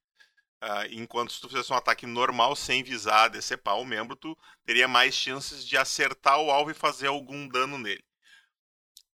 Uh, 0.64 0.86
enquanto 0.92 1.32
se 1.32 1.42
tu 1.42 1.48
fizesse 1.48 1.72
um 1.72 1.76
ataque 1.76 2.06
normal, 2.06 2.56
sem 2.56 2.84
visar 2.84 3.30
decepar 3.30 3.80
o 3.80 3.86
membro, 3.86 4.16
tu 4.16 4.38
teria 4.66 4.88
mais 4.88 5.16
chances 5.16 5.66
de 5.66 5.78
acertar 5.78 6.40
o 6.40 6.52
alvo 6.52 6.70
e 6.70 6.76
fazer 6.76 7.08
algum 7.08 7.48
dano 7.48 7.78
nele. 7.78 8.04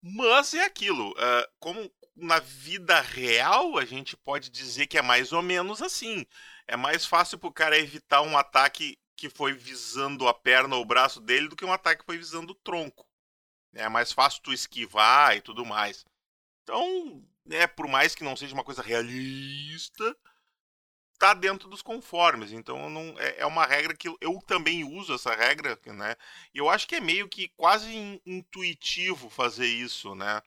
Mas 0.02 0.54
é 0.54 0.64
aquilo, 0.66 1.12
uh, 1.12 1.48
como 1.60 1.92
na 2.18 2.40
vida 2.40 3.00
real 3.00 3.78
a 3.78 3.86
gente 3.86 4.18
pode 4.18 4.50
dizer 4.50 4.88
que 4.88 4.98
é 4.98 5.02
mais 5.02 5.32
ou 5.32 5.42
menos 5.42 5.82
assim. 5.82 6.26
É 6.68 6.76
mais 6.76 7.06
fácil 7.06 7.38
pro 7.38 7.52
cara 7.52 7.78
evitar 7.78 8.22
um 8.22 8.38
ataque 8.38 8.98
que 9.16 9.30
foi 9.30 9.54
visando 9.54 10.28
a 10.28 10.34
perna 10.34 10.76
ou 10.76 10.82
o 10.82 10.86
braço 10.86 11.22
dele 11.22 11.48
do 11.48 11.56
que 11.56 11.66
um 11.66 11.72
ataque 11.72 12.02
que 12.02 12.06
foi 12.06 12.18
visando 12.18 12.52
o 12.52 12.56
tronco. 12.56 13.08
É 13.74 13.88
mais 13.88 14.12
fácil 14.12 14.42
tu 14.44 14.52
esquivar 14.52 15.36
e 15.38 15.42
tudo 15.42 15.66
mais. 15.66 16.06
Então, 16.64 17.24
né, 17.46 17.68
por 17.68 17.88
mais 17.88 18.16
que 18.16 18.24
não 18.24 18.36
seja 18.36 18.54
uma 18.54 18.64
coisa 18.64 18.82
realista, 18.82 20.16
tá 21.18 21.34
dentro 21.34 21.70
dos 21.70 21.82
conformes. 21.82 22.52
Então 22.52 22.90
não 22.90 23.16
é, 23.20 23.42
é, 23.42 23.46
uma 23.46 23.66
regra 23.66 23.96
que 23.96 24.08
eu 24.08 24.42
também 24.46 24.84
uso 24.84 25.14
essa 25.14 25.36
regra, 25.36 25.80
né? 25.86 26.16
E 26.54 26.58
eu 26.60 26.70
acho 26.70 26.88
que 26.88 26.96
é 26.96 27.00
meio 27.00 27.28
que 27.28 27.50
quase 27.50 27.92
in, 27.96 28.22
intuitivo 28.26 29.30
fazer 29.30 29.68
isso, 29.68 30.16
né? 30.16 30.42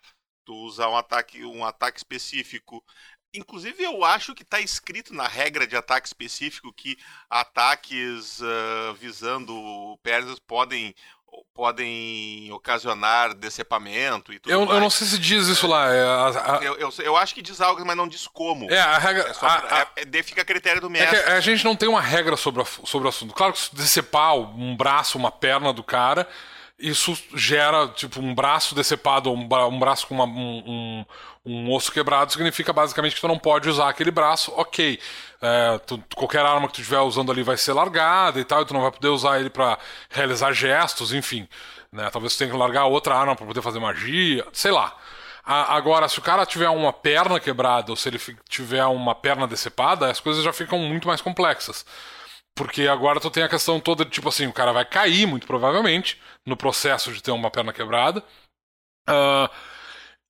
Tu 0.50 0.56
usar 0.64 0.88
um 0.88 0.96
ataque, 0.96 1.44
um 1.44 1.64
ataque 1.64 1.98
específico. 1.98 2.82
Inclusive 3.32 3.84
eu 3.84 4.04
acho 4.04 4.34
que 4.34 4.42
está 4.42 4.58
escrito 4.58 5.14
na 5.14 5.28
regra 5.28 5.64
de 5.64 5.76
ataque 5.76 6.08
específico 6.08 6.72
que 6.72 6.98
ataques 7.30 8.40
uh, 8.40 8.92
visando 8.98 9.96
persas 10.02 10.40
podem 10.40 10.92
podem 11.54 12.50
ocasionar 12.50 13.32
decepamento 13.32 14.32
e 14.32 14.40
tudo 14.40 14.50
eu, 14.50 14.66
mais. 14.66 14.70
Eu 14.72 14.80
não 14.80 14.90
sei 14.90 15.06
se 15.06 15.20
diz 15.20 15.46
isso 15.46 15.68
lá. 15.68 15.94
É, 15.94 16.02
a, 16.02 16.56
a... 16.56 16.64
Eu, 16.64 16.76
eu, 16.78 16.92
eu, 16.98 17.16
acho 17.16 17.32
que 17.32 17.42
diz 17.42 17.60
algo, 17.60 17.86
mas 17.86 17.96
não 17.96 18.08
diz 18.08 18.26
como. 18.26 18.68
É, 18.68 18.80
a 18.80 18.98
regra. 18.98 19.28
É 19.28 19.46
a, 19.46 19.82
a, 19.82 19.86
é, 19.94 20.22
fica 20.24 20.42
a 20.42 20.44
critério 20.44 20.80
do 20.80 20.88
é 20.88 20.90
mestre. 20.90 21.16
É 21.16 21.36
a 21.36 21.40
gente 21.40 21.64
não 21.64 21.76
tem 21.76 21.88
uma 21.88 22.00
regra 22.00 22.36
sobre, 22.36 22.64
sobre 22.64 23.06
o 23.06 23.08
assunto. 23.08 23.32
Claro 23.32 23.52
que 23.52 23.60
se 23.60 23.72
decepar 23.72 24.34
um 24.34 24.76
braço, 24.76 25.16
uma 25.16 25.30
perna 25.30 25.72
do 25.72 25.84
cara, 25.84 26.28
isso 26.80 27.16
gera, 27.34 27.88
tipo, 27.88 28.20
um 28.20 28.34
braço 28.34 28.74
decepado, 28.74 29.30
um, 29.30 29.46
bra 29.46 29.66
um 29.66 29.78
braço 29.78 30.06
com 30.06 30.14
uma, 30.14 30.24
um, 30.24 30.62
um, 30.66 31.04
um, 31.44 31.72
osso 31.72 31.92
quebrado, 31.92 32.32
significa 32.32 32.72
basicamente 32.72 33.14
que 33.14 33.20
tu 33.20 33.28
não 33.28 33.38
pode 33.38 33.68
usar 33.68 33.88
aquele 33.88 34.10
braço, 34.10 34.52
ok. 34.56 34.98
É, 35.42 35.78
tu, 35.86 36.02
qualquer 36.14 36.44
arma 36.44 36.66
que 36.66 36.74
tu 36.74 36.80
estiver 36.80 37.00
usando 37.00 37.30
ali 37.30 37.42
vai 37.42 37.56
ser 37.56 37.72
largada 37.72 38.40
e 38.40 38.44
tal, 38.44 38.62
e 38.62 38.64
tu 38.64 38.74
não 38.74 38.82
vai 38.82 38.90
poder 38.90 39.08
usar 39.08 39.38
ele 39.38 39.50
para 39.50 39.78
realizar 40.08 40.52
gestos, 40.52 41.12
enfim. 41.12 41.46
Né? 41.92 42.08
Talvez 42.10 42.34
tu 42.34 42.38
tenha 42.38 42.50
que 42.50 42.56
largar 42.56 42.86
outra 42.86 43.14
arma 43.14 43.36
para 43.36 43.46
poder 43.46 43.62
fazer 43.62 43.78
magia, 43.78 44.46
sei 44.52 44.70
lá. 44.70 44.96
A, 45.44 45.74
agora, 45.76 46.08
se 46.08 46.18
o 46.18 46.22
cara 46.22 46.46
tiver 46.46 46.68
uma 46.68 46.92
perna 46.92 47.40
quebrada 47.40 47.90
ou 47.90 47.96
se 47.96 48.08
ele 48.08 48.20
tiver 48.48 48.84
uma 48.86 49.14
perna 49.14 49.46
decepada, 49.46 50.10
as 50.10 50.20
coisas 50.20 50.44
já 50.44 50.52
ficam 50.52 50.78
muito 50.78 51.08
mais 51.08 51.20
complexas. 51.20 51.84
Porque 52.60 52.86
agora 52.86 53.18
tu 53.18 53.30
tem 53.30 53.42
a 53.42 53.48
questão 53.48 53.80
toda 53.80 54.04
de 54.04 54.10
tipo 54.10 54.28
assim, 54.28 54.46
o 54.46 54.52
cara 54.52 54.70
vai 54.70 54.84
cair, 54.84 55.26
muito 55.26 55.46
provavelmente, 55.46 56.20
no 56.44 56.54
processo 56.54 57.10
de 57.10 57.22
ter 57.22 57.30
uma 57.30 57.50
perna 57.50 57.72
quebrada. 57.72 58.22
Uh, 59.08 59.48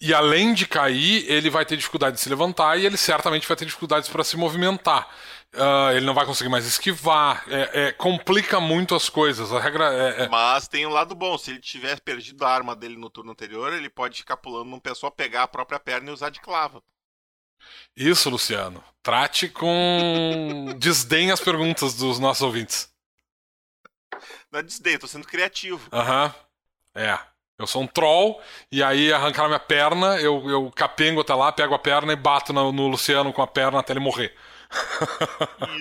e 0.01 0.15
além 0.15 0.55
de 0.55 0.65
cair, 0.65 1.29
ele 1.29 1.51
vai 1.51 1.67
ter 1.67 1.77
dificuldade 1.77 2.15
de 2.15 2.23
se 2.23 2.29
levantar 2.29 2.79
e 2.79 2.87
ele 2.87 2.97
certamente 2.97 3.49
vai 3.49 3.57
ter 3.57 3.65
dificuldades 3.65 4.09
para 4.09 4.23
se 4.23 4.37
movimentar. 4.37 5.09
Uh, 5.53 5.91
ele 5.97 6.07
não 6.07 6.15
vai 6.15 6.25
conseguir 6.25 6.49
mais 6.49 6.65
esquivar. 6.67 7.45
É, 7.49 7.87
é, 7.87 7.93
complica 7.95 8.61
muito 8.61 8.95
as 8.95 9.09
coisas. 9.09 9.53
A 9.53 9.59
regra 9.59 9.93
é, 9.93 10.23
é, 10.23 10.29
Mas 10.29 10.69
tem 10.69 10.87
um 10.87 10.91
lado 10.91 11.17
bom. 11.17 11.37
Se 11.37 11.51
ele 11.51 11.59
tiver 11.59 11.99
perdido 12.01 12.45
a 12.45 12.49
arma 12.49 12.77
dele 12.77 12.97
no 12.97 13.11
turno 13.11 13.33
anterior, 13.33 13.73
ele 13.73 13.91
pode 13.91 14.19
ficar 14.19 14.37
pulando 14.37 14.71
num 14.71 14.79
pessoal, 14.79 15.11
pegar 15.11 15.43
a 15.43 15.49
própria 15.49 15.81
perna 15.81 16.11
e 16.11 16.13
usar 16.13 16.31
de 16.31 16.41
clava. 16.41 16.81
Isso, 17.97 18.31
Luciano. 18.31 18.83
Trate 19.03 19.49
com 19.49 20.75
desdém 20.79 21.31
as 21.31 21.41
perguntas 21.41 21.95
dos 21.95 22.19
nossos 22.19 22.43
ouvintes. 22.43 22.91
Não 24.51 24.61
é 24.61 24.63
desdém, 24.63 24.99
tô 24.99 25.07
sendo 25.07 25.27
criativo. 25.27 25.89
Aham. 25.93 26.27
Uhum. 26.27 27.03
É. 27.03 27.19
Eu 27.59 27.67
sou 27.67 27.83
um 27.83 27.87
troll, 27.87 28.41
e 28.73 28.83
aí 28.83 29.13
arrancaram 29.13 29.51
minha 29.51 29.61
perna, 29.61 30.19
eu, 30.19 30.49
eu 30.49 30.71
capengo 30.71 31.21
até 31.21 31.35
lá, 31.35 31.53
pego 31.53 31.75
a 31.75 31.79
perna 31.79 32.11
e 32.11 32.17
bato 32.17 32.55
no, 32.55 32.73
no 32.73 32.89
Luciano 32.89 33.35
com 33.35 33.43
a 33.43 33.47
perna 33.47 33.81
até 33.81 33.93
ele 33.93 34.01
morrer. 34.01 34.35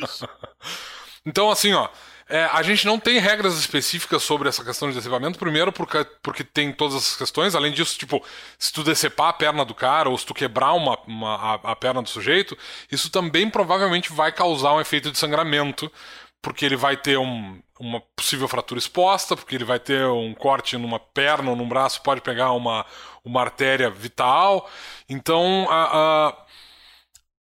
Isso. 0.04 0.28
então, 1.26 1.50
assim, 1.50 1.72
ó. 1.72 1.88
É, 2.30 2.44
a 2.46 2.62
gente 2.62 2.86
não 2.86 3.00
tem 3.00 3.18
regras 3.18 3.58
específicas 3.58 4.22
sobre 4.22 4.48
essa 4.48 4.64
questão 4.64 4.88
de 4.88 4.96
decepamento, 4.96 5.40
primeiro 5.40 5.72
porque, 5.72 6.06
porque 6.22 6.44
tem 6.44 6.72
todas 6.72 6.96
essas 6.96 7.16
questões, 7.16 7.56
além 7.56 7.72
disso, 7.74 7.98
tipo, 7.98 8.24
se 8.60 8.72
tu 8.72 8.84
decepar 8.84 9.30
a 9.30 9.34
perna 9.34 9.66
do 9.66 9.74
cara 9.74 10.08
ou 10.08 10.16
se 10.16 10.28
tu 10.28 10.34
quebrar 10.36 10.74
uma, 10.74 10.96
uma 11.08 11.36
a, 11.36 11.54
a, 11.72 11.76
perna 11.76 12.04
do 12.04 12.10
sujeito, 12.10 12.56
isso 12.92 13.10
também 13.10 13.50
provavelmente 13.50 14.14
vai 14.14 14.32
causar 14.32 14.74
um 14.74 14.80
efeito 14.80 15.12
de 15.12 15.18
sangramento, 15.18 15.92
porque 16.40 16.64
ele 16.64 16.76
vai 16.76 16.96
ter 16.96 17.18
um, 17.18 17.60
uma 17.80 18.00
possível 18.16 18.48
fratura 18.48 18.78
exposta, 18.78 19.36
porque 19.36 19.56
ele 19.56 19.66
vai 19.66 19.80
ter 19.80 20.06
um 20.06 20.36
corte 20.36 20.78
numa 20.78 21.00
perna 21.00 21.50
ou 21.50 21.56
num 21.56 21.68
braço, 21.68 22.04
pode 22.04 22.22
pegar 22.22 22.52
uma, 22.52 22.86
uma 23.26 23.42
artéria 23.42 23.90
vital. 23.90 24.70
Então, 25.10 25.66
a, 25.68 26.28
a 26.28 26.46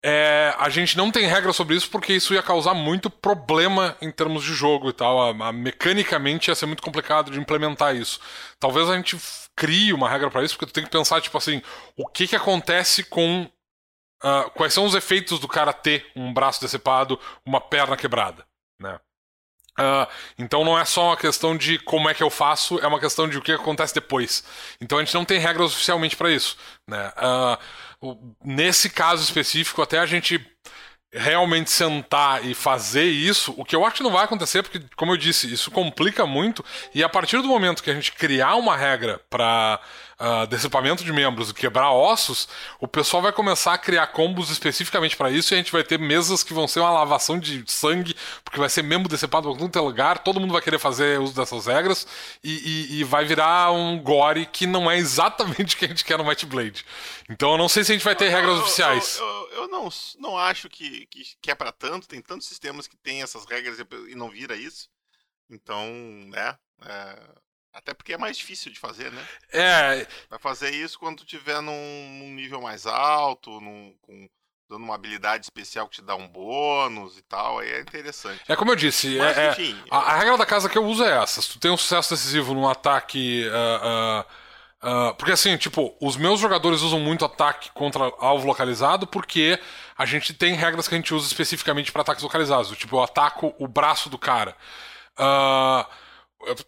é, 0.09 0.55
a 0.57 0.69
gente 0.69 0.97
não 0.97 1.11
tem 1.11 1.27
regra 1.27 1.53
sobre 1.53 1.75
isso 1.75 1.91
porque 1.91 2.13
isso 2.13 2.33
ia 2.33 2.41
causar 2.41 2.75
muito 2.75 3.11
problema 3.11 3.97
em 4.01 4.09
termos 4.09 4.45
de 4.45 4.55
jogo 4.55 4.89
e 4.89 4.93
tal. 4.93 5.21
A, 5.21 5.49
a, 5.49 5.53
mecanicamente 5.53 6.49
ia 6.49 6.55
ser 6.55 6.67
muito 6.67 6.81
complicado 6.81 7.33
de 7.33 7.41
implementar 7.41 7.97
isso. 7.97 8.21
Talvez 8.61 8.89
a 8.89 8.95
gente 8.95 9.19
crie 9.57 9.93
uma 9.93 10.09
regra 10.09 10.31
para 10.31 10.45
isso, 10.45 10.55
porque 10.55 10.71
tu 10.71 10.75
tem 10.75 10.85
que 10.85 10.91
pensar, 10.91 11.21
tipo 11.21 11.37
assim, 11.37 11.61
o 11.97 12.07
que 12.07 12.29
que 12.29 12.37
acontece 12.37 13.03
com. 13.03 13.51
Uh, 14.23 14.49
quais 14.53 14.73
são 14.73 14.85
os 14.85 14.95
efeitos 14.95 15.41
do 15.41 15.49
cara 15.49 15.73
ter 15.73 16.07
um 16.15 16.33
braço 16.33 16.61
decepado, 16.61 17.19
uma 17.45 17.61
perna 17.61 17.97
quebrada, 17.97 18.47
né? 18.81 19.01
Uh, 19.79 20.09
então 20.39 20.65
não 20.65 20.79
é 20.79 20.85
só 20.85 21.09
uma 21.09 21.17
questão 21.17 21.57
de 21.57 21.79
como 21.81 22.09
é 22.09 22.15
que 22.15 22.23
eu 22.23 22.31
faço, 22.31 22.79
é 22.79 22.87
uma 22.87 23.01
questão 23.01 23.29
de 23.29 23.37
o 23.37 23.43
que 23.43 23.53
acontece 23.53 23.93
depois. 23.93 24.43
Então 24.81 24.99
a 24.99 25.05
gente 25.05 25.15
não 25.15 25.25
tem 25.25 25.39
regras 25.39 25.73
oficialmente 25.73 26.17
para 26.17 26.31
isso. 26.31 26.57
Né? 26.89 27.13
Uh, 27.19 27.59
nesse 28.45 28.91
caso 28.91 29.23
específico, 29.23 29.83
até 29.83 29.99
a 29.99 30.07
gente 30.07 30.45
realmente 31.13 31.71
sentar 31.71 32.45
e 32.45 32.55
fazer 32.55 33.05
isso, 33.05 33.55
o 33.57 33.65
que 33.65 33.75
eu 33.75 33.85
acho 33.85 33.97
que 33.97 34.03
não 34.03 34.11
vai 34.11 34.25
acontecer, 34.25 34.63
porque, 34.63 34.83
como 34.97 35.13
eu 35.13 35.17
disse, 35.17 35.51
isso 35.53 35.71
complica 35.71 36.27
muito, 36.27 36.65
e 36.95 37.03
a 37.03 37.09
partir 37.09 37.41
do 37.41 37.49
momento 37.49 37.83
que 37.83 37.91
a 37.91 37.95
gente 37.95 38.13
criar 38.13 38.57
uma 38.57 38.77
regra 38.77 39.21
para 39.31 39.81
uh, 40.21 40.47
decepamento 40.47 41.05
de 41.05 41.13
membros 41.13 41.51
e 41.51 41.55
quebrar 41.55 41.93
ossos, 41.93 42.49
o 42.81 42.89
pessoal 42.89 43.23
vai 43.23 43.33
começar 43.33 43.75
a 43.75 43.79
criar 43.79 44.07
combos 44.09 44.51
especificamente 44.51 45.17
para 45.17 45.31
isso 45.31 45.53
e 45.53 45.55
a 45.55 45.59
gente 45.59 45.73
vai 45.73 45.85
ter 45.85 45.99
mesas 45.99 46.43
que 46.43 46.55
vão 46.55 46.67
ser 46.67 46.81
uma 46.81 46.91
lavação 46.91 47.39
de 47.39 47.65
sangue, 47.67 48.15
porque 48.45 48.59
vai 48.59 48.69
ser 48.69 48.83
membro 48.83 49.09
decepado 49.09 49.51
em 49.51 49.69
todo 49.69 49.85
lugar, 49.85 50.19
todo 50.19 50.41
mundo 50.41 50.53
vai 50.53 50.63
querer 50.63 50.79
fazer 50.79 51.21
uso 51.21 51.35
dessas 51.35 51.67
regras 51.67 52.07
e, 52.43 52.51
e, 52.51 53.01
e, 53.01 53.05
vai 53.05 53.25
virar 53.25 53.73
um 53.73 53.99
gore 53.99 54.47
que 54.47 54.67
não 54.67 54.91
é 54.91 54.97
exatamente 54.97 55.75
o 55.77 55.79
que 55.79 55.85
a 55.85 55.89
gente 55.89 56.05
quer 56.05 56.19
no 56.19 56.25
Might 56.25 56.45
Blade. 56.47 56.85
Então 57.29 57.53
eu 57.53 57.59
não 57.59 57.69
sei 57.69 57.85
se 57.85 57.93
a 57.93 57.95
gente 57.95 58.05
vai 58.05 58.17
ter 58.17 58.29
regras 58.29 58.57
eu, 58.57 58.63
oficiais. 58.63 59.19
Eu, 59.19 59.27
eu, 59.27 59.49
eu, 59.63 59.69
não, 59.69 59.89
não 60.19 60.39
acho 60.39 60.69
que, 60.69 61.07
que, 61.07 61.23
que 61.41 61.51
é 61.51 61.55
para 61.55 61.73
tanto, 61.73 62.09
tem 62.09 62.21
tantos 62.21 62.47
sistemas 62.47 62.87
que 62.87 62.97
tem 62.97 63.23
essas 63.23 63.45
regras 63.45 63.79
e 64.09 64.15
não 64.15 64.31
vira 64.31 64.57
isso. 64.57 64.89
Então, 65.49 65.87
né? 66.29 66.59
É, 66.85 67.19
até 67.77 67.93
porque 67.93 68.15
é 68.15 68.19
mais 68.19 68.39
difícil 68.39 68.73
de 68.73 68.81
fazer, 68.81 69.13
né? 69.13 69.23
É. 69.53 70.07
Vai 70.31 70.39
fazer 70.39 70.71
isso 70.71 70.99
quando 70.99 71.19
tu 71.19 71.27
tiver 71.27 71.61
num, 71.61 72.09
num 72.19 72.35
nível 72.35 72.63
mais 72.63 72.87
alto, 72.87 73.61
num, 73.61 73.95
com, 74.01 74.27
dando 74.69 74.83
uma 74.83 74.95
habilidade 74.95 75.45
especial 75.45 75.87
que 75.87 75.97
te 75.97 76.03
dá 76.03 76.17
um 76.17 76.27
bônus 76.27 77.19
e 77.19 77.23
tal, 77.23 77.59
aí 77.59 77.71
é 77.71 77.81
interessante. 77.81 78.41
É 78.49 78.57
como 78.57 78.73
eu 78.73 78.77
disse, 78.77 79.19
Mas, 79.19 79.37
é, 79.37 79.49
é 79.49 79.53
enfim, 79.53 79.79
é, 79.93 79.95
a, 79.95 80.17
regra 80.17 80.39
da 80.39 80.47
casa 80.47 80.71
que 80.71 80.79
eu 80.79 80.87
uso 80.87 81.05
é 81.05 81.23
essa. 81.23 81.43
Se 81.43 81.51
tu 81.51 81.59
tem 81.59 81.71
um 81.71 81.77
sucesso 81.77 82.15
decisivo 82.15 82.55
num 82.55 82.67
ataque. 82.67 83.47
Uh, 83.47 84.25
uh, 84.89 85.11
uh, 85.11 85.15
porque 85.17 85.33
assim, 85.33 85.55
tipo, 85.59 85.95
os 86.01 86.17
meus 86.17 86.41
jogadores 86.41 86.81
usam 86.81 86.99
muito 86.99 87.27
ataque 87.27 87.71
contra 87.73 88.11
alvo 88.19 88.47
localizado 88.47 89.07
porque 89.07 89.61
a 89.99 90.07
gente 90.07 90.33
tem 90.33 90.55
regras 90.55 90.89
que 90.89 90.95
a 90.95 90.99
gente 90.99 91.13
usa 91.13 91.27
especificamente 91.27 91.93
para 91.93 92.01
ataques 92.01 92.23
localizados. 92.23 92.75
Tipo, 92.79 92.97
eu 92.97 93.03
ataco 93.03 93.55
o 93.59 93.69
braço 93.69 94.09
do 94.09 94.17
cara. 94.17 94.57
Uh, 95.19 96.06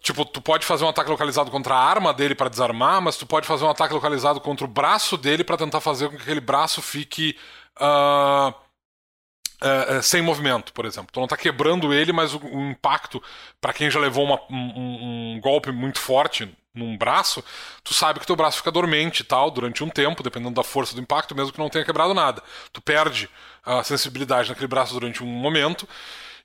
Tipo, 0.01 0.25
tu 0.25 0.41
pode 0.41 0.67
fazer 0.67 0.85
um 0.85 0.89
ataque 0.89 1.11
localizado 1.11 1.51
contra 1.51 1.75
a 1.75 1.79
arma 1.79 2.13
dele 2.13 2.35
para 2.35 2.49
desarmar, 2.49 3.01
mas 3.01 3.17
tu 3.17 3.27
pode 3.27 3.47
fazer 3.47 3.65
um 3.65 3.71
ataque 3.71 3.95
localizado 3.95 4.41
contra 4.41 4.65
o 4.65 4.69
braço 4.69 5.17
dele 5.17 5.45
para 5.45 5.57
tentar 5.57 5.81
fazer 5.81 6.09
com 6.09 6.17
que 6.17 6.23
aquele 6.23 6.41
braço 6.41 6.83
fique 6.83 7.37
uh, 7.81 8.53
uh, 9.63 10.03
sem 10.03 10.21
movimento, 10.21 10.73
por 10.73 10.85
exemplo. 10.85 11.11
Tu 11.13 11.21
não 11.21 11.29
tá 11.29 11.37
quebrando 11.37 11.93
ele, 11.93 12.13
mas 12.13 12.35
o, 12.35 12.39
o 12.39 12.71
impacto, 12.71 13.23
para 13.61 13.73
quem 13.73 13.91
já 13.91 14.01
levou 14.01 14.25
uma, 14.25 14.41
um, 14.51 15.37
um, 15.37 15.41
golpe 15.41 15.71
muito 15.71 16.01
forte 16.01 16.53
num 16.75 16.97
braço, 16.97 17.43
tu 17.83 17.95
sabe 17.95 18.21
que 18.21 18.27
teu 18.27 18.37
braço 18.37 18.59
fica 18.59 18.71
dormente 18.71 19.25
tal 19.25 19.51
durante 19.51 19.83
um 19.83 19.89
tempo, 19.89 20.23
dependendo 20.23 20.55
da 20.55 20.65
força 20.65 20.95
do 20.95 21.01
impacto, 21.01 21.35
mesmo 21.35 21.53
que 21.53 21.59
não 21.59 21.69
tenha 21.69 21.85
quebrado 21.85 22.15
nada. 22.15 22.43
Tu 22.73 22.81
perde 22.81 23.29
a 23.65 23.83
sensibilidade 23.83 24.49
naquele 24.49 24.69
braço 24.69 24.95
durante 24.95 25.23
um 25.23 25.27
momento. 25.27 25.89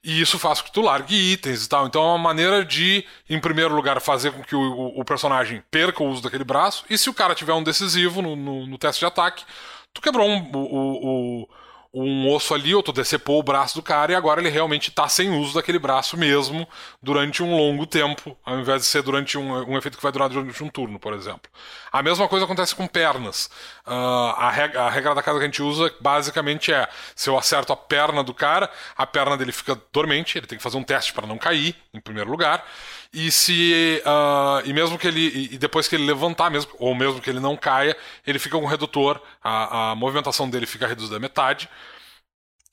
E 0.03 0.19
isso 0.19 0.37
faz 0.37 0.59
com 0.59 0.67
que 0.67 0.73
tu 0.73 0.81
largue 0.81 1.15
itens 1.15 1.65
e 1.65 1.69
tal. 1.69 1.87
Então 1.87 2.01
é 2.01 2.07
uma 2.07 2.17
maneira 2.17 2.65
de, 2.65 3.05
em 3.29 3.39
primeiro 3.39 3.73
lugar, 3.73 4.01
fazer 4.01 4.31
com 4.31 4.43
que 4.43 4.55
o, 4.55 4.99
o 4.99 5.05
personagem 5.05 5.63
perca 5.71 6.03
o 6.03 6.09
uso 6.09 6.21
daquele 6.21 6.43
braço. 6.43 6.83
E 6.89 6.97
se 6.97 7.09
o 7.09 7.13
cara 7.13 7.33
tiver 7.33 7.53
um 7.53 7.63
decisivo 7.63 8.21
no, 8.21 8.35
no, 8.35 8.67
no 8.67 8.77
teste 8.77 8.99
de 8.99 9.05
ataque, 9.05 9.45
tu 9.93 10.01
quebrou 10.01 10.27
um, 10.27 10.51
o, 10.53 11.43
o 11.43 11.49
um 11.93 12.27
osso 12.33 12.55
ali, 12.55 12.73
ou 12.73 12.81
tu 12.81 12.91
decepou 12.91 13.39
o 13.39 13.43
braço 13.43 13.75
do 13.75 13.83
cara 13.83 14.11
e 14.11 14.15
agora 14.15 14.41
ele 14.41 14.49
realmente 14.49 14.89
está 14.89 15.07
sem 15.07 15.29
uso 15.29 15.53
daquele 15.53 15.77
braço 15.77 16.17
mesmo 16.17 16.67
durante 17.01 17.43
um 17.43 17.55
longo 17.55 17.85
tempo, 17.85 18.35
ao 18.43 18.59
invés 18.59 18.81
de 18.81 18.87
ser 18.87 19.03
durante 19.03 19.37
um, 19.37 19.69
um 19.69 19.77
efeito 19.77 19.97
que 19.97 20.03
vai 20.03 20.11
durar 20.11 20.27
durante 20.27 20.63
um 20.63 20.69
turno, 20.69 20.97
por 20.97 21.13
exemplo. 21.13 21.51
A 21.91 22.01
mesma 22.01 22.27
coisa 22.27 22.45
acontece 22.45 22.75
com 22.75 22.87
pernas. 22.87 23.45
Uh, 23.85 23.91
a, 23.91 24.49
regra, 24.49 24.81
a, 24.81 24.89
regra, 24.89 25.13
da 25.13 25.21
casa 25.21 25.37
que 25.37 25.43
a 25.43 25.47
gente 25.47 25.61
usa 25.61 25.93
basicamente 26.01 26.73
é: 26.73 26.89
se 27.15 27.29
eu 27.29 27.37
acerto 27.37 27.71
a 27.71 27.77
perna 27.77 28.23
do 28.23 28.33
cara, 28.33 28.71
a 28.97 29.05
perna 29.05 29.37
dele 29.37 29.51
fica 29.51 29.79
dormente, 29.91 30.37
ele 30.37 30.47
tem 30.47 30.57
que 30.57 30.63
fazer 30.63 30.77
um 30.77 30.83
teste 30.83 31.13
para 31.13 31.27
não 31.27 31.37
cair, 31.37 31.75
em 31.93 31.99
primeiro 31.99 32.31
lugar. 32.31 32.65
E 33.13 33.29
se. 33.31 34.01
Uh, 34.05 34.67
e 34.67 34.73
mesmo 34.73 34.97
que 34.97 35.07
ele. 35.07 35.49
E 35.53 35.57
depois 35.57 35.87
que 35.87 35.95
ele 35.95 36.05
levantar, 36.05 36.49
mesmo, 36.49 36.71
ou 36.79 36.95
mesmo 36.95 37.21
que 37.21 37.29
ele 37.29 37.39
não 37.39 37.55
caia, 37.55 37.95
ele 38.25 38.39
fica 38.39 38.57
com 38.57 38.63
um 38.63 38.67
redutor, 38.67 39.21
a, 39.41 39.91
a 39.91 39.95
movimentação 39.95 40.49
dele 40.49 40.65
fica 40.65 40.87
reduzida 40.87 41.17
à 41.17 41.19
metade. 41.19 41.69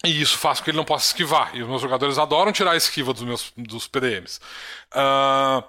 E 0.04 0.20
isso 0.20 0.38
faz 0.38 0.58
com 0.58 0.64
que 0.64 0.70
ele 0.70 0.78
não 0.78 0.84
possa 0.84 1.06
esquivar. 1.08 1.54
E 1.54 1.62
os 1.62 1.68
meus 1.68 1.82
jogadores 1.82 2.16
adoram 2.16 2.52
tirar 2.52 2.72
a 2.72 2.76
esquiva 2.76 3.12
dos 3.12 3.22
meus 3.22 3.52
dos 3.54 3.86
PDMs. 3.86 4.38
Uh, 4.38 4.96
ah, 4.96 5.64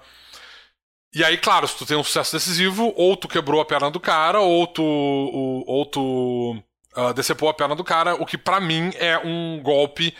e 1.14 1.22
aí, 1.22 1.36
claro, 1.36 1.68
se 1.68 1.76
tu 1.76 1.84
tem 1.84 1.96
um 1.96 2.04
sucesso 2.04 2.32
decisivo, 2.32 2.94
ou 2.96 3.14
tu 3.14 3.28
quebrou 3.28 3.60
a 3.60 3.66
perna 3.66 3.90
do 3.90 4.00
cara, 4.00 4.40
ou 4.40 4.66
tu. 4.66 4.82
Ou, 4.82 5.84
tu 5.84 6.56
uh, 6.96 7.12
decepou 7.14 7.50
a 7.50 7.54
perna 7.54 7.76
do 7.76 7.84
cara, 7.84 8.14
o 8.14 8.24
que 8.24 8.38
para 8.38 8.58
mim 8.58 8.90
é 8.94 9.18
um 9.18 9.60
golpe 9.62 10.14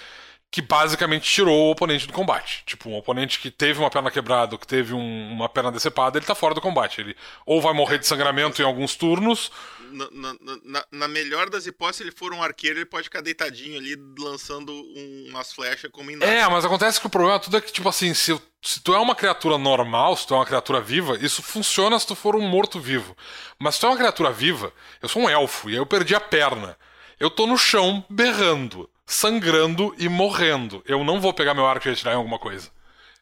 que 0.53 0.61
basicamente 0.61 1.25
tirou 1.25 1.69
o 1.69 1.71
oponente 1.71 2.07
do 2.07 2.13
combate. 2.13 2.63
Tipo, 2.67 2.91
um 2.91 2.97
oponente 2.99 3.41
que 3.41 3.51
teve 3.51 3.81
uma 3.81 3.89
perna 3.89 4.11
quebrada, 4.11 4.59
que 4.59 4.67
teve 4.67 4.93
um, 4.93 5.33
uma 5.33 5.49
perna 5.49 5.73
decepada, 5.73 6.19
ele 6.19 6.27
tá 6.27 6.35
fora 6.35 6.55
do 6.55 6.61
combate. 6.61 7.01
Ele 7.01 7.17
ou 7.47 7.59
vai 7.59 7.73
morrer 7.73 7.97
de 7.97 8.07
sangramento 8.07 8.61
em 8.61 8.65
alguns 8.65 8.95
turnos. 8.95 9.51
Na, 9.91 10.09
na, 10.13 10.37
na, 10.63 10.85
na 10.93 11.09
melhor 11.09 11.49
das 11.49 11.67
hipóteses, 11.67 11.97
se 11.97 12.03
ele 12.03 12.13
for 12.13 12.35
um 12.35 12.43
arqueiro, 12.43 12.79
ele 12.79 12.85
pode 12.85 13.05
ficar 13.05 13.23
deitadinho 13.23 13.79
ali, 13.79 13.97
lançando 14.19 14.71
um, 14.73 15.29
umas 15.31 15.55
flechas 15.55 15.91
como 15.91 16.11
em 16.11 16.23
É, 16.23 16.47
mas 16.47 16.67
acontece 16.67 17.01
que 17.01 17.07
o 17.07 17.11
problema 17.11 17.41
tudo 17.41 17.57
é 17.57 17.61
que, 17.61 17.73
tipo 17.73 17.89
assim, 17.89 18.13
se, 18.13 18.39
se 18.61 18.81
tu 18.81 18.95
é 18.95 18.99
uma 18.99 19.15
criatura 19.15 19.57
normal, 19.57 20.15
se 20.19 20.27
tu 20.27 20.35
é 20.35 20.37
uma 20.37 20.47
criatura 20.47 20.83
viva, 20.83 21.17
isso 21.19 21.43
funciona 21.43 21.99
se 21.99 22.07
tu 22.07 22.15
for 22.15 22.37
um 22.37 22.47
morto-vivo. 22.47 23.17
Mas 23.59 23.77
se 23.77 23.81
tu 23.81 23.87
é 23.87 23.89
uma 23.89 23.97
criatura 23.97 24.31
viva, 24.31 24.71
eu 25.01 25.09
sou 25.09 25.23
um 25.23 25.31
elfo, 25.31 25.71
e 25.71 25.73
aí 25.73 25.79
eu 25.79 25.87
perdi 25.87 26.15
a 26.15 26.21
perna. 26.21 26.77
Eu 27.19 27.31
tô 27.31 27.47
no 27.47 27.57
chão 27.57 28.05
berrando 28.11 28.91
sangrando 29.07 29.95
e 29.99 30.09
morrendo. 30.09 30.83
Eu 30.87 31.05
não 31.05 31.21
vou 31.21 31.33
pegar 31.33 31.55
meu 31.55 31.67
arco 31.67 31.89
e 31.89 31.91
atirar 31.91 32.15
em 32.15 32.17
alguma 32.17 32.39
coisa. 32.39 32.71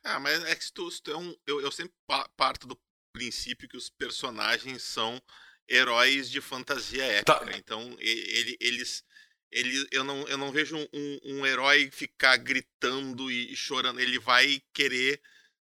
Ah, 0.03 0.19
mas 0.19 0.43
é 0.45 0.55
que 0.55 0.65
se 0.65 0.73
tu, 0.73 0.91
se 0.91 1.03
tu 1.03 1.11
é 1.11 1.17
um. 1.17 1.35
Eu, 1.47 1.61
eu 1.61 1.71
sempre 1.71 1.93
parto 2.37 2.67
do 2.67 2.79
princípio 3.13 3.69
que 3.69 3.77
os 3.77 3.91
personagens 3.91 4.83
são 4.83 5.21
heróis 5.69 6.31
de 6.31 6.41
fantasia 6.41 7.05
épica. 7.05 7.35
Tá. 7.35 7.57
Então, 7.57 7.97
ele, 7.99 8.57
eles. 8.61 9.05
Ele, 9.53 9.87
eu, 9.91 10.05
não, 10.05 10.29
eu 10.29 10.39
não 10.39 10.53
vejo 10.53 10.77
um, 10.77 11.19
um 11.25 11.47
herói 11.47 11.91
ficar 11.93 12.37
gritando 12.37 13.31
e 13.31 13.55
chorando. 13.57 14.01
Ele 14.01 14.19
vai 14.19 14.63
querer 14.73 15.21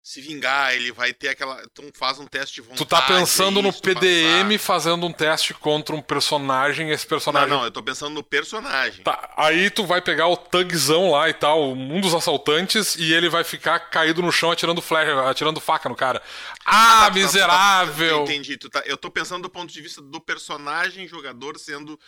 se 0.07 0.21
vingar, 0.21 0.73
ele 0.73 0.93
vai 0.93 1.13
ter 1.13 1.31
aquela. 1.31 1.61
Então 1.65 1.91
faz 1.93 2.21
um 2.21 2.29
teste 2.29 2.55
de 2.55 2.61
vontade. 2.61 2.79
Tu 2.79 2.87
tá 2.87 3.03
pensando 3.03 3.61
no 3.61 3.73
PDM 3.73 4.57
fazendo 4.57 5.05
um 5.05 5.13
teste 5.13 5.53
contra 5.53 5.97
um 5.97 6.01
personagem, 6.01 6.93
esse 6.93 7.05
personagem. 7.05 7.49
Não, 7.49 7.57
não, 7.57 7.65
eu 7.65 7.73
tô 7.73 7.83
pensando 7.83 8.15
no 8.15 8.23
personagem. 8.23 9.03
Tá, 9.03 9.35
aí 9.37 9.69
tu 9.69 9.85
vai 9.85 10.01
pegar 10.01 10.29
o 10.29 10.37
thugzão 10.37 11.11
lá 11.11 11.29
e 11.29 11.35
tal, 11.35 11.73
um 11.73 12.01
dos 12.01 12.15
assaltantes, 12.15 12.95
e 12.95 13.13
ele 13.13 13.29
vai 13.29 13.43
ficar 13.43 13.81
caído 13.81 14.23
no 14.23 14.31
chão 14.31 14.53
atirando 14.53 14.81
flash, 14.81 15.09
atirando 15.29 15.61
faca 15.61 15.89
no 15.89 15.97
cara. 15.97 16.23
Ah, 16.65 17.03
ah 17.03 17.07
tá, 17.07 17.11
miserável! 17.11 18.21
Tá, 18.21 18.27
tá, 18.27 18.33
entendi, 18.33 18.57
tu 18.57 18.71
tá, 18.71 18.85
eu 18.87 18.97
tô 18.97 19.11
pensando 19.11 19.43
do 19.43 19.51
ponto 19.51 19.73
de 19.73 19.81
vista 19.81 20.01
do 20.01 20.21
personagem 20.21 21.09
jogador 21.09 21.59
sendo. 21.59 21.99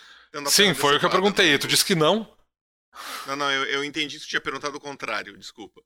Sim, 0.46 0.72
foi 0.72 0.94
o 0.94 1.00
que 1.00 1.06
eu 1.06 1.10
perguntei. 1.10 1.58
Tu 1.58 1.66
disse 1.66 1.84
que 1.84 1.96
não. 1.96 2.30
Não, 3.26 3.34
não, 3.34 3.50
eu, 3.50 3.64
eu 3.64 3.84
entendi 3.84 4.20
que 4.20 4.24
tu 4.24 4.28
tinha 4.28 4.40
perguntado 4.40 4.76
o 4.76 4.80
contrário, 4.80 5.36
desculpa. 5.36 5.82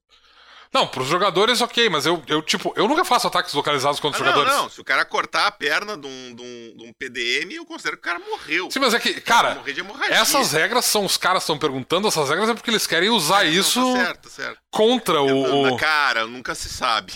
Não, 0.73 0.87
pros 0.87 1.07
jogadores, 1.07 1.61
ok, 1.61 1.91
mas 1.91 2.07
eu, 2.07 2.23
eu 2.27 2.41
tipo, 2.41 2.73
eu 2.77 2.89
nunca 2.89 3.05
faço 3.05 3.27
ataques 3.27 3.53
localizados 3.53 4.01
contra 4.01 4.23
os 4.23 4.27
ah, 4.27 4.31
jogadores. 4.31 4.55
Não, 4.55 4.63
não, 4.63 4.71
se 4.71 4.81
o 4.81 4.85
cara 4.85 5.05
cortar 5.05 5.47
a 5.47 5.51
perna 5.51 5.99
de 5.99 6.07
um, 6.07 6.35
de, 6.35 6.43
um, 6.43 6.77
de 6.79 6.85
um 6.85 6.93
PDM, 6.95 7.53
eu 7.53 7.67
considero 7.67 7.99
que 7.99 8.09
o 8.09 8.11
cara 8.11 8.19
morreu. 8.19 8.71
Sim, 8.71 8.79
mas 8.79 8.95
é 8.95 8.99
que, 8.99 9.21
cara, 9.21 9.63
essas 10.09 10.53
regras 10.53 10.87
são, 10.87 11.05
os 11.05 11.19
caras 11.19 11.43
estão 11.43 11.59
perguntando 11.59 12.09
essas 12.09 12.27
regras 12.31 12.49
é 12.49 12.55
porque 12.55 12.71
eles 12.71 12.87
querem 12.87 13.11
usar 13.11 13.45
é, 13.45 13.51
isso 13.51 13.81
não, 13.81 13.93
tá 13.93 14.05
certo, 14.05 14.23
tá 14.23 14.31
certo. 14.31 14.59
contra 14.71 15.21
o, 15.21 15.75
o... 15.75 15.77
Cara, 15.77 16.27
nunca 16.27 16.55
se 16.55 16.71
sabe. 16.71 17.13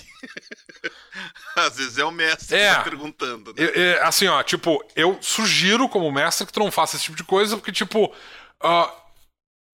Às 1.57 1.79
vezes 1.79 1.97
é 1.97 2.05
o 2.05 2.11
mestre 2.11 2.59
é, 2.59 2.69
que 2.69 2.77
tá 2.77 2.83
perguntando. 2.83 3.55
Né? 3.55 3.65
É, 3.65 3.81
é, 3.81 4.03
assim, 4.03 4.27
ó, 4.27 4.43
tipo, 4.43 4.85
eu 4.95 5.17
sugiro 5.23 5.89
como 5.89 6.13
mestre 6.13 6.47
que 6.47 6.53
tu 6.53 6.61
não 6.61 6.71
faça 6.71 6.97
esse 6.97 7.07
tipo 7.07 7.17
de 7.17 7.25
coisa, 7.25 7.57
porque, 7.57 7.73
tipo... 7.73 8.15
Uh, 8.63 9.06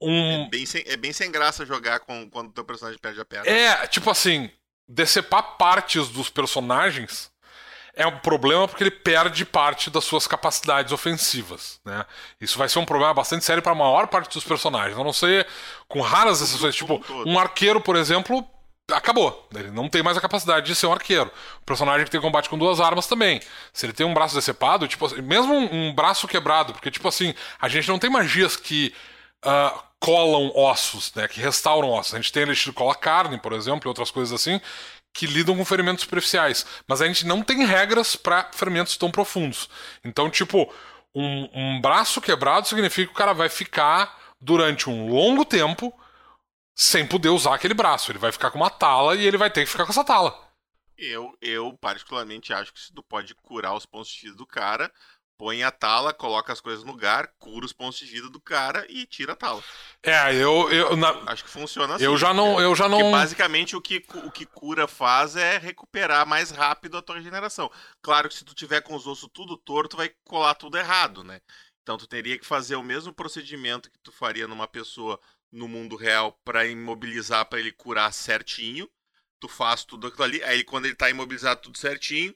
um... 0.02 0.44
É 0.44 0.48
bem 0.48 0.66
sem, 0.66 0.84
é 0.86 0.96
bem 0.96 1.12
sem 1.12 1.30
graça 1.30 1.64
jogar 1.64 2.00
com, 2.00 2.28
quando 2.28 2.48
o 2.48 2.52
teu 2.52 2.64
personagem 2.64 2.98
perde 3.00 3.20
a 3.20 3.24
perna. 3.24 3.48
É, 3.48 3.86
tipo 3.86 4.10
assim, 4.10 4.50
decepar 4.88 5.56
partes 5.56 6.08
dos 6.08 6.28
personagens 6.28 7.32
é 7.94 8.06
um 8.06 8.18
problema 8.18 8.66
porque 8.66 8.82
ele 8.82 8.90
perde 8.90 9.44
parte 9.44 9.90
das 9.90 10.04
suas 10.04 10.26
capacidades 10.26 10.92
ofensivas, 10.92 11.78
né? 11.84 12.04
Isso 12.40 12.58
vai 12.58 12.68
ser 12.68 12.78
um 12.78 12.86
problema 12.86 13.12
bastante 13.12 13.44
sério 13.44 13.62
para 13.62 13.72
a 13.72 13.74
maior 13.74 14.06
parte 14.06 14.32
dos 14.32 14.44
personagens. 14.44 14.98
A 14.98 15.04
não 15.04 15.12
ser 15.12 15.46
com 15.88 16.00
raras 16.00 16.40
exceções, 16.40 16.74
tipo, 16.74 17.04
um 17.26 17.38
arqueiro, 17.38 17.80
por 17.80 17.96
exemplo, 17.96 18.46
acabou. 18.90 19.46
Ele 19.54 19.70
não 19.70 19.88
tem 19.90 20.02
mais 20.02 20.16
a 20.16 20.22
capacidade 20.22 20.66
de 20.66 20.74
ser 20.74 20.86
um 20.86 20.92
arqueiro. 20.92 21.30
O 21.60 21.64
personagem 21.66 22.04
que 22.04 22.10
tem 22.10 22.20
combate 22.20 22.48
com 22.48 22.56
duas 22.56 22.80
armas 22.80 23.06
também. 23.06 23.40
Se 23.74 23.84
ele 23.84 23.92
tem 23.92 24.06
um 24.06 24.14
braço 24.14 24.34
decepado, 24.34 24.88
tipo, 24.88 25.04
assim, 25.04 25.20
mesmo 25.20 25.52
um, 25.52 25.88
um 25.88 25.94
braço 25.94 26.26
quebrado, 26.26 26.72
porque 26.72 26.90
tipo 26.90 27.06
assim, 27.06 27.34
a 27.60 27.68
gente 27.68 27.88
não 27.88 27.98
tem 27.98 28.08
magias 28.08 28.56
que 28.56 28.94
uh, 29.44 29.91
colam 30.02 30.50
ossos, 30.56 31.14
né, 31.14 31.28
que 31.28 31.40
restauram 31.40 31.88
ossos. 31.90 32.14
A 32.14 32.16
gente 32.16 32.32
tem 32.32 32.42
elixir 32.42 32.72
cola 32.72 32.92
carne, 32.92 33.38
por 33.38 33.52
exemplo, 33.52 33.86
e 33.86 33.88
outras 33.88 34.10
coisas 34.10 34.32
assim, 34.32 34.60
que 35.14 35.26
lidam 35.26 35.56
com 35.56 35.64
ferimentos 35.64 36.02
superficiais. 36.02 36.66
Mas 36.88 37.00
a 37.00 37.06
gente 37.06 37.24
não 37.24 37.40
tem 37.40 37.64
regras 37.64 38.16
para 38.16 38.50
ferimentos 38.52 38.96
tão 38.96 39.12
profundos. 39.12 39.70
Então, 40.04 40.28
tipo, 40.28 40.68
um, 41.14 41.48
um 41.54 41.80
braço 41.80 42.20
quebrado 42.20 42.66
significa 42.66 43.06
que 43.06 43.12
o 43.12 43.16
cara 43.16 43.32
vai 43.32 43.48
ficar 43.48 44.18
durante 44.40 44.90
um 44.90 45.08
longo 45.08 45.44
tempo 45.44 45.96
sem 46.74 47.06
poder 47.06 47.28
usar 47.28 47.54
aquele 47.54 47.74
braço. 47.74 48.10
Ele 48.10 48.18
vai 48.18 48.32
ficar 48.32 48.50
com 48.50 48.58
uma 48.58 48.70
tala 48.70 49.14
e 49.14 49.24
ele 49.24 49.36
vai 49.36 49.50
ter 49.50 49.64
que 49.64 49.70
ficar 49.70 49.84
com 49.84 49.92
essa 49.92 50.04
tala. 50.04 50.36
Eu, 50.98 51.32
eu 51.40 51.78
particularmente 51.80 52.52
acho 52.52 52.72
que 52.72 52.80
tu 52.92 53.04
pode 53.04 53.36
curar 53.36 53.74
os 53.76 53.86
pontos 53.86 54.18
vida 54.20 54.34
do 54.34 54.46
cara 54.46 54.92
põe 55.43 55.64
a 55.64 55.73
tala, 55.73 56.14
coloca 56.14 56.52
as 56.52 56.60
coisas 56.60 56.85
no 56.85 56.93
lugar, 56.93 57.35
cura 57.36 57.66
os 57.66 57.73
pontos 57.73 57.98
de 57.98 58.06
vida 58.06 58.31
do 58.31 58.40
cara 58.40 58.86
e 58.89 59.05
tira 59.05 59.32
a 59.32 59.36
tala. 59.36 59.60
É, 60.01 60.32
eu, 60.36 60.70
eu 60.70 60.94
na... 60.94 61.10
acho 61.27 61.43
que 61.43 61.51
funciona 61.51 61.97
assim. 61.97 62.05
Eu 62.05 62.16
já 62.16 62.32
não, 62.32 62.60
eu 62.60 62.77
já 62.77 62.89
não. 62.89 62.98
Porque 62.98 63.10
basicamente 63.10 63.74
o 63.74 63.81
que 63.81 64.05
o 64.24 64.31
que 64.31 64.47
cura 64.47 64.86
faz 64.86 65.35
é 65.35 65.59
recuperar 65.59 66.24
mais 66.24 66.52
rápido 66.52 66.97
a 66.97 67.02
tua 67.02 67.16
regeneração. 67.16 67.69
Claro 68.01 68.28
que 68.28 68.36
se 68.36 68.44
tu 68.44 68.55
tiver 68.55 68.82
com 68.82 68.94
os 68.94 69.05
ossos 69.05 69.28
tudo 69.35 69.56
torto, 69.56 69.97
vai 69.97 70.12
colar 70.23 70.55
tudo 70.55 70.78
errado, 70.78 71.24
né? 71.24 71.40
Então 71.82 71.98
tu 71.98 72.06
teria 72.06 72.39
que 72.39 72.47
fazer 72.47 72.77
o 72.77 72.82
mesmo 72.82 73.12
procedimento 73.12 73.90
que 73.90 73.98
tu 73.98 74.12
faria 74.12 74.47
numa 74.47 74.69
pessoa 74.69 75.19
no 75.51 75.66
mundo 75.66 75.97
real 75.97 76.39
para 76.44 76.69
imobilizar 76.69 77.47
para 77.47 77.59
ele 77.59 77.73
curar 77.73 78.12
certinho. 78.12 78.89
Tu 79.40 79.48
faz 79.48 79.82
tudo 79.82 80.06
aquilo 80.06 80.23
ali, 80.23 80.44
aí 80.44 80.62
quando 80.62 80.85
ele 80.85 80.94
tá 80.94 81.10
imobilizado 81.10 81.62
tudo 81.62 81.77
certinho, 81.77 82.32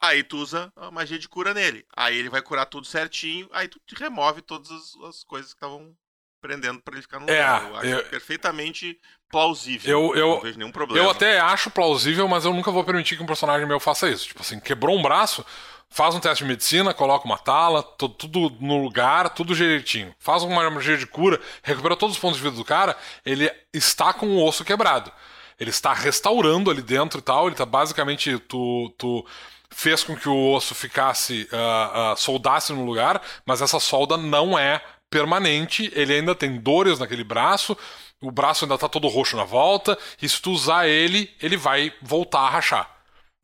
Aí 0.00 0.22
tu 0.22 0.38
usa 0.38 0.72
a 0.76 0.90
magia 0.90 1.18
de 1.18 1.28
cura 1.28 1.52
nele. 1.52 1.84
Aí 1.96 2.16
ele 2.16 2.28
vai 2.28 2.40
curar 2.40 2.66
tudo 2.66 2.86
certinho. 2.86 3.48
Aí 3.52 3.68
tu 3.68 3.80
remove 3.96 4.42
todas 4.42 4.70
as, 4.70 4.94
as 5.08 5.24
coisas 5.24 5.52
que 5.52 5.56
estavam 5.56 5.94
prendendo 6.40 6.80
para 6.80 6.94
ele 6.94 7.02
ficar 7.02 7.20
no 7.20 7.28
é, 7.28 7.32
lugar. 7.32 7.68
Eu 7.68 7.76
acho 7.76 7.86
eu, 7.86 8.04
perfeitamente 8.04 8.98
plausível. 9.28 9.90
Eu, 9.90 10.16
eu, 10.16 10.28
não 10.28 10.40
vejo 10.40 10.58
nenhum 10.58 10.72
problema. 10.72 11.04
Eu 11.04 11.10
até 11.10 11.40
acho 11.40 11.70
plausível, 11.70 12.26
mas 12.28 12.44
eu 12.44 12.54
nunca 12.54 12.70
vou 12.70 12.84
permitir 12.84 13.16
que 13.16 13.22
um 13.22 13.26
personagem 13.26 13.66
meu 13.66 13.80
faça 13.80 14.08
isso. 14.08 14.28
Tipo 14.28 14.42
assim, 14.42 14.60
quebrou 14.60 14.96
um 14.96 15.02
braço, 15.02 15.44
faz 15.88 16.14
um 16.14 16.20
teste 16.20 16.44
de 16.44 16.50
medicina, 16.50 16.94
coloca 16.94 17.24
uma 17.24 17.38
tala, 17.38 17.82
tudo, 17.82 18.14
tudo 18.14 18.56
no 18.60 18.82
lugar, 18.82 19.30
tudo 19.30 19.54
direitinho. 19.54 20.14
Faz 20.18 20.42
uma 20.42 20.70
magia 20.70 20.96
de 20.96 21.06
cura, 21.06 21.40
recupera 21.62 21.96
todos 21.96 22.16
os 22.16 22.20
pontos 22.20 22.38
de 22.38 22.42
vida 22.44 22.56
do 22.56 22.64
cara, 22.64 22.96
ele 23.24 23.50
está 23.72 24.12
com 24.12 24.26
o 24.26 24.44
osso 24.44 24.64
quebrado. 24.64 25.12
Ele 25.58 25.70
está 25.70 25.92
restaurando 25.92 26.70
ali 26.70 26.80
dentro 26.80 27.18
e 27.18 27.22
tal, 27.22 27.46
ele 27.46 27.54
está 27.54 27.66
basicamente. 27.66 28.38
Tu, 28.38 28.94
tu 28.96 29.26
fez 29.70 30.02
com 30.02 30.16
que 30.16 30.28
o 30.28 30.52
osso 30.52 30.74
ficasse, 30.74 31.48
uh, 31.52 32.12
uh, 32.12 32.16
soldasse 32.16 32.72
no 32.72 32.84
lugar, 32.84 33.20
mas 33.46 33.62
essa 33.62 33.78
solda 33.78 34.16
não 34.16 34.58
é 34.58 34.82
permanente, 35.10 35.90
ele 35.94 36.14
ainda 36.14 36.34
tem 36.34 36.58
dores 36.58 36.98
naquele 36.98 37.24
braço, 37.24 37.76
o 38.20 38.30
braço 38.30 38.64
ainda 38.64 38.74
está 38.74 38.88
todo 38.88 39.08
roxo 39.08 39.36
na 39.36 39.44
volta, 39.44 39.96
e 40.20 40.28
se 40.28 40.40
tu 40.40 40.50
usar 40.50 40.88
ele, 40.88 41.30
ele 41.40 41.56
vai 41.56 41.92
voltar 42.02 42.40
a 42.40 42.50
rachar. 42.50 42.90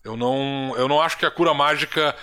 Eu 0.02 0.16
não, 0.16 0.74
eu 0.76 0.86
não 0.86 1.00
acho 1.00 1.16
que 1.16 1.24
a 1.24 1.30
cura 1.30 1.54
mágica 1.54 2.14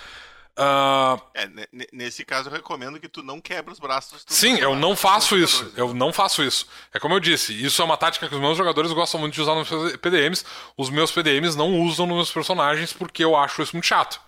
Uh... 0.58 1.18
É, 1.34 1.48
nesse 1.92 2.24
caso 2.24 2.48
eu 2.48 2.52
recomendo 2.52 3.00
que 3.00 3.08
tu 3.08 3.22
não 3.22 3.40
quebre 3.40 3.72
os 3.72 3.78
braços. 3.78 4.24
Sim, 4.26 4.58
eu 4.58 4.76
não 4.76 4.94
faço 4.94 5.36
isso. 5.36 5.72
Eu 5.76 5.94
não 5.94 6.12
faço 6.12 6.42
isso. 6.42 6.66
É 6.92 6.98
como 6.98 7.14
eu 7.14 7.20
disse, 7.20 7.52
isso 7.52 7.80
é 7.80 7.84
uma 7.84 7.96
tática 7.96 8.28
que 8.28 8.34
os 8.34 8.40
meus 8.40 8.58
jogadores 8.58 8.92
gostam 8.92 9.20
muito 9.20 9.34
de 9.34 9.40
usar 9.40 9.54
nos 9.54 9.68
PDMs. 9.96 10.44
Os 10.76 10.90
meus 10.90 11.10
PDMs 11.10 11.56
não 11.56 11.80
usam 11.80 12.06
nos 12.06 12.16
meus 12.16 12.32
personagens 12.32 12.92
porque 12.92 13.24
eu 13.24 13.34
acho 13.34 13.62
isso 13.62 13.74
muito 13.74 13.86
chato. 13.86 14.20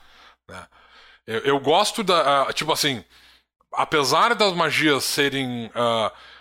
Né? 0.49 0.67
Eu, 1.27 1.41
eu, 1.41 1.61
gosto 1.61 2.03
da. 2.03 2.49
Uh, 2.49 2.53
tipo 2.53 2.73
assim, 2.73 3.05
apesar 3.73 4.35
das 4.35 4.53
magias 4.55 5.05
serem. 5.05 5.67
Uh, 5.67 6.34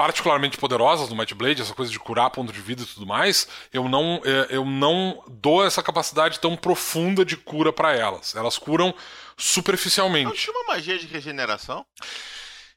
particularmente 0.00 0.56
poderosas 0.56 1.10
no 1.10 1.14
Might 1.14 1.34
Blade, 1.34 1.60
essa 1.60 1.74
coisa 1.74 1.92
de 1.92 1.98
curar 1.98 2.30
ponto 2.30 2.50
de 2.50 2.60
vida 2.62 2.82
e 2.82 2.86
tudo 2.86 3.06
mais, 3.06 3.46
eu 3.70 3.86
não, 3.86 4.18
é, 4.24 4.56
eu 4.56 4.64
não 4.64 5.22
dou 5.28 5.62
essa 5.62 5.82
capacidade 5.82 6.40
tão 6.40 6.56
profunda 6.56 7.22
de 7.22 7.36
cura 7.36 7.70
para 7.70 7.94
elas. 7.94 8.34
Elas 8.34 8.56
curam 8.56 8.94
superficialmente. 9.36 10.24
Não 10.24 10.32
tinha 10.34 10.56
uma 10.56 10.72
magia 10.72 10.98
de 10.98 11.06
regeneração? 11.06 11.84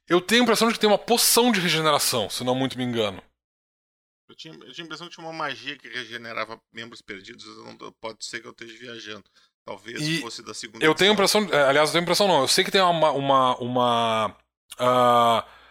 Eu 0.06 0.20
tenho 0.20 0.42
a 0.42 0.44
impressão 0.44 0.68
de 0.68 0.74
que 0.74 0.82
tem 0.82 0.90
uma 0.90 0.98
poção 0.98 1.50
de 1.50 1.62
regeneração, 1.62 2.30
se 2.30 2.44
não 2.44 2.54
muito 2.54 2.78
me 2.78 2.84
engano. 2.84 3.24
Eu 4.28 4.36
tinha, 4.36 4.54
eu 4.56 4.74
tinha 4.74 4.84
a 4.84 4.88
impressão 4.88 5.08
que 5.08 5.16
tinha 5.16 5.26
uma 5.26 5.32
magia 5.32 5.78
que 5.78 5.88
regenerava 5.88 6.60
membros 6.74 7.02
perdidos. 7.02 7.46
Não, 7.64 7.78
pode 8.02 8.26
ser 8.26 8.42
que 8.42 8.48
eu 8.48 8.52
esteja 8.52 8.78
viajando. 8.78 9.24
Talvez 9.66 10.02
e 10.02 10.20
fosse 10.20 10.44
da 10.44 10.54
segunda. 10.54 10.84
Eu 10.84 10.92
edição. 10.92 10.96
tenho 10.96 11.12
a 11.12 11.14
impressão. 11.14 11.48
É, 11.54 11.70
aliás, 11.70 11.88
eu 11.88 11.94
tenho 11.94 12.02
a 12.02 12.04
impressão 12.04 12.28
não. 12.28 12.42
Eu 12.42 12.50
sei 12.50 12.66
que 12.66 12.72
tem 12.72 12.82
uma. 12.82 13.12
uma, 13.12 13.58
uma 13.60 14.38
uh, 14.78 15.63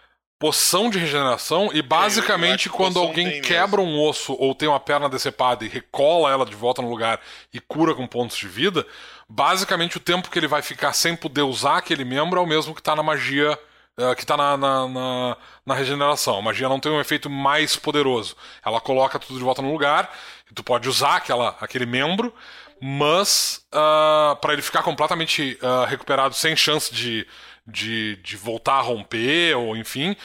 poção 0.43 0.89
de 0.89 0.99
regeneração 0.99 1.69
e 1.73 1.81
basicamente 1.81 2.69
quando 2.69 2.99
alguém 2.99 3.39
quebra 3.41 3.81
mesmo. 3.81 3.97
um 3.97 4.09
osso 4.09 4.35
ou 4.37 4.53
tem 4.53 4.67
uma 4.67 4.77
perna 4.77 5.07
decepada 5.07 5.63
e 5.63 5.69
recola 5.69 6.29
ela 6.29 6.45
de 6.45 6.53
volta 6.53 6.81
no 6.81 6.89
lugar 6.89 7.21
e 7.53 7.61
cura 7.61 7.95
com 7.95 8.05
pontos 8.05 8.35
de 8.35 8.49
vida, 8.49 8.85
basicamente 9.29 9.95
o 9.95 10.01
tempo 10.01 10.29
que 10.29 10.37
ele 10.37 10.49
vai 10.49 10.61
ficar 10.61 10.91
sem 10.91 11.15
poder 11.15 11.43
usar 11.43 11.77
aquele 11.77 12.03
membro 12.03 12.41
é 12.41 12.43
o 12.43 12.45
mesmo 12.45 12.75
que 12.75 12.81
está 12.81 12.93
na 12.93 13.01
magia 13.01 13.57
uh, 13.97 14.13
que 14.17 14.23
está 14.23 14.35
na, 14.35 14.57
na, 14.57 14.85
na, 14.85 15.37
na, 15.65 15.73
regeneração. 15.73 16.39
A 16.39 16.41
magia 16.41 16.67
não 16.67 16.77
tem 16.77 16.91
um 16.91 16.99
efeito 16.99 17.29
mais 17.29 17.77
poderoso. 17.77 18.35
Ela 18.65 18.81
coloca 18.81 19.17
tudo 19.17 19.37
de 19.37 19.45
volta 19.45 19.61
no 19.61 19.71
lugar, 19.71 20.13
e 20.51 20.53
tu 20.53 20.61
pode 20.61 20.89
usar 20.89 21.15
aquela, 21.15 21.55
aquele 21.61 21.85
membro, 21.85 22.33
mas 22.81 23.65
uh, 23.73 24.35
para 24.41 24.51
ele 24.51 24.61
ficar 24.61 24.83
completamente 24.83 25.57
uh, 25.61 25.85
recuperado 25.85 26.35
sem 26.35 26.53
chance 26.53 26.93
de, 26.93 27.25
de, 27.65 28.17
de 28.17 28.37
voltar 28.37 28.75
a 28.75 28.81
romper, 28.81 29.55
ou 29.57 29.75
enfim, 29.75 30.15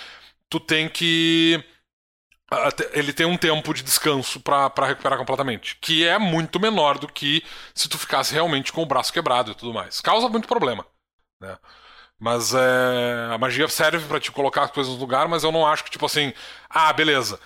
tu 0.48 0.58
tem 0.60 0.88
que 0.88 1.64
ele 2.92 3.12
tem 3.12 3.26
um 3.26 3.36
tempo 3.36 3.74
de 3.74 3.82
descanso 3.82 4.40
para 4.40 4.86
recuperar 4.86 5.18
completamente, 5.18 5.76
que 5.76 6.06
é 6.06 6.18
muito 6.18 6.58
menor 6.58 6.98
do 6.98 7.06
que 7.06 7.44
se 7.74 7.88
tu 7.88 7.98
ficasse 7.98 8.32
realmente 8.32 8.72
com 8.72 8.82
o 8.82 8.86
braço 8.86 9.12
quebrado 9.12 9.50
e 9.50 9.54
tudo 9.54 9.74
mais. 9.74 10.00
Causa 10.00 10.28
muito 10.28 10.48
problema, 10.48 10.86
né? 11.40 11.58
Mas 12.18 12.54
é, 12.54 13.30
a 13.32 13.38
magia 13.38 13.68
serve 13.68 14.06
para 14.06 14.18
te 14.20 14.32
colocar 14.32 14.64
as 14.64 14.70
coisas 14.72 14.92
no 14.94 14.98
lugar, 14.98 15.28
mas 15.28 15.44
eu 15.44 15.52
não 15.52 15.66
acho 15.66 15.84
que 15.84 15.90
tipo 15.90 16.06
assim, 16.06 16.32
ah, 16.68 16.92
beleza. 16.92 17.38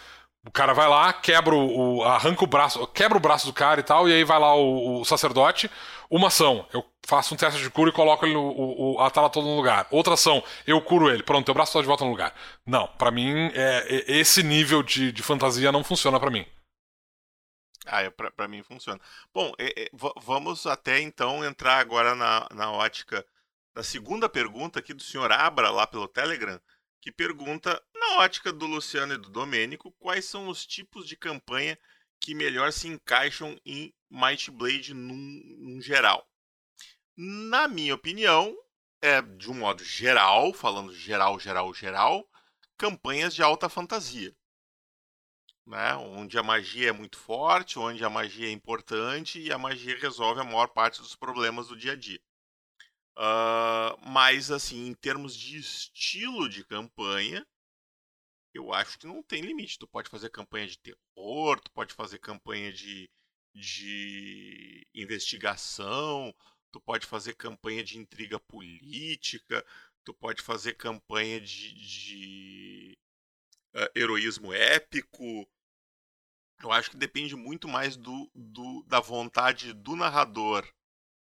O 0.45 0.51
cara 0.51 0.73
vai 0.73 0.89
lá, 0.89 1.13
quebra 1.13 1.55
o, 1.55 2.03
arranca 2.05 2.43
o 2.43 2.47
braço, 2.47 2.85
quebra 2.89 3.17
o 3.17 3.21
braço 3.21 3.47
do 3.47 3.53
cara 3.53 3.81
e 3.81 3.83
tal, 3.83 4.09
e 4.09 4.13
aí 4.13 4.25
vai 4.25 4.41
lá 4.41 4.55
o, 4.57 5.01
o 5.01 5.05
sacerdote. 5.05 5.71
Uma 6.13 6.29
ação, 6.29 6.69
eu 6.75 6.85
faço 7.07 7.33
um 7.33 7.39
teste 7.39 7.59
de 7.63 7.71
cura 7.71 7.89
e 7.89 7.93
coloco 7.93 8.27
ele, 8.27 8.37
o, 8.37 9.01
a 9.01 9.11
tela 9.11 9.31
toda 9.31 9.47
no 9.47 9.57
lugar. 9.57 9.89
Outra 9.91 10.13
ação, 10.13 10.45
eu 10.67 10.79
curo 10.83 11.11
ele. 11.11 11.23
Pronto, 11.23 11.47
teu 11.47 11.55
braço 11.55 11.73
tá 11.73 11.81
de 11.81 11.87
volta 11.87 12.05
no 12.05 12.11
lugar. 12.11 12.35
Não, 12.67 12.87
para 12.99 13.11
mim, 13.11 13.51
é, 13.55 13.87
é, 13.89 14.19
esse 14.19 14.43
nível 14.43 14.83
de, 14.83 15.11
de 15.11 15.23
fantasia 15.23 15.73
não 15.73 15.83
funciona 15.83 16.21
para 16.21 16.31
mim. 16.31 16.47
Ah, 17.87 18.03
é, 18.03 18.11
pra, 18.11 18.47
mim 18.47 18.63
funciona. 18.63 19.01
Bom, 19.33 19.55
é, 19.59 19.85
é 19.85 19.91
vamos 20.21 20.67
até 20.67 21.01
então 21.01 21.43
entrar 21.43 21.79
agora 21.79 22.15
na, 22.15 22.47
na 22.53 22.71
ótica 22.71 23.27
da 23.75 23.83
segunda 23.83 24.29
pergunta 24.29 24.81
aqui 24.81 24.93
do 24.93 25.03
senhor 25.03 25.33
Abra, 25.33 25.71
lá 25.71 25.87
pelo 25.87 26.07
Telegram 26.07 26.61
que 27.03 27.11
pergunta, 27.11 27.83
na 27.93 28.19
ótica 28.19 28.53
do 28.53 28.65
Luciano 28.65 29.15
e 29.15 29.19
do 29.19 29.29
Domênico, 29.29 29.91
quais 29.99 30.25
são 30.25 30.47
os 30.47 30.65
tipos 30.65 31.09
de 31.09 31.17
campanha 31.17 31.77
que 32.23 32.35
melhor 32.35 32.73
se 32.73 32.87
encaixam 32.87 33.59
em 33.67 33.93
Might 34.09 34.51
Blade 34.51 34.95
num, 34.95 35.43
num 35.59 35.81
geral. 35.83 36.27
Na 37.17 37.67
minha 37.67 37.95
opinião, 37.95 38.57
é 39.03 39.21
de 39.21 39.51
um 39.51 39.55
modo 39.55 39.85
geral, 39.85 40.55
falando 40.55 40.95
geral, 40.95 41.39
geral, 41.39 41.75
geral, 41.75 42.27
campanhas 42.79 43.35
de 43.35 43.43
alta 43.43 43.69
fantasia. 43.69 44.35
Né? 45.67 45.95
Onde 45.97 46.39
a 46.39 46.43
magia 46.43 46.91
é 46.91 46.93
muito 46.93 47.19
forte, 47.19 47.79
onde 47.79 48.05
a 48.05 48.11
magia 48.11 48.47
é 48.47 48.53
importante 48.53 49.41
e 49.41 49.53
a 49.53 49.59
magia 49.59 49.99
resolve 49.99 50.41
a 50.41 50.45
maior 50.45 50.69
parte 50.69 51.01
dos 51.01 51.17
problemas 51.17 51.69
do 51.69 51.77
dia 51.77 51.93
a 51.93 51.97
dia. 51.97 52.21
Uh, 53.19 53.99
mas, 54.09 54.51
assim, 54.51 54.87
em 54.87 54.95
termos 54.95 55.37
de 55.37 55.59
estilo 55.59 56.49
de 56.49 56.65
campanha, 56.65 57.47
eu 58.55 58.73
acho 58.73 58.99
que 58.99 59.07
não 59.07 59.23
tem 59.23 59.43
limite. 59.43 59.79
Tu 59.79 59.87
pode 59.87 60.09
fazer 60.11 60.31
campanha 60.31 60.67
de 60.67 60.79
terror, 60.79 61.61
tu 61.61 61.71
pode 61.73 61.95
fazer 61.95 62.19
campanha 62.19 62.73
de, 62.73 63.11
de 63.55 64.87
investigação, 64.95 66.35
tu 66.71 66.81
pode 66.81 67.07
fazer 67.07 67.35
campanha 67.35 67.83
de 67.83 67.99
intriga 67.99 68.39
política, 68.39 69.65
tu 70.05 70.13
pode 70.15 70.43
fazer 70.43 70.75
campanha 70.75 71.41
de, 71.41 71.75
de 71.75 72.99
uh, 73.75 73.99
heroísmo 73.99 74.53
épico. 74.53 75.49
Eu 76.63 76.71
acho 76.71 76.91
que 76.91 76.97
depende 76.97 77.35
muito 77.35 77.67
mais 77.67 77.97
do, 77.97 78.31
do, 78.35 78.85
da 78.87 79.01
vontade 79.01 79.73
do 79.73 79.97
narrador, 79.97 80.67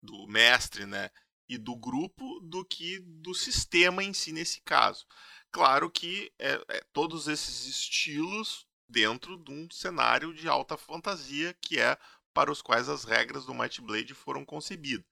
do 0.02 0.28
mestre, 0.28 0.86
né? 0.86 1.10
e 1.52 1.58
do 1.58 1.76
grupo 1.76 2.40
do 2.40 2.64
que 2.64 3.00
do 3.00 3.36
sistema 3.36 4.02
em 4.02 4.14
si 4.14 4.32
nesse 4.32 4.62
caso. 4.62 5.06
Claro 5.52 5.90
que 5.90 6.32
é, 6.40 6.62
é, 6.70 6.84
todos 6.94 7.28
esses 7.28 7.66
estilos 7.66 8.66
dentro 8.88 9.38
de 9.38 9.52
um 9.52 9.68
cenário 9.72 10.34
de 10.34 10.48
alta 10.48 10.78
fantasia 10.78 11.56
que 11.62 11.80
é 11.80 11.98
para 12.34 12.52
os 12.52 12.62
quais 12.62 12.88
as 12.88 13.04
regras 13.04 13.46
do 13.46 13.54
Might 13.54 13.82
Blade 13.82 14.14
foram 14.14 14.46
concebidas. 14.46 15.06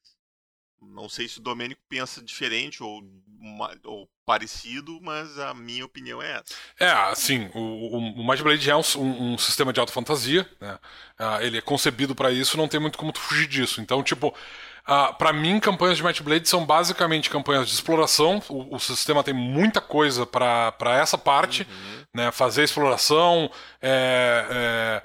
Não 0.81 1.09
sei 1.09 1.27
se 1.27 1.39
o 1.39 1.41
Domênico 1.41 1.81
pensa 1.89 2.21
diferente 2.21 2.81
ou, 2.81 3.03
ou, 3.83 4.09
parecido, 4.25 4.99
mas 5.01 5.37
a 5.37 5.53
minha 5.53 5.83
opinião 5.83 6.21
é 6.21 6.37
essa. 6.37 6.55
É, 6.79 6.89
assim, 6.89 7.49
o, 7.53 7.97
o, 7.97 8.27
Might 8.27 8.41
Blade 8.41 8.69
é 8.69 8.75
um, 8.75 8.81
um, 8.95 9.33
um, 9.33 9.37
sistema 9.37 9.73
de 9.73 9.79
alta 9.81 9.91
fantasia, 9.91 10.49
né? 10.59 10.79
Uh, 11.19 11.41
ele 11.41 11.57
é 11.57 11.61
concebido 11.61 12.15
para 12.15 12.31
isso, 12.31 12.55
não 12.55 12.67
tem 12.67 12.79
muito 12.79 12.97
como 12.97 13.11
tu 13.11 13.19
fugir 13.19 13.47
disso. 13.47 13.81
Então, 13.81 14.01
tipo, 14.01 14.33
Uh, 14.87 14.91
ah, 14.91 15.13
para 15.13 15.31
mim, 15.31 15.59
campanhas 15.59 15.97
de 15.97 16.03
Might 16.03 16.23
Blade 16.23 16.49
são 16.49 16.65
basicamente 16.65 17.29
campanhas 17.29 17.67
de 17.67 17.73
exploração. 17.73 18.41
O, 18.49 18.75
o 18.75 18.79
sistema 18.79 19.23
tem 19.23 19.33
muita 19.33 19.79
coisa 19.81 20.25
para 20.25 20.97
essa 20.99 21.17
parte, 21.17 21.63
uhum. 21.63 22.03
né? 22.13 22.31
Fazer 22.31 22.63
exploração, 22.63 23.51
é, 23.81 24.45
é, 24.49 25.01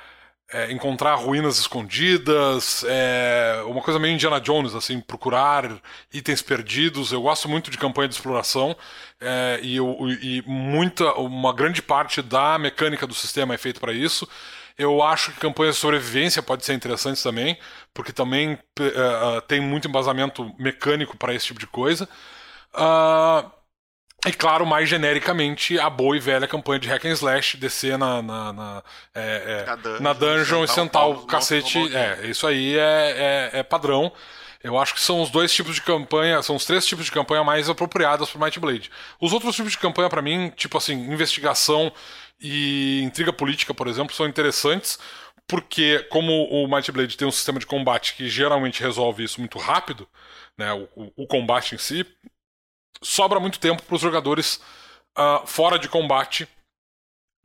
é, 0.55 0.73
encontrar 0.73 1.17
ruínas 1.17 1.59
escondidas, 1.59 2.85
é, 2.87 3.63
uma 3.67 3.81
coisa 3.81 3.99
meio 3.99 4.15
Indiana 4.15 4.41
Jones, 4.41 4.75
assim, 4.75 5.01
procurar 5.01 5.69
itens 6.13 6.41
perdidos. 6.43 7.13
Eu 7.13 7.23
gosto 7.23 7.49
muito 7.49 7.71
de 7.71 7.79
campanha 7.79 8.09
de 8.09 8.15
exploração 8.15 8.77
é, 9.21 9.59
e, 9.63 9.77
eu, 9.77 9.97
e 10.23 10.43
muita, 10.47 11.13
uma 11.15 11.53
grande 11.53 11.83
parte 11.83 12.23
da 12.23 12.59
mecânica 12.59 13.07
do 13.07 13.15
sistema 13.15 13.55
é 13.55 13.59
feita 13.59 13.81
para 13.81 13.93
isso. 13.93 14.29
Eu 14.77 15.03
acho 15.03 15.33
que 15.33 15.39
campanhas 15.39 15.77
de 15.77 15.81
sobrevivência 15.81 16.43
pode 16.43 16.65
ser 16.65 16.75
interessante 16.75 17.23
também, 17.23 17.57
porque 17.93 18.13
também 18.13 18.55
uh, 18.55 19.41
tem 19.47 19.61
muito 19.61 19.87
embasamento 19.87 20.53
mecânico 20.59 21.17
para 21.17 21.33
esse 21.33 21.47
tipo 21.47 21.61
de 21.61 21.67
coisa. 21.67 22.09
Uh, 22.75 23.49
e 24.27 24.33
claro, 24.33 24.65
mais 24.65 24.89
genericamente, 24.89 25.79
a 25.79 25.91
boa 25.91 26.17
e 26.17 26.21
velha 26.21 26.49
campanha 26.49 26.81
de 26.81 26.89
hack 26.89 27.05
and 27.05 27.13
slash, 27.13 27.57
descer 27.59 27.99
na, 27.99 28.23
na, 28.23 28.53
na, 28.53 28.83
é, 29.15 29.67
é, 29.69 29.77
dungeon, 29.77 30.03
na 30.03 30.13
dungeon 30.15 30.65
e 30.65 30.69
sentar 30.69 31.09
o 31.09 31.27
cacete. 31.27 31.95
É, 31.95 32.27
isso 32.27 32.47
aí 32.47 32.77
é, 32.77 33.51
é, 33.53 33.59
é, 33.59 33.63
padrão. 33.63 34.11
Eu 34.63 34.79
acho 34.79 34.95
que 34.95 35.01
são 35.01 35.21
os 35.21 35.29
dois 35.29 35.53
tipos 35.53 35.75
de 35.75 35.83
campanha, 35.83 36.43
são 36.43 36.57
os 36.57 36.65
três 36.65 36.87
tipos 36.87 37.05
de 37.05 37.13
campanha 37.13 37.45
mais 37.45 37.69
apropriados 37.69 38.31
para 38.31 38.47
Might 38.47 38.59
Blade. 38.59 38.91
Os 39.21 39.35
outros 39.35 39.55
tipos 39.55 39.73
de 39.73 39.79
campanha, 39.79 40.09
para 40.09 40.23
mim, 40.23 40.51
tipo 40.57 40.79
assim, 40.79 40.95
investigação 40.95 41.93
e 42.41 43.01
intriga 43.03 43.33
política, 43.33 43.73
por 43.73 43.89
exemplo, 43.89 44.15
são 44.15 44.27
interessantes 44.27 44.99
porque 45.47 45.99
como 46.11 46.45
o 46.45 46.67
Might 46.67 46.91
Blade 46.91 47.17
tem 47.17 47.29
um 47.29 47.33
sistema 47.33 47.59
de 47.59 47.67
combate 47.67 48.15
que 48.15 48.29
geralmente 48.29 48.83
resolve 48.83 49.25
isso 49.25 49.41
muito 49.41 49.59
rápido, 49.59 50.09
né, 50.57 50.73
o, 50.73 51.13
o 51.17 51.27
combate 51.27 51.75
em 51.75 51.79
si, 51.79 52.07
sobra 53.03 53.39
muito 53.39 53.59
tempo 53.59 53.83
para 53.83 53.95
os 53.95 54.01
jogadores 54.01 54.61
uh, 55.19 55.47
fora 55.47 55.79
de 55.79 55.89
combate 55.89 56.49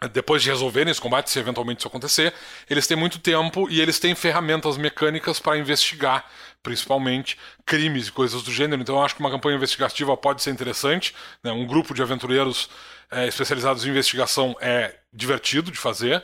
depois 0.07 0.41
de 0.41 0.49
resolverem 0.49 0.89
esse 0.89 1.01
combate, 1.01 1.29
se 1.29 1.37
eventualmente 1.39 1.79
isso 1.79 1.87
acontecer, 1.87 2.33
eles 2.69 2.87
têm 2.87 2.95
muito 2.95 3.19
tempo 3.19 3.69
e 3.69 3.81
eles 3.81 3.99
têm 3.99 4.15
ferramentas 4.15 4.77
mecânicas 4.77 5.41
para 5.41 5.57
investigar, 5.57 6.25
principalmente 6.63 7.37
crimes 7.65 8.07
e 8.07 8.11
coisas 8.11 8.41
do 8.41 8.51
gênero. 8.51 8.81
Então 8.81 8.95
eu 8.95 9.03
acho 9.03 9.15
que 9.15 9.19
uma 9.19 9.29
campanha 9.29 9.57
investigativa 9.57 10.15
pode 10.15 10.41
ser 10.41 10.51
interessante. 10.51 11.13
Né? 11.43 11.51
Um 11.51 11.67
grupo 11.67 11.93
de 11.93 12.01
aventureiros 12.01 12.69
é, 13.11 13.27
especializados 13.27 13.85
em 13.85 13.89
investigação 13.89 14.55
é 14.59 14.95
divertido 15.13 15.71
de 15.71 15.77
fazer. 15.77 16.23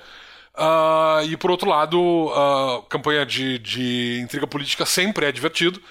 Uh, 0.57 1.25
e 1.25 1.35
por 1.35 1.51
outro 1.51 1.69
lado, 1.69 1.99
uh, 1.99 2.81
campanha 2.83 3.25
de, 3.25 3.59
de 3.59 4.19
intriga 4.21 4.47
política 4.47 4.85
sempre 4.85 5.25
é 5.25 5.31
divertido, 5.31 5.81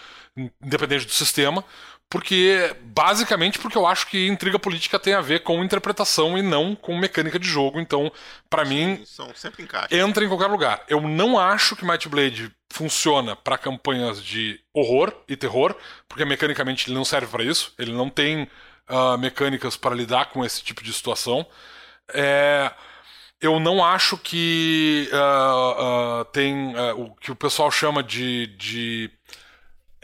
independente 0.63 1.05
do 1.05 1.13
sistema, 1.13 1.63
porque 2.09 2.75
basicamente 2.83 3.59
porque 3.59 3.77
eu 3.77 3.87
acho 3.87 4.07
que 4.07 4.27
intriga 4.27 4.59
política 4.59 4.99
tem 4.99 5.15
a 5.15 5.21
ver 5.21 5.41
com 5.41 5.63
interpretação 5.63 6.39
e 6.39 6.43
não 6.43 6.75
com 6.75 6.97
mecânica 6.97 7.39
de 7.39 7.47
jogo. 7.47 7.79
Então, 7.79 8.11
para 8.49 8.65
mim, 8.65 9.03
são 9.05 9.35
sempre 9.35 9.65
encaixa. 9.65 9.95
entra 9.95 10.25
em 10.25 10.29
qualquer 10.29 10.47
lugar. 10.47 10.83
Eu 10.89 11.01
não 11.01 11.39
acho 11.39 11.77
que 11.77 11.85
Might 11.85 12.09
Blade 12.09 12.51
funciona 12.73 13.37
para 13.37 13.59
campanhas 13.59 14.23
de 14.23 14.61
horror 14.73 15.13
e 15.29 15.37
terror, 15.37 15.77
porque 16.09 16.25
mecanicamente 16.25 16.89
ele 16.89 16.97
não 16.97 17.05
serve 17.05 17.27
para 17.27 17.45
isso. 17.45 17.75
Ele 17.79 17.93
não 17.93 18.09
tem 18.09 18.49
uh, 18.89 19.19
mecânicas 19.19 19.77
para 19.77 19.95
lidar 19.95 20.27
com 20.27 20.45
esse 20.45 20.63
tipo 20.63 20.83
de 20.83 20.93
situação. 20.93 21.47
É, 22.13 22.73
eu 23.41 23.59
não 23.61 23.85
acho 23.85 24.17
que 24.17 25.09
uh, 25.13 26.21
uh, 26.21 26.25
tem 26.27 26.75
o 26.97 27.15
que 27.17 27.33
o 27.33 27.37
pessoal 27.37 27.71
chama 27.71 28.03
de, 28.03 28.47
de 28.57 29.11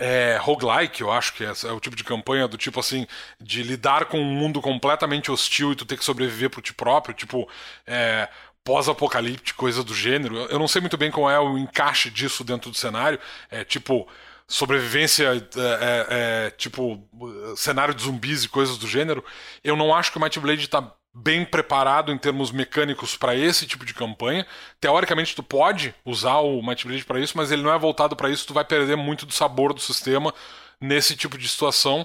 é, 0.01 0.39
roguelike, 0.40 1.02
eu 1.02 1.12
acho 1.12 1.35
que 1.35 1.44
é, 1.44 1.52
é, 1.65 1.73
o 1.73 1.78
tipo 1.78 1.94
de 1.94 2.02
campanha 2.02 2.48
do 2.48 2.57
tipo 2.57 2.81
assim, 2.81 3.07
de 3.39 3.62
lidar 3.62 4.07
com 4.07 4.19
um 4.19 4.24
mundo 4.24 4.61
completamente 4.61 5.31
hostil 5.31 5.73
e 5.73 5.77
tu 5.77 5.85
ter 5.85 5.98
que 5.98 6.05
sobreviver 6.05 6.48
por 6.48 6.62
ti 6.62 6.73
próprio, 6.73 7.15
tipo, 7.15 7.47
é, 7.86 8.27
pós-apocalíptico, 8.65 9.59
coisa 9.59 9.85
do 9.85 9.94
gênero. 9.94 10.36
Eu 10.47 10.59
não 10.59 10.66
sei 10.66 10.81
muito 10.81 10.97
bem 10.97 11.11
qual 11.11 11.31
é 11.31 11.39
o 11.39 11.59
encaixe 11.59 12.11
disso 12.11 12.43
dentro 12.43 12.70
do 12.70 12.77
cenário. 12.77 13.20
É 13.51 13.62
tipo 13.62 14.09
sobrevivência, 14.51 15.27
é, 15.27 15.36
é, 15.36 16.06
é, 16.47 16.51
tipo 16.51 17.09
cenário 17.56 17.94
de 17.94 18.02
zumbis 18.02 18.43
e 18.43 18.48
coisas 18.48 18.77
do 18.77 18.89
gênero. 18.89 19.24
Eu 19.62 19.77
não 19.77 19.94
acho 19.94 20.10
que 20.10 20.18
o 20.18 20.20
Might 20.20 20.39
Blade 20.40 20.68
tá 20.68 20.93
bem 21.14 21.44
preparado 21.44 22.12
em 22.12 22.18
termos 22.18 22.51
mecânicos 22.51 23.16
para 23.16 23.35
esse 23.35 23.64
tipo 23.64 23.85
de 23.85 23.94
campanha. 23.94 24.44
Teoricamente 24.81 25.36
tu 25.36 25.43
pode 25.43 25.94
usar 26.05 26.39
o 26.39 26.60
Might 26.60 26.85
Blade 26.85 27.05
para 27.05 27.20
isso, 27.20 27.36
mas 27.36 27.52
ele 27.52 27.62
não 27.62 27.72
é 27.72 27.78
voltado 27.78 28.16
para 28.16 28.28
isso, 28.28 28.47
tu 28.47 28.52
vai 28.52 28.64
perder 28.64 28.97
muito 28.97 29.24
do 29.24 29.32
sabor 29.32 29.72
do 29.72 29.81
sistema 29.81 30.35
nesse 30.81 31.16
tipo 31.16 31.39
de 31.39 31.48
situação. 31.48 32.05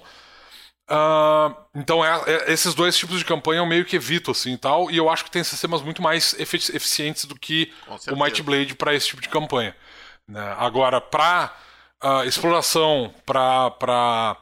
Uh, 0.88 1.56
então, 1.74 2.06
é, 2.06 2.22
é, 2.28 2.54
esses 2.54 2.76
dois 2.76 2.96
tipos 2.96 3.18
de 3.18 3.26
campanha 3.26 3.60
eu 3.60 3.66
meio 3.66 3.86
que 3.86 3.96
evito, 3.96 4.30
assim 4.30 4.54
e 4.54 4.58
tal. 4.58 4.92
E 4.92 4.98
eu 4.98 5.10
acho 5.10 5.24
que 5.24 5.32
tem 5.32 5.44
sistemas 5.44 5.82
muito 5.82 6.00
mais 6.00 6.36
efici 6.40 6.76
eficientes 6.76 7.26
do 7.26 7.34
que 7.34 7.74
o 8.12 8.16
Might 8.16 8.44
Blade 8.44 8.76
para 8.76 8.94
esse 8.94 9.08
tipo 9.08 9.22
de 9.22 9.30
campanha. 9.30 9.76
Né? 10.28 10.56
Agora, 10.60 11.02
para 11.02 11.56
uh, 12.06 12.20
ah, 12.20 12.26
exploração, 12.26 13.14
para 13.26 14.38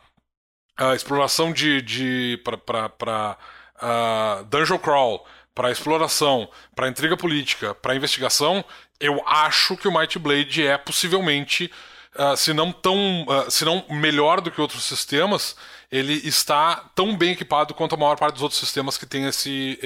uh, 0.80 0.94
exploração 0.94 1.54
de. 1.54 1.82
de 1.82 2.42
para 2.44 3.38
uh, 3.82 4.44
dungeon 4.46 4.78
crawl, 4.78 5.26
para 5.56 5.72
exploração, 5.72 6.50
para 6.76 6.90
intriga 6.90 7.16
política, 7.16 7.74
para 7.74 7.96
investigação, 7.96 8.64
eu 9.00 9.22
acho 9.26 9.78
que 9.78 9.88
o 9.88 9.98
Might 9.98 10.20
Blade 10.20 10.66
é 10.66 10.78
possivelmente. 10.78 11.72
Uh, 12.16 12.38
se 12.38 12.54
não 12.54 12.72
tão, 12.72 13.24
uh, 13.24 13.50
se 13.50 13.66
não 13.66 13.84
melhor 13.90 14.40
do 14.40 14.52
que 14.52 14.62
outros 14.62 14.84
sistemas, 14.84 15.56
ele 15.92 16.14
está 16.14 16.76
tão 16.94 17.18
bem 17.18 17.32
equipado 17.32 17.74
quanto 17.74 17.96
a 17.96 17.98
maior 17.98 18.20
parte 18.20 18.36
dos 18.36 18.44
outros 18.44 18.60
sistemas 18.60 19.00
que 19.00 19.06
tem 19.08 19.26
esse, 19.26 19.80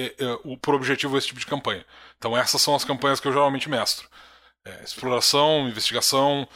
o, 0.44 0.54
por 0.58 0.74
objetivo 0.74 1.16
esse 1.16 1.28
tipo 1.28 1.40
de 1.40 1.46
campanha. 1.46 1.86
Então 2.18 2.36
essas 2.36 2.60
são 2.60 2.74
as 2.74 2.84
campanhas 2.84 3.18
que 3.18 3.28
eu 3.28 3.32
geralmente 3.32 3.70
mestro. 3.70 4.06
É, 4.62 4.84
exploração, 4.84 5.66
investigação. 5.68 6.46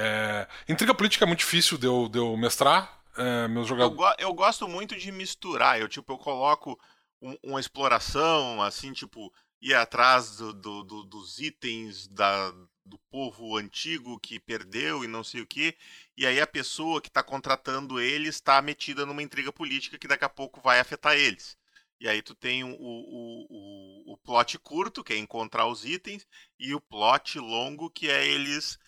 É... 0.00 0.46
Intriga 0.68 0.94
política 0.94 1.24
é 1.24 1.26
muito 1.26 1.40
difícil 1.40 1.76
de 1.76 1.86
eu, 1.86 2.08
de 2.08 2.18
eu 2.18 2.36
mestrar. 2.36 3.02
É, 3.16 3.48
meus 3.48 3.66
jogadores... 3.66 4.16
eu, 4.20 4.28
eu, 4.28 4.32
gosto 4.32 4.68
muito 4.68 4.96
de 4.96 5.10
misturar. 5.10 5.80
Eu, 5.80 5.88
tipo, 5.88 6.12
eu 6.12 6.18
coloco 6.18 6.78
um, 7.20 7.36
uma 7.42 7.58
exploração, 7.58 8.62
assim, 8.62 8.92
tipo, 8.92 9.32
ir 9.60 9.74
atrás 9.74 10.36
do, 10.36 10.52
do, 10.52 10.84
do, 10.84 11.02
dos 11.02 11.40
itens 11.40 12.06
da, 12.06 12.52
do 12.86 12.96
povo 13.10 13.56
antigo 13.56 14.20
que 14.20 14.38
perdeu 14.38 15.02
e 15.02 15.08
não 15.08 15.24
sei 15.24 15.40
o 15.40 15.46
que, 15.46 15.76
e 16.16 16.24
aí 16.24 16.40
a 16.40 16.46
pessoa 16.46 17.00
que 17.00 17.08
está 17.08 17.22
contratando 17.22 18.00
eles 18.00 18.36
está 18.36 18.62
metida 18.62 19.04
numa 19.04 19.22
intriga 19.22 19.52
política 19.52 19.98
que 19.98 20.06
daqui 20.06 20.24
a 20.24 20.28
pouco 20.28 20.60
vai 20.60 20.78
afetar 20.78 21.16
eles. 21.16 21.58
E 22.00 22.08
aí 22.08 22.22
tu 22.22 22.36
tem 22.36 22.62
o, 22.62 22.68
o, 22.68 23.46
o, 23.50 24.12
o 24.12 24.16
plot 24.18 24.56
curto, 24.60 25.02
que 25.02 25.12
é 25.12 25.18
encontrar 25.18 25.66
os 25.66 25.84
itens, 25.84 26.24
e 26.56 26.72
o 26.72 26.80
plot 26.80 27.40
longo, 27.40 27.90
que 27.90 28.08
é 28.08 28.24
eles 28.24 28.78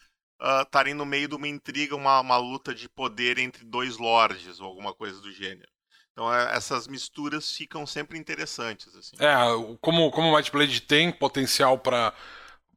estarem 0.62 0.94
uh, 0.94 0.96
no 0.96 1.06
meio 1.06 1.28
de 1.28 1.34
uma 1.34 1.48
intriga, 1.48 1.94
uma, 1.94 2.20
uma 2.20 2.36
luta 2.36 2.74
de 2.74 2.88
poder 2.88 3.38
entre 3.38 3.64
dois 3.64 3.96
lords, 3.96 4.60
ou 4.60 4.66
alguma 4.66 4.94
coisa 4.94 5.20
do 5.20 5.32
gênero. 5.32 5.68
Então 6.12 6.32
é, 6.32 6.54
essas 6.54 6.86
misturas 6.86 7.50
ficam 7.50 7.86
sempre 7.86 8.18
interessantes. 8.18 8.94
Assim. 8.96 9.16
É, 9.18 9.34
como, 9.80 10.10
como 10.10 10.28
o 10.28 10.36
Might 10.36 10.50
Blade 10.50 10.80
tem 10.82 11.10
potencial 11.12 11.78
para 11.78 12.12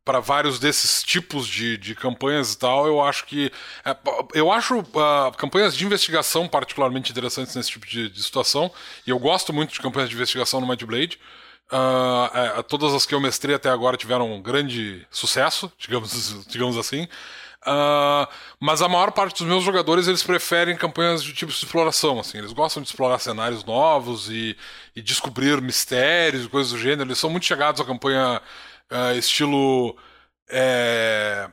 para 0.06 0.19
vários 0.19 0.60
desses 0.60 1.02
tipos 1.02 1.48
de, 1.48 1.77
de 1.77 1.95
campanhas 1.95 2.53
e 2.53 2.57
tal, 2.57 2.85
eu 2.85 3.02
acho 3.02 3.26
que. 3.26 3.52
É, 3.85 3.95
eu 4.34 4.52
acho 4.52 4.80
uh, 4.80 5.31
campanhas 5.38 5.76
de 5.76 5.85
investigação 5.85 6.48
particularmente 6.48 7.11
interessantes 7.11 7.56
nesse 7.56 7.72
tipo 7.72 7.88
de, 7.88 8.10
de, 8.10 8.22
situação. 8.22 8.72
E 9.07 9.10
eu 9.10 9.19
gosto 9.19 9.53
muito 9.53 9.72
de 9.72 9.80
campanhas 9.80 10.10
de 10.10 10.15
investigação 10.15 10.60
no 10.60 10.68
Might 10.68 10.85
Blade. 10.85 11.19
Uh, 11.72 12.60
é, 12.60 12.64
todas 12.64 12.94
as 12.94 13.06
que 13.06 13.15
eu 13.15 13.22
mestrei 13.22 13.56
até 13.56 13.69
agora 13.69 13.95
tiveram 13.95 14.31
um 14.31 14.41
grande 14.41 15.07
sucesso, 15.10 15.72
digamos, 15.77 16.45
digamos 16.52 16.77
assim. 16.77 17.07
Uh, 17.65 18.27
mas 18.60 18.81
a 18.81 18.90
maior 18.90 19.11
parte 19.11 19.38
dos 19.38 19.48
meus 19.48 19.64
jogadores 19.64 20.07
eles 20.07 20.22
preferem 20.22 20.76
campanhas 20.76 21.23
de 21.23 21.34
tipo 21.34 21.52
de 21.52 21.57
exploração, 21.57 22.19
assim. 22.19 22.38
Eles 22.38 22.52
gostam 22.52 22.84
de 22.84 22.90
explorar 22.90 23.19
cenários 23.19 23.64
novos 23.64 24.30
e, 24.30 24.57
e 24.95 25.02
descobrir 25.02 25.61
mistérios 25.61 26.45
e 26.45 26.49
coisas 26.49 26.73
do 26.73 26.77
gênero. 26.77 27.07
Eles 27.07 27.19
são 27.19 27.30
muito 27.30 27.45
chegados 27.45 27.80
à 27.80 27.85
campanha 27.85 28.41
uh, 28.91 29.18
estilo 29.18 29.95
é, 30.49 31.49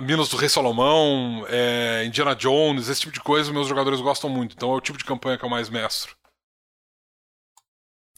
Minas 0.00 0.28
do 0.28 0.36
Rei 0.36 0.48
Salomão, 0.48 1.46
é, 1.48 2.04
Indiana 2.04 2.34
Jones, 2.34 2.88
esse 2.88 3.00
tipo 3.00 3.12
de 3.12 3.20
coisa, 3.20 3.52
meus 3.52 3.68
jogadores 3.68 4.00
gostam 4.00 4.30
muito. 4.30 4.54
Então 4.54 4.72
é 4.72 4.76
o 4.76 4.80
tipo 4.80 4.98
de 4.98 5.04
campanha 5.04 5.38
que 5.38 5.44
eu 5.44 5.50
mais 5.50 5.68
mestro. 5.68 6.16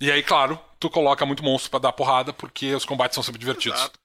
E 0.00 0.10
aí, 0.12 0.22
claro, 0.22 0.58
tu 0.78 0.88
coloca 0.88 1.26
muito 1.26 1.42
monstro 1.42 1.70
para 1.70 1.80
dar 1.80 1.92
porrada, 1.92 2.32
porque 2.32 2.72
os 2.74 2.84
combates 2.84 3.14
são 3.14 3.22
sempre 3.22 3.40
divertidos. 3.40 3.78
Exato. 3.78 3.98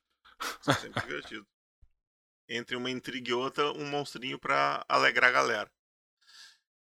São 0.62 0.74
sempre 0.74 1.02
divertidos. 1.02 1.53
Entre 2.48 2.76
uma 2.76 2.90
intriga 2.90 3.32
e 3.32 3.34
outra, 3.34 3.72
um 3.72 3.86
monstrinho 3.86 4.38
para 4.38 4.86
alegrar 4.88 5.30
a 5.30 5.34
galera. 5.34 5.72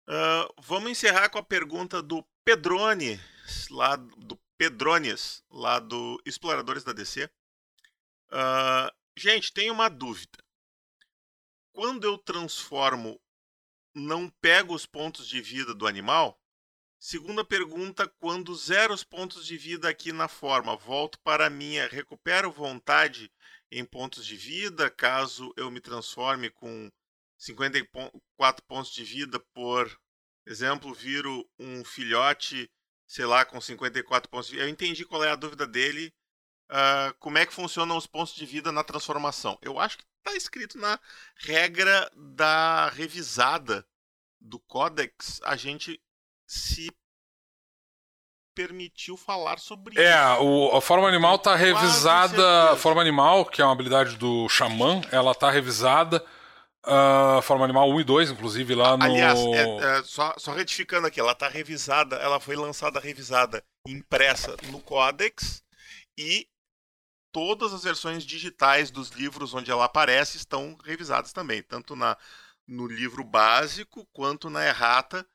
Uh, 0.08 0.52
vamos 0.58 0.90
encerrar 0.90 1.28
com 1.28 1.38
a 1.38 1.42
pergunta 1.42 2.02
do 2.02 2.24
Pedrone, 2.44 3.20
lá 3.70 3.96
do 3.96 4.36
Pedrones, 4.56 5.44
lá 5.50 5.78
do 5.78 6.20
Exploradores 6.24 6.84
da 6.84 6.92
DC. 6.92 7.30
Uh, 8.26 8.90
gente, 9.16 9.52
tem 9.52 9.70
uma 9.70 9.88
dúvida. 9.88 10.38
Quando 11.72 12.04
eu 12.04 12.18
transformo, 12.18 13.20
não 13.94 14.28
pego 14.28 14.74
os 14.74 14.86
pontos 14.86 15.28
de 15.28 15.40
vida 15.40 15.74
do 15.74 15.86
animal? 15.86 16.40
Segunda 16.98 17.42
pergunta, 17.42 18.06
quando 18.18 18.54
zero 18.54 18.92
os 18.92 19.02
pontos 19.02 19.46
de 19.46 19.56
vida 19.56 19.88
aqui 19.88 20.12
na 20.12 20.28
forma, 20.28 20.76
volto 20.76 21.18
para 21.20 21.46
a 21.46 21.50
minha, 21.50 21.88
recupero 21.88 22.52
vontade 22.52 23.32
em 23.70 23.84
pontos 23.84 24.26
de 24.26 24.36
vida, 24.36 24.90
caso 24.90 25.52
eu 25.56 25.70
me 25.70 25.80
transforme 25.80 26.50
com 26.50 26.90
54 27.38 28.64
pontos 28.66 28.92
de 28.92 29.04
vida, 29.04 29.40
por 29.54 29.98
exemplo, 30.46 30.92
viro 30.92 31.48
um 31.58 31.84
filhote 31.84 32.70
sei 33.10 33.26
lá, 33.26 33.44
com 33.44 33.60
54 33.60 34.30
pontos 34.30 34.46
de 34.46 34.52
vida. 34.52 34.64
Eu 34.64 34.68
entendi 34.68 35.04
qual 35.04 35.24
é 35.24 35.30
a 35.30 35.36
dúvida 35.36 35.66
dele. 35.66 36.14
Uh, 36.70 37.12
como 37.18 37.38
é 37.38 37.44
que 37.44 37.52
funcionam 37.52 37.96
os 37.96 38.06
pontos 38.06 38.36
de 38.36 38.46
vida 38.46 38.70
na 38.70 38.84
transformação? 38.84 39.58
Eu 39.60 39.80
acho 39.80 39.98
que 39.98 40.04
está 40.18 40.36
escrito 40.36 40.78
na 40.78 40.98
regra 41.34 42.08
da 42.14 42.88
revisada 42.90 43.84
do 44.40 44.60
Codex. 44.60 45.40
A 45.42 45.56
gente 45.56 46.00
se 46.46 46.88
permitiu 48.60 49.16
falar 49.16 49.58
sobre 49.58 49.98
é, 49.98 50.02
isso. 50.02 50.72
É, 50.72 50.76
a 50.76 50.80
forma 50.80 51.08
animal 51.08 51.36
está 51.36 51.56
revisada. 51.56 52.72
A 52.72 52.76
forma 52.76 53.00
animal, 53.00 53.44
que 53.44 53.62
é 53.62 53.64
uma 53.64 53.72
habilidade 53.72 54.16
do 54.16 54.48
Xamã, 54.48 55.00
ela 55.10 55.32
está 55.32 55.50
revisada 55.50 56.24
Uh, 56.82 57.42
Forma 57.42 57.62
Animal 57.62 57.90
1 57.90 58.00
e 58.00 58.04
2, 58.04 58.30
inclusive, 58.30 58.74
lá 58.74 58.96
no. 58.96 59.04
Aliás, 59.04 59.38
é, 59.38 59.98
é, 59.98 60.02
só, 60.02 60.32
só 60.38 60.54
retificando 60.54 61.06
aqui, 61.06 61.20
ela 61.20 61.34
tá 61.34 61.46
revisada, 61.46 62.16
ela 62.16 62.40
foi 62.40 62.56
lançada 62.56 62.98
revisada 62.98 63.62
impressa 63.86 64.56
no 64.70 64.80
Codex 64.80 65.62
e 66.16 66.48
todas 67.30 67.74
as 67.74 67.84
versões 67.84 68.24
digitais 68.24 68.90
dos 68.90 69.10
livros 69.10 69.52
onde 69.52 69.70
ela 69.70 69.84
aparece 69.84 70.38
estão 70.38 70.74
revisadas 70.82 71.34
também, 71.34 71.62
tanto 71.62 71.94
na 71.94 72.16
no 72.66 72.86
livro 72.86 73.22
básico 73.24 74.08
quanto 74.10 74.48
na 74.48 74.66
errata 74.66 75.26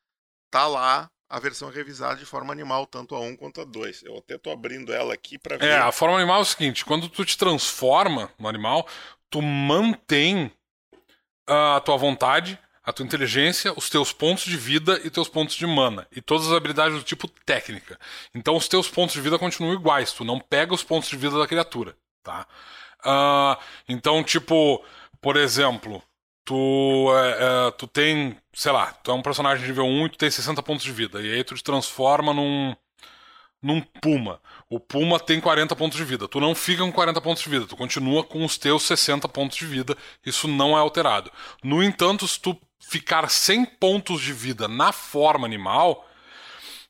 tá 0.49 0.65
lá 0.65 1.11
a 1.36 1.40
versão 1.40 1.70
revisada 1.70 2.16
de 2.16 2.26
forma 2.26 2.53
animal, 2.53 2.86
tanto 2.86 3.14
a 3.14 3.20
1 3.20 3.36
quanto 3.36 3.60
a 3.60 3.66
2. 3.66 4.03
Eu 4.03 4.20
até 4.20 4.38
tô 4.38 4.49
abrindo 4.52 4.94
ela 4.94 5.14
aqui 5.14 5.38
para 5.38 5.57
ver. 5.57 5.68
É, 5.68 5.76
a 5.76 5.91
forma 5.91 6.16
animal 6.16 6.40
é 6.40 6.41
o 6.44 6.45
seguinte, 6.45 6.86
quando 6.86 7.10
tu 7.10 7.26
te 7.26 7.38
transforma 7.38 8.32
no 8.40 8.48
animal, 8.48 8.88
tu 9.30 9.41
mantém 9.41 10.49
a 11.45 11.82
tua 11.82 11.98
vontade, 11.98 12.57
a 12.82 12.94
tua 12.94 13.06
inteligência, 13.06 13.74
os 13.76 13.90
teus 13.90 14.14
pontos 14.14 14.45
de 14.45 14.56
vida 14.56 15.02
e 15.03 15.10
teus 15.10 15.28
pontos 15.28 15.56
de 15.56 15.68
mana. 15.68 16.07
E 16.10 16.22
todas 16.22 16.48
as 16.48 16.53
habilidades 16.53 16.98
do 16.98 17.03
tipo 17.03 17.28
técnica. 17.45 17.99
Então 18.34 18.56
os 18.56 18.70
teus 18.70 18.88
pontos 18.88 19.14
de 19.14 19.20
vida 19.20 19.38
continuam 19.38 19.74
iguais. 19.74 20.14
Tu 20.14 20.24
não 20.24 20.40
pega 20.40 20.74
os 20.74 20.86
pontos 20.86 21.10
de 21.10 21.18
vida 21.18 21.38
da 21.38 21.45
criatura. 21.45 21.98
Tá? 22.24 22.48
Uh, 23.02 23.62
então, 23.90 24.24
tipo, 24.24 24.82
por 25.20 25.36
exemplo, 25.36 26.02
tu, 26.45 27.11
é, 27.13 27.67
é, 27.67 27.72
tu 27.72 27.88
tem, 27.88 28.38
sei 28.53 28.72
lá, 28.72 28.93
tu 29.03 29.11
é 29.11 29.13
um 29.13 29.22
personagem 29.22 29.63
de 29.63 29.69
nível 29.69 29.85
1 29.85 30.05
e 30.05 30.09
tu 30.11 30.17
tem 30.17 30.31
60 30.31 30.61
pontos 30.63 30.85
de 30.85 30.91
vida. 30.91 31.22
E 31.22 31.34
aí 31.34 31.43
tu 31.43 31.55
te 31.55 31.63
transforma 31.63 32.34
num 32.34 32.76
num 33.65 33.81
Puma. 33.81 34.39
O 34.69 34.80
Puma 34.80 35.19
tem 35.19 35.41
40 35.41 35.76
pontos 35.76 35.97
de 35.97 36.03
vida. 36.03 36.27
Tu 36.27 36.39
não 36.39 36.53
fica 36.53 36.84
com 36.84 36.91
40 36.91 37.19
pontos 37.19 37.43
de 37.43 37.49
vida, 37.49 37.65
tu 37.65 37.76
continua 37.76 38.23
com 38.23 38.45
os 38.45 38.57
teus 38.59 38.84
60 38.84 39.27
pontos 39.30 39.57
de 39.57 39.65
vida. 39.65 39.97
Isso 40.23 40.47
não 40.47 40.77
é 40.77 40.80
alterado. 40.80 41.31
No 41.63 41.81
entanto, 41.81 42.27
se 42.27 42.39
tu 42.39 42.55
ficar 42.80 43.27
100 43.27 43.65
pontos 43.65 44.22
de 44.22 44.31
vida 44.31 44.67
na 44.67 44.91
forma 44.91 45.47
animal, 45.47 46.07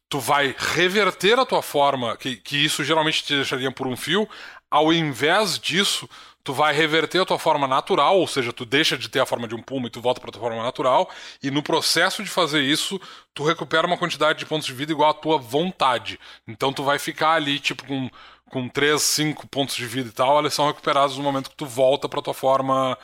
tu 0.09 0.19
vai 0.19 0.53
reverter 0.57 1.39
a 1.39 1.45
tua 1.45 1.61
forma, 1.61 2.17
que, 2.17 2.35
que 2.35 2.57
isso 2.57 2.83
geralmente 2.83 3.23
te 3.23 3.35
deixaria 3.35 3.71
por 3.71 3.87
um 3.87 3.95
fio. 3.95 4.27
Ao 4.69 4.91
invés 4.91 5.57
disso, 5.57 6.09
tu 6.45 6.53
vai 6.53 6.73
reverter 6.75 7.19
a 7.19 7.25
tua 7.25 7.39
forma 7.39 7.67
natural, 7.67 8.19
ou 8.19 8.27
seja, 8.27 8.53
tu 8.53 8.65
deixa 8.65 8.95
de 8.95 9.09
ter 9.09 9.19
a 9.19 9.25
forma 9.25 9.47
de 9.47 9.55
um 9.55 9.61
puma 9.63 9.87
e 9.87 9.89
tu 9.89 9.99
volta 9.99 10.21
para 10.21 10.31
tua 10.31 10.39
forma 10.39 10.61
natural, 10.61 11.09
e 11.41 11.49
no 11.49 11.63
processo 11.63 12.23
de 12.23 12.29
fazer 12.29 12.61
isso, 12.61 13.01
tu 13.33 13.43
recupera 13.43 13.87
uma 13.87 13.97
quantidade 13.97 14.37
de 14.37 14.45
pontos 14.45 14.67
de 14.67 14.73
vida 14.73 14.91
igual 14.91 15.09
à 15.09 15.13
tua 15.13 15.39
vontade. 15.39 16.19
Então 16.47 16.71
tu 16.71 16.83
vai 16.83 16.99
ficar 16.99 17.31
ali, 17.31 17.59
tipo, 17.59 17.83
com, 17.87 18.11
com 18.51 18.69
3, 18.69 19.01
5 19.01 19.47
pontos 19.47 19.75
de 19.75 19.87
vida 19.87 20.09
e 20.09 20.11
tal, 20.11 20.37
eles 20.39 20.53
são 20.53 20.67
recuperados 20.67 21.17
no 21.17 21.23
momento 21.23 21.49
que 21.49 21.55
tu 21.55 21.65
volta 21.65 22.07
para 22.07 22.21
tua 22.21 22.33
forma. 22.33 22.95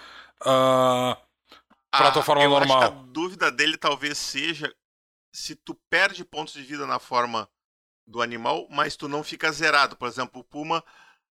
Uh, 0.42 1.18
pra 1.90 2.08
ah, 2.08 2.12
tua 2.12 2.22
forma 2.22 2.48
normal. 2.48 2.84
A 2.84 2.90
dúvida 2.90 3.52
dele 3.52 3.76
talvez 3.76 4.20
seja 4.20 4.72
se 5.34 5.56
tu 5.56 5.74
perde 5.90 6.24
pontos 6.24 6.54
de 6.54 6.62
vida 6.62 6.86
na 6.86 7.00
forma 7.00 7.50
do 8.06 8.22
animal, 8.22 8.68
mas 8.70 8.96
tu 8.96 9.08
não 9.08 9.24
fica 9.24 9.52
zerado. 9.52 9.96
Por 9.96 10.08
exemplo, 10.08 10.42
o 10.42 10.44
Puma 10.44 10.84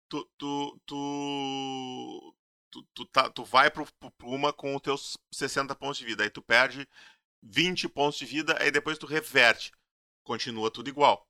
tu, 0.10 0.28
tu, 0.38 0.80
tu, 0.86 2.36
tu, 2.72 2.88
tu, 2.94 3.06
tá, 3.06 3.30
tu 3.30 3.44
vai 3.44 3.70
pro, 3.70 3.88
pro 4.00 4.12
Pluma 4.12 4.54
com 4.54 4.76
os 4.76 4.82
teus 4.82 5.18
60 5.34 5.76
pontos 5.76 5.98
de 5.98 6.06
vida. 6.06 6.24
Aí 6.24 6.30
tu 6.30 6.42
perde 6.42 6.88
20 7.44 7.88
pontos 7.90 8.18
de 8.18 8.26
vida, 8.26 8.58
aí 8.60 8.72
depois 8.72 8.98
tu 8.98 9.06
reverte. 9.06 9.72
Continua 10.24 10.70
tudo 10.70 10.90
igual. 10.90 11.26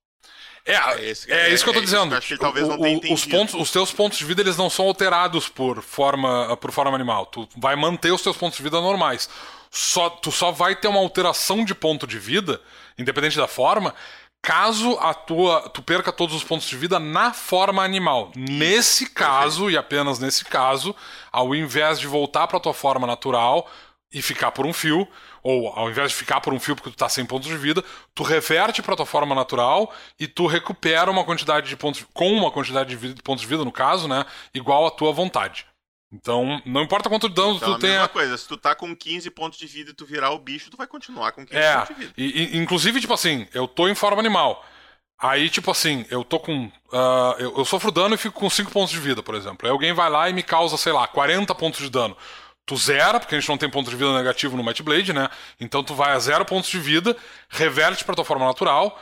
É, 0.66 0.74
é, 0.74 1.10
esse, 1.10 1.32
é, 1.32 1.50
é 1.50 1.54
isso 1.54 1.64
que 1.64 1.70
eu 1.70 1.74
tô 1.74 1.82
dizendo. 1.82 2.14
Eu 2.14 2.18
acho 2.18 2.28
que 2.28 2.34
ele 2.34 2.40
talvez 2.40 2.68
o, 2.68 2.70
não 2.70 3.00
tenha 3.00 3.14
os, 3.14 3.26
pontos, 3.26 3.54
os 3.56 3.72
teus 3.72 3.92
pontos 3.94 4.18
de 4.18 4.26
vida 4.26 4.42
eles 4.42 4.58
não 4.58 4.70
são 4.70 4.86
alterados 4.86 5.48
por 5.48 5.82
forma, 5.82 6.58
por 6.58 6.72
forma 6.72 6.96
animal. 6.96 7.26
Tu 7.28 7.48
vai 7.56 7.76
manter 7.76 8.12
os 8.12 8.22
teus 8.22 8.36
pontos 8.36 8.58
de 8.58 8.64
vida 8.64 8.82
normais. 8.82 9.30
Só, 9.70 10.10
tu 10.10 10.32
só 10.32 10.52
vai 10.52 10.76
ter 10.76 10.88
uma 10.88 11.00
alteração 11.00 11.64
de 11.64 11.76
ponto 11.76 12.08
de 12.08 12.18
vida, 12.18 12.62
independente 12.98 13.38
da 13.38 13.48
forma, 13.48 13.94
caso 14.42 14.98
a 15.00 15.14
tua 15.14 15.70
tu 15.70 15.82
perca 15.82 16.12
todos 16.12 16.36
os 16.36 16.44
pontos 16.44 16.68
de 16.68 16.78
vida 16.78 17.00
na 17.00 17.34
forma 17.34 17.84
animal. 17.84 18.32
Nesse 18.36 19.10
caso 19.10 19.70
e 19.70 19.78
apenas 19.78 20.20
nesse 20.20 20.46
caso, 20.46 20.96
ao 21.32 21.54
invés 21.54 22.00
de 22.00 22.08
voltar 22.08 22.48
para 22.48 22.60
tua 22.60 22.74
forma 22.74 23.06
natural 23.06 23.70
e 24.12 24.22
ficar 24.22 24.52
por 24.52 24.66
um 24.66 24.72
fio, 24.72 25.08
ou 25.44 25.68
ao 25.70 25.90
invés 25.90 26.12
de 26.12 26.18
ficar 26.18 26.42
por 26.42 26.54
um 26.54 26.60
fio 26.60 26.76
porque 26.76 26.90
tu 26.90 26.96
tá 26.96 27.10
sem 27.10 27.26
pontos 27.26 27.48
de 27.48 27.58
vida, 27.58 27.84
tu 28.16 28.24
reverte 28.24 28.82
para 28.82 28.96
tua 28.96 29.06
forma 29.06 29.36
natural 29.36 29.94
e 30.20 30.28
tu 30.28 30.48
recupera 30.48 31.12
uma 31.12 31.24
quantidade 31.24 31.68
de 31.68 31.76
pontos 31.76 32.06
com 32.14 32.32
uma 32.34 32.52
quantidade 32.52 32.90
de, 32.90 32.96
vida, 32.96 33.14
de 33.14 33.22
pontos 33.22 33.42
de 33.42 33.48
vida 33.48 33.64
no 33.66 33.72
caso, 33.72 34.08
né, 34.08 34.26
igual 34.54 34.86
à 34.86 34.92
tua 34.92 35.12
vontade. 35.12 35.66
Então, 36.12 36.62
não 36.66 36.82
importa 36.82 37.10
quanto 37.10 37.28
dano 37.28 37.56
então, 37.56 37.74
tu 37.74 37.80
tenha. 37.80 37.94
É 37.94 37.96
a 37.98 38.00
mesma 38.00 38.14
coisa, 38.14 38.38
se 38.38 38.48
tu 38.48 38.56
tá 38.56 38.74
com 38.74 38.96
15 38.96 39.30
pontos 39.32 39.60
de 39.60 39.68
vida 39.68 39.92
e 39.92 39.94
tu 39.94 40.06
virar 40.06 40.32
o 40.32 40.40
bicho, 40.40 40.70
tu 40.70 40.78
vai 40.78 40.88
continuar 40.88 41.34
com 41.34 41.46
15 41.46 41.60
é, 41.60 41.74
pontos 41.76 41.96
de 41.96 42.02
vida. 42.02 42.14
E, 42.18 42.58
inclusive, 42.58 43.02
tipo 43.02 43.14
assim, 43.14 43.48
eu 43.54 43.68
tô 43.68 43.90
em 43.90 43.96
forma 43.96 44.20
animal. 44.20 44.66
Aí, 45.20 45.50
tipo 45.50 45.72
assim, 45.72 46.06
eu 46.10 46.24
tô 46.24 46.40
com. 46.40 46.68
Uh, 46.68 47.36
eu, 47.40 47.58
eu 47.58 47.66
sofro 47.66 47.92
dano 47.92 48.16
e 48.16 48.18
fico 48.18 48.40
com 48.40 48.50
5 48.50 48.72
pontos 48.72 48.92
de 48.92 49.00
vida, 49.00 49.22
por 49.22 49.36
exemplo. 49.36 49.68
Aí 49.68 49.72
alguém 49.72 49.92
vai 49.92 50.10
lá 50.10 50.30
e 50.30 50.34
me 50.34 50.44
causa, 50.44 50.78
sei 50.78 50.94
lá, 50.94 51.08
40 51.08 51.54
pontos 51.56 51.82
de 51.82 51.90
dano 51.90 52.16
tu 52.68 52.76
zera, 52.76 53.18
porque 53.18 53.34
a 53.34 53.40
gente 53.40 53.48
não 53.48 53.58
tem 53.58 53.70
ponto 53.70 53.90
de 53.90 53.96
vida 53.96 54.14
negativo 54.14 54.58
no 54.58 54.64
Might 54.64 54.84
Blade, 54.84 55.14
né? 55.14 55.30
Então 55.58 55.82
tu 55.82 55.96
vai 55.96 56.12
a 56.12 56.20
zero 56.20 56.44
pontos 56.44 56.70
de 56.70 56.78
vida, 56.78 57.16
reverte 57.48 58.04
pra 58.04 58.14
tua 58.14 58.26
forma 58.26 58.46
natural, 58.46 59.02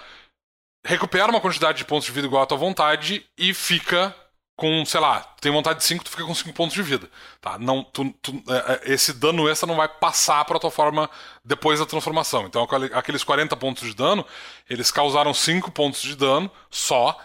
recupera 0.85 1.31
uma 1.31 1.41
quantidade 1.41 1.79
de 1.79 1.85
pontos 1.85 2.05
de 2.05 2.11
vida 2.11 2.27
igual 2.27 2.43
à 2.43 2.45
tua 2.45 2.59
vontade 2.59 3.25
e 3.35 3.55
fica 3.55 4.15
com, 4.55 4.85
sei 4.85 5.01
lá, 5.01 5.19
tem 5.41 5.51
vontade 5.51 5.79
de 5.79 5.85
5, 5.85 6.03
tu 6.03 6.09
fica 6.09 6.23
com 6.23 6.33
5 6.33 6.53
pontos 6.53 6.73
de 6.73 6.81
vida. 6.81 7.09
Tá? 7.41 7.59
Não, 7.59 7.83
tu, 7.83 8.09
tu, 8.21 8.41
é, 8.49 8.89
é, 8.89 8.93
esse 8.93 9.11
dano 9.11 9.49
extra 9.49 9.67
não 9.67 9.75
vai 9.75 9.87
passar 9.87 10.45
pra 10.45 10.59
tua 10.59 10.71
forma 10.71 11.09
depois 11.43 11.79
da 11.79 11.85
transformação. 11.85 12.45
Então 12.45 12.65
aqueles 12.93 13.23
40 13.23 13.55
pontos 13.57 13.83
de 13.83 13.93
dano, 13.93 14.25
eles 14.69 14.91
causaram 14.91 15.33
5 15.33 15.71
pontos 15.71 16.01
de 16.01 16.15
dano 16.15 16.49
só 16.69 17.17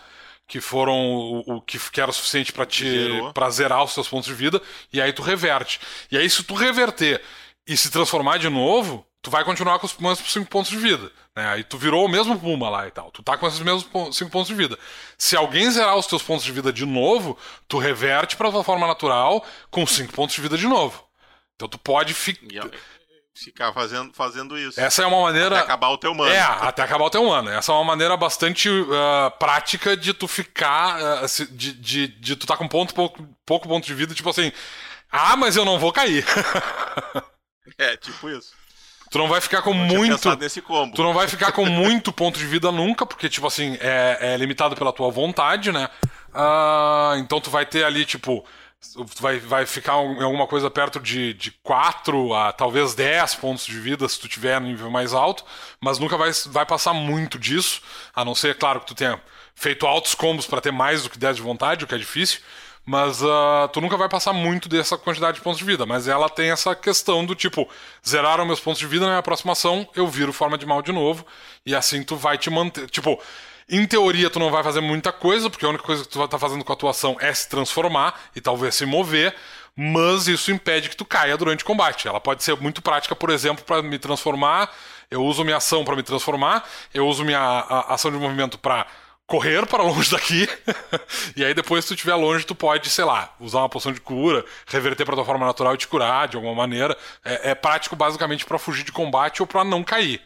que 0.46 0.60
foram 0.60 0.94
o, 1.14 1.56
o 1.56 1.60
que, 1.60 1.78
que, 1.78 2.00
era 2.00 2.10
suficiente 2.10 2.52
para 2.52 2.66
te 2.66 3.08
para 3.32 3.48
zerar 3.50 3.84
os 3.84 3.92
seus 3.92 4.08
pontos 4.08 4.26
de 4.26 4.34
vida 4.34 4.60
e 4.92 5.00
aí 5.00 5.12
tu 5.12 5.22
reverte. 5.22 5.80
E 6.10 6.18
aí 6.18 6.28
se 6.28 6.42
tu 6.42 6.54
reverter 6.54 7.22
e 7.64 7.76
se 7.76 7.88
transformar 7.88 8.38
de 8.38 8.48
novo, 8.48 9.06
tu 9.22 9.30
vai 9.30 9.44
continuar 9.44 9.78
com 9.78 9.86
os 9.86 9.96
mesmos 9.96 10.32
5 10.32 10.48
pontos 10.48 10.70
de 10.70 10.78
vida. 10.78 11.10
Né? 11.36 11.46
Aí 11.48 11.64
tu 11.64 11.76
virou 11.76 12.04
o 12.04 12.08
mesmo 12.08 12.38
Puma 12.38 12.68
lá 12.70 12.86
e 12.86 12.90
tal. 12.90 13.10
Tu 13.10 13.22
tá 13.22 13.36
com 13.36 13.46
esses 13.46 13.60
mesmos 13.60 13.86
5 14.16 14.30
pontos 14.30 14.48
de 14.48 14.54
vida. 14.54 14.78
Se 15.18 15.36
alguém 15.36 15.70
zerar 15.70 15.96
os 15.96 16.06
teus 16.06 16.22
pontos 16.22 16.44
de 16.44 16.52
vida 16.52 16.72
de 16.72 16.86
novo, 16.86 17.36
tu 17.68 17.78
reverte 17.78 18.36
pra 18.36 18.50
tua 18.50 18.64
forma 18.64 18.86
natural 18.86 19.44
com 19.70 19.86
5 19.86 20.12
pontos 20.12 20.34
de 20.34 20.42
vida 20.42 20.56
de 20.56 20.66
novo. 20.66 21.04
Então 21.54 21.68
tu 21.68 21.78
pode 21.78 22.14
ficar 22.14 22.70
ficar 23.34 23.72
fazendo, 23.72 24.12
fazendo 24.12 24.58
isso. 24.58 24.78
Essa 24.78 25.02
é 25.02 25.06
uma 25.06 25.22
maneira. 25.22 25.56
Até 25.56 25.64
acabar 25.64 25.88
o 25.90 25.98
teu 25.98 26.14
mano. 26.14 26.32
É, 26.32 26.40
até 26.40 26.82
acabar 26.82 27.04
o 27.04 27.10
teu 27.10 27.30
ano. 27.32 27.50
Essa 27.50 27.72
é 27.72 27.74
uma 27.74 27.84
maneira 27.84 28.16
bastante 28.16 28.68
uh, 28.68 29.30
prática 29.38 29.96
de 29.96 30.12
tu 30.12 30.28
ficar. 30.28 31.24
Uh, 31.24 31.46
de, 31.50 31.72
de, 31.72 32.08
de, 32.08 32.36
tu 32.36 32.46
tá 32.46 32.56
com 32.56 32.68
ponto, 32.68 32.94
pouco, 32.94 33.26
pouco 33.46 33.68
ponto 33.68 33.86
de 33.86 33.94
vida, 33.94 34.14
tipo 34.14 34.28
assim. 34.28 34.52
Ah, 35.10 35.36
mas 35.36 35.56
eu 35.56 35.64
não 35.64 35.78
vou 35.78 35.92
cair. 35.92 36.24
é, 37.78 37.96
tipo 37.96 38.28
isso. 38.28 38.59
Tu 39.10 39.18
não 39.18 39.28
vai 39.28 39.40
ficar 39.40 39.60
com 39.60 39.74
não 39.74 39.86
muito. 39.86 40.36
Nesse 40.36 40.62
combo. 40.62 40.94
Tu 40.94 41.02
não 41.02 41.12
vai 41.12 41.26
ficar 41.26 41.50
com 41.50 41.66
muito 41.66 42.12
ponto 42.12 42.38
de 42.38 42.46
vida 42.46 42.70
nunca, 42.70 43.04
porque, 43.04 43.28
tipo 43.28 43.46
assim, 43.46 43.76
é, 43.80 44.18
é 44.20 44.36
limitado 44.36 44.76
pela 44.76 44.92
tua 44.92 45.10
vontade, 45.10 45.72
né? 45.72 45.88
Uh, 46.32 47.18
então 47.18 47.40
tu 47.40 47.50
vai 47.50 47.66
ter 47.66 47.84
ali, 47.84 48.04
tipo 48.04 48.44
vai, 49.20 49.38
vai 49.38 49.66
ficar 49.66 49.94
em 50.02 50.22
alguma 50.22 50.46
coisa 50.46 50.70
perto 50.70 50.98
de, 50.98 51.34
de 51.34 51.50
4 51.62 52.32
a 52.32 52.52
talvez 52.52 52.94
10 52.94 53.34
pontos 53.34 53.66
de 53.66 53.78
vida 53.78 54.08
se 54.08 54.18
tu 54.18 54.26
tiver 54.26 54.58
no 54.60 54.68
nível 54.68 54.90
mais 54.90 55.12
alto, 55.12 55.44
mas 55.80 55.98
nunca 55.98 56.16
vai, 56.16 56.30
vai 56.46 56.64
passar 56.64 56.94
muito 56.94 57.38
disso, 57.38 57.82
a 58.14 58.24
não 58.24 58.34
ser, 58.34 58.56
claro, 58.56 58.80
que 58.80 58.86
tu 58.86 58.94
tenha 58.94 59.20
feito 59.54 59.86
altos 59.86 60.14
combos 60.14 60.46
para 60.46 60.60
ter 60.60 60.72
mais 60.72 61.02
do 61.02 61.10
que 61.10 61.18
10 61.18 61.36
de 61.36 61.42
vontade, 61.42 61.84
o 61.84 61.86
que 61.86 61.94
é 61.94 61.98
difícil, 61.98 62.40
mas 62.90 63.22
uh, 63.22 63.68
tu 63.72 63.80
nunca 63.80 63.96
vai 63.96 64.08
passar 64.08 64.32
muito 64.32 64.68
dessa 64.68 64.98
quantidade 64.98 65.36
de 65.36 65.42
pontos 65.44 65.60
de 65.60 65.64
vida. 65.64 65.86
Mas 65.86 66.08
ela 66.08 66.28
tem 66.28 66.50
essa 66.50 66.74
questão 66.74 67.24
do 67.24 67.36
tipo, 67.36 67.68
zeraram 68.06 68.44
meus 68.44 68.58
pontos 68.58 68.80
de 68.80 68.86
vida 68.88 69.04
na 69.04 69.12
minha 69.12 69.20
aproximação, 69.20 69.88
eu 69.94 70.08
viro 70.08 70.32
forma 70.32 70.58
de 70.58 70.66
mal 70.66 70.82
de 70.82 70.90
novo, 70.90 71.24
e 71.64 71.72
assim 71.72 72.02
tu 72.02 72.16
vai 72.16 72.36
te 72.36 72.50
manter. 72.50 72.90
Tipo, 72.90 73.16
em 73.68 73.86
teoria, 73.86 74.28
tu 74.28 74.40
não 74.40 74.50
vai 74.50 74.64
fazer 74.64 74.80
muita 74.80 75.12
coisa, 75.12 75.48
porque 75.48 75.64
a 75.64 75.68
única 75.68 75.84
coisa 75.84 76.02
que 76.02 76.08
tu 76.08 76.18
vai 76.18 76.24
estar 76.24 76.36
tá 76.36 76.40
fazendo 76.40 76.64
com 76.64 76.72
a 76.72 76.76
tua 76.76 76.90
ação 76.90 77.16
é 77.20 77.32
se 77.32 77.48
transformar 77.48 78.20
e 78.34 78.40
talvez 78.40 78.74
se 78.74 78.84
mover, 78.84 79.36
mas 79.76 80.26
isso 80.26 80.50
impede 80.50 80.88
que 80.88 80.96
tu 80.96 81.04
caia 81.04 81.36
durante 81.36 81.62
o 81.62 81.66
combate. 81.66 82.08
Ela 82.08 82.18
pode 82.18 82.42
ser 82.42 82.56
muito 82.60 82.82
prática, 82.82 83.14
por 83.14 83.30
exemplo, 83.30 83.64
para 83.64 83.82
me 83.82 84.00
transformar. 84.00 84.68
Eu 85.08 85.24
uso 85.24 85.44
minha 85.44 85.58
ação 85.58 85.84
para 85.84 85.94
me 85.94 86.02
transformar, 86.02 86.68
eu 86.92 87.06
uso 87.06 87.24
minha 87.24 87.60
ação 87.88 88.10
de 88.10 88.16
movimento 88.16 88.58
para 88.58 88.84
correr 89.30 89.64
para 89.64 89.84
longe 89.84 90.10
daqui. 90.10 90.48
e 91.36 91.44
aí 91.44 91.54
depois 91.54 91.84
se 91.84 91.88
tu 91.88 91.94
estiver 91.94 92.16
longe, 92.16 92.44
tu 92.44 92.54
pode, 92.54 92.90
sei 92.90 93.04
lá, 93.04 93.32
usar 93.38 93.60
uma 93.60 93.68
poção 93.68 93.92
de 93.92 94.00
cura, 94.00 94.44
reverter 94.66 95.04
para 95.04 95.14
tua 95.14 95.24
forma 95.24 95.46
natural 95.46 95.74
e 95.74 95.78
te 95.78 95.86
curar 95.86 96.26
de 96.26 96.36
alguma 96.36 96.54
maneira. 96.54 96.96
É, 97.24 97.50
é 97.50 97.54
prático 97.54 97.94
basicamente 97.94 98.44
para 98.44 98.58
fugir 98.58 98.84
de 98.84 98.90
combate 98.90 99.40
ou 99.40 99.46
para 99.46 99.62
não 99.62 99.84
cair. 99.84 100.20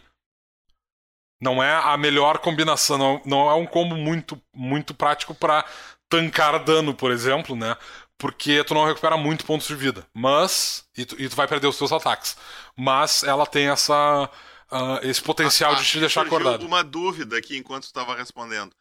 Não 1.40 1.62
é 1.62 1.74
a 1.74 1.96
melhor 1.98 2.38
combinação, 2.38 2.96
não, 2.96 3.22
não 3.26 3.50
é 3.50 3.54
um 3.54 3.66
combo 3.66 3.94
muito, 3.96 4.40
muito 4.54 4.94
prático 4.94 5.34
para 5.34 5.62
tancar 6.08 6.58
dano, 6.64 6.94
por 6.94 7.10
exemplo, 7.10 7.54
né? 7.54 7.76
Porque 8.16 8.64
tu 8.64 8.72
não 8.72 8.86
recupera 8.86 9.18
muito 9.18 9.44
pontos 9.44 9.66
de 9.66 9.74
vida. 9.74 10.06
Mas. 10.14 10.86
E 10.96 11.04
tu, 11.04 11.20
e 11.20 11.28
tu 11.28 11.36
vai 11.36 11.46
perder 11.46 11.66
os 11.66 11.76
teus 11.76 11.92
ataques. 11.92 12.36
Mas 12.74 13.22
ela 13.22 13.44
tem 13.44 13.68
essa. 13.68 14.30
Uh, 14.72 14.98
esse 15.02 15.22
potencial 15.22 15.74
de 15.74 15.84
te 15.84 16.00
deixar 16.00 16.22
acordado. 16.22 16.64
uma 16.64 16.82
dúvida 16.82 17.36
aqui 17.36 17.56
enquanto 17.56 17.82
tu 17.82 17.88
estava 17.88 18.16
respondendo. 18.16 18.74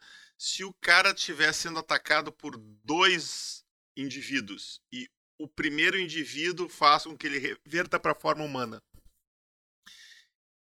Se 0.45 0.61
o 0.65 0.73
cara 0.81 1.11
estiver 1.11 1.53
sendo 1.53 1.79
atacado 1.79 2.29
por 2.29 2.57
dois 2.83 3.63
indivíduos 3.95 4.81
e 4.91 5.07
o 5.39 5.47
primeiro 5.47 5.97
indivíduo 5.97 6.67
faz 6.67 7.03
com 7.03 7.17
que 7.17 7.27
ele 7.27 7.39
reverta 7.39 7.97
para 7.97 8.11
a 8.11 8.19
forma 8.19 8.43
humana, 8.43 8.81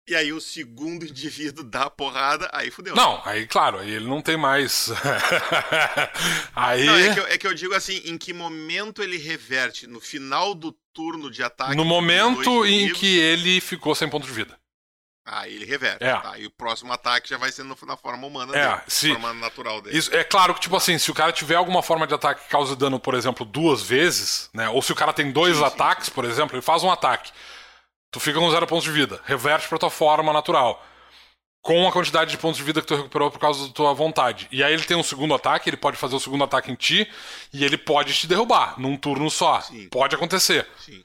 e 0.08 0.14
aí 0.14 0.32
o 0.32 0.40
segundo 0.40 1.04
indivíduo 1.04 1.62
dá 1.62 1.82
a 1.82 1.90
porrada, 1.90 2.48
aí 2.54 2.70
fudeu. 2.70 2.96
Não, 2.96 3.20
aí 3.22 3.46
claro, 3.46 3.80
aí 3.80 3.90
ele 3.90 4.06
não 4.06 4.22
tem 4.22 4.38
mais. 4.38 4.88
aí. 6.56 6.86
Não, 6.86 6.96
é, 6.96 7.12
que 7.12 7.20
eu, 7.20 7.26
é, 7.26 7.38
que 7.38 7.46
eu, 7.46 7.52
digo 7.52 7.74
assim, 7.74 8.00
em 8.06 8.16
que 8.16 8.32
momento 8.32 9.02
ele 9.02 9.18
reverte? 9.18 9.86
No 9.86 10.00
final 10.00 10.54
do 10.54 10.72
turno 10.94 11.30
de 11.30 11.42
ataque? 11.42 11.76
No 11.76 11.84
momento 11.84 12.64
em 12.64 12.94
que 12.94 13.18
ele 13.18 13.60
ficou 13.60 13.94
sem 13.94 14.08
ponto 14.08 14.26
de 14.26 14.32
vida. 14.32 14.58
Aí 15.28 15.56
ele 15.56 15.64
reverte. 15.64 16.04
É. 16.04 16.16
Tá? 16.20 16.38
E 16.38 16.46
o 16.46 16.50
próximo 16.52 16.92
ataque 16.92 17.28
já 17.28 17.36
vai 17.36 17.50
ser 17.50 17.64
na 17.64 17.96
forma 17.96 18.24
humana 18.24 18.56
é, 18.56 18.68
dele. 18.68 18.82
Se... 18.86 19.10
forma 19.10 19.34
natural 19.34 19.82
dele. 19.82 19.98
Isso, 19.98 20.14
é 20.14 20.22
claro 20.22 20.54
que, 20.54 20.60
tipo 20.60 20.76
assim, 20.76 20.96
se 20.98 21.10
o 21.10 21.14
cara 21.14 21.32
tiver 21.32 21.56
alguma 21.56 21.82
forma 21.82 22.06
de 22.06 22.14
ataque 22.14 22.44
que 22.44 22.48
cause 22.48 22.76
dano, 22.76 23.00
por 23.00 23.12
exemplo, 23.12 23.44
duas 23.44 23.82
vezes, 23.82 24.48
né? 24.54 24.68
Ou 24.68 24.80
se 24.80 24.92
o 24.92 24.94
cara 24.94 25.12
tem 25.12 25.32
dois 25.32 25.56
sim, 25.56 25.64
ataques, 25.64 26.06
sim. 26.06 26.12
por 26.12 26.24
exemplo, 26.24 26.54
ele 26.54 26.62
faz 26.62 26.84
um 26.84 26.90
ataque. 26.90 27.32
Tu 28.12 28.20
fica 28.20 28.38
com 28.38 28.50
zero 28.52 28.68
pontos 28.68 28.84
de 28.84 28.92
vida. 28.92 29.20
Reverte 29.24 29.68
pra 29.68 29.78
tua 29.78 29.90
forma 29.90 30.32
natural. 30.32 30.84
Com 31.60 31.88
a 31.88 31.92
quantidade 31.92 32.30
de 32.30 32.38
pontos 32.38 32.58
de 32.58 32.62
vida 32.62 32.80
que 32.80 32.86
tu 32.86 32.94
recuperou 32.94 33.28
por 33.28 33.40
causa 33.40 33.66
da 33.66 33.74
tua 33.74 33.92
vontade. 33.92 34.46
E 34.52 34.62
aí 34.62 34.72
ele 34.72 34.84
tem 34.84 34.96
um 34.96 35.02
segundo 35.02 35.34
ataque, 35.34 35.68
ele 35.68 35.76
pode 35.76 35.96
fazer 35.96 36.14
o 36.14 36.20
segundo 36.20 36.44
ataque 36.44 36.70
em 36.70 36.76
ti 36.76 37.10
e 37.52 37.64
ele 37.64 37.76
pode 37.76 38.14
te 38.14 38.28
derrubar 38.28 38.78
num 38.78 38.96
turno 38.96 39.28
só. 39.28 39.60
Sim. 39.60 39.88
Pode 39.88 40.14
acontecer. 40.14 40.68
Sim. 40.78 41.04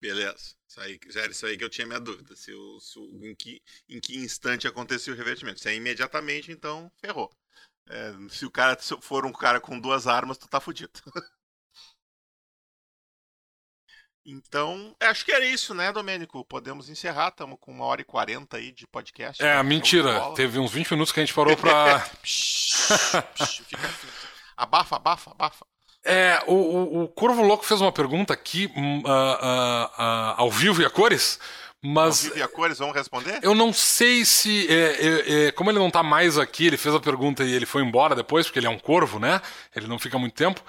Beleza. 0.00 0.55
Isso 0.76 0.80
aí, 0.80 1.00
era 1.22 1.32
isso 1.32 1.46
aí 1.46 1.56
que 1.56 1.64
eu 1.64 1.70
tinha 1.70 1.86
minha 1.86 2.00
dúvida. 2.00 2.36
Se, 2.36 2.52
o, 2.52 2.80
se 2.80 2.98
o, 2.98 3.24
em, 3.24 3.34
que, 3.34 3.62
em 3.88 3.98
que 4.00 4.16
instante 4.16 4.66
aconteceu 4.66 5.14
o 5.14 5.16
revertimento. 5.16 5.60
Se 5.60 5.68
é 5.70 5.74
imediatamente, 5.74 6.52
então 6.52 6.90
ferrou. 7.00 7.30
É, 7.88 8.12
se 8.28 8.44
o 8.44 8.50
cara 8.50 8.76
for 9.00 9.24
um 9.24 9.32
cara 9.32 9.60
com 9.60 9.80
duas 9.80 10.06
armas, 10.06 10.36
tu 10.36 10.48
tá 10.48 10.60
fudido. 10.60 10.92
Então, 14.28 14.92
acho 14.98 15.24
que 15.24 15.30
era 15.30 15.46
isso, 15.46 15.72
né, 15.72 15.92
Domênico? 15.92 16.44
Podemos 16.44 16.88
encerrar, 16.88 17.28
estamos 17.28 17.58
com 17.60 17.70
uma 17.70 17.84
hora 17.84 18.00
e 18.00 18.04
quarenta 18.04 18.56
aí 18.56 18.72
de 18.72 18.84
podcast. 18.84 19.40
É, 19.40 19.62
mentira. 19.62 20.34
Teve 20.34 20.58
uns 20.58 20.72
20 20.72 20.90
minutos 20.90 21.12
que 21.12 21.20
a 21.20 21.24
gente 21.24 21.32
parou 21.32 21.56
pra. 21.56 22.00
Fica... 22.26 23.78
Abafa, 24.56 24.96
abafa, 24.96 25.30
abafa. 25.30 25.64
É, 26.08 26.40
o, 26.46 26.54
o, 26.54 27.02
o 27.02 27.08
Corvo 27.08 27.42
Louco 27.42 27.64
fez 27.64 27.80
uma 27.80 27.90
pergunta 27.90 28.32
aqui, 28.32 28.66
uh, 28.66 28.80
uh, 28.80 29.84
uh, 29.86 30.34
ao 30.36 30.50
vivo 30.50 30.80
e 30.80 30.84
a 30.84 30.90
cores. 30.90 31.40
Mas. 31.82 32.24
Ao 32.24 32.30
vivo 32.30 32.38
e 32.38 32.42
a 32.42 32.48
cores, 32.48 32.78
vamos 32.78 32.94
responder? 32.94 33.40
Eu 33.42 33.56
não 33.56 33.72
sei 33.72 34.24
se. 34.24 34.68
É, 34.68 34.74
é, 34.74 35.46
é, 35.46 35.52
como 35.52 35.68
ele 35.70 35.80
não 35.80 35.90
tá 35.90 36.04
mais 36.04 36.38
aqui, 36.38 36.68
ele 36.68 36.76
fez 36.76 36.94
a 36.94 37.00
pergunta 37.00 37.42
e 37.42 37.52
ele 37.52 37.66
foi 37.66 37.82
embora 37.82 38.14
depois, 38.14 38.46
porque 38.46 38.60
ele 38.60 38.68
é 38.68 38.70
um 38.70 38.78
corvo, 38.78 39.18
né? 39.18 39.40
Ele 39.74 39.88
não 39.88 39.98
fica 39.98 40.16
muito 40.16 40.34
tempo. 40.34 40.62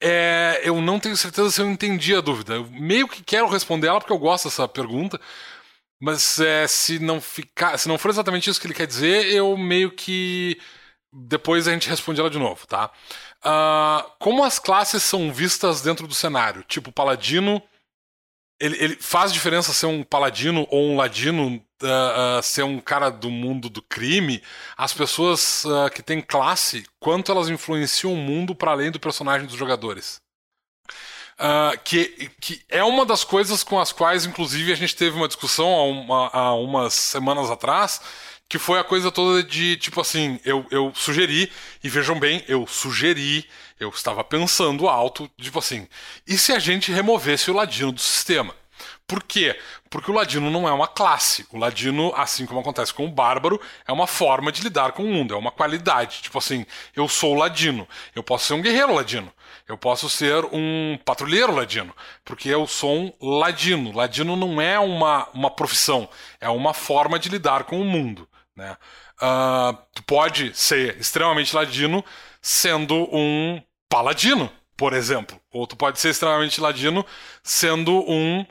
É, 0.00 0.60
eu 0.62 0.80
não 0.80 1.00
tenho 1.00 1.16
certeza 1.16 1.50
se 1.50 1.60
eu 1.60 1.68
entendi 1.68 2.14
a 2.14 2.20
dúvida. 2.20 2.54
Eu 2.54 2.66
meio 2.70 3.08
que 3.08 3.24
quero 3.24 3.48
responder 3.48 3.88
ela 3.88 3.98
porque 3.98 4.12
eu 4.12 4.18
gosto 4.18 4.44
dessa 4.44 4.68
pergunta. 4.68 5.20
Mas 6.00 6.38
é, 6.38 6.66
se 6.68 6.98
não 6.98 7.20
ficar, 7.20 7.78
se 7.78 7.88
não 7.88 7.98
for 7.98 8.10
exatamente 8.10 8.48
isso 8.50 8.60
que 8.60 8.66
ele 8.66 8.74
quer 8.74 8.86
dizer, 8.86 9.32
eu 9.32 9.56
meio 9.56 9.90
que 9.90 10.58
depois 11.12 11.66
a 11.66 11.72
gente 11.72 11.88
responde 11.88 12.20
ela 12.20 12.28
de 12.28 12.38
novo, 12.38 12.66
tá? 12.66 12.90
Uh, 13.44 14.10
como 14.18 14.44
as 14.44 14.58
classes 14.58 15.02
são 15.02 15.32
vistas 15.32 15.80
dentro 15.80 16.06
do 16.06 16.14
cenário? 16.14 16.62
Tipo, 16.64 16.92
paladino. 16.92 17.62
Ele, 18.58 18.76
ele 18.82 18.96
faz 18.96 19.32
diferença 19.32 19.74
ser 19.74 19.84
um 19.84 20.02
paladino 20.02 20.66
ou 20.70 20.82
um 20.82 20.96
ladino, 20.96 21.56
uh, 21.82 22.38
uh, 22.38 22.42
ser 22.42 22.62
um 22.62 22.80
cara 22.80 23.10
do 23.10 23.30
mundo 23.30 23.68
do 23.68 23.82
crime? 23.82 24.42
As 24.76 24.94
pessoas 24.94 25.64
que 25.94 26.02
têm 26.02 26.22
classe, 26.22 26.86
quanto 26.98 27.30
elas 27.30 27.50
influenciam 27.50 28.14
o 28.14 28.16
mundo 28.16 28.54
para 28.54 28.70
além 28.70 28.90
do 28.90 28.98
personagem 28.98 29.46
dos 29.46 29.56
jogadores? 29.56 30.22
Uh, 31.38 31.78
que, 31.84 32.30
que 32.40 32.64
é 32.66 32.82
uma 32.82 33.04
das 33.04 33.22
coisas 33.22 33.62
com 33.62 33.78
as 33.78 33.92
quais, 33.92 34.24
inclusive, 34.24 34.72
a 34.72 34.76
gente 34.76 34.96
teve 34.96 35.14
uma 35.16 35.28
discussão 35.28 35.68
há, 35.68 35.82
uma, 35.84 36.30
há 36.32 36.54
umas 36.54 36.94
semanas 36.94 37.50
atrás, 37.50 38.00
que 38.48 38.58
foi 38.58 38.78
a 38.78 38.84
coisa 38.84 39.10
toda 39.10 39.42
de, 39.42 39.76
tipo 39.76 40.00
assim, 40.00 40.38
eu, 40.44 40.64
eu 40.70 40.92
sugeri, 40.94 41.50
e 41.82 41.88
vejam 41.88 42.18
bem, 42.18 42.44
eu 42.46 42.66
sugeri, 42.66 43.46
eu 43.78 43.88
estava 43.88 44.22
pensando 44.22 44.88
alto, 44.88 45.30
tipo 45.40 45.58
assim, 45.58 45.88
e 46.26 46.38
se 46.38 46.52
a 46.52 46.58
gente 46.58 46.92
removesse 46.92 47.50
o 47.50 47.54
ladino 47.54 47.92
do 47.92 48.00
sistema? 48.00 48.54
Por 49.06 49.22
quê? 49.22 49.58
Porque 49.88 50.10
o 50.10 50.14
ladino 50.14 50.50
não 50.50 50.68
é 50.68 50.72
uma 50.72 50.88
classe. 50.88 51.46
O 51.52 51.58
ladino, 51.58 52.12
assim 52.16 52.44
como 52.44 52.60
acontece 52.60 52.92
com 52.92 53.06
o 53.06 53.10
bárbaro, 53.10 53.60
é 53.86 53.92
uma 53.92 54.06
forma 54.06 54.50
de 54.50 54.62
lidar 54.62 54.92
com 54.92 55.04
o 55.04 55.06
mundo, 55.06 55.32
é 55.32 55.36
uma 55.36 55.52
qualidade. 55.52 56.22
Tipo 56.22 56.38
assim, 56.38 56.66
eu 56.94 57.08
sou 57.08 57.34
ladino. 57.34 57.86
Eu 58.14 58.22
posso 58.22 58.46
ser 58.46 58.54
um 58.54 58.60
guerreiro 58.60 58.94
ladino. 58.94 59.32
Eu 59.68 59.78
posso 59.78 60.10
ser 60.10 60.44
um 60.52 60.98
patrulheiro 61.04 61.54
ladino. 61.54 61.94
Porque 62.24 62.48
eu 62.48 62.66
sou 62.66 63.14
um 63.20 63.38
ladino. 63.38 63.92
Ladino 63.92 64.34
não 64.34 64.60
é 64.60 64.78
uma, 64.78 65.28
uma 65.32 65.50
profissão, 65.50 66.08
é 66.40 66.48
uma 66.48 66.74
forma 66.74 67.18
de 67.18 67.28
lidar 67.28 67.64
com 67.64 67.80
o 67.80 67.84
mundo. 67.84 68.28
Né? 68.56 68.76
Uh, 69.20 69.76
tu 69.94 70.02
pode 70.04 70.56
ser 70.56 70.96
extremamente 70.98 71.54
ladino 71.54 72.04
sendo 72.40 73.08
um 73.12 73.62
paladino, 73.88 74.50
por 74.76 74.92
exemplo. 74.92 75.38
Ou 75.52 75.66
tu 75.66 75.76
pode 75.76 76.00
ser 76.00 76.10
extremamente 76.10 76.60
ladino 76.60 77.04
sendo 77.42 77.92
um 78.10 78.46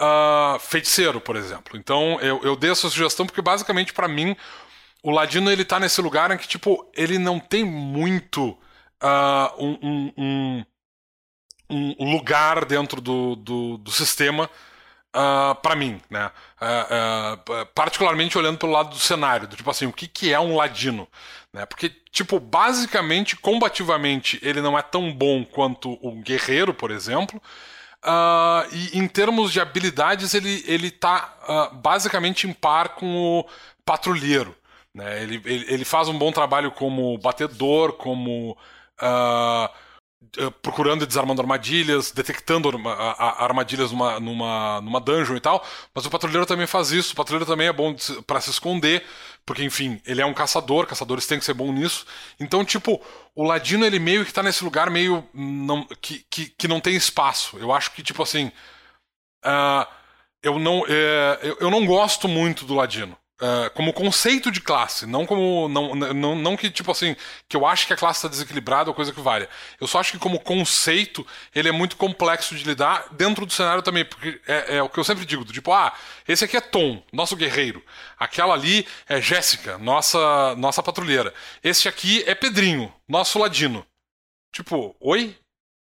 uh, 0.00 0.58
feiticeiro, 0.60 1.20
por 1.20 1.36
exemplo. 1.36 1.76
Então 1.76 2.20
eu, 2.20 2.40
eu 2.42 2.56
dei 2.56 2.70
essa 2.70 2.88
sugestão 2.88 3.26
porque 3.26 3.42
basicamente 3.42 3.92
para 3.92 4.08
mim 4.08 4.36
o 5.02 5.10
Ladino 5.10 5.50
ele 5.50 5.64
tá 5.64 5.78
nesse 5.78 6.00
lugar 6.00 6.30
em 6.30 6.36
que 6.36 6.48
tipo 6.48 6.90
ele 6.94 7.18
não 7.18 7.38
tem 7.38 7.64
muito 7.64 8.50
uh, 9.02 9.64
um, 9.64 9.78
um, 9.82 10.64
um, 11.70 11.96
um, 12.00 12.12
lugar 12.12 12.64
dentro 12.64 13.00
do, 13.00 13.36
do, 13.36 13.78
do 13.78 13.90
sistema 13.90 14.50
uh, 15.14 15.54
para 15.56 15.74
mim, 15.74 16.00
né? 16.10 16.30
Uh, 16.60 17.34
uh, 17.52 17.66
particularmente 17.74 18.36
olhando 18.36 18.58
pelo 18.58 18.72
lado 18.72 18.90
do 18.90 18.98
cenário, 18.98 19.48
do 19.48 19.56
tipo 19.56 19.70
assim, 19.70 19.86
o 19.86 19.92
que, 19.92 20.06
que 20.06 20.32
é 20.32 20.40
um 20.40 20.56
ladino? 20.56 21.08
Né? 21.52 21.64
Porque, 21.66 21.90
tipo, 22.10 22.38
basicamente, 22.38 23.36
combativamente, 23.36 24.38
ele 24.42 24.60
não 24.60 24.78
é 24.78 24.82
tão 24.82 25.12
bom 25.12 25.44
quanto 25.44 25.98
o 26.02 26.20
guerreiro, 26.22 26.74
por 26.74 26.90
exemplo. 26.90 27.40
Uh, 28.04 28.68
e 28.72 28.98
em 28.98 29.08
termos 29.08 29.52
de 29.52 29.60
habilidades, 29.60 30.32
ele, 30.34 30.62
ele 30.66 30.90
tá 30.90 31.70
basicamente 31.72 32.46
em 32.46 32.52
par 32.52 32.90
com 32.90 33.40
o 33.40 33.46
patrulheiro. 33.84 34.54
Né? 34.94 35.22
Ele, 35.22 35.40
ele, 35.44 35.66
ele, 35.68 35.84
faz 35.84 36.08
um 36.08 36.18
bom 36.18 36.30
trabalho 36.30 36.70
como 36.70 37.18
batedor, 37.18 37.94
como 37.94 38.56
uh, 39.00 39.68
procurando 40.62 41.04
e 41.04 41.06
desarmando 41.06 41.40
armadilhas, 41.40 42.10
detectando 42.10 42.68
armadilhas 43.38 43.92
numa, 43.92 44.20
numa, 44.20 44.80
numa 44.80 45.00
dungeon 45.00 45.36
e 45.36 45.40
tal. 45.40 45.64
Mas 45.94 46.04
o 46.06 46.10
patrulheiro 46.10 46.44
também 46.46 46.66
faz 46.66 46.90
isso. 46.90 47.12
O 47.12 47.16
patrulheiro 47.16 47.46
também 47.46 47.68
é 47.68 47.72
bom 47.72 47.94
para 48.26 48.40
se 48.40 48.50
esconder, 48.50 49.04
porque, 49.46 49.64
enfim, 49.64 50.00
ele 50.04 50.20
é 50.20 50.26
um 50.26 50.34
caçador, 50.34 50.86
caçadores 50.86 51.26
têm 51.26 51.38
que 51.38 51.44
ser 51.44 51.54
bom 51.54 51.72
nisso. 51.72 52.04
Então, 52.38 52.64
tipo, 52.64 53.00
o 53.34 53.44
Ladino, 53.44 53.84
ele 53.84 53.98
meio 53.98 54.24
que 54.24 54.32
tá 54.32 54.42
nesse 54.42 54.64
lugar 54.64 54.90
meio. 54.90 55.26
Não, 55.32 55.84
que, 56.00 56.24
que, 56.30 56.46
que 56.46 56.68
não 56.68 56.80
tem 56.80 56.96
espaço. 56.96 57.56
Eu 57.58 57.72
acho 57.72 57.92
que, 57.92 58.02
tipo 58.02 58.22
assim. 58.22 58.52
Uh, 59.44 59.86
eu, 60.42 60.58
não, 60.58 60.80
uh, 60.80 61.38
eu, 61.42 61.56
eu 61.60 61.70
não 61.70 61.86
gosto 61.86 62.28
muito 62.28 62.64
do 62.64 62.74
Ladino. 62.74 63.16
Uh, 63.40 63.70
como 63.70 63.92
conceito 63.92 64.50
de 64.50 64.60
classe, 64.60 65.06
não 65.06 65.24
como. 65.24 65.68
Não, 65.68 65.94
não, 65.94 66.34
não 66.34 66.56
que, 66.56 66.68
tipo 66.68 66.90
assim, 66.90 67.14
que 67.48 67.56
eu 67.56 67.64
acho 67.64 67.86
que 67.86 67.92
a 67.92 67.96
classe 67.96 68.18
está 68.18 68.28
desequilibrada 68.28 68.90
ou 68.90 68.94
coisa 68.94 69.12
que 69.12 69.20
vale. 69.20 69.48
Eu 69.80 69.86
só 69.86 70.00
acho 70.00 70.10
que, 70.10 70.18
como 70.18 70.40
conceito, 70.40 71.24
ele 71.54 71.68
é 71.68 71.72
muito 71.72 71.96
complexo 71.96 72.56
de 72.56 72.64
lidar 72.64 73.06
dentro 73.12 73.46
do 73.46 73.52
cenário 73.52 73.80
também, 73.80 74.04
porque 74.04 74.40
é, 74.44 74.78
é 74.78 74.82
o 74.82 74.88
que 74.88 74.98
eu 74.98 75.04
sempre 75.04 75.24
digo: 75.24 75.44
tipo, 75.44 75.72
ah, 75.72 75.92
esse 76.26 76.44
aqui 76.44 76.56
é 76.56 76.60
Tom, 76.60 77.00
nosso 77.12 77.36
guerreiro. 77.36 77.80
Aquela 78.18 78.54
ali 78.54 78.84
é 79.08 79.20
Jéssica, 79.20 79.78
nossa, 79.78 80.56
nossa 80.56 80.82
patrulheira. 80.82 81.32
Esse 81.62 81.86
aqui 81.86 82.24
é 82.26 82.34
Pedrinho, 82.34 82.92
nosso 83.06 83.38
ladino. 83.38 83.86
Tipo, 84.52 84.96
oi? 84.98 85.36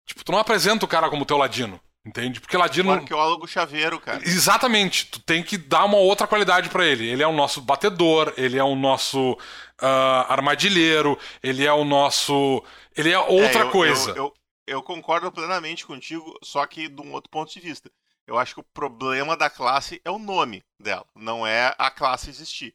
Tipo, 0.06 0.24
tu 0.24 0.32
não 0.32 0.38
apresenta 0.38 0.86
o 0.86 0.88
cara 0.88 1.10
como 1.10 1.26
teu 1.26 1.36
ladino. 1.36 1.78
Entende? 2.04 2.38
Porque 2.38 2.56
Ladino. 2.56 2.90
O 2.90 2.92
arqueólogo 2.92 3.46
chaveiro, 3.48 3.98
cara. 3.98 4.20
Exatamente. 4.22 5.06
Tu 5.06 5.20
tem 5.20 5.42
que 5.42 5.56
dar 5.56 5.84
uma 5.86 5.96
outra 5.96 6.26
qualidade 6.26 6.68
para 6.68 6.84
ele. 6.84 7.08
Ele 7.08 7.22
é 7.22 7.26
o 7.26 7.32
nosso 7.32 7.62
batedor, 7.62 8.32
ele 8.36 8.58
é 8.58 8.64
o 8.64 8.74
nosso 8.74 9.32
uh, 9.32 10.26
armadilheiro, 10.28 11.18
ele 11.42 11.64
é 11.64 11.72
o 11.72 11.82
nosso. 11.82 12.62
Ele 12.94 13.10
é 13.10 13.18
outra 13.18 13.60
é, 13.60 13.62
eu, 13.62 13.70
coisa. 13.70 14.10
Eu, 14.10 14.16
eu, 14.16 14.34
eu, 14.66 14.82
concordo 14.82 15.32
plenamente 15.32 15.86
contigo, 15.86 16.38
só 16.42 16.66
que 16.66 16.88
de 16.88 17.00
um 17.00 17.12
outro 17.12 17.30
ponto 17.30 17.50
de 17.50 17.60
vista. 17.60 17.90
Eu 18.26 18.38
acho 18.38 18.54
que 18.54 18.60
o 18.60 18.66
problema 18.74 19.36
da 19.36 19.48
classe 19.48 20.00
é 20.04 20.10
o 20.10 20.18
nome 20.18 20.62
dela, 20.80 21.04
não 21.14 21.46
é 21.46 21.74
a 21.76 21.90
classe 21.90 22.30
existir. 22.30 22.74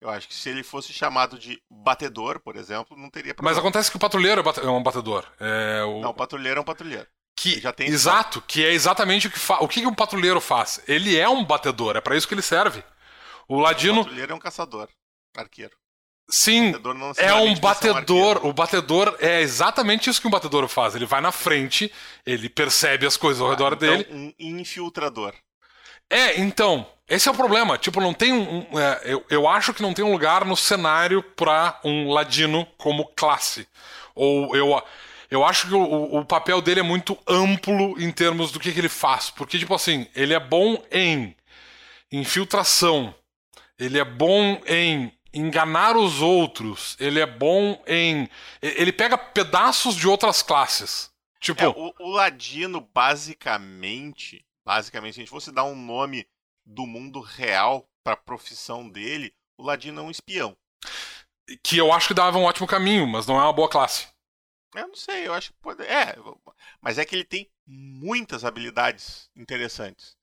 Eu 0.00 0.08
acho 0.08 0.28
que 0.28 0.34
se 0.34 0.48
ele 0.48 0.62
fosse 0.62 0.92
chamado 0.92 1.38
de 1.38 1.62
batedor, 1.70 2.40
por 2.40 2.56
exemplo, 2.56 2.96
não 2.96 3.10
teria 3.10 3.34
problema. 3.34 3.54
Mas 3.54 3.58
acontece 3.58 3.90
que 3.90 3.96
o 3.98 4.00
patrulheiro 4.00 4.40
é, 4.40 4.66
é 4.66 4.70
um 4.70 4.82
batedor. 4.82 5.26
É 5.38 5.82
o... 5.84 6.00
Não, 6.00 6.10
o 6.10 6.14
patrulheiro 6.14 6.58
é 6.58 6.60
um 6.62 6.64
patrulheiro. 6.64 7.06
Que, 7.40 7.62
exato, 7.78 8.42
que 8.46 8.62
é 8.62 8.70
exatamente 8.70 9.26
o 9.26 9.30
que 9.30 9.38
faz. 9.38 9.62
O 9.62 9.66
que, 9.66 9.86
um 9.86 9.94
patrulheiro 9.94 10.42
faz? 10.42 10.78
Ele 10.86 11.18
é 11.18 11.26
um 11.26 11.42
batedor, 11.42 11.96
é 11.96 12.00
para 12.00 12.14
isso 12.14 12.28
que 12.28 12.34
ele 12.34 12.42
serve. 12.42 12.84
O 13.48 13.58
ladino. 13.58 14.02
O 14.02 14.04
patrulheiro 14.04 14.32
é 14.32 14.34
um 14.34 14.38
caçador, 14.38 14.88
arqueiro. 15.34 15.74
Sim, 16.28 16.74
é 17.16 17.32
um 17.32 17.54
batedor. 17.54 18.44
O 18.44 18.52
batedor 18.52 19.16
é 19.20 19.40
exatamente 19.40 20.10
isso 20.10 20.20
que 20.20 20.28
um 20.28 20.30
batedor 20.30 20.68
faz. 20.68 20.94
Ele 20.94 21.06
vai 21.06 21.22
na 21.22 21.32
frente, 21.32 21.90
ele 22.26 22.50
percebe 22.50 23.06
as 23.06 23.16
coisas 23.16 23.40
ao 23.40 23.48
ah, 23.48 23.52
redor 23.52 23.72
então, 23.72 23.88
dele. 23.88 24.34
Um 24.38 24.58
infiltrador. 24.58 25.34
É, 26.10 26.38
então, 26.38 26.86
esse 27.08 27.26
é 27.26 27.32
o 27.32 27.34
problema. 27.34 27.78
Tipo, 27.78 28.02
não 28.02 28.12
tem 28.12 28.34
um. 28.34 28.66
um 28.70 28.78
é, 28.78 29.00
eu, 29.04 29.24
eu 29.30 29.48
acho 29.48 29.72
que 29.72 29.80
não 29.80 29.94
tem 29.94 30.04
um 30.04 30.12
lugar 30.12 30.44
no 30.44 30.58
cenário 30.58 31.22
pra 31.22 31.80
um 31.82 32.10
ladino 32.10 32.66
como 32.76 33.06
classe. 33.16 33.66
Ou 34.14 34.54
eu. 34.54 34.82
Eu 35.30 35.44
acho 35.44 35.68
que 35.68 35.74
o, 35.74 36.18
o 36.18 36.24
papel 36.24 36.60
dele 36.60 36.80
é 36.80 36.82
muito 36.82 37.16
amplo 37.26 38.00
em 38.00 38.10
termos 38.10 38.50
do 38.50 38.58
que, 38.58 38.72
que 38.72 38.78
ele 38.78 38.88
faz. 38.88 39.30
Porque, 39.30 39.58
tipo 39.58 39.74
assim, 39.74 40.06
ele 40.14 40.34
é 40.34 40.40
bom 40.40 40.82
em 40.90 41.36
infiltração, 42.10 43.14
ele 43.78 43.98
é 43.98 44.04
bom 44.04 44.60
em 44.66 45.12
enganar 45.32 45.96
os 45.96 46.20
outros, 46.20 46.96
ele 46.98 47.20
é 47.20 47.26
bom 47.26 47.80
em. 47.86 48.28
Ele 48.60 48.92
pega 48.92 49.16
pedaços 49.16 49.94
de 49.94 50.08
outras 50.08 50.42
classes. 50.42 51.10
Tipo. 51.40 51.62
É, 51.62 51.68
o, 51.68 51.94
o, 52.00 52.10
Ladino, 52.10 52.80
basicamente. 52.92 54.44
Basicamente, 54.64 55.14
se 55.14 55.20
a 55.20 55.22
gente 55.22 55.30
fosse 55.30 55.52
dar 55.52 55.64
um 55.64 55.76
nome 55.76 56.26
do 56.66 56.86
mundo 56.86 57.20
real 57.20 57.88
para 58.04 58.14
a 58.14 58.16
profissão 58.16 58.88
dele, 58.88 59.32
o 59.56 59.62
Ladino 59.62 60.00
é 60.00 60.04
um 60.04 60.10
espião. 60.10 60.56
Que 61.62 61.78
eu 61.78 61.92
acho 61.92 62.08
que 62.08 62.14
dava 62.14 62.38
um 62.38 62.44
ótimo 62.44 62.66
caminho, 62.66 63.06
mas 63.06 63.26
não 63.26 63.36
é 63.40 63.42
uma 63.42 63.52
boa 63.52 63.68
classe. 63.68 64.08
Eu 64.74 64.88
não 64.88 64.94
sei, 64.94 65.26
eu 65.26 65.34
acho 65.34 65.52
que 65.52 65.58
pode. 65.60 65.82
É, 65.82 66.16
mas 66.80 66.98
é 66.98 67.04
que 67.04 67.14
ele 67.14 67.24
tem 67.24 67.50
muitas 67.66 68.44
habilidades 68.44 69.28
interessantes. 69.34 70.16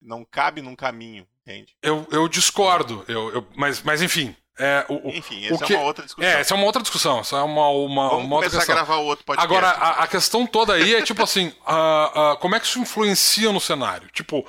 Não 0.00 0.24
cabe 0.24 0.60
num 0.60 0.74
caminho, 0.74 1.26
entende? 1.42 1.76
Eu, 1.80 2.06
eu 2.10 2.28
discordo, 2.28 3.04
eu, 3.06 3.32
eu, 3.32 3.46
mas, 3.54 3.82
mas 3.82 4.02
enfim. 4.02 4.34
É, 4.58 4.84
o, 4.88 5.08
Enfim, 5.08 5.46
essa 5.46 5.64
o 5.64 5.66
que... 5.66 5.72
é 5.72 5.78
uma 5.78 5.86
outra 5.86 6.04
discussão. 6.04 6.30
É, 6.30 6.40
essa 6.40 6.52
é 6.52 6.56
uma 6.56 6.66
outra 6.66 6.82
discussão. 6.82 7.20
Essa 7.20 7.36
é 7.36 7.40
uma, 7.42 7.68
uma, 7.68 8.08
Vamos 8.10 8.24
uma 8.26 8.36
outra 8.36 8.50
questão. 8.50 8.74
a 8.74 8.76
gravar 8.76 8.96
outro 8.96 9.24
podcast. 9.24 9.50
Agora, 9.50 9.70
a, 9.70 10.04
a, 10.04 10.06
questão 10.06 10.46
toda 10.46 10.74
aí 10.74 10.94
é 10.94 11.02
tipo 11.02 11.22
assim: 11.22 11.48
uh, 11.66 12.32
uh, 12.32 12.36
como 12.36 12.54
é 12.54 12.60
que 12.60 12.66
isso 12.66 12.78
influencia 12.78 13.50
no 13.50 13.60
cenário? 13.60 14.08
Tipo, 14.12 14.46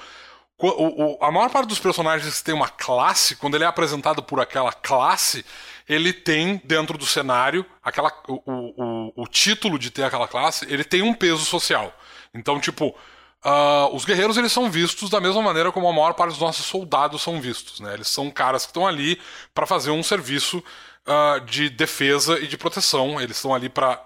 o, 0.58 0.68
o, 0.68 1.18
a 1.24 1.32
maior 1.32 1.50
parte 1.50 1.68
dos 1.70 1.80
personagens 1.80 2.38
que 2.38 2.44
tem 2.44 2.54
uma 2.54 2.68
classe, 2.68 3.36
quando 3.38 3.56
ele 3.56 3.64
é 3.64 3.68
apresentado 3.68 4.22
por 4.22 4.42
aquela 4.42 4.74
classe, 4.74 5.46
ele 5.88 6.14
tem 6.14 6.62
dentro 6.64 6.98
do 6.98 7.06
cenário 7.06 7.66
aquela, 7.82 8.12
o, 8.28 8.42
o, 8.46 9.24
o 9.24 9.28
título 9.28 9.78
de 9.78 9.92
ter 9.92 10.04
aquela 10.04 10.28
classe, 10.28 10.66
ele 10.72 10.84
tem 10.84 11.02
um 11.02 11.14
peso 11.14 11.44
social. 11.44 11.94
Então, 12.34 12.60
tipo, 12.60 12.96
uh, 13.44 13.94
os 13.94 14.06
guerreiros 14.06 14.38
eles 14.38 14.52
são 14.52 14.70
vistos 14.70 15.10
da 15.10 15.20
mesma 15.20 15.42
maneira 15.42 15.72
como 15.72 15.88
a 15.88 15.94
maior 15.94 16.14
parte 16.14 16.32
dos 16.32 16.40
nossos 16.40 16.66
soldados 16.66 17.22
são 17.22 17.40
vistos. 17.42 17.80
Né? 17.80 17.94
Eles 17.94 18.08
são 18.08 18.32
caras 18.32 18.66
que 18.66 18.70
estão 18.70 18.88
ali 18.88 19.20
para 19.54 19.68
fazer 19.68 19.92
um 19.92 20.04
serviço 20.04 20.64
uh, 21.08 21.40
de 21.42 21.70
defesa 21.70 22.40
e 22.40 22.48
de 22.48 22.58
proteção. 22.58 23.20
Eles 23.22 23.38
estão 23.38 23.54
ali 23.54 23.70
para 23.70 24.02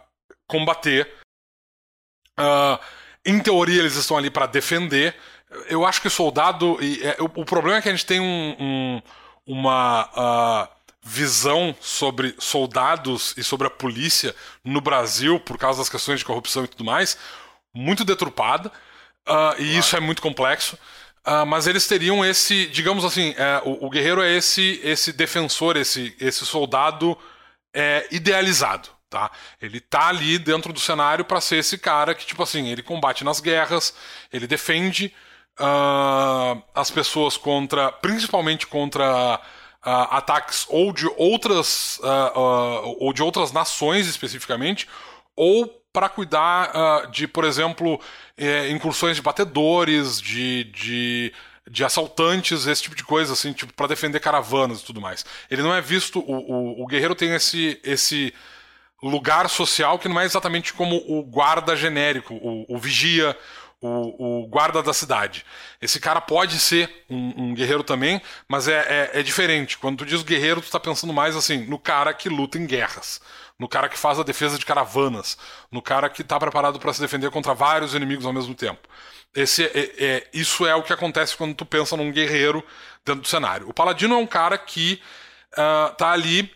combater. 0.48 1.14
Uh, 2.40 2.80
em 3.26 3.40
teoria, 3.40 3.80
eles 3.80 3.96
estão 3.96 4.18
ali 4.18 4.30
para 4.30 4.46
defender. 4.46 5.16
eu 5.70 5.86
acho 5.86 6.02
que 6.02 6.10
soldado. 6.10 6.78
E, 6.82 7.04
é, 7.04 7.18
o, 7.20 7.26
o, 7.26 7.46
problema 7.46 7.78
é 7.78 7.82
que 7.82 7.90
a 7.90 7.92
gente 7.92 8.06
tem 8.06 8.20
um, 8.20 8.56
um, 8.60 9.02
uma 9.46 10.70
visão 11.08 11.74
sobre 11.80 12.36
soldados 12.38 13.34
e 13.38 13.44
sobre 13.44 13.66
a 13.66 13.70
polícia 13.70 14.36
no 14.64 14.82
Brasil, 14.82 15.40
por 15.40 15.58
causa 15.58 15.80
das 15.80 15.90
questões 15.90 16.20
de 16.20 16.26
corrupção 16.26 16.66
e 16.66 16.68
tudo 16.68 16.84
mais, 16.84 17.18
muito 17.74 18.04
deturpada. 18.04 18.70
Uh, 19.28 19.54
e 19.54 19.56
claro. 19.56 19.80
isso 19.80 19.96
é 19.96 20.00
muito 20.00 20.22
complexo. 20.22 20.78
Uh, 21.26 21.46
mas 21.46 21.66
eles 21.66 21.88
teriam 21.88 22.26
esse, 22.26 22.68
digamos 22.68 23.04
assim, 23.04 23.34
é, 23.38 23.62
o, 23.66 23.88
o, 23.88 23.90
guerreiro 23.90 24.22
é 24.22 24.32
esse, 24.32 24.80
esse 24.84 25.12
defensor, 25.12 25.76
esse, 25.76 26.16
esse 26.20 26.46
soldado 26.46 27.18
é, 27.74 28.08
idealizado, 28.12 28.88
tá? 29.10 29.30
Ele 29.62 29.82
tá 29.82 30.08
ali 30.08 30.40
dentro 30.40 30.72
do 30.72 30.80
cenário 30.80 31.26
para 31.26 31.42
ser 31.42 31.58
esse 31.58 31.78
cara 31.78 32.16
que, 32.16 32.26
tipo 32.26 32.42
assim, 32.42 32.70
ele 32.70 32.82
combate 32.82 33.26
nas 33.26 33.42
guerras, 33.42 33.94
ele 34.32 34.48
defende 34.48 35.14
uh, 35.60 36.64
as 36.74 36.90
pessoas 36.90 37.36
contra, 37.36 37.92
principalmente 37.92 38.66
contra 38.66 39.42
uh, 39.86 40.08
ataques 40.12 40.66
ou 40.70 40.92
de 40.92 41.08
outras 41.18 42.00
ou 43.00 43.14
de 43.14 43.24
outras 43.24 43.52
nações 43.52 44.08
especificamente, 44.08 44.88
ou 45.36 45.68
para 45.98 46.10
cuidar 46.10 46.72
uh, 46.76 47.12
de, 47.12 47.28
por 47.28 47.44
exemplo, 47.44 48.00
eh, 48.38 48.70
incursões 48.70 49.16
de 49.16 49.22
batedores, 49.24 50.22
de, 50.22 50.66
de, 50.66 51.34
de, 51.68 51.84
assaltantes, 51.84 52.68
esse 52.68 52.84
tipo 52.84 52.96
de 52.96 53.04
coisa, 53.04 53.34
assim, 53.34 53.52
tipo, 53.52 53.74
para 53.74 53.88
defender 53.88 54.20
caravanas 54.20 54.82
e 54.82 54.86
tudo 54.86 55.02
mais. 55.02 55.26
Ele 55.50 55.64
não 55.64 55.74
é 55.74 55.82
visto. 55.82 56.20
O, 56.20 56.34
o, 56.34 56.84
o, 56.84 56.86
guerreiro 56.86 57.16
tem 57.16 57.34
esse, 57.34 57.80
esse 57.84 58.32
lugar 59.02 59.50
social 59.50 59.98
que 59.98 60.08
não 60.08 60.20
é 60.20 60.26
exatamente 60.26 60.72
como 60.72 60.98
o 61.08 61.24
guarda 61.24 61.76
genérico, 61.76 62.36
o, 62.36 62.66
o 62.70 62.78
vigia, 62.78 63.36
o, 63.82 64.44
o, 64.44 64.48
guarda 64.48 64.82
da 64.82 64.94
cidade. 64.94 65.46
Esse 65.82 66.00
cara 66.00 66.20
pode 66.20 66.60
ser 66.60 67.06
um, 67.10 67.44
um 67.50 67.54
guerreiro 67.54 67.84
também, 67.84 68.22
mas 68.48 68.68
é, 68.68 69.12
é, 69.14 69.20
é, 69.20 69.24
diferente. 69.24 69.78
Quando 69.78 70.00
tu 70.00 70.06
diz 70.06 70.24
guerreiro, 70.24 70.62
tu 70.62 70.70
tá 70.70 70.80
pensando 70.80 71.14
mais 71.14 71.36
assim, 71.36 71.66
no 71.66 71.78
cara 71.78 72.14
que 72.14 72.30
luta 72.30 72.58
em 72.58 72.66
guerras 72.66 73.22
no 73.60 73.68
cara 73.68 73.90
que 73.90 73.98
faz 73.98 74.20
a 74.20 74.24
defesa 74.24 74.58
de 74.58 74.66
caravanas, 74.66 75.38
no 75.72 75.82
cara 75.82 76.10
que 76.10 76.22
está 76.22 76.40
preparado 76.40 76.80
para 76.80 76.94
se 76.94 77.02
defender 77.02 77.32
contra 77.32 77.54
vários 77.54 77.96
inimigos 77.96 78.26
ao 78.26 78.34
mesmo 78.34 78.54
tempo. 78.54 78.88
Esse 79.36 79.66
é, 79.66 79.94
é, 79.98 80.28
isso 80.34 80.66
é 80.66 80.76
o 80.76 80.84
que 80.84 80.94
acontece 80.94 81.36
quando 81.36 81.56
tu 81.56 81.66
pensa 81.66 81.98
num 81.98 82.12
guerreiro 82.12 82.64
dentro 83.06 83.22
do 83.22 83.28
cenário. 83.28 83.68
O 83.70 83.74
paladino 83.74 84.16
é 84.16 84.18
um 84.18 84.28
cara 84.28 84.58
que 84.58 85.02
uh, 85.58 86.04
ali. 86.04 86.52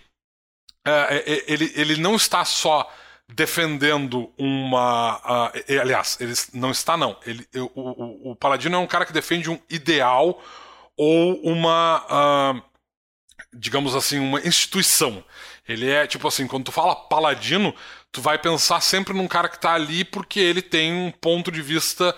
Uh, 0.88 1.46
ele, 1.48 1.72
ele 1.76 1.98
não 1.98 2.16
está 2.16 2.44
só 2.44 2.92
defendendo 3.34 4.32
uma. 4.38 5.18
Uh, 5.18 5.80
aliás, 5.82 6.18
ele 6.20 6.34
não 6.54 6.72
está, 6.72 6.98
não. 6.98 7.18
Ele, 7.26 7.48
o, 7.56 7.72
o, 7.76 8.32
o, 8.32 8.36
paladino 8.36 8.76
é 8.76 8.80
um 8.80 8.88
cara 8.88 9.06
que 9.06 9.14
defende 9.14 9.50
um 9.50 9.60
ideal 9.70 10.42
ou 10.98 11.42
uma. 11.42 12.62
digamos 13.54 13.96
assim, 13.96 14.20
uma 14.20 14.40
instituição. 14.42 15.24
Ele 15.68 15.90
é, 15.90 16.08
tipo 16.08 16.28
assim, 16.28 16.48
quando 16.48 16.66
tu 16.66 16.72
fala 16.72 16.96
paladino, 16.96 17.74
tu 18.12 18.22
vai 18.22 18.38
pensar 18.38 18.82
sempre 18.82 19.14
num 19.14 19.28
cara 19.28 19.48
que 19.48 19.60
tá 19.60 19.74
ali 19.74 20.04
porque 20.04 20.40
ele 20.40 20.62
tem 20.62 20.92
um 20.92 21.12
ponto 21.12 21.52
de 21.52 21.62
vista. 21.62 22.16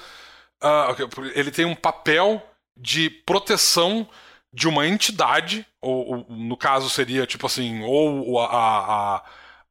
Uh, 0.64 1.31
ele 1.35 1.52
tem 1.52 1.65
um 1.65 1.76
papel 1.76 2.41
de 2.76 3.10
proteção 3.10 4.07
de 4.52 4.68
uma 4.68 4.88
entidade, 4.88 5.65
ou, 5.81 6.07
ou, 6.07 6.26
no 6.30 6.56
caso 6.56 6.90
seria, 6.90 7.26
tipo 7.26 7.45
assim, 7.48 7.81
ou 7.84 8.40
a, 8.40 8.45
a, 8.45 9.23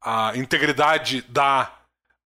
a 0.04 0.32
integridade 0.36 1.22
da 1.28 1.72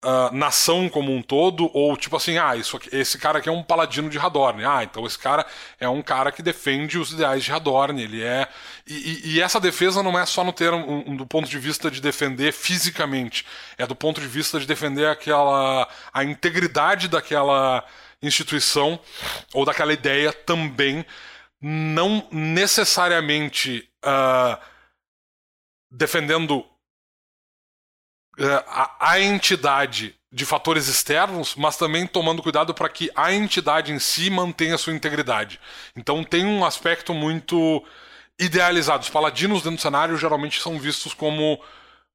uh, 0.04 0.34
nação 0.34 0.88
como 0.88 1.12
um 1.12 1.20
todo, 1.20 1.70
ou 1.74 1.96
tipo 1.96 2.16
assim, 2.16 2.38
ah, 2.38 2.56
isso 2.56 2.76
aqui, 2.76 2.88
esse 2.94 3.18
cara 3.18 3.38
aqui 3.38 3.48
é 3.48 3.52
um 3.52 3.62
paladino 3.62 4.08
de 4.08 4.18
Hadorn. 4.18 4.64
Ah, 4.64 4.84
então 4.84 5.06
esse 5.06 5.18
cara 5.18 5.44
é 5.80 5.88
um 5.88 6.02
cara 6.02 6.30
que 6.30 6.42
defende 6.42 6.98
os 6.98 7.12
ideais 7.12 7.44
de 7.44 7.52
Hadorn. 7.52 8.00
Ele 8.00 8.22
é. 8.22 8.48
E, 8.86 8.94
e, 8.94 9.34
e 9.34 9.40
essa 9.40 9.60
defesa 9.60 10.02
não 10.02 10.18
é 10.18 10.24
só 10.24 10.44
no 10.44 10.52
termo 10.52 11.04
um, 11.06 11.16
do 11.16 11.26
ponto 11.26 11.48
de 11.48 11.58
vista 11.58 11.90
de 11.90 12.00
defender 12.00 12.52
fisicamente, 12.52 13.44
é 13.76 13.86
do 13.86 13.96
ponto 13.96 14.20
de 14.20 14.28
vista 14.28 14.58
de 14.60 14.66
defender 14.66 15.06
aquela. 15.06 15.88
a 16.12 16.24
integridade 16.24 17.08
daquela 17.08 17.84
instituição 18.22 18.98
ou 19.52 19.64
daquela 19.64 19.92
ideia 19.92 20.32
também, 20.32 21.04
não 21.60 22.26
necessariamente 22.32 23.88
uh, 24.04 24.58
defendendo 25.90 26.64
a, 28.66 29.12
a 29.12 29.20
entidade 29.20 30.14
de 30.30 30.44
fatores 30.44 30.88
externos, 30.88 31.54
mas 31.56 31.76
também 31.76 32.06
tomando 32.06 32.42
cuidado 32.42 32.74
para 32.74 32.88
que 32.88 33.10
a 33.16 33.32
entidade 33.32 33.92
em 33.92 33.98
si 33.98 34.28
mantenha 34.28 34.76
sua 34.76 34.92
integridade. 34.92 35.58
Então 35.96 36.22
tem 36.22 36.44
um 36.44 36.64
aspecto 36.64 37.14
muito 37.14 37.82
idealizado. 38.38 39.02
Os 39.02 39.08
paladinos 39.08 39.62
dentro 39.62 39.76
do 39.76 39.80
cenário 39.80 40.16
geralmente 40.16 40.60
são 40.60 40.78
vistos 40.78 41.14
como 41.14 41.54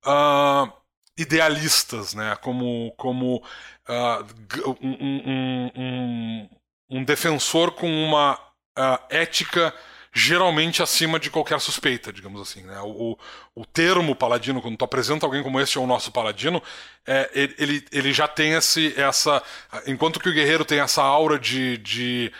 uh, 0.05 0.71
idealistas, 1.17 2.13
né? 2.13 2.35
como, 2.41 2.93
como 2.97 3.37
uh, 3.37 4.77
um, 4.81 4.97
um, 5.01 5.71
um, 5.75 6.49
um, 6.91 7.03
defensor 7.03 7.71
com 7.71 7.89
uma 7.89 8.35
uh, 8.77 8.99
ética 9.09 9.73
geralmente 10.13 10.83
acima 10.83 11.19
de 11.19 11.29
qualquer 11.29 11.59
suspeita, 11.61 12.11
digamos 12.11 12.41
assim. 12.41 12.61
Né? 12.63 12.79
O, 12.81 13.17
o 13.55 13.65
termo 13.65 14.15
paladino, 14.15 14.61
quando 14.61 14.77
tu 14.77 14.85
apresenta 14.85 15.25
alguém 15.25 15.41
como 15.41 15.59
este 15.59 15.77
é 15.77 15.81
o 15.81 15.87
nosso 15.87 16.11
paladino, 16.11 16.61
é, 17.05 17.29
ele, 17.33 17.85
ele 17.91 18.11
já 18.11 18.27
tem 18.27 18.53
esse, 18.53 18.93
essa. 18.99 19.41
Enquanto 19.87 20.19
que 20.19 20.29
o 20.29 20.33
guerreiro 20.33 20.65
tem 20.65 20.79
essa 20.79 21.01
aura 21.01 21.39
de. 21.39 21.77
de 21.77 22.31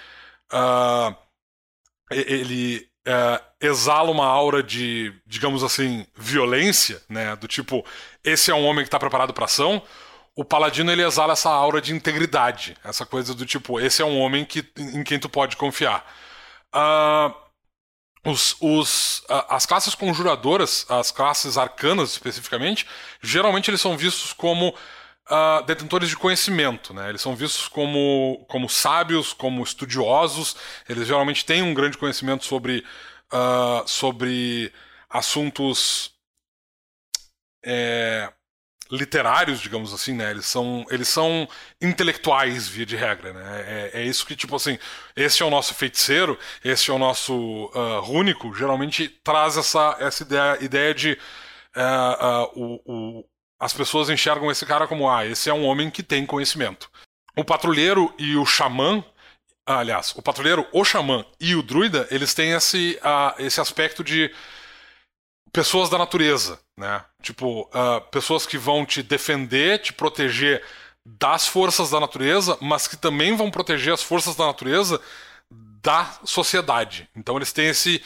uh, 0.52 1.15
ele 2.11 2.89
uh, 3.07 3.43
exala 3.61 4.11
uma 4.11 4.26
aura 4.26 4.61
de, 4.61 5.14
digamos 5.26 5.64
assim, 5.64 6.06
violência, 6.15 7.02
né? 7.07 7.35
Do 7.38 7.48
tipo, 7.48 7.85
esse 8.23 8.52
é 8.52 8.56
um 8.56 8.65
homem 8.65 8.84
que 8.84 8.88
está 8.88 8.99
preparado 8.99 9.34
para 9.34 9.45
ação. 9.45 9.81
O 10.35 10.43
paladino 10.43 10.91
ele 10.91 11.06
exala 11.06 11.34
essa 11.34 11.49
aura 11.49 11.81
de 11.81 11.93
integridade, 11.93 12.76
essa 12.84 13.06
coisa 13.06 13.34
do 13.35 13.45
tipo, 13.45 13.80
esse 13.80 14.02
é 14.02 14.06
um 14.06 14.18
homem 14.18 14.45
que, 14.45 14.65
em 14.77 15.03
quem 15.03 15.19
tu 15.19 15.30
pode 15.30 15.57
confiar. 15.57 16.06
Uh, 16.73 17.34
os, 18.26 18.56
os, 18.60 19.23
as 19.49 19.65
classes 19.65 19.95
conjuradoras, 19.95 20.85
as 20.89 21.11
classes 21.11 21.57
arcanas 21.57 22.11
especificamente, 22.11 22.85
geralmente 23.22 23.69
eles 23.69 23.81
são 23.81 23.98
vistos 23.98 24.31
como 24.31 24.69
uh, 24.69 25.64
detentores 25.65 26.10
de 26.10 26.18
conhecimento, 26.18 26.93
né? 26.93 27.10
Eles 27.10 27.22
são 27.22 27.35
vistos 27.35 27.68
como, 27.68 28.45
como 28.48 28.69
sábios, 28.69 29.34
como 29.34 29.64
estudiosos. 29.64 30.56
Eles 30.88 31.07
geralmente 31.07 31.45
têm 31.45 31.64
um 31.64 31.73
grande 31.73 31.98
conhecimento 31.98 32.45
sobre, 32.45 32.85
uh, 33.34 33.88
sobre 33.88 34.72
assuntos 35.10 36.11
é, 37.64 38.31
literários, 38.91 39.61
digamos 39.61 39.93
assim, 39.93 40.13
né? 40.13 40.30
Eles 40.31 40.45
são, 40.45 40.85
eles 40.89 41.07
são 41.07 41.47
intelectuais, 41.81 42.68
via 42.68 42.85
de 42.85 42.97
regra, 42.97 43.31
né? 43.31 43.63
É, 43.65 44.01
é 44.01 44.05
isso 44.05 44.26
que, 44.26 44.35
tipo 44.35 44.55
assim, 44.55 44.77
esse 45.15 45.41
é 45.41 45.45
o 45.45 45.49
nosso 45.49 45.73
feiticeiro, 45.73 46.38
esse 46.63 46.91
é 46.91 46.93
o 46.93 46.99
nosso 46.99 47.34
uh, 47.73 48.01
rúnico, 48.01 48.53
geralmente 48.53 49.07
traz 49.23 49.55
essa, 49.55 49.95
essa 49.99 50.23
ideia, 50.23 50.57
ideia 50.61 50.93
de 50.93 51.18
uh, 51.76 52.26
uh, 52.26 52.51
o, 52.55 52.81
o, 52.85 53.26
as 53.57 53.72
pessoas 53.72 54.09
enxergam 54.09 54.51
esse 54.51 54.65
cara 54.65 54.88
como, 54.88 55.09
ah, 55.09 55.26
esse 55.26 55.49
é 55.49 55.53
um 55.53 55.65
homem 55.65 55.89
que 55.89 56.03
tem 56.03 56.26
conhecimento. 56.26 56.89
O 57.38 57.45
patrulheiro 57.45 58.13
e 58.19 58.35
o 58.35 58.45
xamã, 58.45 59.01
aliás, 59.65 60.13
o 60.18 60.22
patrulheiro, 60.22 60.68
o 60.73 60.84
xamã 60.84 61.26
e 61.39 61.55
o 61.55 61.63
druida, 61.63 62.07
eles 62.11 62.34
têm 62.34 62.51
esse, 62.51 62.99
esse 63.39 63.61
aspecto 63.61 64.03
de 64.03 64.30
pessoas 65.52 65.90
da 65.90 65.98
natureza, 65.98 66.60
né? 66.78 67.03
Tipo, 67.22 67.61
uh, 67.64 68.02
pessoas 68.10 68.45
que 68.45 68.57
vão 68.57 68.86
te 68.86 69.03
defender, 69.03 69.80
te 69.80 69.94
proteger 69.94 70.64
das 71.06 71.48
forças 71.48 71.90
da 71.90 71.99
natureza, 71.99 72.57
mas 72.61 72.88
que 72.88 72.95
também 72.95 73.36
vão 73.36 73.52
proteger 73.52 73.94
as 73.94 74.03
forças 74.03 74.36
da 74.36 74.45
natureza 74.45 75.02
da 75.49 76.19
sociedade. 76.23 77.10
Então 77.15 77.36
eles 77.36 77.52
têm 77.52 77.68
esse 77.68 78.02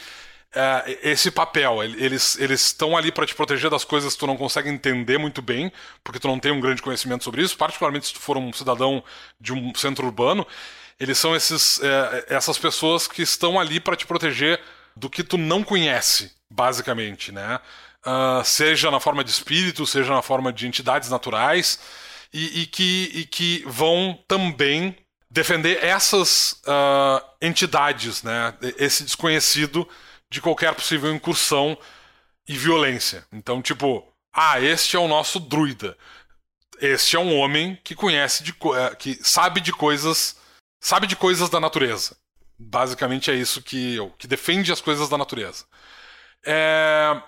uh, 0.54 0.96
esse 1.02 1.30
papel. 1.30 1.82
Eles 1.84 2.38
eles 2.38 2.62
estão 2.62 2.96
ali 2.96 3.12
para 3.12 3.26
te 3.26 3.34
proteger 3.34 3.70
das 3.70 3.84
coisas 3.84 4.14
que 4.14 4.20
tu 4.20 4.26
não 4.26 4.36
consegue 4.36 4.68
entender 4.68 5.18
muito 5.18 5.42
bem, 5.42 5.70
porque 6.02 6.18
tu 6.18 6.26
não 6.26 6.40
tem 6.40 6.52
um 6.52 6.60
grande 6.60 6.82
conhecimento 6.82 7.24
sobre 7.24 7.42
isso. 7.42 7.56
Particularmente 7.56 8.06
se 8.06 8.14
tu 8.14 8.20
for 8.20 8.36
um 8.36 8.52
cidadão 8.52 9.04
de 9.40 9.52
um 9.52 9.74
centro 9.74 10.06
urbano, 10.06 10.46
eles 10.98 11.18
são 11.18 11.36
esses 11.36 11.78
uh, 11.78 12.24
essas 12.28 12.58
pessoas 12.58 13.06
que 13.06 13.22
estão 13.22 13.60
ali 13.60 13.78
para 13.78 13.96
te 13.96 14.06
proteger 14.06 14.60
do 14.96 15.10
que 15.10 15.22
tu 15.22 15.36
não 15.36 15.62
conhece 15.62 16.35
basicamente, 16.50 17.32
né? 17.32 17.60
Uh, 18.06 18.44
seja 18.44 18.90
na 18.90 19.00
forma 19.00 19.24
de 19.24 19.30
espírito, 19.30 19.86
seja 19.86 20.14
na 20.14 20.22
forma 20.22 20.52
de 20.52 20.66
entidades 20.66 21.10
naturais, 21.10 21.78
e, 22.32 22.62
e 22.62 22.66
que, 22.66 23.10
e 23.14 23.24
que 23.24 23.64
vão 23.66 24.18
também 24.28 24.96
defender 25.30 25.82
essas 25.82 26.60
uh, 26.66 27.24
entidades, 27.42 28.22
né? 28.22 28.54
Esse 28.78 29.04
desconhecido 29.04 29.88
de 30.30 30.40
qualquer 30.40 30.74
possível 30.74 31.14
incursão 31.14 31.76
e 32.48 32.56
violência. 32.56 33.26
Então, 33.32 33.60
tipo, 33.60 34.06
ah, 34.32 34.60
este 34.60 34.96
é 34.96 34.98
o 34.98 35.08
nosso 35.08 35.40
druida. 35.40 35.96
Este 36.80 37.16
é 37.16 37.18
um 37.18 37.36
homem 37.38 37.78
que 37.82 37.94
conhece 37.94 38.44
de 38.44 38.50
eh, 38.50 38.94
que 38.96 39.18
sabe 39.22 39.60
de 39.60 39.72
coisas 39.72 40.36
sabe 40.78 41.06
de 41.06 41.16
coisas 41.16 41.48
da 41.48 41.58
natureza. 41.58 42.16
Basicamente 42.58 43.30
é 43.30 43.34
isso 43.34 43.62
que, 43.62 43.96
que 44.18 44.26
defende 44.26 44.70
as 44.70 44.80
coisas 44.80 45.08
da 45.08 45.16
natureza. 45.16 45.64
É... 46.44 47.22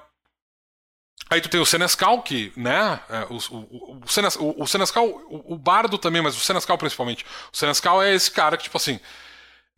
Aí 1.31 1.41
tu 1.43 1.49
tem 1.49 1.61
o 1.61 1.67
Senescal, 1.67 2.23
que, 2.23 2.53
né? 2.57 3.01
É, 3.11 3.25
o, 3.25 3.37
o, 3.37 4.01
o, 4.03 4.09
Senes, 4.09 4.37
o, 4.37 4.63
o 4.63 4.67
Senescal, 4.67 5.07
o, 5.07 5.55
o, 5.55 5.59
Bardo 5.59 5.99
também, 5.99 6.23
mas 6.23 6.35
o 6.35 6.41
Senescal 6.41 6.79
principalmente. 6.79 7.25
O 7.53 7.57
Senescal 7.57 8.03
é 8.03 8.15
esse 8.15 8.31
cara 8.31 8.57
que, 8.57 8.65
tipo 8.65 8.79
assim. 8.79 8.99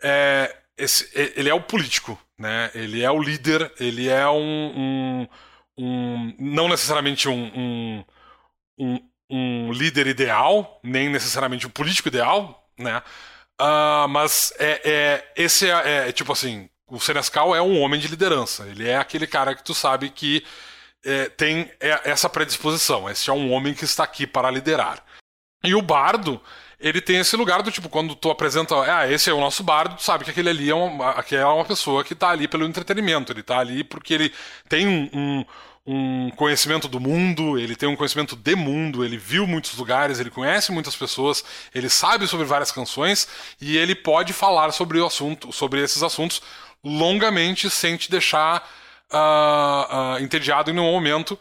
É, 0.03 0.57
esse, 0.79 1.11
ele 1.37 1.49
é 1.49 1.55
o 1.55 1.61
político, 1.61 2.19
né? 2.39 2.71
Ele 2.75 3.03
é 3.03 3.11
o 3.11 3.21
líder, 3.21 3.73
ele 3.81 4.09
é 4.09 4.29
um. 4.29 4.39
um, 4.39 5.29
um 5.77 6.35
não 6.39 6.69
necessariamente 6.69 7.29
um, 7.29 8.05
um, 8.79 9.01
um, 9.29 9.73
líder 9.73 10.07
ideal, 10.07 10.81
nem 10.85 11.09
necessariamente 11.09 11.67
um 11.67 11.71
político 11.71 12.09
ideal, 12.09 12.71
né? 12.79 13.03
Uh, 13.61 14.09
mas 14.09 14.53
é, 14.59 14.81
é, 14.85 15.33
esse 15.37 15.69
é, 15.69 16.09
é, 16.09 16.13
tipo 16.13 16.33
assim. 16.33 16.71
O 16.91 16.99
Senescal 16.99 17.55
é 17.55 17.63
um 17.63 17.81
homem 17.81 18.01
de 18.01 18.09
liderança. 18.09 18.67
Ele 18.67 18.89
é 18.89 18.97
aquele 18.97 19.27
cara 19.27 19.55
que 19.55 19.63
tu 19.63 19.73
sabe 19.73 20.11
que 20.11 20.45
é, 21.05 21.29
tem 21.29 21.71
é, 21.81 22.11
essa 22.11 22.29
predisposição. 22.29 23.09
Esse 23.09 23.31
é 23.31 23.33
um 23.33 23.53
homem 23.53 23.75
que 23.75 23.85
está 23.85 24.05
aqui 24.05 24.27
para 24.27 24.51
liderar. 24.51 25.03
E 25.63 25.75
o 25.75 25.83
bardo, 25.83 26.41
ele 26.81 27.01
tem 27.01 27.19
esse 27.19 27.37
lugar 27.37 27.63
do 27.63 27.71
tipo, 27.71 27.89
quando 27.89 28.15
tu 28.15 28.31
apresenta, 28.31 28.75
ah, 28.83 29.11
esse 29.11 29.29
é 29.29 29.33
o 29.33 29.41
nosso 29.41 29.63
bardo, 29.63 29.97
tu 29.97 30.03
sabe 30.03 30.25
que 30.25 30.31
aquele 30.31 30.49
ali 30.49 30.71
é 30.71 30.75
uma, 30.75 31.11
aquele 31.11 31.43
é 31.43 31.47
uma 31.47 31.65
pessoa 31.65 32.03
que 32.03 32.15
está 32.15 32.31
ali 32.31 32.49
pelo 32.49 32.65
entretenimento, 32.65 33.31
ele 33.31 33.41
está 33.41 33.59
ali 33.59 33.85
porque 33.85 34.15
ele 34.15 34.33
tem 34.69 34.89
um, 34.89 35.11
um, 35.13 35.45
um, 35.87 36.31
conhecimento 36.31 36.89
do 36.89 36.99
mundo, 36.99 37.59
ele 37.59 37.77
tem 37.77 37.87
um 37.87 37.95
conhecimento 37.95 38.35
de 38.35 38.57
mundo, 38.57 39.05
ele 39.05 39.19
viu 39.19 39.47
muitos 39.47 39.77
lugares, 39.77 40.19
ele 40.19 40.31
conhece 40.31 40.73
muitas 40.73 40.97
pessoas, 40.97 41.45
ele 41.75 41.91
sabe 41.91 42.27
sobre 42.27 42.47
várias 42.47 42.73
canções 42.73 43.29
e 43.61 43.77
ele 43.77 43.95
pode 43.95 44.33
falar 44.33 44.73
sobre 44.73 44.99
o 44.99 45.05
assunto, 45.05 45.53
sobre 45.53 45.83
esses 45.83 46.03
assuntos 46.03 46.41
longamente 46.85 47.69
sem 47.69 47.97
te 47.97 48.11
deixar 48.11 48.69
uh, 49.13 50.17
uh, 50.17 50.23
entediado 50.23 50.71
em 50.71 50.75
nenhum 50.75 50.93
momento. 50.93 51.39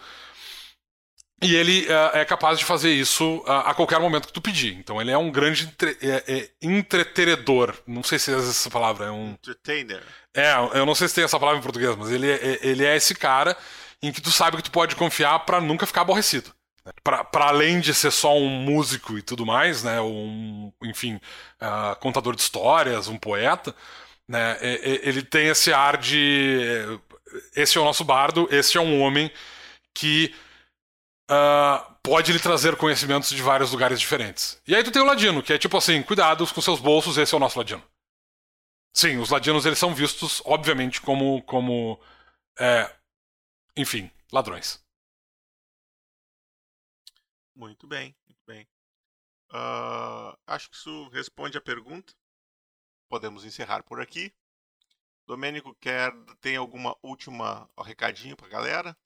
E 1.41 1.55
ele 1.55 1.85
uh, 1.85 2.17
é 2.17 2.25
capaz 2.25 2.59
de 2.59 2.65
fazer 2.65 2.91
isso 2.91 3.41
a 3.47 3.73
qualquer 3.73 3.97
momento 3.99 4.27
que 4.27 4.33
tu 4.33 4.41
pedir. 4.41 4.73
Então 4.73 4.99
ele 4.99 5.09
é 5.09 5.17
um 5.17 5.31
grande 5.31 5.63
entre, 5.63 5.97
é, 6.01 6.23
é, 6.27 6.49
entretenedor. 6.61 7.73
Não 7.87 8.03
sei 8.03 8.19
se 8.19 8.33
é 8.33 8.37
essa 8.37 8.69
palavra 8.69 9.05
é 9.05 9.11
um. 9.11 9.31
Entertainer. 9.31 10.03
É, 10.35 10.53
eu 10.73 10.85
não 10.85 10.93
sei 10.93 11.07
se 11.07 11.15
tem 11.15 11.23
essa 11.23 11.39
palavra 11.39 11.59
em 11.59 11.63
português, 11.63 11.95
mas 11.95 12.11
ele 12.11 12.29
é, 12.29 12.59
ele 12.61 12.85
é 12.85 12.95
esse 12.95 13.15
cara 13.15 13.55
em 14.01 14.11
que 14.11 14.21
tu 14.21 14.31
sabe 14.31 14.57
que 14.57 14.63
tu 14.63 14.71
pode 14.71 14.95
confiar 14.95 15.39
para 15.39 15.61
nunca 15.61 15.85
ficar 15.85 16.01
aborrecido. 16.01 16.53
Para 17.03 17.45
além 17.45 17.79
de 17.79 17.93
ser 17.93 18.11
só 18.11 18.35
um 18.37 18.49
músico 18.49 19.17
e 19.17 19.21
tudo 19.21 19.45
mais, 19.45 19.83
né? 19.83 20.01
Um, 20.01 20.71
enfim, 20.83 21.19
uh, 21.61 21.95
contador 21.99 22.35
de 22.35 22.41
histórias, 22.41 23.07
um 23.07 23.17
poeta, 23.17 23.75
né? 24.29 24.57
Ele 24.61 25.23
tem 25.23 25.47
esse 25.47 25.73
ar 25.73 25.97
de 25.97 26.99
esse 27.55 27.77
é 27.77 27.81
o 27.81 27.83
nosso 27.83 28.03
bardo, 28.03 28.47
esse 28.51 28.77
é 28.77 28.81
um 28.81 29.01
homem 29.01 29.31
que 29.93 30.33
uh, 31.29 31.93
pode 32.03 32.31
lhe 32.31 32.39
trazer 32.39 32.75
conhecimentos 32.75 33.31
de 33.31 33.41
vários 33.41 33.71
lugares 33.71 33.99
diferentes. 33.99 34.61
E 34.67 34.75
aí 34.75 34.83
tu 34.83 34.91
tem 34.91 35.01
o 35.01 35.05
ladino, 35.05 35.41
que 35.41 35.51
é 35.51 35.57
tipo 35.57 35.75
assim, 35.77 36.03
cuidados 36.03 36.51
com 36.51 36.61
seus 36.61 36.79
bolsos, 36.79 37.17
esse 37.17 37.33
é 37.33 37.37
o 37.37 37.39
nosso 37.39 37.57
ladino. 37.57 37.83
Sim, 38.93 39.17
os 39.17 39.31
ladinos 39.31 39.65
eles 39.65 39.79
são 39.79 39.95
vistos, 39.95 40.43
obviamente, 40.45 41.01
como, 41.01 41.41
como 41.43 41.99
é, 42.59 42.95
enfim, 43.75 44.11
ladrões. 44.31 44.83
Muito 47.55 47.87
bem, 47.87 48.15
muito 48.27 48.41
bem. 48.45 48.67
Uh, 49.51 50.37
acho 50.45 50.69
que 50.69 50.75
isso 50.75 51.09
responde 51.09 51.57
a 51.57 51.61
pergunta. 51.61 52.13
Podemos 53.09 53.43
encerrar 53.43 53.83
por 53.83 53.99
aqui. 53.99 54.31
Domênico 55.25 55.75
quer 55.75 56.13
tem 56.39 56.55
alguma 56.55 56.95
última 57.03 57.69
recadinho 57.83 58.37
para 58.37 58.47
a 58.47 58.49
galera? 58.49 58.97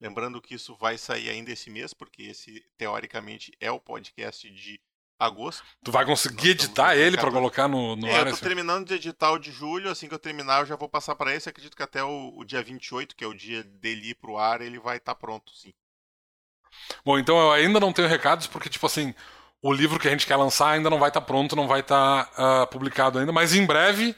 Lembrando 0.00 0.40
que 0.40 0.54
isso 0.54 0.74
vai 0.76 0.96
sair 0.96 1.28
ainda 1.28 1.50
esse 1.50 1.68
mês, 1.68 1.92
porque 1.92 2.22
esse 2.22 2.64
teoricamente 2.78 3.52
é 3.60 3.70
o 3.70 3.80
podcast 3.80 4.48
de 4.50 4.80
agosto. 5.18 5.62
Tu 5.84 5.92
vai 5.92 6.06
conseguir 6.06 6.50
editar 6.50 6.96
ele 6.96 7.18
para 7.18 7.30
colocar 7.30 7.68
no, 7.68 7.94
no 7.94 8.06
é, 8.06 8.12
ar? 8.12 8.18
Eu 8.20 8.24
tô 8.26 8.30
assim? 8.30 8.44
terminando 8.44 8.86
de 8.86 8.94
editar 8.94 9.30
o 9.30 9.38
de 9.38 9.52
julho, 9.52 9.90
assim 9.90 10.08
que 10.08 10.14
eu 10.14 10.18
terminar 10.18 10.60
eu 10.60 10.66
já 10.66 10.76
vou 10.76 10.88
passar 10.88 11.14
para 11.14 11.34
esse. 11.34 11.50
Acredito 11.50 11.76
que 11.76 11.82
até 11.82 12.02
o, 12.02 12.32
o, 12.34 12.44
dia 12.44 12.62
28, 12.62 13.14
que 13.14 13.22
é 13.22 13.26
o 13.26 13.34
dia 13.34 13.62
dele 13.62 14.10
ir 14.10 14.14
pro 14.14 14.38
ar, 14.38 14.62
ele 14.62 14.78
vai 14.78 14.96
estar 14.96 15.14
tá 15.14 15.20
pronto, 15.20 15.54
sim. 15.54 15.74
Bom, 17.04 17.18
então 17.18 17.38
eu 17.38 17.52
ainda 17.52 17.78
não 17.78 17.92
tenho 17.92 18.08
recados, 18.08 18.46
porque, 18.46 18.70
tipo 18.70 18.86
assim, 18.86 19.14
o 19.62 19.72
livro 19.72 19.98
que 19.98 20.08
a 20.08 20.10
gente 20.10 20.26
quer 20.26 20.36
lançar 20.36 20.70
ainda 20.70 20.90
não 20.90 20.98
vai 20.98 21.10
estar 21.10 21.20
tá 21.20 21.26
pronto, 21.26 21.56
não 21.56 21.68
vai 21.68 21.80
estar 21.80 22.26
tá, 22.26 22.62
uh, 22.62 22.66
publicado 22.68 23.18
ainda, 23.18 23.32
mas 23.32 23.54
em 23.54 23.66
breve 23.66 24.14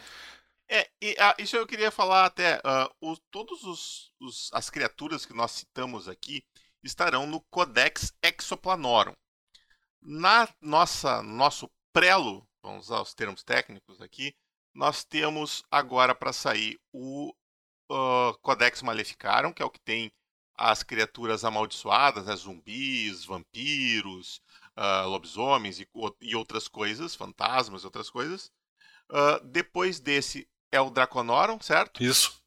é, 0.74 0.88
e, 1.02 1.14
ah, 1.18 1.34
isso 1.38 1.54
eu 1.54 1.66
queria 1.66 1.90
falar 1.90 2.24
até. 2.24 2.58
Uh, 3.00 3.14
todos 3.30 3.62
os, 3.62 4.10
os, 4.18 4.48
as 4.54 4.70
criaturas 4.70 5.26
que 5.26 5.34
nós 5.34 5.50
citamos 5.50 6.08
aqui 6.08 6.42
estarão 6.82 7.26
no 7.26 7.42
Codex 7.50 8.10
Exoplanorum. 8.22 9.12
Na 10.00 10.48
nossa 10.62 11.22
nosso 11.22 11.70
prelo, 11.92 12.48
vamos 12.62 12.86
usar 12.86 13.02
os 13.02 13.12
termos 13.12 13.42
técnicos 13.42 14.00
aqui, 14.00 14.34
nós 14.74 15.04
temos 15.04 15.62
agora 15.70 16.14
para 16.14 16.32
sair 16.32 16.80
o 16.90 17.34
uh, 17.90 18.32
Codex 18.40 18.80
Maleficarum, 18.80 19.52
que 19.52 19.62
é 19.62 19.66
o 19.66 19.70
que 19.70 19.80
tem 19.80 20.10
as 20.56 20.82
criaturas 20.82 21.44
amaldiçoadas, 21.44 22.24
né, 22.24 22.34
zumbis, 22.34 23.26
vampiros, 23.26 24.40
uh, 24.76 25.08
lobisomens 25.08 25.80
e, 25.80 25.88
e, 26.20 26.34
outras 26.34 26.68
coisas, 26.68 27.14
fantasmas 27.14 27.82
e 27.82 27.86
outras 27.86 28.10
coisas. 28.10 28.50
Uh, 29.10 29.44
depois 29.44 30.00
desse 30.00 30.48
é 30.70 30.80
o 30.80 30.90
Draconorum, 30.90 31.60
certo? 31.60 32.02
Isso. 32.02 32.42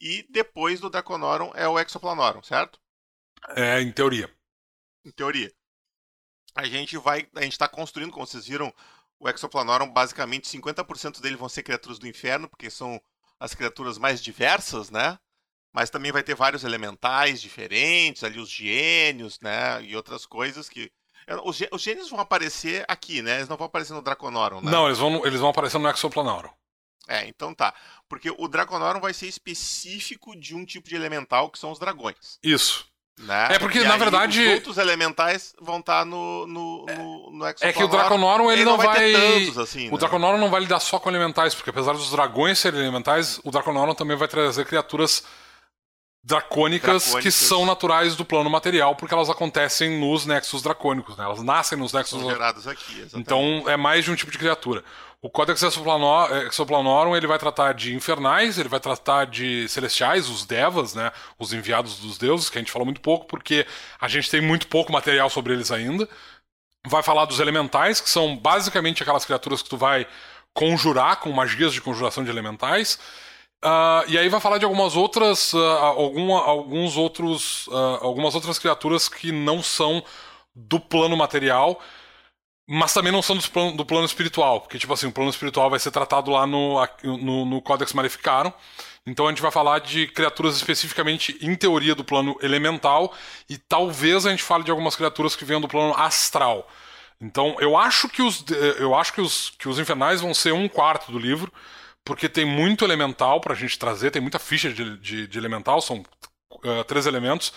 E 0.00 0.26
depois 0.30 0.80
do 0.80 0.88
Draconorum 0.90 1.52
é 1.54 1.68
o 1.68 1.78
Exoplanorum, 1.78 2.42
certo? 2.42 2.80
É, 3.50 3.80
em 3.80 3.92
teoria. 3.92 4.34
Em 5.04 5.10
teoria. 5.10 5.52
A 6.54 6.64
gente 6.66 6.96
vai. 6.96 7.28
A 7.36 7.42
gente 7.42 7.52
está 7.52 7.68
construindo, 7.68 8.10
como 8.10 8.26
vocês 8.26 8.46
viram, 8.46 8.74
o 9.18 9.28
Exoplanorum, 9.28 9.92
basicamente 9.92 10.48
50% 10.48 11.20
dele 11.20 11.36
vão 11.36 11.48
ser 11.48 11.62
criaturas 11.62 11.98
do 11.98 12.08
inferno, 12.08 12.48
porque 12.48 12.70
são 12.70 13.00
as 13.38 13.54
criaturas 13.54 13.98
mais 13.98 14.22
diversas, 14.22 14.90
né? 14.90 15.18
Mas 15.72 15.90
também 15.90 16.10
vai 16.10 16.22
ter 16.22 16.34
vários 16.34 16.64
elementais 16.64 17.40
diferentes, 17.40 18.24
ali 18.24 18.40
os 18.40 18.50
gênios, 18.50 19.38
né? 19.40 19.82
E 19.84 19.94
outras 19.94 20.26
coisas 20.26 20.68
que. 20.68 20.90
Os, 21.44 21.82
gênios 21.82 22.10
vão 22.10 22.20
aparecer 22.20 22.84
aqui, 22.88 23.22
né? 23.22 23.36
Eles 23.36 23.48
não 23.48 23.56
vão 23.56 23.66
aparecer 23.66 23.92
no 23.92 24.02
Draconorum, 24.02 24.60
né? 24.60 24.70
Não, 24.70 24.86
eles 24.86 24.98
vão, 24.98 25.24
eles 25.24 25.40
vão 25.40 25.50
aparecer 25.50 25.78
no 25.78 25.88
Exoplanorum. 25.88 26.50
É, 27.08 27.26
então 27.26 27.54
tá. 27.54 27.74
Porque 28.08 28.30
o 28.30 28.48
Draconorum 28.48 29.00
vai 29.00 29.12
ser 29.12 29.26
específico 29.26 30.36
de 30.36 30.54
um 30.54 30.64
tipo 30.64 30.88
de 30.88 30.94
elemental 30.94 31.50
que 31.50 31.58
são 31.58 31.72
os 31.72 31.78
dragões. 31.78 32.38
Isso. 32.42 32.90
Né? 33.18 33.48
É 33.50 33.58
porque, 33.58 33.80
e 33.80 33.84
na 33.84 33.96
verdade. 33.96 34.40
Os 34.46 34.54
outros 34.54 34.78
elementais 34.78 35.54
vão 35.60 35.80
estar 35.80 36.00
tá 36.00 36.04
no, 36.04 36.46
no, 36.46 36.86
no, 36.86 37.30
no 37.32 37.46
É 37.46 37.72
que 37.72 37.84
o 37.84 37.88
Draconorum 37.88 38.50
ele, 38.50 38.62
ele 38.62 38.70
não, 38.70 38.78
vai. 38.78 38.86
vai 38.86 39.12
tantos, 39.12 39.58
assim, 39.58 39.88
o 39.88 39.92
né? 39.92 39.98
Draconorum 39.98 40.38
não 40.38 40.48
vai 40.48 40.60
lidar 40.60 40.80
só 40.80 40.98
com 40.98 41.10
elementais, 41.10 41.54
porque 41.54 41.70
apesar 41.70 41.92
dos 41.92 42.10
dragões 42.10 42.58
serem 42.58 42.80
elementais, 42.80 43.38
o 43.44 43.50
Draconorum 43.50 43.94
também 43.94 44.16
vai 44.16 44.26
trazer 44.26 44.64
criaturas 44.64 45.22
dracônicas, 46.22 47.04
dracônicas, 47.04 47.22
que 47.22 47.30
são 47.30 47.64
naturais 47.64 48.14
do 48.14 48.24
plano 48.24 48.50
material, 48.50 48.94
porque 48.94 49.14
elas 49.14 49.30
acontecem 49.30 49.98
nos 49.98 50.26
nexos 50.26 50.62
dracônicos, 50.62 51.16
né? 51.16 51.24
Elas 51.24 51.42
nascem 51.42 51.78
nos 51.78 51.92
nexos. 51.92 52.20
São 52.20 52.30
geradas 52.30 52.66
aqui, 52.66 53.00
exatamente. 53.00 53.16
Então 53.16 53.64
é 53.66 53.76
mais 53.76 54.04
de 54.04 54.10
um 54.10 54.14
tipo 54.14 54.30
de 54.30 54.38
criatura. 54.38 54.84
O 55.22 55.28
Codex 55.28 55.62
Exoplanorum 55.62 57.14
ele 57.14 57.26
vai 57.26 57.38
tratar 57.38 57.74
de 57.74 57.94
infernais, 57.94 58.58
ele 58.58 58.70
vai 58.70 58.80
tratar 58.80 59.26
de 59.26 59.68
celestiais, 59.68 60.30
os 60.30 60.46
devas, 60.46 60.94
né, 60.94 61.12
os 61.38 61.52
enviados 61.52 61.98
dos 61.98 62.16
deuses, 62.16 62.48
que 62.48 62.56
a 62.56 62.60
gente 62.60 62.72
falou 62.72 62.86
muito 62.86 63.02
pouco 63.02 63.26
porque 63.26 63.66
a 64.00 64.08
gente 64.08 64.30
tem 64.30 64.40
muito 64.40 64.66
pouco 64.66 64.90
material 64.90 65.28
sobre 65.28 65.52
eles 65.52 65.70
ainda. 65.70 66.08
Vai 66.86 67.02
falar 67.02 67.26
dos 67.26 67.38
elementais, 67.38 68.00
que 68.00 68.08
são 68.08 68.34
basicamente 68.34 69.02
aquelas 69.02 69.26
criaturas 69.26 69.60
que 69.60 69.68
tu 69.68 69.76
vai 69.76 70.06
conjurar 70.54 71.16
com 71.16 71.30
magias 71.30 71.74
de 71.74 71.82
conjuração 71.82 72.24
de 72.24 72.30
elementais. 72.30 72.98
Uh, 73.64 74.08
e 74.08 74.16
aí 74.16 74.28
vai 74.28 74.40
falar 74.40 74.58
de 74.58 74.64
algumas 74.64 74.96
outras, 74.96 75.52
uh, 75.52 75.58
alguns 75.58 76.96
outros, 76.96 77.66
uh, 77.66 77.98
algumas 78.00 78.34
outras 78.34 78.58
criaturas 78.58 79.08
que 79.08 79.30
não 79.32 79.62
são 79.62 80.02
do 80.54 80.80
plano 80.80 81.16
material 81.16 81.80
mas 82.72 82.94
também 82.94 83.10
não 83.10 83.20
são 83.20 83.36
do 83.36 83.50
plano, 83.50 83.76
do 83.76 83.84
plano 83.84 84.06
espiritual, 84.06 84.60
porque, 84.60 84.78
tipo 84.78 84.92
assim, 84.92 85.08
o 85.08 85.10
plano 85.10 85.28
espiritual 85.28 85.68
vai 85.68 85.80
ser 85.80 85.90
tratado 85.90 86.30
lá 86.30 86.46
no, 86.46 86.76
no, 87.02 87.44
no 87.44 87.60
Codex 87.60 87.92
Maleficarum. 87.92 88.52
Então 89.04 89.26
a 89.26 89.30
gente 89.30 89.42
vai 89.42 89.50
falar 89.50 89.80
de 89.80 90.06
criaturas 90.06 90.54
especificamente 90.54 91.36
em 91.40 91.56
teoria 91.56 91.96
do 91.96 92.04
plano 92.04 92.38
elemental 92.40 93.12
e 93.48 93.58
talvez 93.58 94.24
a 94.24 94.30
gente 94.30 94.44
fale 94.44 94.62
de 94.62 94.70
algumas 94.70 94.94
criaturas 94.94 95.34
que 95.34 95.44
venham 95.44 95.60
do 95.60 95.66
plano 95.66 95.92
astral. 95.96 96.68
Então 97.20 97.56
eu 97.58 97.76
acho 97.76 98.08
que 98.08 98.22
os, 98.22 98.44
eu 98.78 98.94
acho 98.94 99.14
que 99.14 99.20
os, 99.20 99.50
que 99.58 99.68
os 99.68 99.80
infernais 99.80 100.20
vão 100.20 100.32
ser 100.32 100.52
um 100.52 100.68
quarto 100.68 101.10
do 101.10 101.18
livro, 101.18 101.52
porque 102.10 102.28
tem 102.28 102.44
muito 102.44 102.84
elemental 102.84 103.40
pra 103.40 103.54
gente 103.54 103.78
trazer, 103.78 104.10
tem 104.10 104.20
muita 104.20 104.40
ficha 104.40 104.72
de, 104.72 104.96
de, 104.98 105.28
de 105.28 105.38
elemental, 105.38 105.80
são 105.80 106.02
uh, 106.52 106.82
três 106.84 107.06
elementos. 107.06 107.52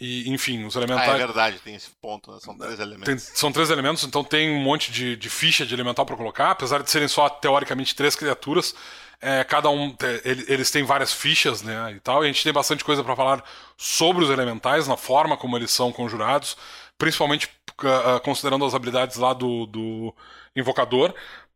E, 0.00 0.30
enfim, 0.30 0.64
os 0.64 0.74
Ah, 0.74 0.80
elementais. 0.80 1.10
é 1.10 1.18
verdade, 1.18 1.58
tem 1.58 1.74
esse 1.74 1.90
ponto, 2.00 2.32
né? 2.32 2.38
São 2.40 2.56
três 2.56 2.76
Tem- 2.78 2.86
elementos. 2.86 3.22
são 3.34 3.52
três 3.52 3.68
elementos, 3.68 4.02
então 4.04 4.24
tem 4.24 4.50
um 4.50 4.58
monte 4.62 4.90
de, 4.90 5.14
de 5.16 5.28
ficha 5.28 5.66
de 5.66 5.74
elemental 5.74 6.06
pra 6.06 6.16
colocar, 6.16 6.52
apesar 6.52 6.82
de 6.82 6.90
serem 6.90 7.06
só 7.06 7.28
teoricamente 7.28 7.94
três 7.94 8.16
criaturas. 8.16 8.74
é, 9.22 9.44
cada 9.44 9.68
um 9.68 9.94
ele- 10.24 10.46
eles 10.48 10.70
têm 10.70 10.82
várias 10.82 11.12
fichas, 11.12 11.60
né, 11.60 11.92
e 11.94 12.00
tal. 12.00 12.24
E 12.24 12.30
a 12.30 12.32
gente 12.32 12.42
tem 12.42 12.54
bastante 12.54 12.82
coisa 12.82 13.04
pra 13.04 13.14
falar 13.14 13.44
sobre 13.76 14.24
os 14.24 14.30
elementais, 14.30 14.88
na 14.88 14.96
forma 14.96 15.36
como 15.36 15.58
eles 15.58 15.70
são 15.70 15.92
conjurados, 15.92 16.56
principalmente 16.96 17.50
ah, 17.84 18.16
ah, 18.16 18.20
considerando 18.20 18.64
as 18.64 18.74
habilidades 18.74 19.18
lá 19.18 19.34
do, 19.34 19.66
do 19.66 20.14
invocador, 20.56 21.14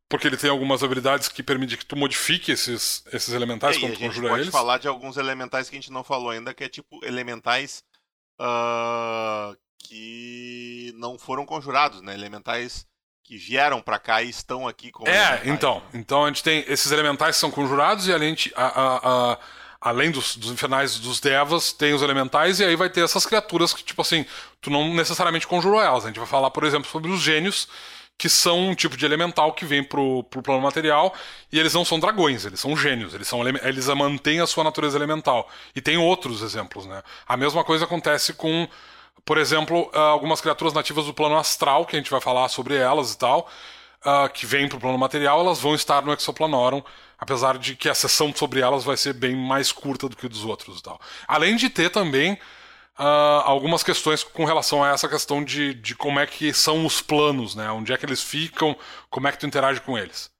porque 0.09 0.27
ele 0.27 0.37
tem 0.37 0.51
algumas 0.51 0.83
habilidades 0.83 1.29
que 1.29 1.43
permitem 1.43 1.77
que 1.79 1.87
tu 1.87 1.97
modifique 1.97 2.53
esses, 2.53 3.03
esses 3.13 3.35
elementais 3.35 3.77
É, 3.77 3.81
quando 3.81 3.93
a 3.93 3.95
tu 3.95 3.99
gente 4.01 4.09
conjura 4.09 4.29
pode 4.29 4.43
eles. 4.43 4.53
falar 4.53 4.79
de 4.79 4.87
alguns 4.89 5.17
elementais 5.17 5.69
que 5.69 5.77
a 5.77 5.81
gente 5.81 5.91
não 5.93 6.05
falou 6.05 6.31
ainda, 6.31 6.53
que 6.55 6.63
é 6.65 6.69
tipo 6.69 7.05
elementais 7.05 7.83
ah, 8.39 9.55
que 9.79 10.93
não 10.97 11.19
foram 11.19 11.45
conjurados, 11.47 12.01
né? 12.03 12.15
Elementais 12.15 12.87
que 13.23 13.37
vieram 13.39 13.81
pra 13.81 13.99
cá 13.99 14.23
e 14.23 14.29
estão 14.29 14.69
aqui 14.69 14.91
como 14.91 15.09
É, 15.09 15.17
elementais. 15.41 15.47
então. 15.49 15.83
Então 15.95 16.25
a 16.25 16.29
gente 16.29 16.43
tem 16.43 16.65
esses 16.69 16.91
elementais 16.93 17.37
que 17.37 17.41
são 17.41 17.51
conjurados 17.51 18.07
e 18.07 18.13
além, 18.13 18.35
de- 18.35 18.53
a- 18.55 18.67
a- 18.67 19.33
a- 19.33 19.39
além 19.81 20.11
dos, 20.11 20.37
dos 20.37 20.51
infernais 20.51 20.99
dos 20.99 21.21
devas, 21.21 21.73
tem 21.73 21.95
os 21.95 22.03
elementais 22.03 22.61
e 22.61 22.65
aí 22.65 22.77
vai 22.77 22.91
ter 22.91 23.03
essas 23.03 23.25
criaturas 23.25 23.73
que, 23.73 23.83
tipo 23.83 24.01
assim, 24.03 24.27
tu 24.61 24.69
não 24.71 24.93
necessariamente 24.95 25.47
conjurou 25.47 25.81
elas. 25.81 26.05
A 26.05 26.09
gente 26.09 26.19
vai 26.19 26.29
falar, 26.29 26.51
por 26.51 26.65
exemplo, 26.65 26.91
sobre 26.91 27.11
os 27.11 27.21
gênios, 27.21 27.67
que 28.17 28.29
são 28.29 28.69
um 28.69 28.75
tipo 28.75 28.97
de 28.97 29.05
elemental 29.05 29.53
que 29.53 29.65
vem 29.65 29.83
pro, 29.83 30.23
pro 30.25 30.43
plano 30.43 30.61
material 30.61 31.15
e 31.53 31.59
eles 31.59 31.75
não 31.75 31.85
são 31.85 31.99
dragões, 31.99 32.45
eles 32.45 32.61
são 32.61 32.77
gênios, 32.77 33.13
eles, 33.13 33.27
são, 33.27 33.47
eles 33.47 33.87
mantêm 33.89 34.41
a 34.41 34.47
sua 34.47 34.65
natureza 34.65 34.97
elemental. 34.97 35.49
E 35.75 35.81
tem 35.81 35.97
outros 35.97 36.41
exemplos, 36.41 36.87
né? 36.87 37.03
A 37.27 37.37
mesma 37.37 37.65
coisa 37.65 37.85
acontece 37.85 38.33
com 38.33 38.69
por 39.25 39.39
exemplo, 39.39 39.91
ah, 39.95 40.01
algumas 40.09 40.41
criaturas 40.41 40.75
nativas 40.75 41.07
do 41.07 41.15
plano 41.15 41.37
astral, 41.37 41.87
que 41.87 41.97
a 41.97 41.99
gente 41.99 42.11
vai 42.11 42.21
falar 42.21 42.49
sobre 42.49 42.77
elas 42.77 43.13
e 43.13 43.19
tal, 43.19 43.49
ah, 44.05 44.29
que 44.29 44.45
vêm 44.45 44.69
pro 44.69 44.79
plano 44.79 44.99
material, 44.99 45.41
elas 45.41 45.61
vão 45.61 45.75
estar 45.75 46.03
no 46.03 46.13
Exoplanorum, 46.13 46.83
apesar 47.19 47.59
de 47.59 47.75
que 47.75 47.89
a 47.89 47.95
sessão 47.95 48.35
sobre 48.35 48.61
elas 48.61 48.85
vai 48.85 48.97
ser 48.97 49.15
bem 49.15 49.35
mais 49.35 49.73
curta 49.73 50.09
do 50.09 50.17
que 50.17 50.29
dos 50.29 50.45
outros 50.45 50.79
e 50.79 50.83
tal. 50.83 51.01
Além 51.27 51.57
de 51.57 51.71
ter 51.71 51.91
também 51.91 52.39
ah, 52.97 53.43
algumas 53.45 53.83
questões 53.83 54.23
com 54.25 54.45
relação 54.45 54.83
a 54.85 54.91
essa 54.91 55.09
questão 55.09 55.43
de, 55.45 55.75
de 55.75 55.95
como 55.95 56.21
é 56.21 56.27
que 56.27 56.53
são 56.55 56.85
os 56.87 57.01
planos, 57.01 57.55
né? 57.55 57.71
Onde 57.71 57.93
é 57.93 57.97
que 57.99 58.07
eles 58.07 58.23
ficam, 58.23 58.77
como 59.11 59.27
é 59.29 59.33
que 59.33 59.39
tu 59.39 59.47
interage 59.47 59.81
com 59.81 59.99
eles. 59.99 60.31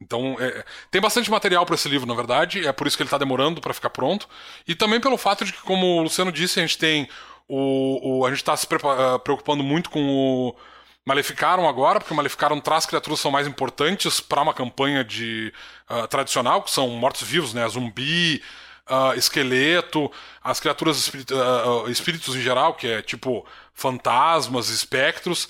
Então, 0.00 0.36
é, 0.40 0.64
tem 0.90 1.00
bastante 1.00 1.30
material 1.30 1.64
para 1.64 1.74
esse 1.76 1.88
livro, 1.88 2.06
na 2.06 2.14
verdade, 2.14 2.66
é 2.66 2.72
por 2.72 2.86
isso 2.86 2.96
que 2.96 3.02
ele 3.02 3.08
está 3.08 3.18
demorando 3.18 3.60
para 3.60 3.72
ficar 3.72 3.90
pronto. 3.90 4.28
E 4.66 4.74
também 4.74 5.00
pelo 5.00 5.16
fato 5.16 5.44
de 5.44 5.52
que, 5.52 5.62
como 5.62 5.86
o 5.98 6.02
Luciano 6.02 6.32
disse, 6.32 6.58
a 6.60 6.62
gente 6.62 6.78
tem 6.78 7.08
o. 7.48 8.20
o- 8.20 8.26
a 8.26 8.30
gente 8.30 8.38
está 8.40 8.56
se 8.56 8.66
ah, 8.84 9.18
preocupando 9.18 9.62
muito 9.62 9.90
com 9.90 10.00
o 10.50 10.54
Maleficaram 11.06 11.68
agora, 11.68 12.00
porque 12.00 12.12
o 12.12 12.16
Maleficaram 12.16 12.60
traz 12.60 12.86
criaturas 12.86 13.18
que 13.18 13.22
são 13.22 13.30
mais 13.30 13.46
importantes 13.46 14.20
para 14.20 14.40
uma 14.42 14.54
campanha 14.54 15.04
de 15.04 15.52
ah, 15.88 16.06
tradicional, 16.06 16.62
que 16.62 16.70
são 16.70 16.88
mortos-vivos, 16.90 17.52
né? 17.54 17.66
Zumbi, 17.68 18.42
ah, 18.86 19.14
esqueleto, 19.16 20.10
as 20.42 20.60
criaturas 20.60 21.10
ah, 21.32 21.90
espíritos 21.90 22.34
em 22.36 22.40
geral, 22.40 22.74
que 22.74 22.86
é 22.86 23.02
tipo 23.02 23.46
fantasmas, 23.72 24.68
espectros. 24.68 25.48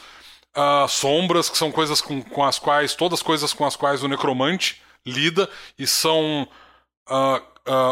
Ah, 0.54 0.86
sombras, 0.88 1.50
que 1.50 1.58
são 1.58 1.72
coisas 1.72 2.00
com, 2.00 2.22
com 2.22 2.44
as 2.44 2.58
quais, 2.58 2.94
todas 2.94 3.22
coisas 3.22 3.52
com 3.52 3.64
as 3.66 3.74
quais 3.74 4.02
o 4.04 4.08
necromante 4.08 4.80
lida 5.04 5.48
e 5.78 5.86
são 5.86 6.48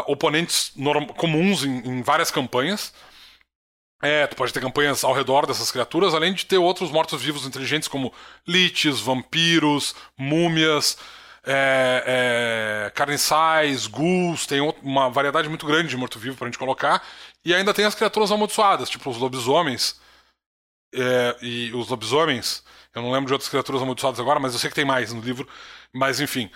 oponentes 0.07 0.73
comuns 1.17 1.63
em, 1.63 1.77
em 1.87 2.01
várias 2.01 2.31
campanhas. 2.31 2.93
É, 4.01 4.27
tu 4.27 4.35
pode 4.35 4.51
ter 4.51 4.59
campanhas 4.59 5.03
ao 5.03 5.13
redor 5.13 5.45
dessas 5.45 5.71
criaturas, 5.71 6.13
além 6.13 6.33
de 6.33 6.45
ter 6.45 6.57
outros 6.57 6.91
mortos-vivos 6.91 7.45
inteligentes 7.45 7.87
como 7.87 8.13
liches, 8.45 8.99
vampiros, 8.99 9.95
múmias, 10.17 10.97
é, 11.45 12.85
é, 12.87 12.89
carniçais, 12.91 13.87
ghouls, 13.87 14.45
tem 14.45 14.61
uma 14.81 15.09
variedade 15.09 15.49
muito 15.49 15.65
grande 15.65 15.89
de 15.89 15.97
morto-vivo 15.97 16.37
pra 16.37 16.47
gente 16.47 16.57
colocar. 16.57 17.03
E 17.43 17.53
ainda 17.53 17.73
tem 17.73 17.85
as 17.85 17.95
criaturas 17.95 18.31
amaldiçoadas, 18.31 18.89
tipo 18.89 19.09
os 19.09 19.17
lobisomens, 19.17 19.99
é, 20.93 21.35
e 21.41 21.71
os 21.73 21.89
lobisomens, 21.89 22.63
eu 22.93 23.01
não 23.01 23.11
lembro 23.11 23.27
de 23.27 23.33
outras 23.33 23.49
criaturas 23.49 23.81
amaldiçoadas 23.81 24.19
agora, 24.19 24.39
mas 24.39 24.53
eu 24.53 24.59
sei 24.59 24.69
que 24.69 24.75
tem 24.75 24.85
mais 24.85 25.11
no 25.11 25.21
livro. 25.21 25.47
Mas 25.91 26.19
enfim. 26.19 26.49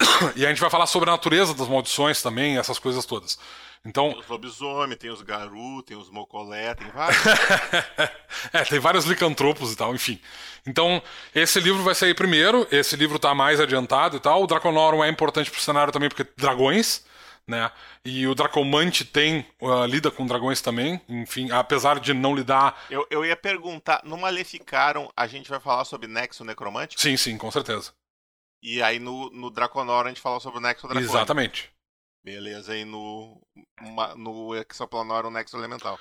E 0.36 0.44
a 0.44 0.48
gente 0.48 0.60
vai 0.60 0.70
falar 0.70 0.86
sobre 0.86 1.08
a 1.08 1.12
natureza 1.12 1.54
das 1.54 1.68
maldições 1.68 2.22
também, 2.22 2.58
essas 2.58 2.78
coisas 2.78 3.06
todas. 3.06 3.38
Então, 3.84 4.10
Tem 4.10 4.20
os 4.20 4.28
lobisomem, 4.28 4.96
tem 4.96 5.10
os 5.10 5.22
garu, 5.22 5.82
tem 5.82 5.96
os 5.96 6.10
mocolé, 6.10 6.74
tem 6.74 6.88
vários. 6.90 7.18
é, 8.52 8.64
tem 8.64 8.78
vários 8.78 9.06
licantropos 9.06 9.72
e 9.72 9.76
tal, 9.76 9.94
enfim. 9.94 10.20
Então, 10.66 11.02
esse 11.34 11.58
livro 11.60 11.82
vai 11.82 11.94
sair 11.94 12.14
primeiro, 12.14 12.68
esse 12.70 12.94
livro 12.94 13.18
tá 13.18 13.34
mais 13.34 13.58
adiantado 13.58 14.18
e 14.18 14.20
tal. 14.20 14.42
O 14.42 14.46
Draconorum 14.46 15.02
é 15.02 15.08
importante 15.08 15.50
pro 15.50 15.60
cenário 15.60 15.92
também 15.92 16.10
porque 16.10 16.30
dragões, 16.36 17.06
né? 17.46 17.72
E 18.04 18.26
o 18.26 18.34
Dracomante 18.34 19.02
tem 19.02 19.46
ah, 19.62 19.86
lida 19.86 20.10
com 20.10 20.26
dragões 20.26 20.60
também, 20.60 21.00
enfim, 21.08 21.50
apesar 21.50 21.98
de 21.98 22.12
não 22.12 22.34
lidar. 22.34 22.78
eu, 22.90 23.06
eu 23.10 23.24
ia 23.24 23.36
perguntar, 23.36 24.02
no 24.04 24.18
Maleficaram 24.18 25.10
a 25.16 25.26
gente 25.26 25.48
vai 25.48 25.58
falar 25.58 25.86
sobre 25.86 26.06
Nexo 26.06 26.44
Necromântico? 26.44 27.00
Sim, 27.00 27.16
sim, 27.16 27.38
com 27.38 27.50
certeza. 27.50 27.92
E 28.62 28.82
aí 28.82 28.98
no, 28.98 29.30
no 29.30 29.50
Draconor 29.50 30.04
a 30.04 30.08
gente 30.08 30.20
fala 30.20 30.38
sobre 30.38 30.58
o 30.58 30.62
Nexo 30.62 30.86
Dracônico. 30.86 31.10
Exatamente. 31.10 31.72
Beleza, 32.22 32.76
e 32.76 32.84
no, 32.84 33.40
no 34.16 34.54
Exoplanor 34.54 35.24
o 35.26 35.30
Nexo 35.30 35.56
Elemental. 35.56 35.98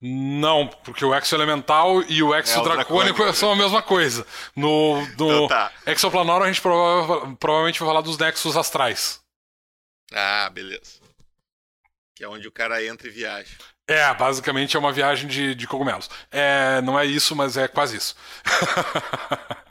Não, 0.00 0.68
porque 0.68 1.04
o 1.04 1.12
Exo 1.14 1.34
Elemental 1.34 2.02
e 2.02 2.22
o 2.22 2.32
Exo 2.34 2.60
É, 2.60 2.62
Dracônico 2.62 3.16
Dracônico. 3.16 3.32
são 3.36 3.50
a 3.52 3.56
mesma 3.56 3.82
coisa. 3.82 4.24
No, 4.54 4.96
no 5.00 5.04
Então 5.12 5.48
tá. 5.48 5.72
Exoplanorum 5.84 6.44
a 6.44 6.46
gente 6.46 6.62
prova- 6.62 7.34
provavelmente 7.36 7.80
vai 7.80 7.88
falar 7.88 8.00
dos 8.00 8.16
Nexos 8.16 8.56
Astrais. 8.56 9.20
Ah, 10.12 10.48
beleza. 10.50 11.00
Que 12.14 12.22
é 12.24 12.28
onde 12.28 12.46
o 12.46 12.52
cara 12.52 12.82
entra 12.84 13.08
e 13.08 13.10
viaja. 13.10 13.56
É, 13.88 14.14
basicamente 14.14 14.76
é 14.76 14.78
uma 14.78 14.92
viagem 14.92 15.28
de, 15.28 15.54
de 15.54 15.66
cogumelos. 15.66 16.08
É, 16.30 16.80
não 16.82 16.98
é 16.98 17.04
isso, 17.04 17.34
mas 17.34 17.56
é 17.56 17.66
quase 17.68 17.96
isso. 17.96 18.14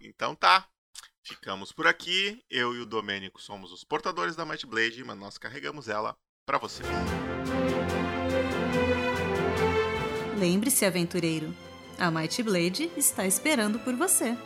Então 0.00 0.34
tá. 0.34 0.66
Ficamos 1.24 1.72
por 1.72 1.86
aqui. 1.86 2.38
Eu 2.50 2.74
e 2.74 2.80
o 2.80 2.86
Domênico 2.86 3.40
somos 3.40 3.72
os 3.72 3.82
portadores 3.82 4.36
da 4.36 4.44
Might 4.44 4.66
Blade, 4.66 5.02
mas 5.02 5.18
nós 5.18 5.38
carregamos 5.38 5.88
ela 5.88 6.14
pra 6.44 6.58
vocês. 6.58 6.86
Lembre-se, 10.38 10.84
aventureiro, 10.84 11.54
a 11.98 12.10
Might 12.10 12.42
Blade 12.42 12.90
está 12.96 13.26
esperando 13.26 13.78
por 13.78 13.94
você. 13.94 14.36